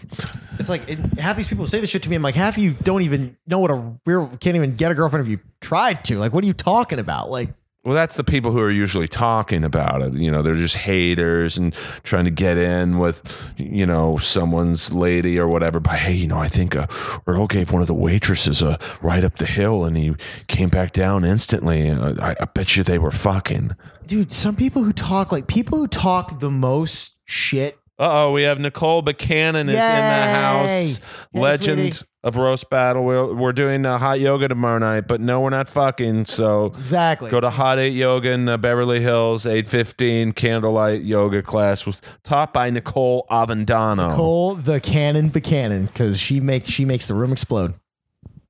It's 0.60 0.70
like 0.70 0.88
it, 0.90 1.00
half 1.18 1.38
these 1.38 1.48
people 1.48 1.66
say 1.66 1.80
this 1.80 1.90
shit 1.90 2.04
to 2.04 2.10
me. 2.10 2.16
I'm 2.16 2.22
like, 2.22 2.36
half 2.36 2.58
of 2.58 2.64
you 2.64 2.74
don't 2.74 3.02
even 3.02 3.38
know 3.48 3.60
what 3.60 3.72
a 3.72 3.98
real 4.06 4.28
can't 4.40 4.56
even 4.56 4.76
get 4.76 4.92
a 4.92 4.96
girlfriend 4.96 5.26
if 5.26 5.32
you 5.32 5.40
tried 5.62 6.06
to. 6.06 6.20
Like, 6.20 6.34
what 6.34 6.44
are 6.44 6.48
you 6.48 6.54
talking 6.54 7.00
about? 7.00 7.30
Like, 7.32 7.54
Well, 7.86 7.96
that's 7.96 8.18
the 8.18 8.26
people 8.26 8.52
who 8.52 8.60
are 8.60 8.70
usually 8.70 9.08
talking 9.08 9.64
about 9.64 10.02
it. 10.02 10.14
You 10.14 10.30
know, 10.30 10.42
they're 10.42 10.56
just 10.56 10.76
haters 10.76 11.58
and 11.58 11.74
trying 12.04 12.26
to 12.26 12.32
get 12.32 12.58
in 12.58 13.00
with, 13.00 13.24
you 13.56 13.86
know, 13.86 14.18
someone's 14.18 14.92
lady 14.92 15.40
or 15.40 15.48
whatever. 15.48 15.80
But 15.80 16.00
hey, 16.00 16.14
you 16.14 16.28
know, 16.28 16.38
I 16.40 16.50
think 16.50 16.76
uh, 16.76 16.88
Earl 17.26 17.48
gave 17.48 17.72
one 17.72 17.82
of 17.82 17.88
the 17.88 17.94
waitresses 17.94 18.62
a 18.62 18.78
ride 19.02 19.24
up 19.24 19.38
the 19.38 19.46
hill 19.46 19.86
and 19.86 19.96
he 19.96 20.14
came 20.48 20.68
back 20.68 20.92
down 20.92 21.24
instantly. 21.24 21.90
Uh, 21.90 22.16
I, 22.22 22.36
I 22.42 22.46
bet 22.46 22.76
you 22.76 22.84
they 22.84 23.00
were 23.00 23.12
fucking. 23.12 23.78
dude, 24.06 24.34
some 24.34 24.58
people 24.58 24.84
who 24.84 24.92
talk 24.92 25.32
like 25.32 25.48
people 25.48 25.78
who 25.78 25.88
talk 25.88 26.40
the 26.40 26.52
most 26.52 27.16
shit. 27.24 27.79
Uh 28.00 28.28
oh, 28.28 28.32
we 28.32 28.44
have 28.44 28.60
Nicole 28.60 29.02
Buchanan 29.02 29.68
is 29.68 29.76
in 29.76 29.82
the 29.82 29.82
house. 29.82 30.68
Hey, 30.70 30.94
Legend 31.34 31.94
sweetie. 31.94 32.10
of 32.24 32.38
roast 32.38 32.70
battle. 32.70 33.04
We're, 33.04 33.34
we're 33.34 33.52
doing 33.52 33.86
uh, 33.86 33.98
hot 33.98 34.22
yoga 34.22 34.48
tomorrow 34.48 34.80
night, 34.80 35.02
but 35.02 35.20
no, 35.20 35.42
we're 35.42 35.50
not 35.50 35.68
fucking. 35.68 36.26
So 36.26 36.68
Exactly. 36.80 37.30
Go 37.30 37.42
to 37.42 37.50
Hot 37.50 37.78
Eight 37.78 37.90
Yoga 37.94 38.32
in 38.32 38.48
uh, 38.48 38.56
Beverly 38.58 39.02
Hills, 39.02 39.46
eight 39.46 39.68
fifteen 39.68 40.32
candlelight 40.32 41.02
yoga 41.02 41.42
class 41.42 41.86
with 41.86 42.00
taught 42.24 42.54
by 42.54 42.70
Nicole 42.70 43.28
Avendano. 43.30 44.12
Nicole 44.12 44.56
the 44.56 44.80
Cannon 44.80 45.28
Buchanan 45.28 45.88
because 45.88 46.20
she 46.22 46.40
makes 46.40 46.70
she 46.70 46.86
makes 46.86 47.10
the 47.10 47.14
room 47.14 47.34
explode. 47.34 47.74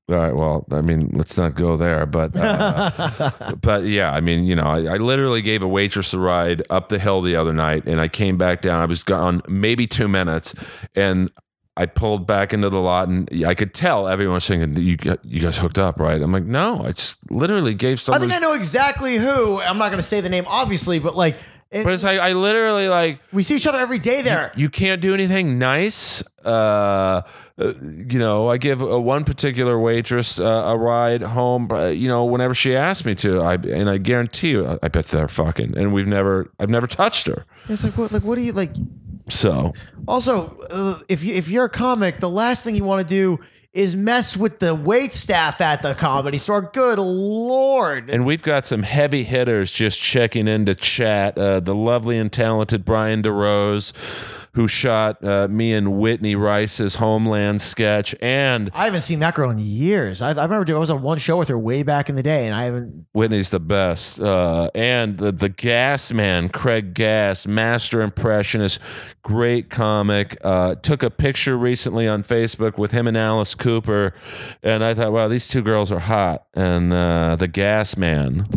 All 0.10 0.16
right, 0.16 0.36
well, 0.36 0.66
I 0.72 0.82
mean, 0.82 1.12
let's 1.14 1.38
not 1.38 1.54
go 1.54 1.78
there, 1.78 2.06
but 2.06 2.36
uh, 2.36 3.32
but 3.62 3.84
yeah, 3.84 4.12
I 4.12 4.22
mean, 4.22 4.46
you 4.46 4.56
know, 4.56 4.64
I, 4.64 4.94
I 4.94 4.98
literally 4.98 5.42
gave 5.42 5.62
a 5.62 5.68
waitress 5.68 6.14
a 6.14 6.20
ride 6.20 6.64
up 6.70 6.90
the 6.90 6.98
hill 6.98 7.22
the 7.22 7.36
other 7.36 7.54
night, 7.54 7.86
and 7.86 8.02
I 8.02 8.08
came 8.08 8.38
back 8.38 8.62
down. 8.62 8.80
I 8.80 8.86
was 8.86 9.04
gone 9.04 9.42
maybe 9.48 9.86
two 9.86 10.08
minutes, 10.08 10.56
and 10.96 11.32
I 11.78 11.86
pulled 11.86 12.26
back 12.26 12.54
into 12.54 12.70
the 12.70 12.80
lot, 12.80 13.08
and 13.08 13.30
I 13.46 13.54
could 13.54 13.74
tell 13.74 14.08
everyone 14.08 14.36
was 14.36 14.48
thinking, 14.48 14.76
"You 14.84 14.98
you 15.24 15.42
guys 15.42 15.58
hooked 15.60 15.78
up, 15.78 16.00
right?" 16.00 16.22
I'm 16.22 16.32
like, 16.32 16.44
"No, 16.44 16.84
I 16.84 16.92
just 16.92 17.32
literally 17.32 17.76
gave 17.76 18.02
something 18.02 18.24
I 18.24 18.26
think 18.28 18.34
I 18.34 18.46
know 18.46 18.54
exactly 18.54 19.18
who. 19.18 19.62
I'm 19.62 19.78
not 19.78 19.90
going 19.90 20.02
to 20.02 20.08
say 20.08 20.22
the 20.22 20.30
name, 20.30 20.46
obviously, 20.48 21.00
but 21.00 21.16
like, 21.16 21.38
it- 21.72 21.84
but 21.84 21.94
it's 21.94 22.04
like 22.04 22.20
I 22.20 22.34
literally 22.34 22.88
like 22.90 23.20
we 23.32 23.44
see 23.44 23.56
each 23.56 23.68
other 23.68 23.78
every 23.80 24.00
day 24.00 24.22
there. 24.22 24.52
you 24.56 24.70
can't 24.70 25.02
do 25.02 25.14
anything 25.14 25.58
nice. 25.60 26.24
Uh, 26.44 27.22
uh, 27.60 27.74
you 27.82 28.18
know, 28.20 28.48
I 28.50 28.58
give 28.58 28.82
uh 28.82 29.00
one 29.00 29.26
particular 29.26 29.78
waitress 29.80 30.40
uh, 30.40 30.44
a 30.44 30.78
ride 30.78 31.22
home. 31.22 31.70
Uh, 31.72 31.88
you 31.88 32.08
know, 32.08 32.24
whenever 32.26 32.54
she 32.54 32.76
asked 32.76 33.06
me 33.06 33.14
to, 33.16 33.42
I 33.42 33.56
and 33.56 33.90
I 33.90 33.98
guarantee 33.98 34.52
you, 34.52 34.66
I, 34.66 34.78
I 34.84 34.88
bet 34.88 35.08
they're 35.10 35.28
fucking. 35.28 35.78
And 35.78 35.94
we've 35.94 36.08
never, 36.08 36.52
I've 36.60 36.70
never 36.70 36.88
touched 36.88 37.28
her. 37.28 37.46
It's 37.68 37.84
like 37.84 37.98
what? 37.98 38.12
Like 38.12 38.24
what 38.24 38.36
do 38.38 38.44
you 38.44 38.54
like? 38.54 38.72
So 39.30 39.74
Also, 40.08 40.58
uh, 40.72 41.00
if 41.08 41.24
you 41.24 41.34
if 41.36 41.50
you're 41.50 41.66
a 41.66 41.70
comic, 41.70 42.20
the 42.20 42.30
last 42.30 42.64
thing 42.64 42.76
you 42.76 42.84
want 42.84 43.08
to 43.08 43.14
do 43.14 43.40
is 43.80 43.96
mess 43.96 44.36
with 44.36 44.60
the 44.60 44.76
wait 44.76 45.14
staff 45.14 45.62
at 45.62 45.82
the 45.82 45.94
comedy 45.94 46.38
store. 46.38 46.62
Good 46.62 47.00
lord! 47.00 48.10
And 48.10 48.26
we've 48.26 48.42
got 48.44 48.66
some 48.66 48.84
heavy 48.84 49.24
hitters 49.24 49.72
just 49.72 50.02
checking 50.02 50.50
in 50.50 50.66
to 50.66 50.76
chat. 50.76 51.38
Uh, 51.38 51.62
the 51.62 51.74
lovely 51.74 52.18
and 52.18 52.30
talented 52.30 52.84
Brian 52.84 53.24
DeRose, 53.24 53.94
who 54.54 54.68
shot 54.68 55.24
uh, 55.24 55.48
me 55.48 55.74
and 55.74 55.98
Whitney 56.00 56.36
Rice's 56.36 56.96
Homeland 56.96 57.62
sketch, 57.62 58.16
and 58.22 58.70
I 58.74 58.86
haven't 58.86 59.02
seen 59.02 59.20
that 59.20 59.36
girl 59.36 59.50
in 59.50 59.60
years. 59.60 60.22
I, 60.22 60.30
I 60.30 60.44
remember 60.44 60.66
doing, 60.66 60.78
I 60.78 60.80
was 60.80 60.90
on 60.90 61.02
one 61.02 61.18
show 61.18 61.38
with 61.38 61.50
her 61.50 61.60
way 61.60 61.84
back 61.84 62.10
in 62.10 62.16
the 62.16 62.24
day, 62.24 62.46
and 62.46 62.56
I 62.56 62.64
haven't. 62.64 63.06
Whitney's 63.14 63.50
the 63.50 63.60
best. 63.60 64.20
Uh, 64.20 64.70
and 64.74 65.18
the 65.18 65.32
the 65.32 65.50
Gas 65.50 66.12
Man, 66.12 66.50
Craig 66.50 66.94
Gass, 66.94 67.46
master 67.46 68.02
impressionist, 68.02 68.80
great 69.22 69.70
comic. 69.70 70.38
Uh, 70.44 70.76
took 70.76 71.04
a 71.04 71.10
picture 71.10 71.58
recently 71.58 72.08
on 72.08 72.24
Facebook 72.24 72.78
with 72.78 72.92
him 72.92 73.08
and 73.08 73.18
Alice 73.18 73.56
Cooper, 73.56 74.14
and 74.64 74.84
I 74.84 74.94
thought, 74.94 75.12
wow, 75.12 75.28
these 75.28 75.48
two 75.48 75.62
girls 75.62 75.92
are 75.92 76.00
hot. 76.00 76.46
And 76.54 76.92
uh, 76.92 77.36
the 77.36 77.48
Gas 77.48 77.98
Man. 77.98 78.48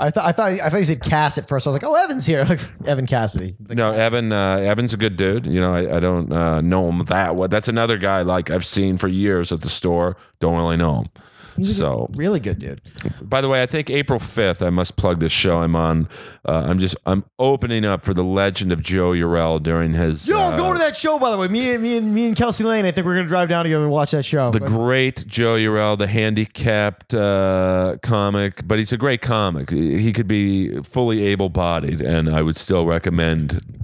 I 0.00 0.10
thought 0.10 0.24
I 0.24 0.32
thought 0.32 0.52
I 0.52 0.70
thought 0.70 0.78
you 0.78 0.86
said 0.86 1.02
Cass 1.02 1.38
at 1.38 1.46
first. 1.46 1.66
I 1.66 1.70
was 1.70 1.74
like, 1.74 1.84
oh, 1.84 1.94
Evan's 1.94 2.26
here, 2.26 2.44
like 2.48 2.60
Evan 2.86 3.06
Cassidy. 3.06 3.56
No, 3.68 3.92
Evan. 3.92 4.32
Uh, 4.32 4.56
Evan's 4.56 4.94
a 4.94 4.96
good 4.96 5.16
dude. 5.16 5.46
You 5.46 5.60
know, 5.60 5.74
I, 5.74 5.96
I 5.96 6.00
don't 6.00 6.32
uh, 6.32 6.60
know 6.60 6.88
him 6.88 7.04
that 7.04 7.36
well. 7.36 7.48
That's 7.48 7.68
another 7.68 7.98
guy 7.98 8.22
like 8.22 8.50
I've 8.50 8.64
seen 8.64 8.98
for 8.98 9.08
years 9.08 9.52
at 9.52 9.60
the 9.60 9.68
store. 9.68 10.16
Don't 10.40 10.56
really 10.56 10.76
know 10.76 11.02
him. 11.02 11.08
He's 11.56 11.76
So, 11.76 12.08
really 12.14 12.40
good 12.40 12.58
dude. 12.58 12.80
by 13.22 13.40
the 13.40 13.48
way, 13.48 13.62
I 13.62 13.66
think 13.66 13.90
April 13.90 14.18
fifth. 14.18 14.62
I 14.62 14.70
must 14.70 14.96
plug 14.96 15.20
this 15.20 15.32
show 15.32 15.58
I'm 15.60 15.74
on. 15.76 16.08
Uh, 16.46 16.62
I'm 16.66 16.78
just 16.78 16.94
I'm 17.06 17.24
opening 17.38 17.84
up 17.84 18.04
for 18.04 18.14
the 18.14 18.24
legend 18.24 18.72
of 18.72 18.82
Joe 18.82 19.10
Urell 19.12 19.62
during 19.62 19.92
his. 19.92 20.26
Yo, 20.26 20.38
uh, 20.38 20.56
going 20.56 20.72
to 20.74 20.78
that 20.78 20.96
show 20.96 21.18
by 21.18 21.30
the 21.30 21.36
way. 21.36 21.48
Me 21.48 21.74
and 21.74 21.82
me 21.82 21.96
and 21.98 22.14
me 22.14 22.26
and 22.26 22.36
Kelsey 22.36 22.64
Lane. 22.64 22.84
I 22.86 22.92
think 22.92 23.06
we're 23.06 23.16
gonna 23.16 23.28
drive 23.28 23.48
down 23.48 23.64
together 23.64 23.82
and 23.84 23.92
watch 23.92 24.12
that 24.12 24.24
show. 24.24 24.50
the 24.50 24.60
But- 24.60 24.68
great 24.68 25.26
Joe 25.26 25.56
Urell, 25.56 25.98
the 25.98 26.06
handicapped 26.06 27.12
uh, 27.14 27.96
comic, 28.02 28.66
but 28.66 28.78
he's 28.78 28.92
a 28.92 28.96
great 28.96 29.20
comic. 29.22 29.70
He 29.70 30.12
could 30.12 30.28
be 30.28 30.80
fully 30.82 31.24
able-bodied, 31.26 32.00
and 32.00 32.28
I 32.28 32.42
would 32.42 32.56
still 32.56 32.86
recommend 32.86 33.79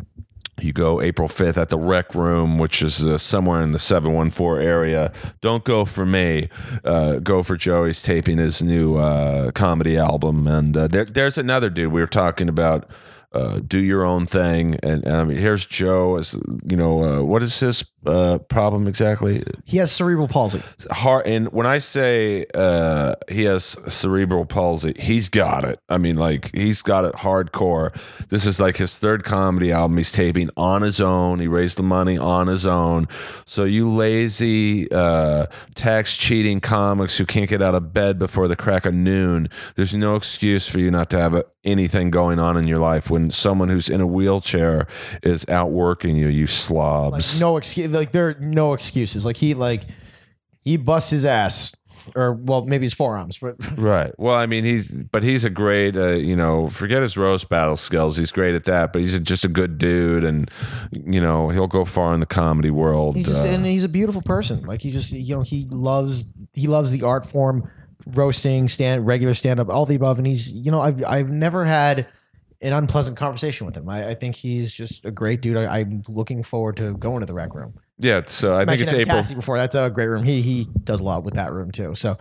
you 0.61 0.72
go 0.72 1.00
April 1.00 1.28
5th 1.28 1.57
at 1.57 1.68
the 1.68 1.78
Rec 1.78 2.14
Room, 2.14 2.59
which 2.59 2.82
is 2.82 3.04
uh, 3.04 3.18
somewhere 3.18 3.61
in 3.61 3.72
the 3.72 3.78
714 3.78 4.66
area. 4.66 5.12
Don't 5.40 5.64
go 5.64 5.84
for 5.84 6.07
me. 6.07 6.48
Uh, 6.84 7.16
go 7.16 7.42
for 7.42 7.57
Joe. 7.57 7.84
He's 7.84 8.02
taping 8.02 8.38
his 8.38 8.62
new 8.62 8.96
uh, 8.96 9.50
comedy 9.50 9.98
album. 9.98 10.46
And 10.46 10.76
uh, 10.76 10.88
there, 10.88 11.04
there's 11.04 11.36
another 11.36 11.68
dude 11.68 11.92
we 11.92 12.00
were 12.00 12.07
talking 12.07 12.48
about. 12.48 12.88
Uh, 13.32 13.61
do 13.66 13.78
your 13.78 14.02
own 14.02 14.26
thing, 14.26 14.78
and, 14.82 15.04
and 15.04 15.14
I 15.14 15.24
mean, 15.24 15.36
here's 15.36 15.66
Joe. 15.66 16.16
As 16.16 16.38
you 16.64 16.76
know, 16.76 17.04
uh, 17.04 17.22
what 17.22 17.42
is 17.42 17.61
his 17.61 17.84
uh, 18.07 18.38
problem 18.38 18.86
exactly? 18.88 19.42
he 19.64 19.78
has 19.78 19.90
cerebral 19.92 20.28
palsy. 20.28 20.62
Heart, 20.90 21.26
and 21.26 21.52
when 21.52 21.66
I 21.66 21.78
say 21.78 22.46
uh, 22.54 23.14
he 23.28 23.44
has 23.44 23.76
cerebral 23.88 24.44
palsy, 24.46 24.94
he's 24.98 25.28
got 25.28 25.64
it. 25.64 25.78
I 25.88 25.98
mean, 25.98 26.16
like 26.16 26.54
he's 26.54 26.82
got 26.82 27.04
it 27.04 27.14
hardcore. 27.14 27.96
This 28.28 28.46
is 28.46 28.61
like 28.61 28.76
his 28.76 28.98
third 28.98 29.24
comedy 29.24 29.72
album. 29.72 29.96
He's 29.96 30.12
taping 30.12 30.50
on 30.57 30.82
his 30.82 31.00
own. 31.00 31.40
He 31.40 31.48
raised 31.48 31.78
the 31.78 31.82
money 31.82 32.18
on 32.18 32.46
his 32.46 32.66
own. 32.66 33.09
So 33.44 33.64
you 33.64 33.90
lazy 33.90 34.90
uh, 34.90 35.46
tax 35.74 36.16
cheating 36.16 36.61
comics 36.61 37.16
who 37.18 37.26
can't 37.26 37.48
get 37.48 37.62
out 37.62 37.74
of 37.74 37.92
bed 37.92 38.18
before 38.18 38.48
the 38.48 38.57
crack 38.57 38.86
of 38.86 38.94
noon, 38.94 39.48
there's 39.74 39.94
no 39.94 40.16
excuse 40.16 40.68
for 40.68 40.78
you 40.78 40.90
not 40.90 41.11
to 41.11 41.18
have 41.18 41.34
a, 41.34 41.44
anything 41.64 42.11
going 42.11 42.38
on 42.38 42.57
in 42.57 42.66
your 42.66 42.78
life 42.78 43.11
when 43.11 43.30
someone 43.30 43.68
who's 43.68 43.88
in 43.90 44.00
a 44.00 44.07
wheelchair 44.07 44.86
is 45.22 45.46
outworking 45.48 46.16
you. 46.16 46.28
You 46.28 46.42
Like 46.42 46.50
slobs. 46.50 47.40
no 47.40 47.57
excuse. 47.57 47.88
Like 47.97 48.12
there 48.12 48.28
are 48.28 48.34
no 48.34 48.72
excuses. 48.74 49.24
Like 49.24 49.36
he 49.36 49.55
like 49.55 49.84
he 50.64 50.76
busts 50.76 51.11
his 51.11 51.24
ass, 51.24 51.74
or 52.14 52.32
well 52.34 52.64
maybe 52.64 52.84
his 52.86 52.94
forearms, 52.94 53.38
but 53.38 53.57
Right. 53.78 54.12
Well, 54.18 54.34
I 54.34 54.47
mean, 54.47 54.64
he's 54.64 54.88
but 54.88 55.22
he's 55.22 55.44
a 55.44 55.51
great, 55.51 55.97
uh, 55.97 56.12
you 56.12 56.36
know, 56.36 56.70
forget 56.70 57.03
his 57.03 57.16
roast 57.16 57.49
battle 57.49 57.76
skills. 57.76 58.16
He's 58.16 58.30
great 58.30 58.55
at 58.55 58.64
that, 58.64 58.92
but 58.92 59.03
he's 59.03 59.14
a, 59.14 59.20
just 59.20 59.44
a 59.44 59.49
good 59.49 59.78
dude, 59.78 60.24
and 60.24 60.51
you 60.92 61.20
know, 61.20 61.49
he'll 61.51 61.66
go 61.66 61.84
far 61.84 62.14
in 62.14 62.20
the 62.20 62.26
comedy 62.26 62.70
world. 62.70 63.16
he 63.16 63.22
just 63.22 63.42
uh, 63.42 63.47
and 63.47 63.66
he's 63.66 63.84
a 63.84 63.88
beautiful 63.88 64.22
person. 64.22 64.62
Like 64.62 64.82
he 64.82 64.92
just 64.92 65.12
you 65.12 65.34
know 65.34 65.42
he 65.42 65.66
loves 65.70 66.26
he 66.53 66.66
loves 66.66 66.90
the 66.90 67.03
art 67.03 67.26
form, 67.26 67.70
roasting, 68.07 68.68
stand 68.68 69.07
regular 69.07 69.34
stand 69.34 69.61
up, 69.61 69.68
all 69.68 69.86
the 69.86 69.97
above. 69.97 70.18
And 70.18 70.26
he's 70.26 70.51
you 70.51 70.70
know 70.70 70.80
I've 70.80 71.05
I've 71.05 71.30
never 71.30 71.64
had 71.64 72.07
an 72.62 72.72
unpleasant 72.72 73.16
conversation 73.16 73.66
with 73.66 73.76
him. 73.76 73.88
I, 73.88 74.11
I 74.11 74.14
think 74.14 74.34
he's 74.34 74.72
just 74.72 75.05
a 75.05 75.11
great 75.11 75.42
dude. 75.42 75.57
I, 75.59 75.80
I'm 75.80 76.03
looking 76.09 76.42
forward 76.42 76.76
to 76.78 76.94
going 76.94 77.20
to 77.20 77.26
the 77.26 77.34
rec 77.34 77.55
room. 77.55 77.74
Yeah. 77.99 78.22
So 78.26 78.55
I 78.55 78.64
think 78.64 78.80
it's 78.80 78.92
April. 78.92 79.22
Before. 79.34 79.57
That's 79.57 79.74
a 79.74 79.90
great 79.90 80.09
room. 80.09 80.24
He 80.24 80.42
he 80.42 80.68
does 80.84 81.01
a 81.01 81.05
lot 81.05 81.24
with 81.24 81.34
that 81.34 81.53
room 81.53 81.70
too. 81.70 81.94
So 81.94 82.16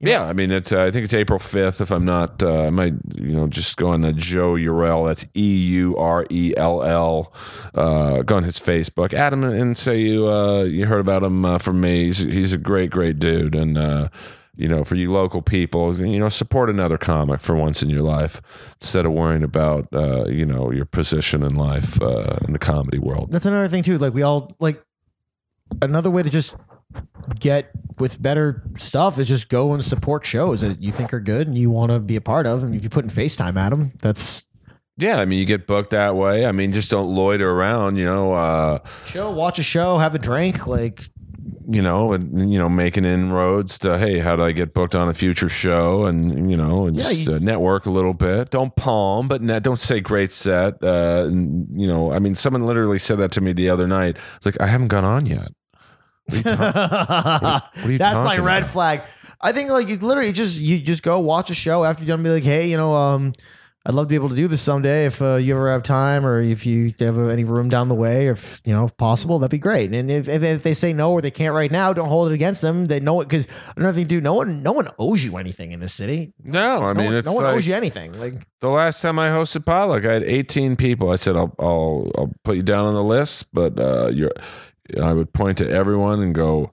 you 0.00 0.06
know, 0.06 0.12
Yeah, 0.12 0.24
I 0.24 0.32
mean, 0.32 0.50
it's. 0.50 0.72
Uh, 0.72 0.84
I 0.84 0.90
think 0.90 1.04
it's 1.04 1.12
April 1.12 1.38
fifth. 1.38 1.80
If 1.80 1.90
I'm 1.90 2.06
not, 2.06 2.42
uh, 2.42 2.64
I 2.64 2.70
might, 2.70 2.94
you 3.14 3.32
know, 3.32 3.46
just 3.46 3.76
go 3.76 3.88
on 3.88 4.00
the 4.00 4.14
Joe 4.14 4.54
Urell. 4.54 5.06
That's 5.06 5.26
E 5.36 5.56
U 5.56 5.96
R 5.96 6.26
E 6.30 6.54
L 6.56 6.82
L. 6.82 7.32
Uh, 7.74 8.22
go 8.22 8.36
on 8.36 8.44
his 8.44 8.58
Facebook, 8.58 9.12
Adam, 9.12 9.44
and 9.44 9.76
say 9.76 10.00
you 10.00 10.26
uh, 10.26 10.62
you 10.62 10.86
heard 10.86 11.00
about 11.00 11.22
him 11.22 11.44
uh, 11.44 11.58
from 11.58 11.80
me. 11.80 12.04
He's, 12.04 12.18
he's 12.18 12.52
a 12.54 12.58
great, 12.58 12.90
great 12.90 13.18
dude, 13.18 13.54
and 13.54 13.76
uh, 13.76 14.08
you 14.56 14.68
know, 14.68 14.84
for 14.84 14.94
you 14.94 15.12
local 15.12 15.42
people, 15.42 15.98
you 15.98 16.18
know, 16.18 16.28
support 16.28 16.68
another 16.70 16.98
comic 16.98 17.40
for 17.40 17.54
once 17.54 17.82
in 17.82 17.88
your 17.90 18.00
life 18.00 18.40
instead 18.80 19.06
of 19.06 19.12
worrying 19.12 19.42
about, 19.42 19.88
uh, 19.92 20.26
you 20.26 20.44
know, 20.44 20.70
your 20.70 20.84
position 20.84 21.42
in 21.42 21.54
life 21.54 22.00
uh, 22.02 22.36
in 22.46 22.52
the 22.52 22.58
comedy 22.58 22.98
world. 22.98 23.32
that's 23.32 23.46
another 23.46 23.68
thing 23.68 23.82
too. 23.82 23.96
Like 23.96 24.12
we 24.12 24.22
all 24.22 24.54
like 24.60 24.82
another 25.82 26.10
way 26.10 26.22
to 26.22 26.30
just 26.30 26.54
get 27.38 27.70
with 27.98 28.20
better 28.20 28.62
stuff 28.78 29.18
is 29.18 29.28
just 29.28 29.48
go 29.48 29.72
and 29.74 29.84
support 29.84 30.24
shows 30.24 30.62
that 30.62 30.82
you 30.82 30.90
think 30.90 31.12
are 31.14 31.20
good 31.20 31.46
and 31.46 31.56
you 31.56 31.70
want 31.70 31.92
to 31.92 31.98
be 32.00 32.16
a 32.16 32.20
part 32.20 32.46
of. 32.46 32.62
And 32.62 32.74
if 32.74 32.82
you 32.82 32.88
put 32.90 33.04
in 33.04 33.10
FaceTime 33.10 33.56
at 33.56 33.70
them, 33.70 33.92
that's 34.00 34.44
Yeah, 34.96 35.18
I 35.20 35.24
mean, 35.24 35.38
you 35.38 35.44
get 35.44 35.66
booked 35.66 35.90
that 35.90 36.16
way. 36.16 36.46
I 36.46 36.52
mean, 36.52 36.72
just 36.72 36.90
don't 36.90 37.14
loiter 37.14 37.50
around. 37.50 37.96
You 37.96 38.04
know. 38.06 38.32
Uh, 38.32 38.78
show, 39.06 39.30
watch 39.30 39.58
a 39.58 39.62
show, 39.62 39.98
have 39.98 40.14
a 40.14 40.18
drink. 40.18 40.66
Like 40.66 41.08
you 41.72 41.82
know, 41.82 42.12
and 42.12 42.52
you 42.52 42.58
know, 42.58 42.68
making 42.68 43.04
inroads 43.04 43.78
to 43.80 43.96
hey, 43.98 44.18
how 44.18 44.34
do 44.34 44.42
I 44.42 44.50
get 44.52 44.74
booked 44.74 44.94
on 44.96 45.08
a 45.08 45.14
future 45.14 45.48
show, 45.48 46.04
and 46.06 46.50
you 46.50 46.56
know, 46.56 46.86
and 46.86 46.96
Yeah, 46.96 47.04
just 47.04 47.28
you- 47.28 47.34
uh, 47.34 47.38
network 47.38 47.86
a 47.86 47.90
little 47.90 48.14
bit. 48.14 48.50
Don't 48.50 48.74
palm, 48.74 49.28
but 49.28 49.40
net, 49.40 49.62
don't 49.62 49.78
say 49.78 50.00
great 50.00 50.32
set. 50.32 50.82
Uh, 50.82 51.24
and, 51.28 51.68
you 51.80 51.86
know, 51.86 52.12
I 52.12 52.18
mean, 52.18 52.34
someone 52.34 52.66
literally 52.66 52.98
said 52.98 53.18
that 53.18 53.30
to 53.32 53.40
me 53.40 53.52
the 53.52 53.68
other 53.70 53.86
night. 53.86 54.16
It's 54.36 54.46
like 54.46 54.60
I 54.60 54.66
haven't 54.66 54.88
gone 54.88 55.04
on 55.04 55.26
yet. 55.26 55.48
What 56.30 56.46
are 56.46 56.50
you, 56.50 56.56
ta- 56.56 57.70
what 57.82 57.98
That's 57.98 58.24
like 58.24 58.40
red 58.40 58.62
about? 58.62 58.72
flag. 58.72 59.02
I 59.40 59.52
think 59.52 59.70
like 59.70 59.88
you 59.88 59.96
literally 59.96 60.32
just 60.32 60.58
you 60.58 60.80
just 60.80 61.02
go 61.02 61.18
watch 61.18 61.50
a 61.50 61.54
show 61.54 61.84
after 61.84 62.04
you're 62.04 62.08
done. 62.16 62.20
And 62.20 62.24
be 62.24 62.30
like, 62.30 62.44
hey, 62.44 62.68
you 62.68 62.76
know, 62.76 62.92
um, 62.94 63.32
I'd 63.86 63.94
love 63.94 64.04
to 64.04 64.08
be 64.10 64.14
able 64.14 64.28
to 64.28 64.34
do 64.34 64.46
this 64.46 64.60
someday 64.60 65.06
if 65.06 65.22
uh, 65.22 65.36
you 65.36 65.54
ever 65.54 65.72
have 65.72 65.82
time 65.82 66.26
or 66.26 66.42
if 66.42 66.66
you 66.66 66.92
have 66.98 67.18
any 67.18 67.44
room 67.44 67.70
down 67.70 67.88
the 67.88 67.94
way, 67.94 68.28
or 68.28 68.32
if 68.32 68.60
you 68.66 68.74
know, 68.74 68.84
if 68.84 68.94
possible, 68.98 69.38
that'd 69.38 69.50
be 69.50 69.56
great. 69.56 69.94
And 69.94 70.10
if, 70.10 70.28
if, 70.28 70.42
if 70.42 70.62
they 70.62 70.74
say 70.74 70.92
no 70.92 71.12
or 71.12 71.22
they 71.22 71.30
can't 71.30 71.54
right 71.54 71.70
now, 71.70 71.94
don't 71.94 72.10
hold 72.10 72.30
it 72.30 72.34
against 72.34 72.60
them. 72.60 72.84
They 72.88 73.00
know 73.00 73.22
it 73.22 73.28
because 73.30 73.46
another 73.78 73.96
thing, 73.96 74.06
dude, 74.06 74.22
no 74.22 74.34
one 74.34 74.62
no 74.62 74.72
one 74.72 74.88
owes 74.98 75.24
you 75.24 75.38
anything 75.38 75.72
in 75.72 75.80
this 75.80 75.94
city. 75.94 76.34
No, 76.44 76.82
I 76.82 76.92
No 76.92 76.94
mean, 77.00 77.06
one, 77.06 77.14
it's 77.14 77.26
no 77.26 77.32
one 77.32 77.44
like 77.44 77.54
owes 77.56 77.66
you 77.66 77.74
anything. 77.74 78.12
Like 78.20 78.34
the 78.60 78.68
last 78.68 79.00
time 79.00 79.18
I 79.18 79.30
hosted 79.30 79.64
Potluck, 79.64 80.04
I 80.04 80.12
had 80.12 80.24
18 80.24 80.76
people. 80.76 81.10
I 81.10 81.16
said, 81.16 81.36
I'll, 81.36 81.54
I'll, 81.58 82.10
I'll 82.18 82.32
put 82.44 82.56
you 82.56 82.62
down 82.62 82.84
on 82.84 82.92
the 82.92 83.02
list, 83.02 83.54
but 83.54 83.80
uh, 83.80 84.10
you're, 84.12 84.32
I 84.98 85.12
would 85.12 85.32
point 85.32 85.58
to 85.58 85.68
everyone 85.68 86.20
and 86.20 86.34
go, 86.34 86.72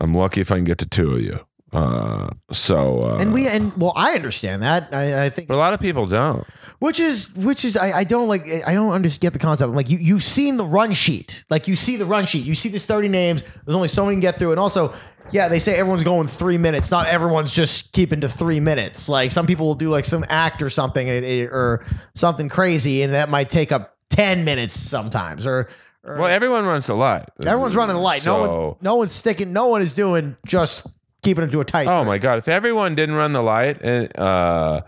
I'm 0.00 0.14
lucky 0.14 0.40
if 0.40 0.50
I 0.50 0.56
can 0.56 0.64
get 0.64 0.78
to 0.78 0.86
two 0.86 1.12
of 1.12 1.20
you. 1.20 1.40
Uh, 1.74 2.30
so, 2.52 3.02
uh, 3.02 3.16
and 3.18 3.32
we 3.32 3.48
and 3.48 3.76
well, 3.76 3.92
I 3.96 4.14
understand 4.14 4.62
that. 4.62 4.94
I, 4.94 5.24
I 5.24 5.30
think 5.30 5.48
but 5.48 5.54
a 5.54 5.56
lot 5.56 5.74
of 5.74 5.80
people 5.80 6.06
don't. 6.06 6.46
Which 6.78 7.00
is 7.00 7.34
which 7.34 7.64
is 7.64 7.76
I, 7.76 7.98
I 7.98 8.04
don't 8.04 8.28
like 8.28 8.46
I 8.64 8.74
don't 8.74 8.92
understand 8.92 9.20
get 9.20 9.32
the 9.32 9.40
concept. 9.40 9.70
I'm 9.70 9.74
like 9.74 9.90
you 9.90 9.98
you've 9.98 10.22
seen 10.22 10.56
the 10.56 10.64
run 10.64 10.92
sheet. 10.92 11.44
Like 11.50 11.66
you 11.66 11.74
see 11.74 11.96
the 11.96 12.06
run 12.06 12.26
sheet. 12.26 12.44
You 12.44 12.54
see 12.54 12.68
there's 12.68 12.86
30 12.86 13.08
names. 13.08 13.42
There's 13.64 13.74
only 13.74 13.88
so 13.88 14.04
many 14.04 14.14
can 14.14 14.20
get 14.20 14.38
through. 14.38 14.52
And 14.52 14.60
also, 14.60 14.94
yeah, 15.32 15.48
they 15.48 15.58
say 15.58 15.74
everyone's 15.74 16.04
going 16.04 16.28
three 16.28 16.58
minutes. 16.58 16.92
Not 16.92 17.08
everyone's 17.08 17.52
just 17.52 17.92
keeping 17.92 18.20
to 18.20 18.28
three 18.28 18.60
minutes. 18.60 19.08
Like 19.08 19.32
some 19.32 19.46
people 19.46 19.66
will 19.66 19.74
do 19.74 19.90
like 19.90 20.04
some 20.04 20.24
act 20.28 20.62
or 20.62 20.70
something 20.70 21.08
eh, 21.08 21.22
eh, 21.24 21.44
or 21.46 21.84
something 22.14 22.48
crazy, 22.48 23.02
and 23.02 23.14
that 23.14 23.28
might 23.28 23.50
take 23.50 23.72
up 23.72 23.96
10 24.10 24.44
minutes 24.44 24.78
sometimes. 24.78 25.44
Or, 25.44 25.68
or 26.04 26.18
Well, 26.18 26.28
everyone 26.28 26.64
runs 26.66 26.86
the 26.86 26.94
light. 26.94 27.24
everyone's 27.44 27.76
running 27.76 27.96
the 27.96 28.02
light. 28.02 28.24
No 28.24 28.38
one 28.38 28.48
So- 28.48 28.76
no 28.82 28.94
one's 28.96 29.12
sticking. 29.12 29.52
No 29.52 29.68
one 29.68 29.82
is 29.82 29.92
doing 29.94 30.36
just 30.46 30.86
keeping 31.22 31.44
it 31.44 31.50
to 31.52 31.60
a 31.60 31.64
tight. 31.64 31.86
Oh 31.88 32.04
my 32.04 32.18
god! 32.18 32.38
If 32.38 32.48
everyone 32.48 32.94
didn't 32.94 33.14
run 33.14 33.32
the 33.32 33.42
light, 33.42 33.80
and 33.82 34.14
uh, 34.18 34.82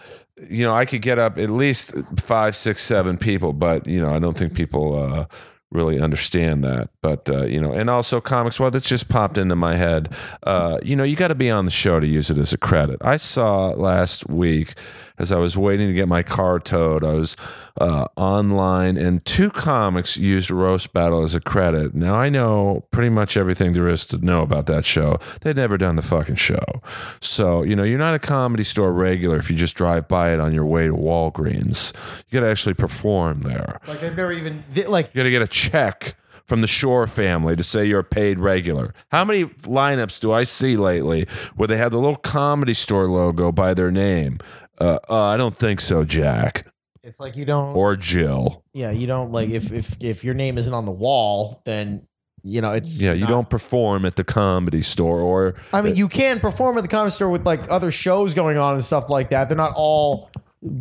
you 0.51 0.64
know, 0.64 0.75
I 0.75 0.85
could 0.85 1.01
get 1.03 1.19
up 1.19 1.39
at 1.39 1.49
least 1.49 1.95
five, 2.19 2.55
six, 2.55 2.83
seven 2.83 3.17
people. 3.17 3.53
But 3.55 3.87
you 3.87 4.01
know, 4.01 4.14
I 4.14 4.19
don't 4.19 4.37
think 4.37 4.55
people 4.55 5.03
uh, 5.03 5.25
really 5.71 5.99
understand 5.99 6.62
that. 6.64 6.91
But 7.01 7.31
uh, 7.31 7.45
you 7.47 7.59
know, 7.61 7.73
and 7.73 7.89
also 7.89 8.21
comics. 8.21 8.61
Well, 8.61 8.71
that's 8.71 8.87
just 8.89 9.09
popped 9.09 9.39
into 9.39 9.57
my 9.57 9.77
head. 9.77 10.11
Uh, 10.43 10.79
you 10.83 10.95
know, 10.95 11.05
you 11.05 11.17
got 11.17 11.29
to 11.29 11.35
be 11.35 11.51
on 11.51 11.64
the 11.64 11.71
show 11.71 11.99
to 12.01 12.07
use 12.07 12.29
it 12.29 12.37
as 12.37 12.53
a 12.53 12.59
credit. 12.59 12.99
I 13.01 13.17
saw 13.17 13.69
last 13.69 14.29
week 14.29 14.75
as 15.19 15.33
I 15.33 15.37
was 15.37 15.57
waiting 15.57 15.89
to 15.89 15.95
get 15.95 16.09
my 16.09 16.23
car 16.23 16.59
towed, 16.59 17.05
I 17.05 17.12
was 17.14 17.37
uh, 17.81 18.07
online, 18.17 18.97
and 18.97 19.25
two 19.25 19.51
comics 19.51 20.17
used 20.17 20.51
Roast 20.51 20.93
Battle 20.93 21.23
as 21.23 21.35
a 21.35 21.41
credit. 21.41 21.95
Now, 21.95 22.14
I 22.14 22.29
know 22.29 22.85
pretty 22.91 23.11
much 23.11 23.37
everything 23.37 23.73
there 23.73 23.89
is 23.89 24.07
to 24.07 24.19
know 24.19 24.43
about 24.43 24.67
that 24.67 24.85
show. 24.85 25.19
They'd 25.41 25.57
never 25.57 25.77
done 25.77 25.97
the 25.97 26.03
fucking 26.03 26.37
show. 26.37 26.83
So, 27.21 27.62
you 27.62 27.77
know, 27.77 27.83
you're 27.83 27.99
not 27.99 28.14
a 28.14 28.19
comedy 28.19 28.64
store 28.64 28.93
regular 28.93 29.39
if 29.39 29.51
you 29.51 29.57
just 29.57 29.75
drive 29.75 30.09
by 30.09 30.33
it 30.33 30.41
on 30.41 30.53
your 30.53 30.67
way 30.67 30.87
to 30.87 30.95
Walgreens. 30.95 31.95
You 32.29 32.41
got 32.41 32.47
to 32.47 32.51
actually 32.51 32.75
perform 32.75 33.43
there. 33.43 33.81
Like 33.87 34.01
they've 34.01 34.17
never 34.17 34.33
even 34.33 34.64
like 34.87 35.11
You 35.14 35.21
got 35.21 35.25
to 35.25 35.31
get 35.31 35.43
a 35.43 35.47
check 35.47 36.17
from 36.45 36.61
the 36.61 36.67
Shore 36.67 37.07
family 37.07 37.57
to 37.57 37.62
say 37.62 37.85
you're 37.85 38.01
a 38.01 38.05
paid 38.05 38.39
regular. 38.39 38.95
How 39.11 39.25
many 39.25 39.47
lineups 39.47 40.21
do 40.21 40.33
I 40.33 40.45
see 40.45 40.77
lately 40.77 41.27
where 41.57 41.67
they 41.67 41.77
have 41.77 41.91
the 41.91 41.99
little 41.99 42.17
comedy 42.17 42.75
store 42.75 43.09
logo 43.09 43.51
by 43.53 43.75
their 43.75 43.91
name? 43.91 44.39
Uh, 44.79 44.99
uh, 45.09 45.24
I 45.24 45.37
don't 45.37 45.57
think 45.57 45.81
so, 45.81 46.05
Jack 46.05 46.66
it's 47.03 47.20
like 47.20 47.37
you 47.37 47.45
don't 47.45 47.77
or 47.77 47.95
Jill. 47.95 48.64
yeah 48.72 48.91
you 48.91 49.07
don't 49.07 49.31
like 49.31 49.49
if 49.51 49.70
if 49.72 49.97
if 50.01 50.24
your 50.24 50.35
name 50.35 50.59
isn't 50.59 50.74
on 50.74 50.87
the 50.87 50.91
wall 50.93 51.62
then 51.64 52.05
you 52.43 52.61
know 52.61 52.72
it's 52.72 53.01
Yeah, 53.01 53.12
you 53.12 53.20
not- 53.20 53.29
don't 53.31 53.49
perform 53.51 54.05
at 54.05 54.16
the 54.16 54.24
comedy 54.24 54.83
store 54.83 55.20
or 55.20 55.55
I 55.72 55.83
mean, 55.83 55.95
you 55.95 56.09
can 56.09 56.41
perform 56.41 56.77
at 56.79 56.81
the 56.83 56.89
comedy 56.89 57.12
store 57.12 57.31
with 57.31 57.47
like 57.47 57.61
other 57.70 57.93
shows 57.93 58.35
going 58.35 58.57
on 58.59 58.74
and 58.74 58.85
stuff 58.85 59.09
like 59.09 59.31
that. 59.31 59.49
They're 59.49 59.57
not 59.57 59.72
all. 59.77 60.31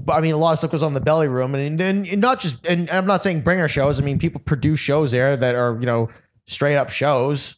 I 0.09 0.19
mean, 0.21 0.33
a 0.33 0.37
lot 0.37 0.53
of 0.53 0.57
stuff 0.59 0.71
goes 0.71 0.81
on 0.83 0.89
in 0.89 0.93
the 0.95 1.01
belly 1.01 1.27
room, 1.27 1.53
and 1.53 1.79
then 1.79 2.05
and 2.11 2.21
not 2.21 2.39
just. 2.39 2.65
And 2.65 2.89
I'm 2.89 3.05
not 3.05 3.21
saying 3.23 3.41
bringer 3.41 3.67
shows. 3.67 3.99
I 3.99 4.03
mean, 4.03 4.17
people 4.19 4.41
produce 4.41 4.79
shows 4.79 5.11
there 5.11 5.35
that 5.37 5.55
are 5.55 5.77
you 5.79 5.85
know 5.85 6.09
straight 6.45 6.75
up 6.75 6.89
shows, 6.91 7.55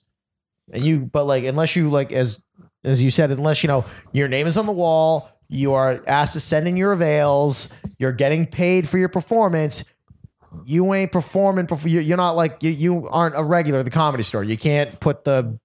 and 0.71 0.83
you. 0.85 1.01
But 1.01 1.25
like, 1.25 1.43
unless 1.43 1.75
you 1.75 1.89
like 1.89 2.11
as 2.13 2.41
as 2.83 3.01
you 3.01 3.11
said, 3.11 3.31
unless 3.31 3.61
you 3.63 3.67
know 3.67 3.85
your 4.13 4.27
name 4.29 4.47
is 4.47 4.57
on 4.57 4.65
the 4.67 4.71
wall, 4.73 5.29
you 5.49 5.73
are 5.73 6.01
asked 6.07 6.33
to 6.33 6.39
send 6.39 6.67
in 6.67 6.75
your 6.77 6.91
avails, 6.93 7.69
you're 7.97 8.11
getting 8.11 8.45
paid 8.45 8.87
for 8.87 8.97
your 8.97 9.09
performance. 9.09 9.83
You 10.65 10.93
ain't 10.93 11.11
performing. 11.11 11.65
Before, 11.65 11.89
you- 11.89 11.99
you're 12.01 12.17
not 12.17 12.35
like 12.35 12.61
you, 12.63 12.71
you 12.71 13.07
aren't 13.09 13.37
a 13.37 13.43
regular 13.43 13.79
at 13.79 13.85
the 13.85 13.91
comedy 13.91 14.23
store. 14.23 14.43
You 14.43 14.57
can't 14.57 14.99
put 14.99 15.23
the 15.23 15.59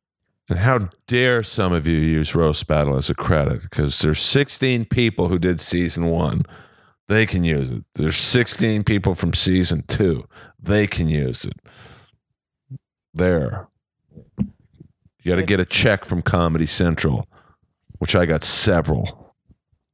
And 0.48 0.58
how 0.58 0.90
dare 1.06 1.42
some 1.42 1.72
of 1.72 1.86
you 1.86 1.96
use 1.96 2.34
Roast 2.34 2.66
Battle 2.66 2.96
as 2.96 3.08
a 3.08 3.14
credit? 3.14 3.62
Because 3.62 4.00
there's 4.00 4.20
16 4.20 4.84
people 4.86 5.28
who 5.28 5.38
did 5.38 5.60
season 5.60 6.06
one. 6.06 6.42
They 7.08 7.26
can 7.26 7.42
use 7.44 7.70
it. 7.70 7.84
There's 7.94 8.16
16 8.16 8.84
people 8.84 9.14
from 9.14 9.34
season 9.34 9.84
two. 9.86 10.24
They 10.60 10.86
can 10.86 11.08
use 11.08 11.44
it. 11.44 11.58
There. 13.14 13.68
You 14.38 15.30
got 15.32 15.36
to 15.36 15.42
get 15.46 15.60
a 15.60 15.64
check 15.64 16.04
from 16.04 16.22
Comedy 16.22 16.66
Central, 16.66 17.28
which 17.98 18.16
I 18.16 18.26
got 18.26 18.42
several. 18.42 19.21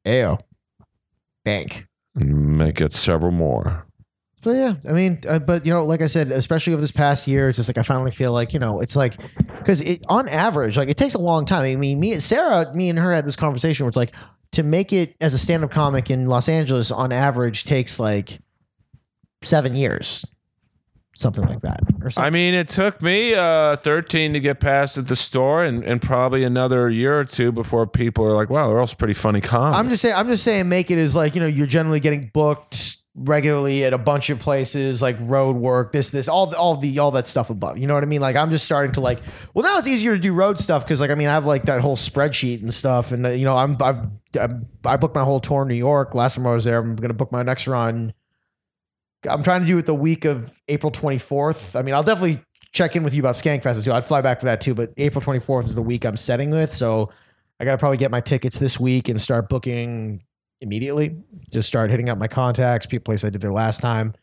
AO 0.08 0.38
bank. 1.44 1.86
Make 2.14 2.80
it 2.80 2.92
several 2.92 3.30
more. 3.30 3.86
So 4.40 4.52
yeah, 4.52 4.74
I 4.88 4.92
mean, 4.92 5.20
uh, 5.28 5.40
but 5.40 5.66
you 5.66 5.72
know, 5.72 5.84
like 5.84 6.00
I 6.00 6.06
said, 6.06 6.30
especially 6.30 6.72
over 6.72 6.80
this 6.80 6.92
past 6.92 7.26
year, 7.26 7.48
it's 7.48 7.56
just 7.56 7.68
like 7.68 7.78
I 7.78 7.82
finally 7.82 8.12
feel 8.12 8.32
like 8.32 8.52
you 8.52 8.60
know, 8.60 8.80
it's 8.80 8.94
like 8.94 9.16
because 9.58 9.80
it 9.80 10.04
on 10.08 10.28
average, 10.28 10.76
like 10.76 10.88
it 10.88 10.96
takes 10.96 11.14
a 11.14 11.18
long 11.18 11.44
time. 11.44 11.64
I 11.64 11.76
mean, 11.76 11.98
me 11.98 12.12
and 12.12 12.22
Sarah, 12.22 12.72
me 12.74 12.88
and 12.88 12.98
her 12.98 13.12
had 13.12 13.26
this 13.26 13.36
conversation 13.36 13.84
where 13.84 13.88
it's 13.88 13.96
like 13.96 14.12
to 14.52 14.62
make 14.62 14.92
it 14.92 15.16
as 15.20 15.34
a 15.34 15.38
stand-up 15.38 15.70
comic 15.70 16.10
in 16.10 16.26
Los 16.26 16.48
Angeles 16.48 16.90
on 16.90 17.12
average 17.12 17.64
takes 17.64 17.98
like 17.98 18.38
seven 19.42 19.74
years, 19.74 20.24
something 21.18 21.44
like 21.44 21.60
that, 21.62 21.80
or 22.02 22.10
something. 22.10 22.26
I 22.26 22.30
mean, 22.30 22.54
it 22.54 22.68
took 22.68 23.02
me 23.02 23.34
uh, 23.34 23.76
13 23.76 24.32
to 24.32 24.40
get 24.40 24.60
past 24.60 24.96
at 24.96 25.08
the 25.08 25.16
store 25.16 25.64
and, 25.64 25.82
and 25.84 26.00
probably 26.00 26.44
another 26.44 26.88
year 26.88 27.18
or 27.18 27.24
two 27.24 27.52
before 27.52 27.86
people 27.86 28.24
are 28.24 28.34
like, 28.34 28.50
wow, 28.50 28.68
they're 28.68 28.80
also 28.80 28.96
pretty 28.96 29.14
funny 29.14 29.40
comics. 29.40 29.76
I'm 29.76 29.90
just 29.90 30.02
saying. 30.02 30.14
I'm 30.14 30.28
just 30.28 30.44
saying. 30.44 30.68
Make 30.68 30.90
it 30.90 30.98
is 30.98 31.16
like 31.16 31.34
you 31.34 31.40
know 31.40 31.46
you're 31.46 31.66
generally 31.66 32.00
getting 32.00 32.30
booked 32.32 32.98
regularly 33.14 33.84
at 33.84 33.92
a 33.92 33.98
bunch 33.98 34.30
of 34.30 34.38
places 34.38 35.02
like 35.02 35.16
road 35.22 35.56
work 35.56 35.90
this 35.90 36.10
this 36.10 36.28
all 36.28 36.46
the, 36.46 36.56
all 36.56 36.76
the 36.76 37.00
all 37.00 37.10
that 37.10 37.26
stuff 37.26 37.50
above 37.50 37.76
you 37.76 37.86
know 37.86 37.94
what 37.94 38.04
i 38.04 38.06
mean 38.06 38.20
like 38.20 38.36
i'm 38.36 38.50
just 38.50 38.64
starting 38.64 38.92
to 38.92 39.00
like 39.00 39.20
well 39.54 39.64
now 39.64 39.76
it's 39.76 39.88
easier 39.88 40.12
to 40.12 40.20
do 40.20 40.32
road 40.32 40.56
stuff 40.56 40.84
because 40.84 41.00
like 41.00 41.10
i 41.10 41.16
mean 41.16 41.26
i 41.26 41.32
have 41.32 41.44
like 41.44 41.64
that 41.64 41.80
whole 41.80 41.96
spreadsheet 41.96 42.62
and 42.62 42.72
stuff 42.72 43.10
and 43.10 43.26
uh, 43.26 43.30
you 43.30 43.44
know 43.44 43.56
i'm 43.56 43.76
I've, 43.82 44.06
I've 44.38 44.62
i 44.84 44.96
booked 44.96 45.16
my 45.16 45.24
whole 45.24 45.40
tour 45.40 45.62
in 45.62 45.68
new 45.68 45.74
york 45.74 46.14
last 46.14 46.36
time 46.36 46.46
i 46.46 46.52
was 46.54 46.62
there 46.62 46.78
i'm 46.78 46.94
gonna 46.94 47.12
book 47.12 47.32
my 47.32 47.42
next 47.42 47.66
run 47.66 48.12
i'm 49.28 49.42
trying 49.42 49.60
to 49.60 49.66
do 49.66 49.78
it 49.78 49.86
the 49.86 49.94
week 49.94 50.24
of 50.24 50.60
april 50.68 50.92
24th 50.92 51.78
i 51.78 51.82
mean 51.82 51.94
i'll 51.94 52.02
definitely 52.02 52.42
check 52.72 52.94
in 52.94 53.02
with 53.02 53.14
you 53.14 53.20
about 53.20 53.34
skankfest 53.34 53.82
too 53.84 53.92
i'd 53.92 54.04
fly 54.04 54.20
back 54.20 54.38
for 54.38 54.46
that 54.46 54.60
too 54.60 54.74
but 54.74 54.92
april 54.96 55.22
24th 55.22 55.64
is 55.64 55.74
the 55.74 55.82
week 55.82 56.04
i'm 56.04 56.16
setting 56.16 56.50
with 56.50 56.74
so 56.74 57.10
I 57.60 57.64
got 57.64 57.72
to 57.72 57.78
probably 57.78 57.98
get 57.98 58.10
my 58.10 58.20
tickets 58.20 58.58
this 58.58 58.78
week 58.78 59.08
and 59.08 59.20
start 59.20 59.48
booking 59.48 60.22
immediately. 60.60 61.16
Just 61.50 61.68
start 61.68 61.90
hitting 61.90 62.08
up 62.08 62.18
my 62.18 62.28
contacts, 62.28 62.86
people 62.86 63.04
place 63.04 63.24
I 63.24 63.30
did 63.30 63.40
there 63.40 63.52
last 63.52 63.80
time. 63.80 64.14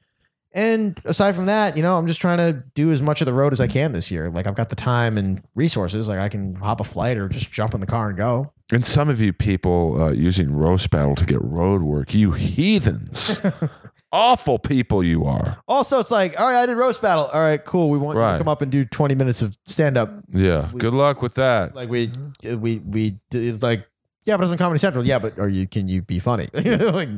And 0.54 0.98
aside 1.04 1.36
from 1.36 1.48
that, 1.48 1.76
you 1.76 1.84
know, 1.84 1.98
I'm 1.98 2.08
just 2.08 2.22
trying 2.22 2.38
to 2.38 2.64
do 2.76 2.94
as 2.94 3.02
much 3.02 3.20
of 3.20 3.26
the 3.26 3.34
road 3.34 3.52
as 3.52 3.60
I 3.60 3.68
can 3.68 3.92
this 3.92 4.10
year. 4.10 4.30
Like 4.30 4.48
I've 4.48 4.56
got 4.56 4.70
the 4.70 4.76
time 4.78 5.18
and 5.18 5.44
resources. 5.54 6.08
Like 6.08 6.20
I 6.20 6.30
can 6.30 6.56
hop 6.56 6.80
a 6.80 6.86
flight 6.86 7.18
or 7.18 7.28
just 7.28 7.52
jump 7.52 7.74
in 7.74 7.82
the 7.82 7.88
car 7.88 8.08
and 8.08 8.18
go. 8.18 8.54
And 8.72 8.86
some 8.86 9.10
of 9.10 9.20
you 9.20 9.34
people 9.34 10.02
uh, 10.02 10.12
using 10.12 10.56
roast 10.56 10.90
battle 10.90 11.16
to 11.16 11.26
get 11.26 11.42
road 11.42 11.82
work, 11.82 12.14
you 12.14 12.32
heathens, 12.32 13.42
awful 14.16 14.58
people 14.58 15.04
you 15.04 15.26
are. 15.26 15.58
Also, 15.68 16.00
it's 16.00 16.12
like, 16.12 16.40
all 16.40 16.48
right, 16.48 16.62
I 16.64 16.66
did 16.66 16.78
roast 16.78 17.02
battle. 17.02 17.26
All 17.26 17.42
right, 17.42 17.64
cool. 17.64 17.90
We 17.90 17.98
want 17.98 18.16
you 18.16 18.22
Right. 18.22 18.34
to 18.34 18.38
come 18.38 18.48
up 18.48 18.62
and 18.62 18.72
do 18.72 18.86
20 18.86 19.14
minutes 19.16 19.42
of 19.42 19.58
stand 19.66 19.98
up. 19.98 20.12
Yeah, 20.32 20.72
good 20.78 20.94
luck 20.94 21.22
with 21.22 21.36
that. 21.36 21.76
Like 21.76 21.90
we, 21.90 22.12
we, 22.44 22.80
we. 22.80 23.20
It's 23.32 23.62
like, 23.62 23.86
yeah, 24.24 24.38
but 24.38 24.44
it's 24.44 24.52
on 24.52 24.58
Comedy 24.58 24.80
Central. 24.80 25.06
Yeah, 25.06 25.20
but 25.20 25.38
are 25.38 25.50
you? 25.50 25.68
Can 25.68 25.88
you 25.88 26.02
be 26.02 26.20
funny? 26.20 26.48
like, 26.54 27.10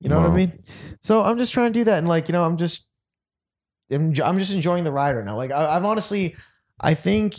you 0.00 0.08
know 0.08 0.16
what 0.18 0.26
I 0.26 0.28
Wow. 0.28 0.34
mean? 0.34 0.62
So 1.02 1.22
I'm 1.22 1.38
just 1.38 1.52
trying 1.52 1.72
to 1.72 1.78
do 1.78 1.84
that, 1.84 1.98
and 1.98 2.08
like, 2.08 2.28
you 2.28 2.32
know, 2.32 2.44
I'm 2.44 2.56
just, 2.56 2.86
I'm, 3.90 4.14
I'm 4.24 4.38
just 4.38 4.52
enjoying 4.52 4.84
the 4.84 4.92
ride 4.92 5.16
right 5.16 5.24
now. 5.24 5.36
Like, 5.36 5.50
I, 5.50 5.76
I'm 5.76 5.84
honestly, 5.84 6.36
I 6.80 6.94
think 6.94 7.36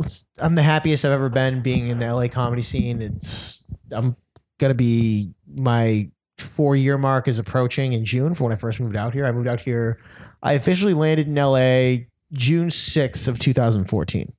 it's, 0.00 0.26
I'm 0.38 0.54
the 0.54 0.62
happiest 0.62 1.04
I've 1.04 1.12
ever 1.12 1.28
been 1.28 1.62
being 1.62 1.88
in 1.88 1.98
the 1.98 2.12
LA 2.12 2.28
comedy 2.28 2.62
scene. 2.62 3.02
It's, 3.02 3.62
I'm 3.92 4.16
gonna 4.58 4.74
be 4.74 5.32
my 5.54 6.10
four 6.38 6.76
year 6.76 6.98
mark 6.98 7.28
is 7.28 7.38
approaching 7.38 7.92
in 7.92 8.04
June 8.04 8.34
for 8.34 8.44
when 8.44 8.52
I 8.52 8.56
first 8.56 8.80
moved 8.80 8.96
out 8.96 9.12
here. 9.12 9.26
I 9.26 9.32
moved 9.32 9.48
out 9.48 9.60
here. 9.60 10.00
I 10.42 10.52
officially 10.52 10.94
landed 10.94 11.26
in 11.26 11.34
LA 11.34 12.06
June 12.32 12.68
6th 12.68 13.28
of 13.28 13.38
2014. 13.38 14.32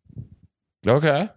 Okay. 0.85 1.29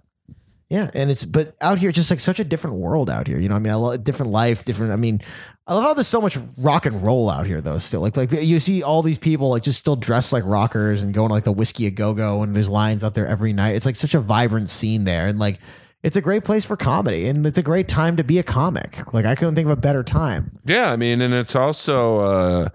Yeah, 0.69 0.89
and 0.95 1.11
it's 1.11 1.25
but 1.25 1.57
out 1.61 1.81
here, 1.81 1.91
just 1.91 2.11
like 2.11 2.21
such 2.21 2.39
a 2.39 2.45
different 2.45 2.77
world 2.77 3.11
out 3.11 3.27
here. 3.27 3.41
You 3.41 3.49
know, 3.49 3.57
I 3.57 3.59
mean, 3.59 3.73
I 3.73 3.77
love 3.77 4.05
different 4.05 4.31
life, 4.31 4.65
different. 4.65 4.93
I 4.93 4.97
mean, 4.97 5.21
I 5.67 5.75
love 5.75 5.83
how 5.83 5.95
there's 5.95 6.07
so 6.07 6.21
much 6.21 6.39
rock 6.59 6.87
and 6.87 7.03
roll 7.03 7.29
out 7.29 7.45
here, 7.45 7.61
though. 7.61 7.79
Still, 7.79 8.01
like 8.01 8.17
like 8.17 8.31
you 8.31 8.61
see 8.61 8.81
all 8.85 9.03
these 9.03 9.19
people 9.19 9.51
like 9.51 9.65
just 9.65 9.81
still 9.81 9.97
dressed 9.97 10.33
like 10.33 10.45
rockers 10.47 11.03
and 11.03 11.13
going 11.13 11.29
to 11.29 11.35
like 11.35 11.43
the 11.43 11.51
Whisky 11.51 11.87
a 11.87 11.91
Go 11.91 12.15
Go, 12.15 12.45
and 12.45 12.55
there's 12.55 12.71
lines 12.71 13.03
out 13.03 13.17
there 13.17 13.27
every 13.27 13.53
night. 13.53 13.75
It's 13.75 13.85
like 13.85 13.97
such 13.97 14.15
a 14.15 14.21
vibrant 14.21 14.71
scene 14.71 15.03
there, 15.03 15.27
and 15.27 15.41
like 15.41 15.59
it's 16.03 16.17
a 16.17 16.21
great 16.21 16.45
place 16.45 16.65
for 16.65 16.77
comedy, 16.77 17.27
and 17.27 17.47
it's 17.47 17.59
a 17.59 17.63
great 17.63 17.89
time 17.89 18.17
to 18.17 18.25
be 18.25 18.39
a 18.39 18.43
comic. 18.43 19.13
Like 19.13 19.27
I 19.27 19.35
couldn't 19.35 19.55
think 19.55 19.67
of 19.67 19.73
a 19.73 19.77
better 19.77 20.03
time. 20.03 20.59
Yeah, 20.65 20.91
I 20.93 20.97
mean, 20.97 21.21
and 21.21 21.35
it's 21.35 21.55
also, 21.55 22.19
uh, 22.19 22.69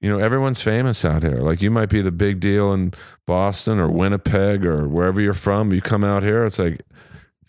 you 0.00 0.10
know, 0.10 0.18
everyone's 0.18 0.62
famous 0.62 1.04
out 1.04 1.22
here. 1.22 1.40
Like 1.40 1.60
you 1.62 1.70
might 1.70 1.88
be 1.88 2.00
the 2.00 2.12
big 2.12 2.40
deal 2.40 2.72
in 2.72 2.92
Boston 3.26 3.78
or 3.78 3.90
Winnipeg 3.90 4.64
or 4.64 4.88
wherever 4.88 5.20
you're 5.20 5.34
from. 5.34 5.72
You 5.72 5.80
come 5.80 6.04
out 6.04 6.22
here, 6.22 6.44
it's 6.44 6.58
like 6.58 6.82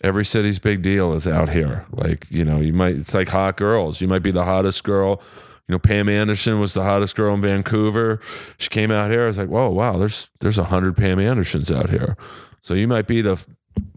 every 0.02 0.24
city's 0.24 0.58
big 0.58 0.82
deal 0.82 1.12
is 1.14 1.26
out 1.26 1.48
here. 1.48 1.86
Like, 1.92 2.26
you 2.28 2.44
know, 2.44 2.58
you 2.58 2.72
might, 2.72 2.96
it's 2.96 3.14
like 3.14 3.28
hot 3.28 3.56
girls. 3.56 4.00
You 4.00 4.08
might 4.08 4.22
be 4.22 4.32
the 4.32 4.44
hottest 4.44 4.82
girl. 4.84 5.22
You 5.68 5.74
know, 5.74 5.78
Pam 5.78 6.08
Anderson 6.08 6.58
was 6.58 6.74
the 6.74 6.82
hottest 6.82 7.14
girl 7.14 7.34
in 7.34 7.40
Vancouver. 7.40 8.20
She 8.58 8.68
came 8.68 8.90
out 8.90 9.10
here. 9.10 9.24
I 9.24 9.26
was 9.28 9.38
like, 9.38 9.48
whoa, 9.48 9.70
wow, 9.70 9.96
there's 9.96 10.28
there's 10.40 10.58
a 10.58 10.64
hundred 10.64 10.96
Pam 10.96 11.20
Andersons 11.20 11.70
out 11.70 11.88
here. 11.88 12.16
So 12.60 12.74
you 12.74 12.88
might 12.88 13.06
be 13.06 13.22
the 13.22 13.42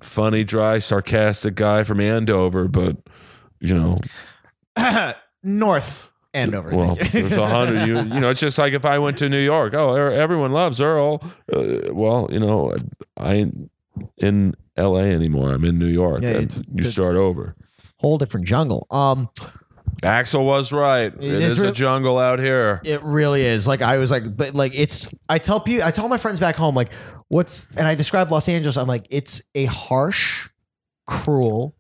funny, 0.02 0.44
dry, 0.44 0.80
sarcastic 0.80 1.56
guy 1.56 1.84
from 1.84 2.00
Andover, 2.00 2.68
but 2.68 2.98
you 3.60 3.74
know, 3.74 3.98
North 5.44 6.12
Andover. 6.34 6.70
well, 6.76 6.96
there's 7.12 7.38
a 7.38 7.48
hundred. 7.48 7.88
You, 7.88 7.98
you 7.98 8.20
know, 8.20 8.30
it's 8.30 8.40
just 8.40 8.58
like 8.58 8.74
if 8.74 8.86
I 8.86 9.00
went 9.00 9.18
to 9.20 9.30
New 9.30 9.44
York. 9.44 9.74
Oh, 9.74 9.94
er- 9.94 10.12
everyone 10.12 10.52
loves 10.52 10.82
Earl. 10.82 11.24
Uh, 11.52 11.94
well, 11.94 12.28
you 12.32 12.40
know, 12.40 12.76
I 13.18 13.34
ain't 13.36 13.72
in 14.18 14.56
L.A. 14.76 15.04
anymore. 15.04 15.52
I'm 15.52 15.64
in 15.64 15.80
New 15.80 15.88
York. 15.88 16.22
Yeah, 16.24 16.46
you 16.74 16.84
start 16.84 17.16
over. 17.16 17.56
Whole 17.98 18.18
different 18.18 18.46
jungle. 18.46 18.88
Um, 18.92 19.30
Axl 20.02 20.44
was 20.46 20.72
right. 20.72 21.14
it 21.14 21.24
is 21.24 21.54
is, 21.54 21.60
real- 21.60 21.72
a 21.72 21.74
jungle 21.74 22.18
out 22.20 22.40
here. 22.40 22.82
It 22.84 23.02
really 23.04 23.44
is. 23.46 23.68
Like 23.68 23.82
I 23.82 23.98
was 23.98 24.12
like, 24.12 24.36
but 24.36 24.54
like 24.56 24.74
it's. 24.76 25.14
I 25.30 25.38
tell 25.40 25.60
people, 25.60 25.86
I 25.86 25.92
tell 25.92 26.08
my 26.08 26.18
friends 26.18 26.40
back 26.40 26.56
home, 26.56 26.76
like, 26.76 26.92
what's, 27.28 27.68
and 27.78 27.88
I 27.88 27.96
describe 27.96 28.32
Los 28.32 28.48
Angeles. 28.50 28.78
I'm 28.78 28.88
like, 28.88 29.08
it's 29.10 29.42
a 29.56 29.66
harsh, 29.66 30.50
cruel, 31.08 31.76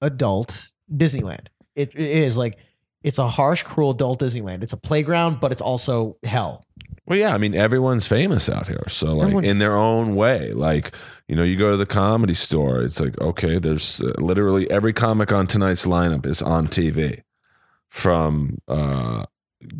adult 0.00 0.68
Disneyland. 0.92 1.46
It, 1.76 1.94
it 1.94 2.00
is 2.00 2.36
like, 2.36 2.58
it's 3.02 3.18
a 3.18 3.28
harsh, 3.28 3.62
cruel 3.62 3.90
adult 3.92 4.20
Disneyland. 4.20 4.62
It's 4.62 4.72
a 4.72 4.76
playground, 4.76 5.40
but 5.40 5.52
it's 5.52 5.60
also 5.62 6.16
hell. 6.24 6.66
Well, 7.06 7.18
yeah. 7.18 7.34
I 7.34 7.38
mean, 7.38 7.54
everyone's 7.54 8.06
famous 8.06 8.48
out 8.48 8.68
here. 8.68 8.84
So, 8.88 9.14
like, 9.14 9.24
Everyone's- 9.26 9.48
in 9.48 9.58
their 9.58 9.76
own 9.76 10.14
way. 10.14 10.52
Like, 10.52 10.92
you 11.28 11.34
know, 11.36 11.42
you 11.42 11.56
go 11.56 11.70
to 11.70 11.76
the 11.76 11.86
comedy 11.86 12.34
store. 12.34 12.82
It's 12.82 13.00
like, 13.00 13.18
okay, 13.20 13.58
there's 13.58 14.00
uh, 14.00 14.12
literally 14.18 14.70
every 14.70 14.92
comic 14.92 15.32
on 15.32 15.46
tonight's 15.46 15.86
lineup 15.86 16.26
is 16.26 16.42
on 16.42 16.66
TV. 16.66 17.20
From 17.90 18.58
uh, 18.68 19.26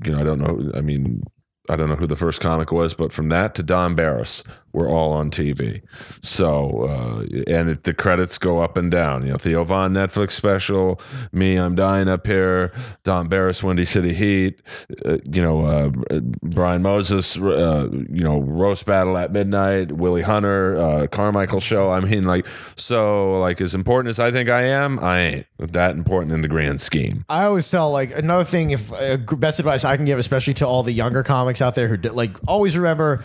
you 0.04 0.12
know 0.12 0.20
I 0.20 0.24
don't 0.24 0.40
know. 0.40 0.70
I 0.74 0.80
mean, 0.80 1.22
I 1.68 1.76
don't 1.76 1.88
know 1.88 1.96
who 1.96 2.06
the 2.06 2.16
first 2.16 2.40
comic 2.40 2.72
was, 2.72 2.94
but 2.94 3.12
from 3.12 3.28
that 3.30 3.54
to 3.54 3.62
Don 3.62 3.94
Barris, 3.94 4.44
we're 4.72 4.88
all 4.88 5.12
on 5.12 5.30
TV. 5.30 5.82
So 6.22 6.84
uh, 6.84 7.20
and 7.46 7.70
it, 7.70 7.82
the 7.84 7.94
credits 7.94 8.38
go 8.38 8.62
up 8.62 8.76
and 8.76 8.90
down. 8.90 9.26
You 9.26 9.32
know, 9.32 9.38
Theo 9.38 9.64
Von 9.64 9.92
Netflix 9.92 10.32
special, 10.32 11.00
me, 11.32 11.56
I'm 11.56 11.74
dying 11.74 12.08
up 12.08 12.26
here. 12.26 12.72
Don 13.04 13.28
Barris, 13.28 13.62
Windy 13.62 13.84
City 13.84 14.14
Heat. 14.14 14.60
Uh, 15.04 15.18
you 15.24 15.42
know, 15.42 15.64
uh, 15.64 16.20
Brian 16.42 16.82
Moses. 16.82 17.36
Uh, 17.36 17.88
you 17.90 18.24
know, 18.24 18.40
roast 18.40 18.86
battle 18.86 19.16
at 19.16 19.32
midnight. 19.32 19.92
Willie 19.92 20.22
Hunter, 20.22 20.76
uh, 20.76 21.06
Carmichael 21.06 21.60
show. 21.60 21.90
I 21.90 22.00
mean, 22.00 22.24
like 22.24 22.46
so, 22.76 23.40
like 23.40 23.60
as 23.60 23.74
important 23.74 24.10
as 24.10 24.18
I 24.20 24.30
think 24.30 24.48
I 24.48 24.62
am, 24.62 24.98
I 24.98 25.20
ain't 25.20 25.46
that 25.58 25.94
important 25.96 26.32
in 26.32 26.40
the 26.40 26.48
grand 26.48 26.80
scheme. 26.80 27.24
I 27.28 27.44
always 27.44 27.70
tell 27.70 27.90
like 27.90 28.16
another 28.16 28.44
thing. 28.44 28.70
If 28.70 28.92
uh, 28.92 29.16
best 29.16 29.58
advice 29.58 29.84
I 29.84 29.96
can 29.96 30.04
give, 30.04 30.18
especially 30.18 30.54
to 30.54 30.66
all 30.66 30.82
the 30.82 30.92
younger 30.92 31.22
comics 31.22 31.60
out 31.60 31.74
there 31.74 31.88
who 31.88 31.96
like 31.96 32.36
always 32.46 32.76
remember, 32.76 33.24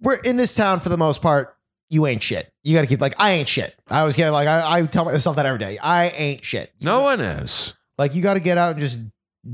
we're 0.00 0.14
in 0.14 0.36
this 0.36 0.54
town 0.54 0.80
for 0.80 0.88
the 0.88 0.98
most 0.98 1.22
part. 1.22 1.56
You 1.88 2.06
ain't 2.06 2.22
shit. 2.22 2.50
You 2.64 2.74
got 2.74 2.80
to 2.80 2.86
keep 2.88 3.00
like 3.00 3.14
I 3.18 3.32
ain't 3.32 3.48
shit. 3.48 3.74
I 3.88 4.00
always 4.00 4.16
get 4.16 4.30
like 4.30 4.48
I, 4.48 4.78
I 4.78 4.86
tell 4.86 5.04
myself 5.04 5.36
that 5.36 5.46
every 5.46 5.60
day. 5.60 5.78
I 5.78 6.08
ain't 6.08 6.44
shit. 6.44 6.72
No 6.80 7.00
one 7.00 7.20
is. 7.20 7.74
Like 7.96 8.14
you 8.14 8.22
got 8.22 8.34
to 8.34 8.40
get 8.40 8.58
out 8.58 8.72
and 8.72 8.80
just 8.80 8.98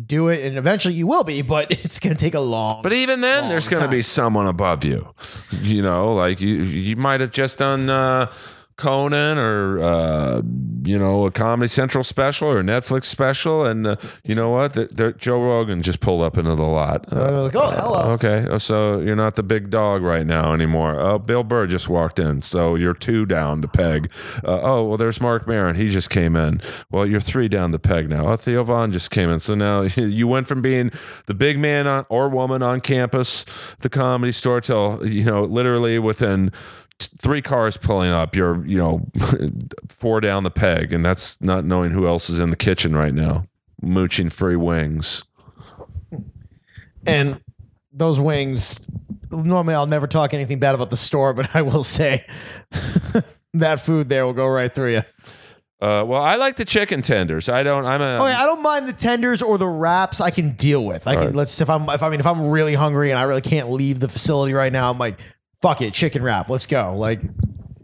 do 0.06 0.28
it, 0.28 0.44
and 0.44 0.56
eventually 0.56 0.94
you 0.94 1.06
will 1.06 1.24
be. 1.24 1.42
But 1.42 1.70
it's 1.84 1.98
gonna 1.98 2.14
take 2.14 2.34
a 2.34 2.40
long. 2.40 2.82
But 2.82 2.94
even 2.94 3.20
then, 3.20 3.48
there's 3.48 3.68
going 3.68 3.82
to 3.82 3.88
be 3.88 4.02
someone 4.02 4.46
above 4.46 4.84
you. 4.84 5.14
You 5.50 5.82
know, 5.82 6.14
like 6.14 6.40
you, 6.40 6.54
you 6.62 6.96
might 6.96 7.20
have 7.20 7.32
just 7.32 7.58
done 7.58 7.90
uh, 7.90 8.32
Conan 8.82 9.38
or 9.38 9.80
uh, 9.80 10.42
you 10.82 10.98
know 10.98 11.24
a 11.24 11.30
Comedy 11.30 11.68
Central 11.68 12.02
special 12.02 12.48
or 12.48 12.58
a 12.58 12.62
Netflix 12.64 13.04
special, 13.04 13.64
and 13.64 13.86
uh, 13.86 13.96
you 14.24 14.34
know 14.34 14.50
what? 14.50 14.72
The, 14.72 14.86
the, 14.86 15.12
Joe 15.12 15.40
Rogan 15.40 15.82
just 15.82 16.00
pulled 16.00 16.20
up 16.20 16.36
into 16.36 16.56
the 16.56 16.64
lot. 16.64 17.06
Uh, 17.12 17.22
Uh, 17.22 17.42
like, 17.44 17.54
oh, 17.54 17.70
hello. 17.70 18.12
Okay, 18.14 18.44
oh, 18.50 18.58
so 18.58 18.98
you're 18.98 19.14
not 19.14 19.36
the 19.36 19.44
big 19.44 19.70
dog 19.70 20.02
right 20.02 20.26
now 20.26 20.52
anymore. 20.52 20.98
Oh, 20.98 21.20
Bill 21.20 21.44
Burr 21.44 21.68
just 21.68 21.88
walked 21.88 22.18
in, 22.18 22.42
so 22.42 22.74
you're 22.74 22.92
two 22.92 23.24
down 23.24 23.60
the 23.60 23.68
peg. 23.68 24.10
Uh, 24.42 24.58
oh, 24.60 24.82
well, 24.82 24.96
there's 24.96 25.20
Marc 25.20 25.46
Maron. 25.46 25.76
He 25.76 25.88
just 25.88 26.10
came 26.10 26.34
in. 26.34 26.60
Well, 26.90 27.06
you're 27.06 27.20
three 27.20 27.46
down 27.46 27.70
the 27.70 27.78
peg 27.78 28.10
now. 28.10 28.26
Oh, 28.26 28.36
Theo 28.36 28.64
Von 28.64 28.90
just 28.90 29.12
came 29.12 29.30
in. 29.30 29.38
So 29.38 29.54
now 29.54 29.82
you 29.96 30.26
went 30.26 30.48
from 30.48 30.60
being 30.60 30.90
the 31.26 31.34
big 31.34 31.56
man 31.56 31.86
on, 31.86 32.04
or 32.08 32.28
woman 32.28 32.64
on 32.64 32.80
campus, 32.80 33.44
the 33.78 33.88
comedy 33.88 34.32
store, 34.32 34.60
till 34.60 35.06
you 35.06 35.24
know 35.24 35.44
literally 35.44 36.00
within 36.00 36.50
three 36.98 37.42
cars 37.42 37.76
pulling 37.76 38.10
up, 38.10 38.34
you're 38.36 38.64
you 38.66 38.78
know 38.78 39.06
four 39.88 40.20
down 40.20 40.44
the 40.44 40.50
peg, 40.50 40.92
and 40.92 41.04
that's 41.04 41.40
not 41.40 41.64
knowing 41.64 41.90
who 41.90 42.06
else 42.06 42.28
is 42.30 42.38
in 42.38 42.50
the 42.50 42.56
kitchen 42.56 42.94
right 42.96 43.14
now, 43.14 43.44
mooching 43.80 44.30
free 44.30 44.56
wings. 44.56 45.24
and 47.06 47.40
those 47.92 48.18
wings. 48.20 48.80
Normally, 49.30 49.74
I'll 49.74 49.86
never 49.86 50.06
talk 50.06 50.34
anything 50.34 50.58
bad 50.58 50.74
about 50.74 50.90
the 50.90 50.96
store, 50.96 51.32
but 51.32 51.50
I 51.54 51.62
will 51.62 51.84
say 51.84 52.26
that 53.54 53.80
food 53.80 54.08
there 54.08 54.26
will 54.26 54.34
go 54.34 54.46
right 54.46 54.72
through 54.74 54.92
you. 54.92 55.02
Uh, 55.80 56.04
well, 56.04 56.22
I 56.22 56.36
like 56.36 56.54
the 56.54 56.64
chicken 56.64 57.02
tenders. 57.02 57.48
I 57.48 57.64
don't. 57.64 57.84
I'm 57.86 58.00
a. 58.00 58.22
Okay, 58.22 58.32
I 58.32 58.46
don't 58.46 58.62
mind 58.62 58.86
the 58.86 58.92
tenders 58.92 59.42
or 59.42 59.58
the 59.58 59.66
wraps. 59.66 60.20
I 60.20 60.30
can 60.30 60.52
deal 60.52 60.84
with. 60.84 61.08
I 61.08 61.14
can 61.16 61.24
Right. 61.26 61.34
let's 61.34 61.60
if 61.60 61.68
I'm 61.68 61.88
if 61.88 62.02
I 62.04 62.08
mean 62.08 62.20
if 62.20 62.26
I'm 62.26 62.50
really 62.50 62.74
hungry 62.74 63.10
and 63.10 63.18
I 63.18 63.22
really 63.24 63.40
can't 63.40 63.70
leave 63.72 63.98
the 63.98 64.08
facility 64.08 64.52
right 64.52 64.72
now, 64.72 64.88
I'm 64.90 64.98
like, 64.98 65.18
fuck 65.62 65.80
it, 65.80 65.94
chicken 65.94 66.22
wrap. 66.22 66.48
Let's 66.50 66.66
go. 66.66 66.94
Like, 66.94 67.22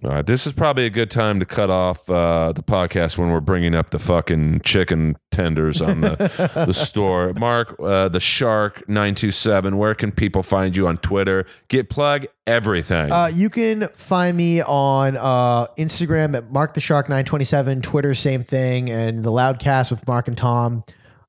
All 0.05 0.11
right, 0.11 0.27
this 0.27 0.47
is 0.47 0.53
probably 0.53 0.85
a 0.87 0.91
good 0.91 1.11
time 1.11 1.41
to 1.41 1.47
cut 1.47 1.71
off 1.71 2.09
uh, 2.11 2.53
the 2.53 2.63
podcast 2.63 3.17
when 3.19 3.31
we're 3.31 3.41
bringing 3.41 3.75
up 3.75 3.91
the 3.91 3.99
fucking 3.99 4.61
chicken 4.61 5.17
tenders 5.33 5.81
on 5.81 6.01
the, 6.03 6.53
the 6.67 6.73
store. 6.73 7.33
Mark, 7.35 7.77
uh, 7.81 8.09
the 8.09 8.21
Shark 8.21 8.89
nine 8.89 9.15
two 9.15 9.31
seven. 9.31 9.77
Where 9.77 9.95
can 9.95 10.13
people 10.13 10.43
find 10.43 10.77
you 10.77 10.87
on 10.87 10.99
Twitter? 10.99 11.47
Get 11.69 11.89
plug 11.89 12.27
everything. 12.47 13.11
uh, 13.11 13.27
you 13.27 13.51
can 13.51 13.89
find 13.95 14.37
me 14.37 14.61
on 14.63 15.17
uh, 15.17 15.67
Instagram 15.79 16.37
at 16.37 16.53
Mark 16.53 16.75
the 16.75 16.81
Shark 16.81 17.09
nine 17.09 17.25
twenty 17.25 17.45
seven, 17.45 17.83
Twitter 17.83 18.15
same 18.15 18.45
thing, 18.45 18.91
and 18.91 19.25
the 19.25 19.31
Loudcast 19.31 19.91
with 19.91 20.07
Mark 20.07 20.29
and 20.29 20.37
Tom. 20.37 20.85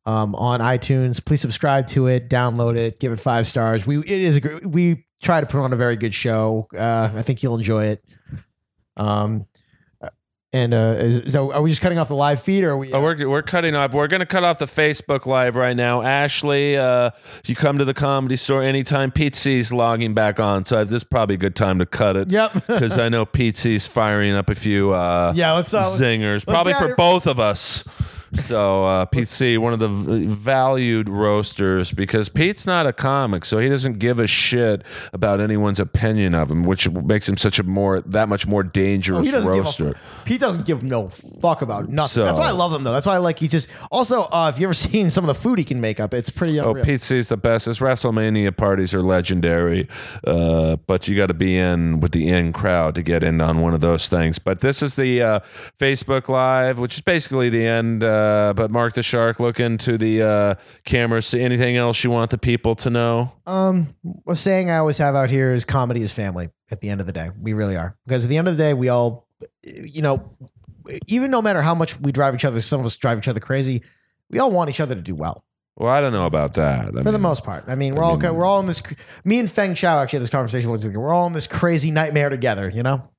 Um, 0.06 0.34
on 0.36 0.60
iTunes, 0.60 1.24
please 1.24 1.42
subscribe 1.42 1.86
to 1.88 2.08
it, 2.08 2.30
download 2.30 2.76
it, 2.78 3.00
give 3.00 3.12
it 3.12 3.20
five 3.20 3.46
stars. 3.46 3.86
We 3.86 4.00
it 4.00 4.10
is 4.10 4.38
a 4.38 4.68
we 4.68 5.06
try 5.22 5.42
to 5.42 5.48
put 5.48 5.60
on 5.60 5.74
a 5.74 5.76
very 5.76 5.96
good 5.96 6.16
show. 6.16 6.68
Uh, 6.78 7.10
I 7.16 7.22
think 7.22 7.44
you'll 7.44 7.58
enjoy 7.58 7.86
it. 7.86 8.04
Um, 8.98 9.46
and 10.52 10.74
uh, 10.74 10.96
is, 10.98 11.32
so 11.34 11.52
are 11.54 11.62
we 11.62 11.70
just 11.70 11.80
cutting 11.80 12.00
off 12.00 12.08
the 12.08 12.16
live 12.16 12.42
feed, 12.42 12.64
or 12.64 12.72
are 12.72 12.78
we? 12.78 12.92
Oh, 12.92 13.00
we're, 13.04 13.30
we're 13.30 13.44
cutting 13.44 13.76
off. 13.76 13.94
We're 13.94 14.08
going 14.08 14.22
to 14.22 14.26
cut 14.26 14.44
off 14.44 14.58
the 14.58 14.66
Facebook 14.66 15.28
Live 15.28 15.56
right 15.56 15.78
now. 15.78 16.02
Ashley, 16.02 16.76
uh, 16.76 17.12
you 17.46 17.56
come 17.56 17.78
to 17.78 17.86
the 17.86 17.94
comedy 17.94 18.36
store 18.36 18.64
anytime. 18.64 19.12
Pete 19.12 19.36
C's 19.36 19.72
logging 19.72 20.16
back 20.16 20.40
on. 20.40 20.66
So 20.66 20.84
this 20.84 20.92
is 20.92 21.04
probably 21.04 21.36
a 21.36 21.38
good 21.38 21.56
time 21.56 21.78
to 21.78 21.86
cut 21.86 22.16
it. 22.18 22.32
Yep. 22.32 22.54
Because 22.68 22.98
I 22.98 23.10
know 23.10 23.26
Pete 23.26 23.58
C's 23.58 23.86
firing 23.86 24.34
up 24.34 24.50
a 24.50 24.56
few 24.56 24.92
uh, 24.92 25.34
Yeah, 25.36 25.52
let's, 25.54 25.72
uh, 25.72 25.82
let's- 25.92 26.02
zingers, 26.02 26.44
probably 26.48 26.74
get 26.74 26.82
for 26.82 26.96
both 26.96 27.28
of 27.28 27.40
us. 27.40 27.84
So 28.34 28.86
uh, 28.86 29.06
Pete 29.06 29.28
C, 29.28 29.58
one 29.58 29.74
of 29.74 29.80
the 29.80 29.88
valued 29.88 31.10
roasters, 31.10 31.92
because 31.92 32.30
Pete's 32.30 32.66
not 32.66 32.86
a 32.86 32.94
comic, 32.94 33.44
so 33.46 33.58
he 33.60 33.70
doesn't 33.70 34.00
give 34.00 34.20
a 34.20 34.28
shit 34.28 34.84
about 35.14 35.40
anyone's 35.42 35.80
opinion 35.80 36.36
of 36.36 36.52
him, 36.52 36.64
which 36.64 36.90
makes 36.90 37.28
him 37.28 37.38
such 37.38 37.60
a 37.60 37.64
more 37.64 38.02
that 38.02 38.30
much 38.30 38.46
more 38.48 38.64
dangerous 38.64 39.20
Oh, 39.20 39.24
he 39.24 39.32
doesn't 39.32 39.50
roaster. 39.50 39.84
give 39.86 39.94
a, 39.96 40.26
Pete 40.26 40.40
doesn't 40.42 40.66
give 40.66 40.84
no 40.84 41.10
fuck 41.42 41.62
about 41.62 41.90
nothing. 41.90 42.10
So- 42.10 42.26
That's 42.26 42.38
why 42.38 42.48
I 42.48 42.52
love 42.52 42.72
him 42.74 42.84
though. 42.84 42.94
That's 42.94 43.06
why 43.06 43.16
I 43.16 43.18
like 43.18 43.40
he 43.40 43.48
just 43.48 43.68
also 43.92 44.24
uh, 44.24 44.52
if 44.54 44.60
you 44.60 44.68
ever 44.68 44.74
seen 44.90 45.10
some 45.10 45.28
of 45.28 45.36
the 45.36 45.42
food 45.42 45.58
he 45.60 45.66
can 45.66 45.82
make 45.82 46.00
up, 46.00 46.14
it's 46.14 46.30
pretty 46.30 46.60
Oh, 46.60 46.70
unreal. 46.70 46.86
Pete 46.86 47.02
C's 47.02 47.30
the 47.30 47.38
best. 47.38 47.66
His 47.66 47.80
WrestleMania 47.80 48.56
parties 48.56 48.94
are 48.94 49.02
legendary, 49.02 49.88
uh, 50.26 50.76
but 50.88 51.08
you 51.08 51.16
got 51.18 51.28
to 51.28 51.34
be 51.34 51.58
in 51.58 52.00
with 52.00 52.12
the 52.12 52.28
in 52.30 52.54
crowd 52.54 52.96
to 52.96 53.02
get 53.02 53.24
in 53.24 53.42
on 53.42 53.60
one 53.62 53.74
of 53.74 53.82
those 53.82 54.08
things. 54.08 54.40
But 54.40 54.62
this 54.62 54.84
is 54.84 54.96
the 54.96 55.22
uh, 55.22 55.40
Facebook 55.80 56.30
Live, 56.30 56.78
which 56.80 56.96
is 56.96 57.02
basically 57.02 57.50
the 57.50 57.66
end. 57.66 58.04
Uh, 58.20 58.54
but 58.54 58.72
Mark 58.72 58.94
the 58.94 59.04
Shark, 59.04 59.40
look 59.40 59.60
into 59.60 59.98
the 59.98 60.22
uh, 60.22 60.56
camera. 60.86 61.22
See 61.22 61.42
anything 61.42 61.78
else 61.78 62.04
you 62.04 62.12
want 62.12 62.32
the 62.32 62.38
people 62.38 62.76
to 62.76 62.90
know? 62.90 63.32
Um, 63.46 63.96
a 64.28 64.36
saying 64.36 64.70
I 64.70 64.78
always 64.78 64.98
have 64.98 65.16
out 65.16 65.30
here 65.30 65.54
is 65.54 65.66
comedy 65.66 66.02
is 66.02 66.12
family. 66.12 66.50
At 66.72 66.82
the 66.82 66.90
end 66.90 67.02
of 67.02 67.08
the 67.08 67.14
day, 67.14 67.32
we 67.42 67.54
really 67.54 67.76
are 67.76 67.96
because 68.06 68.26
at 68.26 68.30
the 68.30 68.38
end 68.38 68.48
of 68.48 68.56
the 68.58 68.64
day, 68.64 68.74
we 68.74 68.90
all, 68.90 69.28
you 69.64 70.02
know, 70.04 70.32
even 71.08 71.32
no 71.32 71.42
matter 71.42 71.62
how 71.62 71.74
much 71.74 72.00
we 72.00 72.12
drive 72.12 72.36
each 72.36 72.46
other, 72.46 72.62
some 72.62 72.80
of 72.80 72.86
us 72.86 72.96
drive 72.96 73.18
each 73.18 73.28
other 73.28 73.40
crazy. 73.40 73.82
We 74.30 74.38
all 74.40 74.52
want 74.52 74.70
each 74.70 74.80
other 74.80 74.94
to 74.94 75.02
do 75.02 75.16
well 75.16 75.44
Well, 75.76 75.90
I 75.92 76.02
don't 76.02 76.14
know 76.14 76.28
about 76.28 76.54
that. 76.54 76.96
I 76.96 77.04
for 77.04 77.12
the 77.12 77.18
most 77.18 77.44
part. 77.44 77.64
I 77.68 77.74
mean, 77.76 77.96
we're 77.96 78.04
I 78.04 78.08
all 78.08 78.18
mean- 78.18 78.36
we're 78.36 78.46
all 78.46 78.60
in 78.60 78.68
this. 78.68 78.82
Me 79.24 79.40
and 79.40 79.50
Feng 79.50 79.74
Chao 79.74 80.00
actually 80.00 80.18
had 80.18 80.24
this 80.24 80.30
conversation 80.30 80.70
once. 80.70 80.86
We're 80.86 81.14
all 81.14 81.26
in 81.26 81.34
this 81.34 81.48
crazy 81.48 81.90
nightmare 81.90 82.30
together. 82.30 82.70
You 82.70 82.84
know, 82.84 83.10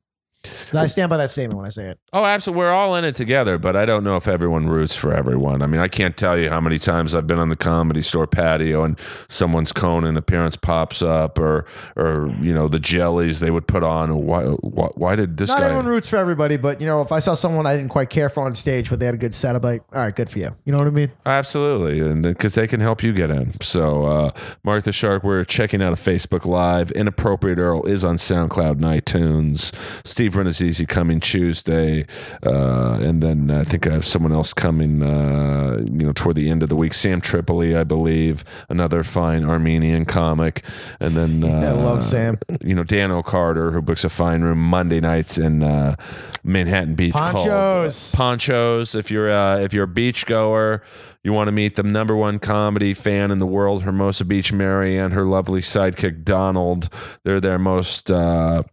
I 0.73 0.87
stand 0.87 1.11
by 1.11 1.17
that 1.19 1.31
statement 1.31 1.57
when 1.59 1.67
I 1.67 1.71
say 1.71 1.89
it. 1.89 1.99
Oh, 2.13 2.25
absolutely. 2.25 2.59
We're 2.61 2.73
all 2.73 2.95
in 2.97 3.05
it 3.05 3.15
together, 3.15 3.59
but 3.59 3.77
I 3.77 3.85
don't 3.85 4.05
know 4.05 4.17
if 4.17 4.27
everyone 4.27 4.69
roots 4.69 4.95
for 4.95 5.13
everyone. 5.13 5.63
I 5.63 5.67
mean, 5.67 5.81
I 5.81 5.89
can't 5.89 6.17
tell 6.17 6.39
you 6.39 6.49
how 6.49 6.61
many 6.61 6.79
times 6.79 7.15
I've 7.15 7.27
been 7.27 7.39
on 7.39 7.49
the 7.49 7.57
comedy 7.57 8.03
store 8.03 8.27
patio 8.27 8.85
and 8.85 8.99
someone's 9.29 9.73
Conan 9.73 10.17
appearance 10.17 10.57
pops 10.57 11.03
up, 11.03 11.39
or 11.39 11.67
or 11.97 12.29
you 12.41 12.55
know 12.55 12.69
the 12.69 12.79
jellies 12.79 13.41
they 13.41 13.51
would 13.51 13.67
put 13.67 13.83
on. 13.83 14.15
Why 14.25 14.45
why, 14.45 14.89
why 14.95 15.17
did 15.17 15.37
this 15.37 15.49
Not 15.51 15.61
guy? 15.61 15.67
everyone 15.67 15.87
roots 15.87 16.09
for 16.09 16.17
everybody, 16.17 16.57
but 16.57 16.81
you 16.81 16.87
know, 16.87 17.01
if 17.01 17.13
I 17.13 17.19
saw 17.19 17.35
someone 17.35 17.67
I 17.67 17.77
didn't 17.77 17.91
quite 17.91 18.11
care 18.11 18.29
for 18.29 18.45
on 18.45 18.55
stage, 18.55 18.89
but 18.91 18.99
they 18.99 19.07
had 19.07 19.15
a 19.15 19.19
good 19.19 19.35
set, 19.35 19.55
I'm 19.57 19.63
like, 19.63 19.83
all 19.93 20.01
right, 20.01 20.15
good 20.15 20.31
for 20.31 20.39
you. 20.39 20.57
You 20.65 20.73
know 20.73 20.79
what 20.79 20.87
I 20.87 20.91
mean? 20.91 21.13
Absolutely, 21.27 22.01
and 22.01 22.23
because 22.23 22.55
they 22.55 22.67
can 22.67 22.81
help 22.81 23.03
you 23.03 23.13
get 23.13 23.31
in. 23.31 23.55
So, 23.61 24.05
uh, 24.07 24.31
Mark 24.63 24.85
the 24.85 24.93
Shark, 24.93 25.23
we're 25.23 25.45
checking 25.45 25.83
out 25.83 25.93
a 25.93 25.97
Facebook 25.97 26.45
Live. 26.45 26.91
Inappropriate 26.93 27.59
Earl 27.59 27.85
is 27.87 28.05
on 28.05 28.17
SoundCloud 28.17 28.73
and 28.73 28.85
iTunes. 28.85 29.75
Steve 30.05 30.30
Rannazzisi 30.35 30.87
coming 30.89 31.21
Tuesday, 31.21 32.07
uh, 32.45 32.99
and 33.01 33.23
then 33.23 33.51
I 33.51 33.65
think 33.65 33.87
I 33.87 33.93
have 33.93 34.07
someone 34.07 34.33
else 34.33 34.53
coming. 34.53 35.03
Uh, 35.03 35.79
you 35.79 36.07
know, 36.07 36.13
toward 36.13 36.37
the 36.37 36.49
end 36.51 36.63
of 36.63 36.69
the 36.69 36.77
week. 36.77 36.95
Sam 36.95 37.21
Tripoli, 37.21 37.77
I 37.77 37.85
believe, 37.85 38.45
another 38.69 39.03
fine 39.03 39.45
Armenian 39.45 40.05
comic, 40.05 40.65
and 40.99 41.17
then 41.17 41.45
uh, 41.45 41.47
I 41.69 41.73
love 41.73 42.03
Sam. 42.03 42.39
You 42.63 42.75
know, 42.75 42.85
Dan 42.85 43.11
O'Carter, 43.11 43.71
who 43.71 43.81
books 43.81 44.05
a 44.05 44.11
fine 44.11 44.43
room 44.43 44.59
Monday 44.59 45.01
nights 45.01 45.39
in 45.39 45.63
uh, 45.63 45.97
Manhattan 46.45 46.95
Beach. 46.95 47.13
called, 47.13 47.49
uh, 47.49 47.83
Ponchos. 47.83 48.13
ponchos. 48.13 48.95
If 48.95 49.11
you're 49.11 49.31
uh, 49.33 49.59
if 49.59 49.73
you're 49.73 49.85
a 49.85 49.89
beach 49.89 50.27
goer, 50.27 50.83
you 51.23 51.33
want 51.33 51.49
to 51.49 51.53
meet 51.53 51.77
the 51.77 51.83
number 51.83 52.17
one 52.17 52.39
comedy 52.39 52.95
fan 52.95 53.31
in 53.31 53.39
the 53.39 53.47
world, 53.47 53.83
Hermosa 53.83 54.25
Beach 54.25 54.53
Mary, 54.53 54.99
and 54.99 55.13
her 55.13 55.25
lovely 55.25 55.61
sidekick 55.61 56.25
Donald. 56.25 56.89
They're 57.25 57.41
their 57.41 57.59
most. 57.59 58.11
Uh, 58.11 58.65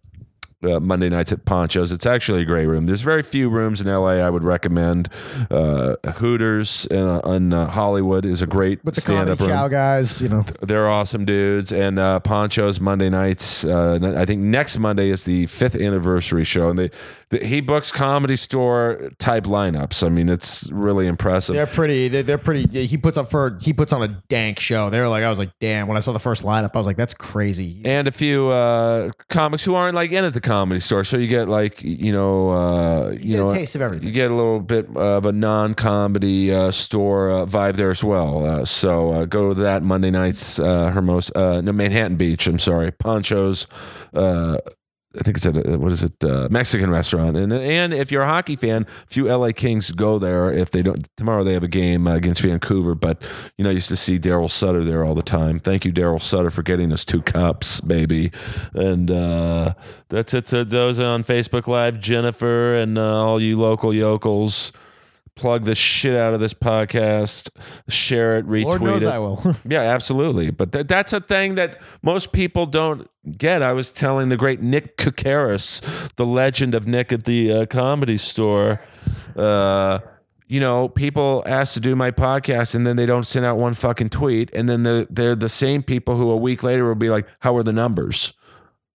uh, 0.64 0.80
Monday 0.80 1.10
nights 1.10 1.32
at 1.32 1.46
Ponchos. 1.46 1.92
It's 1.92 2.06
actually 2.06 2.42
a 2.42 2.46
great 2.46 2.66
room. 2.66 2.86
There's 2.88 3.02
very 3.02 3.22
few 3.22 3.50
rooms 3.50 3.80
in 3.80 3.88
LA 3.88 4.14
I 4.18 4.30
would 4.30 4.44
recommend. 4.44 5.10
Uh, 5.52 5.96
Hooters 6.16 6.86
in, 6.88 7.54
uh, 7.54 7.58
uh, 7.58 7.68
Hollywood 7.68 8.26
is 8.26 8.42
a 8.42 8.48
great 8.48 8.84
With 8.84 8.96
the 8.96 9.02
stand 9.02 9.28
comedy 9.28 9.32
up 9.34 9.40
room. 9.40 9.50
chow 9.50 9.68
guys, 9.68 10.22
you 10.22 10.30
know. 10.30 10.44
They're 10.62 10.90
awesome 10.90 11.26
dudes. 11.26 11.72
And 11.72 12.00
uh, 12.00 12.20
Ponchos 12.22 12.80
Monday 12.80 13.10
nights. 13.10 13.66
Uh, 13.66 14.16
I 14.18 14.26
think 14.26 14.42
next 14.42 14.78
Monday 14.80 15.10
is 15.10 15.24
the 15.24 15.46
fifth 15.48 15.76
anniversary 15.76 16.44
show, 16.44 16.70
and 16.70 16.80
they, 16.80 16.92
they 17.30 17.46
he 17.46 17.62
books 17.62 17.92
comedy 17.92 18.36
store 18.36 19.12
type 19.20 19.44
lineups. 19.44 20.06
I 20.06 20.10
mean, 20.10 20.30
it's 20.30 20.72
really 20.72 21.08
impressive. 21.08 21.56
They're 21.56 21.68
pretty. 21.68 22.08
They're, 22.08 22.24
they're 22.24 22.38
pretty. 22.38 22.86
He 22.86 22.98
puts 22.98 23.18
up 23.18 23.30
for. 23.30 23.58
He 23.62 23.74
puts 23.74 23.94
on 23.94 24.02
a 24.02 24.24
dank 24.30 24.60
show. 24.60 24.90
They're 24.90 25.08
like, 25.10 25.24
I 25.24 25.30
was 25.30 25.40
like, 25.40 25.52
damn. 25.60 25.88
When 25.88 25.98
I 25.98 26.00
saw 26.00 26.14
the 26.14 26.20
first 26.20 26.44
lineup, 26.44 26.72
I 26.74 26.78
was 26.78 26.88
like, 26.88 26.98
that's 26.98 27.14
crazy. 27.14 27.82
and 27.86 28.08
a 28.08 28.12
few 28.12 28.50
uh, 28.50 29.12
comics 29.30 29.64
who 29.64 29.76
aren't 29.76 29.96
like 29.96 30.12
in 30.12 30.24
at 30.24 30.34
the 30.34 30.42
comedy 30.48 30.80
store. 30.80 31.04
So 31.04 31.18
you 31.18 31.28
get 31.28 31.48
like 31.48 31.84
you 31.84 32.12
know 32.12 32.50
uh, 32.50 33.10
you, 33.10 33.12
You 33.12 33.18
get 33.18 33.40
a 33.40 33.44
know 33.44 33.54
taste 33.54 33.76
of 33.76 33.82
everything. 33.82 34.08
You 34.08 34.14
get 34.14 34.32
a 34.32 34.36
little 34.36 34.60
bit 34.60 34.88
of 34.96 35.26
a 35.26 35.32
non-comedy 35.32 36.54
uh, 36.54 36.72
store 36.72 37.32
uh, 37.32 37.46
vibe 37.46 37.76
there 37.76 37.92
as 37.92 38.04
well. 38.04 38.46
Uh, 38.46 38.66
so 38.66 39.12
uh, 39.12 39.26
go 39.26 39.54
to 39.54 39.62
that 39.62 39.84
Monday 39.84 40.12
nights. 40.12 40.60
Uh, 40.60 40.92
Hermos, 40.92 41.32
uh, 41.36 41.62
no 41.62 41.72
Manhattan 41.72 42.18
Beach. 42.18 42.48
I'm 42.48 42.60
sorry, 42.60 42.92
Ponchos. 42.92 43.68
I 45.20 45.24
think 45.24 45.38
it's 45.38 45.46
at 45.46 45.58
a, 45.58 45.78
what 45.78 45.92
is 45.92 46.04
it 46.04 46.24
uh, 46.24 46.48
Mexican 46.50 46.90
restaurant 46.90 47.38
and 47.38 47.52
and 47.52 47.94
if 47.94 48.12
you're 48.12 48.24
a 48.24 48.28
hockey 48.28 48.56
fan, 48.56 48.86
a 49.04 49.14
few 49.14 49.28
LA 49.28 49.52
Kings 49.52 49.92
go 49.92 50.20
there 50.20 50.52
if 50.52 50.72
they 50.72 50.82
don't 50.82 51.08
tomorrow 51.18 51.44
they 51.44 51.54
have 51.54 51.64
a 51.64 51.68
game 51.68 52.08
uh, 52.08 52.16
against 52.16 52.42
Vancouver 52.42 52.96
but 52.96 53.22
you 53.58 53.64
know 53.64 53.70
I 53.70 53.74
used 53.74 53.90
to 53.90 53.96
see 53.96 54.20
Darryl 54.20 54.50
Sutter 54.50 54.84
there 54.84 55.04
all 55.04 55.16
the 55.16 55.22
time. 55.22 55.60
Thank 55.60 55.86
you 55.86 55.92
Darryl 55.92 56.22
Sutter 56.22 56.52
for 56.52 56.64
getting 56.64 56.92
us 56.92 57.06
two 57.06 57.22
cups, 57.22 57.82
baby. 57.82 58.32
And 58.74 59.10
uh, 59.10 59.74
that's 60.10 60.34
it 60.34 60.46
to 60.48 60.64
those 60.66 61.00
on 61.00 61.24
Facebook 61.24 61.68
Live, 61.68 62.00
Jennifer 62.00 62.76
and 62.76 62.98
uh, 62.98 63.24
all 63.24 63.42
you 63.42 63.58
local 63.58 63.94
yokels. 63.94 64.72
Plug 65.38 65.66
the 65.66 65.76
shit 65.76 66.16
out 66.16 66.34
of 66.34 66.40
this 66.40 66.54
podcast, 66.54 67.50
share 67.88 68.38
it, 68.40 68.48
retweet 68.48 68.66
Lord 68.66 68.82
knows 68.82 69.04
it. 69.04 69.08
I 69.08 69.20
will. 69.20 69.56
Yeah, 69.70 69.82
absolutely. 69.82 70.50
But 70.50 70.72
th- 70.72 70.88
that's 70.88 71.14
a 71.14 71.22
thing 71.22 71.56
that 71.56 71.80
most 72.02 72.34
people 72.34 72.66
don't 72.66 73.08
get. 73.38 73.62
I 73.62 73.72
was 73.74 73.92
telling 73.92 74.30
the 74.30 74.36
great 74.38 74.62
Nick 74.62 74.98
Kukaris, 74.98 75.82
the 76.16 76.26
legend 76.26 76.74
of 76.74 76.88
Nick 76.88 77.14
at 77.14 77.26
the 77.26 77.52
uh, 77.54 77.66
comedy 77.68 78.18
store. 78.18 78.82
Uh, 79.36 80.00
you 80.48 80.60
know, 80.60 80.88
people 80.90 81.44
ask 81.46 81.74
to 81.76 81.80
do 81.80 81.96
my 81.96 82.10
podcast 82.10 82.74
and 82.74 82.88
then 82.88 82.96
they 82.96 83.06
don't 83.06 83.26
send 83.26 83.46
out 83.46 83.58
one 83.58 83.74
fucking 83.74 84.10
tweet. 84.10 84.50
And 84.54 84.68
then 84.68 84.84
the, 84.84 85.08
they're 85.10 85.36
the 85.36 85.50
same 85.50 85.84
people 85.84 86.18
who 86.18 86.32
a 86.32 86.38
week 86.38 86.64
later 86.64 86.86
will 86.88 86.96
be 86.96 87.10
like, 87.10 87.28
How 87.42 87.56
are 87.58 87.64
the 87.64 87.74
numbers? 87.74 88.34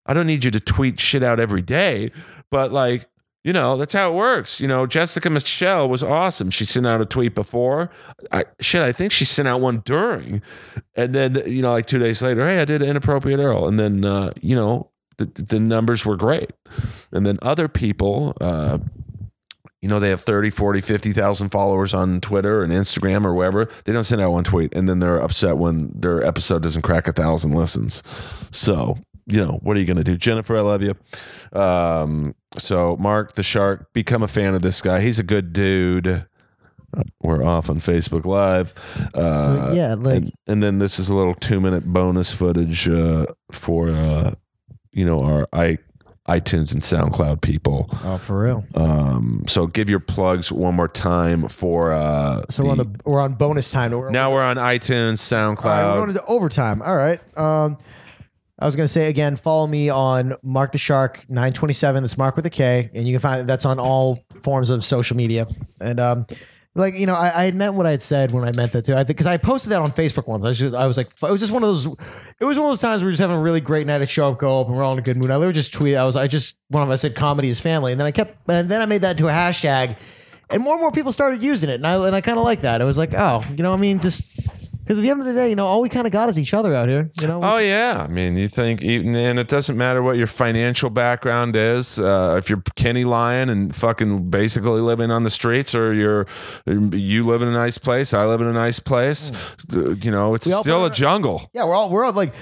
I 0.07 0.13
don't 0.13 0.25
need 0.27 0.43
you 0.43 0.51
to 0.51 0.59
tweet 0.59 0.99
shit 0.99 1.21
out 1.21 1.39
every 1.39 1.61
day, 1.61 2.11
but 2.49 2.71
like, 2.71 3.07
you 3.43 3.53
know, 3.53 3.75
that's 3.75 3.93
how 3.93 4.11
it 4.11 4.15
works. 4.15 4.59
You 4.59 4.67
know, 4.67 4.85
Jessica 4.85 5.29
Michelle 5.29 5.89
was 5.89 6.03
awesome. 6.03 6.51
She 6.51 6.65
sent 6.65 6.85
out 6.85 7.01
a 7.01 7.05
tweet 7.05 7.33
before. 7.33 7.89
I 8.31 8.45
shit, 8.59 8.81
I 8.83 8.91
think 8.91 9.11
she 9.11 9.25
sent 9.25 9.47
out 9.47 9.61
one 9.61 9.81
during. 9.83 10.41
And 10.95 11.13
then, 11.13 11.41
you 11.47 11.61
know, 11.61 11.71
like 11.71 11.87
two 11.87 11.99
days 11.99 12.21
later, 12.21 12.47
hey, 12.47 12.59
I 12.59 12.65
did 12.65 12.81
an 12.81 12.89
inappropriate 12.89 13.39
Earl. 13.39 13.67
And 13.67 13.79
then, 13.79 14.05
uh, 14.05 14.33
you 14.41 14.55
know, 14.55 14.91
the, 15.17 15.25
the 15.25 15.59
numbers 15.59 16.05
were 16.05 16.15
great. 16.15 16.51
And 17.11 17.25
then 17.25 17.39
other 17.41 17.67
people, 17.67 18.37
uh, 18.39 18.77
you 19.81 19.89
know, 19.89 19.99
they 19.99 20.09
have 20.09 20.21
30, 20.21 20.51
40, 20.51 20.81
50,000 20.81 21.49
followers 21.49 21.93
on 21.95 22.21
Twitter 22.21 22.63
and 22.63 22.71
Instagram 22.71 23.25
or 23.25 23.33
wherever. 23.33 23.67
They 23.85 23.93
don't 23.93 24.03
send 24.03 24.21
out 24.21 24.31
one 24.31 24.43
tweet 24.43 24.71
and 24.75 24.87
then 24.87 24.99
they're 24.99 25.17
upset 25.17 25.57
when 25.57 25.91
their 25.95 26.23
episode 26.23 26.61
doesn't 26.61 26.83
crack 26.83 27.07
a 27.07 27.13
thousand 27.13 27.53
listens. 27.53 28.03
So, 28.51 28.99
you 29.25 29.37
know, 29.45 29.59
what 29.61 29.77
are 29.77 29.79
you 29.79 29.85
going 29.85 29.97
to 29.97 30.03
do? 30.03 30.17
Jennifer, 30.17 30.57
I 30.57 30.61
love 30.61 30.81
you. 30.81 30.95
Um, 31.59 32.35
so, 32.57 32.97
Mark 32.97 33.33
the 33.35 33.43
Shark, 33.43 33.91
become 33.93 34.23
a 34.23 34.27
fan 34.27 34.53
of 34.55 34.61
this 34.61 34.81
guy. 34.81 35.01
He's 35.01 35.19
a 35.19 35.23
good 35.23 35.53
dude. 35.53 36.25
We're 37.21 37.43
off 37.43 37.69
on 37.69 37.79
Facebook 37.79 38.25
Live. 38.25 38.73
Uh, 39.13 39.69
So, 39.69 39.73
yeah, 39.73 39.95
like- 39.95 40.17
and, 40.17 40.31
and 40.47 40.63
then 40.63 40.79
this 40.79 40.99
is 40.99 41.09
a 41.09 41.15
little 41.15 41.35
two 41.35 41.61
minute 41.61 41.85
bonus 41.85 42.31
footage 42.31 42.89
uh, 42.89 43.27
for, 43.51 43.89
uh, 43.89 44.33
you 44.91 45.05
know, 45.05 45.23
our 45.23 45.47
i 45.53 45.77
iTunes 46.27 46.71
and 46.71 46.83
SoundCloud 46.83 47.41
people. 47.41 47.89
Oh, 48.03 48.17
for 48.19 48.43
real. 48.43 48.63
Um, 48.75 49.43
so 49.47 49.65
give 49.65 49.89
your 49.89 49.99
plugs 49.99 50.51
one 50.51 50.75
more 50.75 50.87
time 50.87 51.47
for. 51.47 51.91
Uh, 51.93 52.43
So 52.49 52.63
we're 52.63 52.71
on 52.71 52.77
the 52.77 52.99
we're 53.05 53.19
on 53.19 53.33
bonus 53.33 53.71
time. 53.71 53.91
We're, 53.91 54.11
now 54.11 54.31
we're 54.31 54.43
on 54.43 54.57
iTunes, 54.57 55.13
SoundCloud. 55.17 55.63
Right, 55.65 55.85
we're 55.89 55.95
going 55.97 56.09
into 56.11 56.25
overtime. 56.25 56.83
All 56.83 56.95
right. 56.95 57.19
Um, 57.37 57.77
I 58.61 58.65
was 58.65 58.75
going 58.75 58.85
to 58.85 58.93
say 58.93 59.09
again, 59.09 59.35
follow 59.37 59.65
me 59.65 59.89
on 59.89 60.35
Mark 60.43 60.71
the 60.71 60.77
Shark 60.77 61.25
927. 61.27 62.03
That's 62.03 62.15
Mark 62.15 62.35
with 62.35 62.45
a 62.45 62.51
K. 62.51 62.91
And 62.93 63.07
you 63.07 63.13
can 63.15 63.19
find 63.19 63.49
that's 63.49 63.65
on 63.65 63.79
all 63.79 64.23
forms 64.43 64.69
of 64.69 64.85
social 64.85 65.17
media. 65.17 65.47
And, 65.81 65.99
um, 65.99 66.27
like, 66.75 66.93
you 66.93 67.07
know, 67.07 67.15
I, 67.15 67.47
I 67.47 67.51
meant 67.51 67.73
what 67.73 67.87
I 67.87 67.91
had 67.91 68.03
said 68.03 68.31
when 68.31 68.43
I 68.43 68.51
meant 68.51 68.71
that 68.73 68.85
too. 68.85 68.93
I 68.93 68.97
think 68.97 69.07
because 69.07 69.25
I 69.25 69.37
posted 69.37 69.71
that 69.71 69.81
on 69.81 69.91
Facebook 69.91 70.27
once. 70.27 70.45
I 70.45 70.49
was, 70.49 70.59
just, 70.59 70.75
I 70.75 70.85
was 70.85 70.95
like, 70.95 71.07
it 71.07 71.31
was 71.31 71.39
just 71.39 71.51
one 71.51 71.63
of 71.63 71.69
those, 71.69 71.85
it 71.87 72.45
was 72.45 72.57
one 72.57 72.67
of 72.67 72.71
those 72.71 72.79
times 72.79 73.03
we're 73.03 73.09
just 73.09 73.19
having 73.19 73.35
a 73.35 73.41
really 73.41 73.61
great 73.61 73.87
night 73.87 74.01
at 74.01 74.09
show 74.09 74.29
up, 74.31 74.37
go 74.37 74.61
up, 74.61 74.67
and 74.67 74.75
we're 74.77 74.83
all 74.83 74.93
in 74.93 74.99
a 74.99 75.01
good 75.01 75.17
mood. 75.17 75.31
I 75.31 75.35
literally 75.37 75.53
just 75.53 75.73
tweeted, 75.73 75.97
I 75.97 76.05
was, 76.05 76.15
I 76.15 76.27
just, 76.27 76.57
one 76.69 76.83
of 76.83 76.87
them, 76.87 76.93
I 76.93 76.97
said 76.97 77.15
comedy 77.15 77.49
is 77.49 77.59
family. 77.59 77.91
And 77.91 77.99
then 77.99 78.05
I 78.05 78.11
kept, 78.11 78.47
and 78.47 78.69
then 78.69 78.79
I 78.79 78.85
made 78.85 79.01
that 79.01 79.17
into 79.17 79.27
a 79.27 79.31
hashtag. 79.31 79.97
And 80.51 80.61
more 80.61 80.75
and 80.75 80.81
more 80.81 80.91
people 80.91 81.11
started 81.11 81.41
using 81.41 81.69
it. 81.69 81.75
And 81.75 81.87
I, 81.87 81.95
and 82.05 82.15
I 82.15 82.21
kind 82.21 82.37
of 82.37 82.45
like 82.45 82.61
that. 82.61 82.81
I 82.81 82.85
was 82.85 82.97
like, 82.97 83.13
oh, 83.15 83.43
you 83.49 83.63
know, 83.63 83.73
I 83.73 83.77
mean, 83.77 83.99
just, 83.99 84.23
because 84.91 84.99
at 84.99 85.03
the 85.03 85.09
end 85.09 85.21
of 85.21 85.25
the 85.25 85.33
day, 85.33 85.49
you 85.49 85.55
know, 85.55 85.65
all 85.65 85.79
we 85.79 85.87
kind 85.87 86.05
of 86.05 86.11
got 86.11 86.29
is 86.29 86.37
each 86.37 86.53
other 86.53 86.75
out 86.75 86.89
here. 86.89 87.09
You 87.21 87.27
know, 87.27 87.41
Oh 87.41 87.57
yeah, 87.59 88.05
I 88.05 88.11
mean, 88.11 88.35
you 88.35 88.49
think, 88.49 88.81
even, 88.81 89.15
and 89.15 89.39
it 89.39 89.47
doesn't 89.47 89.77
matter 89.77 90.01
what 90.03 90.17
your 90.17 90.27
financial 90.27 90.89
background 90.89 91.55
is. 91.55 91.97
Uh, 91.97 92.35
if 92.37 92.49
you're 92.49 92.61
Kenny 92.75 93.05
Lyon 93.05 93.47
and 93.47 93.73
fucking 93.73 94.29
basically 94.29 94.81
living 94.81 95.09
on 95.09 95.23
the 95.23 95.29
streets, 95.29 95.73
or 95.73 95.93
you're 95.93 96.27
you 96.67 97.25
live 97.25 97.41
in 97.41 97.47
a 97.47 97.53
nice 97.53 97.77
place, 97.77 98.13
I 98.13 98.25
live 98.25 98.41
in 98.41 98.47
a 98.47 98.53
nice 98.53 98.79
place. 98.79 99.31
uh, 99.73 99.91
You 99.93 100.11
know, 100.11 100.35
it's. 100.35 100.45
We 100.45 100.51
still 100.53 100.83
a 100.85 100.91
jungle. 100.91 101.49
Yeah, 101.53 101.63
we're 101.63 101.75
all 101.75 101.89
we're 101.89 102.03
all 102.03 102.11
like 102.11 102.33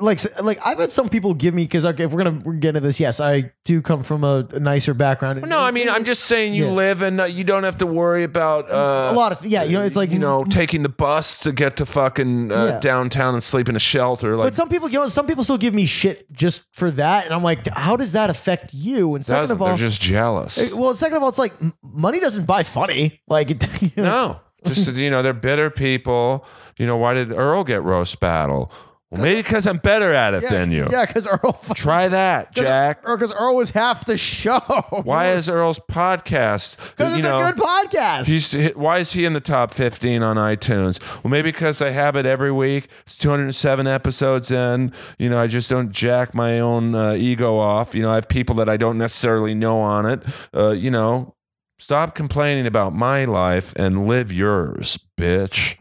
like 0.00 0.20
like 0.42 0.58
I've 0.64 0.78
had 0.78 0.90
some 0.92 1.08
people 1.10 1.34
give 1.34 1.52
me 1.54 1.64
because 1.64 1.84
okay, 1.84 2.04
if 2.04 2.12
we're 2.12 2.24
gonna 2.24 2.58
get 2.58 2.70
into 2.70 2.80
this, 2.80 2.98
yes, 2.98 3.20
I 3.20 3.52
do 3.64 3.82
come 3.82 4.02
from 4.02 4.24
a, 4.24 4.46
a 4.52 4.60
nicer 4.60 4.94
background. 4.94 5.42
No, 5.42 5.60
I 5.60 5.70
mean, 5.70 5.88
I'm 5.88 6.04
just 6.04 6.24
saying 6.24 6.54
you 6.54 6.66
Yeah. 6.66 6.72
live 6.72 7.02
and 7.02 7.20
uh, 7.20 7.24
you 7.24 7.44
don't 7.44 7.64
have 7.64 7.78
to 7.78 7.86
worry 7.86 8.24
about 8.24 8.70
uh, 8.70 9.10
a 9.10 9.14
lot 9.14 9.32
of 9.32 9.44
yeah, 9.44 9.62
you 9.64 9.78
know, 9.78 9.84
it's 9.84 9.96
like 9.96 10.10
you 10.10 10.18
know 10.18 10.44
taking 10.44 10.82
the 10.82 10.88
bus 10.88 11.38
to 11.40 11.52
get 11.52 11.76
to 11.76 11.86
fucking 11.90 12.50
uh, 12.52 12.64
Yeah. 12.64 12.80
downtown 12.80 13.34
and 13.34 13.42
sleep 13.42 13.68
in 13.68 13.76
a 13.76 13.80
shelter. 13.80 14.36
Like 14.36 14.46
But 14.46 14.54
some 14.54 14.68
people, 14.68 14.88
you 14.88 14.98
know, 15.00 15.08
some 15.08 15.26
people 15.26 15.44
still 15.44 15.58
give 15.58 15.74
me 15.74 15.86
shit 15.86 16.30
just 16.32 16.62
for 16.72 16.90
that, 16.92 17.24
and 17.26 17.34
I'm 17.34 17.42
like, 17.42 17.66
how 17.68 17.96
does 17.96 18.12
that 18.12 18.30
affect 18.30 18.72
you? 18.72 19.14
And 19.14 19.24
second 19.26 19.50
of 19.50 19.60
all, 19.62 19.68
they're 19.68 19.76
just 19.76 20.00
jealous. 20.00 20.72
well, 20.74 20.94
second 20.94 21.16
of 21.16 21.22
all, 21.22 21.28
it's 21.28 21.38
like 21.38 21.52
money 21.82 22.20
doesn't 22.20 22.46
buy 22.46 22.62
funny. 22.62 23.20
Like, 23.28 23.50
you 23.82 23.90
know, 23.96 24.02
No, 24.02 24.40
just 24.64 24.92
you 24.94 25.10
know, 25.10 25.22
they're 25.22 25.32
bitter 25.32 25.70
people. 25.70 26.44
You 26.78 26.86
know, 26.86 26.96
why 26.96 27.14
did 27.14 27.32
Earl 27.32 27.64
get 27.64 27.82
roast 27.82 28.20
battle? 28.20 28.72
Well, 29.10 29.22
maybe 29.22 29.42
because 29.42 29.66
I'm 29.66 29.78
better 29.78 30.14
at 30.14 30.34
it 30.34 30.44
yeah, 30.44 30.50
than 30.50 30.70
you. 30.70 30.86
Yeah, 30.88 31.04
because 31.04 31.26
Earl, 31.26 31.60
Try 31.74 32.06
that, 32.08 32.52
Jack. 32.54 33.02
because 33.02 33.32
Earl 33.32 33.56
was 33.56 33.70
half 33.70 34.04
the 34.04 34.16
show. 34.16 34.60
Why 35.02 35.32
is 35.32 35.48
Earl's 35.48 35.80
podcast? 35.80 36.76
Because 36.90 37.14
you 37.14 37.18
it's 37.18 37.24
know, 37.24 37.40
a 37.40 37.52
good 37.52 37.60
podcast. 37.60 38.26
He's, 38.26 38.72
why 38.76 38.98
is 38.98 39.12
he 39.12 39.24
in 39.24 39.32
the 39.32 39.40
top 39.40 39.74
15 39.74 40.22
on 40.22 40.36
iTunes? 40.36 41.00
Well, 41.24 41.30
maybe 41.32 41.50
because 41.50 41.82
I 41.82 41.90
have 41.90 42.14
it 42.14 42.24
every 42.24 42.52
week. 42.52 42.88
It's 43.04 43.16
207 43.16 43.88
episodes 43.88 44.52
in. 44.52 44.92
You 45.18 45.28
know, 45.28 45.40
I 45.40 45.48
just 45.48 45.68
don't 45.68 45.90
jack 45.90 46.32
my 46.32 46.60
own 46.60 46.94
uh, 46.94 47.14
ego 47.14 47.56
off. 47.58 47.96
You 47.96 48.02
know, 48.02 48.12
I 48.12 48.14
have 48.14 48.28
people 48.28 48.54
that 48.56 48.68
I 48.68 48.76
don't 48.76 48.96
necessarily 48.96 49.56
know 49.56 49.80
on 49.80 50.06
it. 50.06 50.22
Uh, 50.54 50.70
you 50.70 50.92
know, 50.92 51.34
stop 51.80 52.14
complaining 52.14 52.64
about 52.64 52.94
my 52.94 53.24
life 53.24 53.72
and 53.74 54.06
live 54.06 54.30
yours, 54.30 55.00
bitch. 55.18 55.78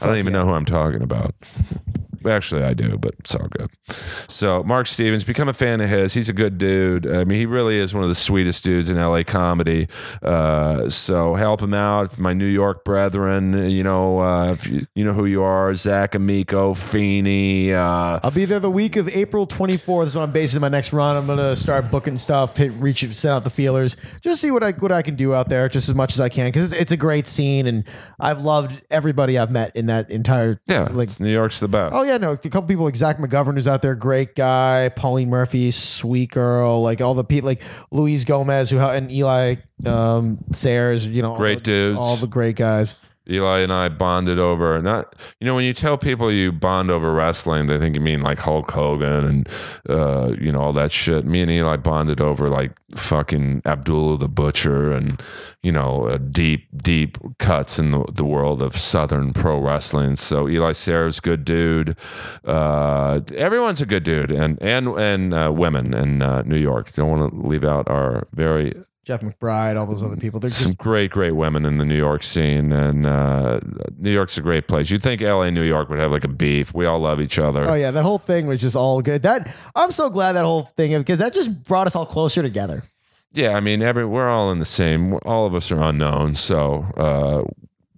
I 0.00 0.06
don't 0.06 0.16
even 0.16 0.32
know 0.32 0.46
who 0.46 0.52
I'm 0.52 0.64
talking 0.64 1.02
about. 1.02 1.34
Actually, 2.26 2.62
I 2.62 2.74
do, 2.74 2.98
but 2.98 3.14
it's 3.18 3.34
all 3.34 3.48
good. 3.48 3.70
So, 4.28 4.62
Mark 4.62 4.86
Stevens, 4.86 5.24
become 5.24 5.48
a 5.48 5.52
fan 5.52 5.80
of 5.80 5.88
his. 5.88 6.14
He's 6.14 6.28
a 6.28 6.32
good 6.32 6.58
dude. 6.58 7.06
I 7.06 7.24
mean, 7.24 7.38
he 7.38 7.46
really 7.46 7.78
is 7.78 7.94
one 7.94 8.02
of 8.02 8.08
the 8.08 8.14
sweetest 8.14 8.62
dudes 8.64 8.88
in 8.88 8.96
LA 8.96 9.22
comedy. 9.22 9.88
Uh, 10.22 10.88
so, 10.88 11.34
help 11.34 11.62
him 11.62 11.74
out. 11.74 12.18
My 12.18 12.32
New 12.32 12.46
York 12.46 12.84
brethren, 12.84 13.70
you 13.70 13.82
know, 13.82 14.20
uh, 14.20 14.56
you, 14.64 14.86
you 14.94 15.04
know 15.04 15.12
who 15.14 15.26
you 15.26 15.42
are 15.42 15.74
Zach 15.74 16.14
Amico, 16.14 16.74
Feeney. 16.74 17.72
Uh, 17.72 18.20
I'll 18.22 18.30
be 18.30 18.44
there 18.44 18.60
the 18.60 18.70
week 18.70 18.96
of 18.96 19.08
April 19.08 19.46
24th. 19.46 20.06
Is 20.06 20.14
when 20.14 20.24
I'm 20.24 20.32
basing 20.32 20.60
my 20.60 20.68
next 20.68 20.92
run. 20.92 21.16
I'm 21.16 21.26
gonna 21.26 21.56
start 21.56 21.90
booking 21.90 22.18
stuff, 22.18 22.56
hit, 22.56 22.72
reach, 22.72 23.00
send 23.14 23.32
out 23.32 23.44
the 23.44 23.50
feelers, 23.50 23.96
just 24.22 24.40
see 24.40 24.50
what 24.50 24.62
I 24.62 24.72
what 24.72 24.92
I 24.92 25.02
can 25.02 25.14
do 25.16 25.34
out 25.34 25.48
there, 25.48 25.68
just 25.68 25.88
as 25.88 25.94
much 25.94 26.12
as 26.14 26.20
I 26.20 26.28
can, 26.28 26.48
because 26.48 26.72
it's, 26.72 26.82
it's 26.82 26.92
a 26.92 26.96
great 26.96 27.26
scene, 27.26 27.66
and 27.66 27.84
I've 28.18 28.44
loved 28.44 28.82
everybody 28.90 29.38
I've 29.38 29.50
met 29.50 29.74
in 29.76 29.86
that 29.86 30.10
entire 30.10 30.60
yeah, 30.66 30.88
like 30.90 31.18
New 31.20 31.32
York's 31.32 31.60
the 31.60 31.68
best. 31.68 31.94
Oh 31.94 32.02
yeah, 32.02 32.09
no, 32.18 32.32
a 32.32 32.36
couple 32.36 32.62
people 32.62 32.84
like 32.84 32.96
Zach 32.96 33.18
McGovern 33.18 33.54
who's 33.54 33.68
out 33.68 33.82
there, 33.82 33.94
great 33.94 34.34
guy. 34.34 34.88
Pauline 34.90 35.28
Murphy, 35.30 35.70
sweet 35.70 36.30
girl. 36.30 36.82
Like 36.82 37.00
all 37.00 37.14
the 37.14 37.24
people, 37.24 37.48
like 37.48 37.62
Luis 37.90 38.24
Gomez, 38.24 38.70
who 38.70 38.78
and 38.78 39.10
Eli 39.10 39.56
um, 39.86 40.38
Sairs. 40.52 41.06
You 41.06 41.22
know, 41.22 41.32
all 41.32 41.38
Great 41.38 41.58
the, 41.58 41.64
dudes. 41.64 41.98
all 41.98 42.16
the 42.16 42.26
great 42.26 42.56
guys. 42.56 42.94
Eli 43.30 43.58
and 43.60 43.72
I 43.72 43.88
bonded 43.88 44.38
over 44.38 44.80
not 44.82 45.14
you 45.40 45.46
know 45.46 45.54
when 45.54 45.64
you 45.64 45.72
tell 45.72 45.96
people 45.96 46.32
you 46.32 46.52
bond 46.52 46.90
over 46.90 47.12
wrestling, 47.12 47.66
they 47.66 47.78
think 47.78 47.94
you 47.94 48.00
mean 48.00 48.22
like 48.22 48.38
Hulk 48.38 48.70
Hogan 48.70 49.24
and 49.24 49.48
uh, 49.88 50.34
you 50.40 50.52
know 50.52 50.60
all 50.60 50.72
that 50.72 50.92
shit. 50.92 51.24
Me 51.24 51.40
and 51.40 51.50
Eli 51.50 51.76
bonded 51.76 52.20
over 52.20 52.48
like 52.48 52.72
fucking 52.96 53.62
Abdullah 53.64 54.18
the 54.18 54.28
Butcher 54.28 54.92
and 54.92 55.20
you 55.62 55.72
know 55.72 56.08
uh, 56.08 56.18
deep 56.18 56.66
deep 56.76 57.18
cuts 57.38 57.78
in 57.78 57.90
the, 57.92 58.04
the 58.12 58.24
world 58.24 58.62
of 58.62 58.76
Southern 58.76 59.32
pro 59.32 59.58
wrestling. 59.58 60.16
So 60.16 60.48
Eli 60.48 60.72
Sarah's 60.72 61.20
good 61.20 61.44
dude. 61.44 61.96
Uh, 62.44 63.20
everyone's 63.36 63.80
a 63.80 63.86
good 63.86 64.02
dude, 64.02 64.32
and 64.32 64.60
and 64.62 64.88
and 64.98 65.34
uh, 65.34 65.52
women 65.54 65.94
in 65.94 66.22
uh, 66.22 66.42
New 66.42 66.58
York. 66.58 66.92
Don't 66.92 67.10
want 67.10 67.32
to 67.32 67.48
leave 67.48 67.64
out 67.64 67.88
our 67.88 68.26
very 68.32 68.74
Jeff 69.04 69.22
McBride, 69.22 69.78
all 69.78 69.86
those 69.86 70.02
other 70.02 70.16
people. 70.16 70.40
They're 70.40 70.50
some 70.50 70.68
just 70.68 70.78
great, 70.78 71.10
great 71.10 71.32
women 71.32 71.64
in 71.64 71.78
the 71.78 71.84
New 71.84 71.96
York 71.96 72.22
scene, 72.22 72.70
and 72.70 73.06
uh, 73.06 73.58
New 73.96 74.10
York's 74.12 74.36
a 74.36 74.42
great 74.42 74.68
place. 74.68 74.90
You'd 74.90 75.02
think 75.02 75.22
L.A. 75.22 75.46
and 75.46 75.54
New 75.54 75.62
York 75.62 75.88
would 75.88 75.98
have 75.98 76.10
like 76.12 76.24
a 76.24 76.28
beef. 76.28 76.74
We 76.74 76.84
all 76.84 77.00
love 77.00 77.20
each 77.20 77.38
other. 77.38 77.64
oh 77.68 77.74
yeah, 77.74 77.90
that 77.90 78.04
whole 78.04 78.18
thing 78.18 78.46
was 78.46 78.60
just 78.60 78.76
all 78.76 79.00
good. 79.00 79.22
That 79.22 79.54
I'm 79.74 79.90
so 79.90 80.10
glad 80.10 80.32
that 80.32 80.44
whole 80.44 80.64
thing 80.76 80.96
because 80.98 81.18
that 81.18 81.32
just 81.32 81.64
brought 81.64 81.86
us 81.86 81.96
all 81.96 82.06
closer 82.06 82.42
together. 82.42 82.84
Yeah, 83.32 83.50
I 83.56 83.60
mean, 83.60 83.80
every 83.80 84.04
we're 84.04 84.28
all 84.28 84.50
in 84.50 84.58
the 84.58 84.66
same. 84.66 85.14
All 85.24 85.46
of 85.46 85.54
us 85.54 85.70
are 85.72 85.80
unknown, 85.80 86.34
so 86.34 86.84
uh, 86.96 87.50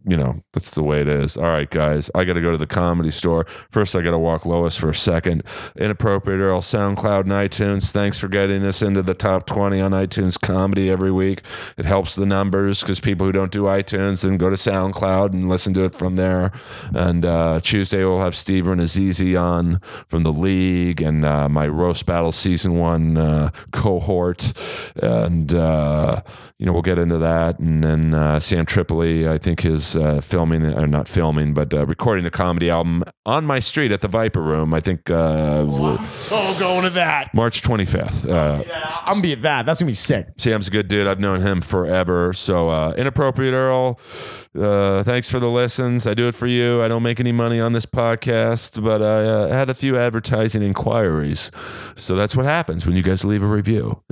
you 0.07 0.17
know 0.17 0.43
that's 0.53 0.73
the 0.73 0.83
way 0.83 1.01
it 1.01 1.09
is. 1.09 1.37
All 1.37 1.45
right, 1.45 1.69
guys, 1.71 2.11
I 2.15 2.25
got 2.25 2.35
to 2.35 2.41
go 2.41 2.51
to 2.51 2.57
the 2.57 2.67
comedy 2.67 3.11
store 3.11 3.47
first. 3.71 3.95
I 3.95 4.03
got 4.03 4.11
to 4.11 4.19
walk 4.19 4.45
Lois 4.45 4.77
for 4.77 4.91
a 4.91 4.95
second. 4.95 5.43
Inappropriate 5.77 6.41
Earl, 6.41 6.61
SoundCloud, 6.61 7.21
and 7.21 7.31
iTunes. 7.31 7.91
Thanks 7.91 8.19
for 8.19 8.29
getting 8.29 8.65
us 8.65 8.83
into 8.83 9.03
the 9.03 9.15
top 9.15 9.47
twenty 9.47 9.81
on 9.81 9.93
iTunes 9.93 10.41
comedy 10.41 10.91
every 10.91 11.13
week. 11.13 11.43
It 11.77 11.85
helps 11.85 12.15
the 12.15 12.27
numbers 12.27 12.81
because 12.81 13.01
people 13.01 13.27
who 13.27 13.33
don't 13.33 13.53
do 13.53 13.65
iTunes 13.65 14.23
then 14.23 14.37
go 14.37 14.51
to 14.51 14.57
SoundCloud 14.57 15.33
and 15.33 15.49
listen 15.49 15.75
to 15.75 15.85
it 15.85 15.95
from 15.95 16.17
there. 16.17 16.53
And 16.95 17.25
uh, 17.25 17.61
Tuesday 17.61 18.05
we'll 18.05 18.21
have 18.21 18.35
Steve 18.35 18.65
Rannazzisi 18.65 19.41
on 19.41 19.81
from 20.09 20.23
the 20.23 20.33
league 20.33 21.01
and 21.01 21.25
uh, 21.25 21.49
my 21.49 21.67
roast 21.69 22.07
battle 22.07 22.33
season 22.33 22.75
one 22.75 23.17
uh, 23.17 23.51
cohort, 23.71 24.53
and. 24.97 25.55
Uh, 26.53 26.55
you 26.59 26.67
know, 26.67 26.73
we'll 26.73 26.83
get 26.83 26.99
into 26.99 27.19
that. 27.19 27.59
And 27.59 27.83
then 27.83 28.15
uh, 28.15 28.41
Sam 28.41 28.67
Tripoli, 28.67 29.29
I 29.29 29.39
think, 29.39 29.65
is 29.65 29.97
uh, 29.97 30.21
filming, 30.21 30.65
or 30.65 30.87
not 30.87 31.09
filming, 31.09 31.55
but 31.55 31.73
uh, 31.75 31.87
recording 31.87 32.25
the 32.25 32.31
comedy 32.31 32.71
album 32.71 33.05
on 33.27 33.45
my 33.45 33.59
street 33.59 33.93
at 33.93 34.01
the 34.01 34.09
Viper 34.09 34.43
Room. 34.43 34.75
I 34.75 34.81
think 34.81 35.11
uh, 35.11 36.05
So 36.07 36.55
going 36.59 36.85
to 36.85 36.91
that. 36.91 37.33
March 37.35 37.63
25th. 37.63 38.25
Uh, 38.29 38.63
Yeah, 38.67 38.99
I'm 39.03 39.15
gonna 39.15 39.23
be 39.23 39.33
at 39.33 39.43
that. 39.43 39.67
That's 39.67 39.81
gonna 39.81 39.91
be 39.91 39.95
sick. 39.95 40.29
Sam's 40.39 40.69
a 40.69 40.71
good 40.71 40.89
dude. 40.89 41.07
I've 41.07 41.21
known 41.21 41.41
him 41.41 41.61
forever. 41.61 42.33
So, 42.33 42.69
uh, 42.69 42.95
Inappropriate 42.97 43.55
Earl, 43.55 43.99
uh, 44.59 45.03
thanks 45.03 45.29
for 45.29 45.41
the 45.41 45.49
listens. 45.51 46.07
I 46.07 46.15
do 46.15 46.29
it 46.29 46.35
for 46.35 46.47
you. 46.47 46.83
I 46.83 46.89
don't 46.89 47.03
make 47.03 47.19
any 47.21 47.33
money 47.33 47.61
on 47.61 47.73
this 47.73 47.87
podcast, 47.87 48.83
but 48.83 49.03
I 49.03 49.25
uh, 49.27 49.49
had 49.49 49.71
a 49.71 49.75
few 49.75 49.99
advertising 49.99 50.63
inquiries. 50.63 51.51
So 51.97 52.15
that's 52.15 52.37
what 52.37 52.45
happens 52.47 52.87
when 52.87 52.97
you 52.97 53.03
guys 53.03 53.25
leave 53.25 53.43
a 53.43 53.47
review. 53.47 54.03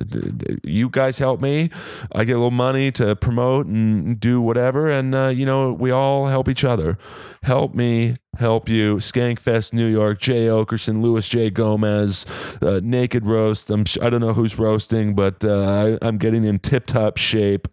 You 0.65 0.89
guys 0.89 1.19
help 1.19 1.41
me. 1.41 1.71
I 2.13 2.25
get 2.25 2.39
little 2.41 2.51
money 2.51 2.91
to 2.93 3.15
promote 3.15 3.67
and 3.67 4.19
do 4.19 4.41
whatever. 4.41 4.91
And, 4.91 5.15
uh, 5.15 5.29
you 5.29 5.45
know, 5.45 5.73
we 5.73 5.91
all 5.91 6.27
help 6.27 6.49
each 6.49 6.65
other. 6.65 6.99
Help 7.43 7.75
me, 7.75 8.17
help 8.39 8.69
you. 8.69 8.97
Skankfest 8.97 9.73
New 9.73 9.87
York, 9.87 10.19
Jay 10.19 10.47
Oakerson, 10.47 11.03
Luis 11.03 11.29
J. 11.29 11.51
Gomez, 11.51 12.27
uh, 12.63 12.81
Naked 12.83 13.27
Roast. 13.27 13.71
I'm, 13.71 13.85
I 14.03 14.11
don't 14.11 14.21
know 14.21 14.33
who's 14.33 14.59
roasting, 14.59 15.15
but 15.15 15.45
uh, 15.45 15.99
I, 16.03 16.07
I'm 16.07 16.19
getting 16.19 16.45
in 16.45 16.59
tip 16.59 16.87
top 16.87 17.17
shape. 17.19 17.69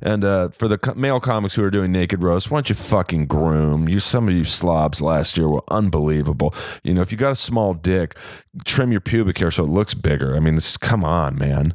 And 0.00 0.24
uh, 0.24 0.48
for 0.50 0.68
the 0.68 0.78
co- 0.78 0.94
male 0.94 1.20
comics 1.20 1.54
who 1.54 1.64
are 1.64 1.70
doing 1.70 1.92
naked 1.92 2.22
roast, 2.22 2.50
why 2.50 2.58
don't 2.58 2.68
you 2.68 2.74
fucking 2.74 3.26
groom? 3.26 3.88
You 3.88 4.00
some 4.00 4.28
of 4.28 4.34
you 4.34 4.44
slobs 4.44 5.00
last 5.00 5.36
year 5.36 5.48
were 5.48 5.64
unbelievable. 5.68 6.54
You 6.82 6.94
know, 6.94 7.02
if 7.02 7.12
you 7.12 7.18
got 7.18 7.32
a 7.32 7.36
small 7.36 7.74
dick, 7.74 8.16
trim 8.64 8.92
your 8.92 9.00
pubic 9.00 9.38
hair 9.38 9.50
so 9.50 9.64
it 9.64 9.70
looks 9.70 9.94
bigger. 9.94 10.36
I 10.36 10.40
mean, 10.40 10.54
this 10.54 10.70
is 10.70 10.76
come 10.76 11.04
on, 11.04 11.36
man. 11.36 11.74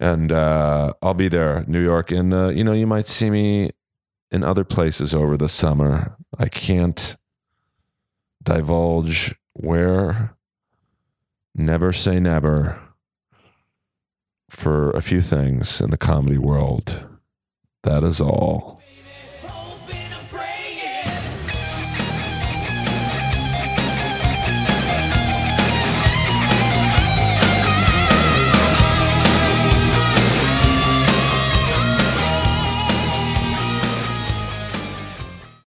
And 0.00 0.32
uh, 0.32 0.94
I'll 1.02 1.14
be 1.14 1.28
there, 1.28 1.64
New 1.68 1.82
York, 1.82 2.10
and 2.10 2.32
uh, 2.32 2.48
you 2.48 2.64
know, 2.64 2.72
you 2.72 2.86
might 2.86 3.06
see 3.06 3.28
me 3.28 3.70
in 4.30 4.42
other 4.42 4.64
places 4.64 5.14
over 5.14 5.36
the 5.36 5.48
summer. 5.48 6.16
I 6.38 6.48
can't 6.48 7.16
divulge 8.42 9.34
where. 9.52 10.34
Never 11.54 11.92
say 11.92 12.18
never 12.18 12.80
for 14.48 14.90
a 14.92 15.02
few 15.02 15.20
things 15.20 15.80
in 15.80 15.90
the 15.90 15.98
comedy 15.98 16.38
world. 16.38 17.18
That 17.82 18.02
is 18.02 18.20
all. 18.20 18.79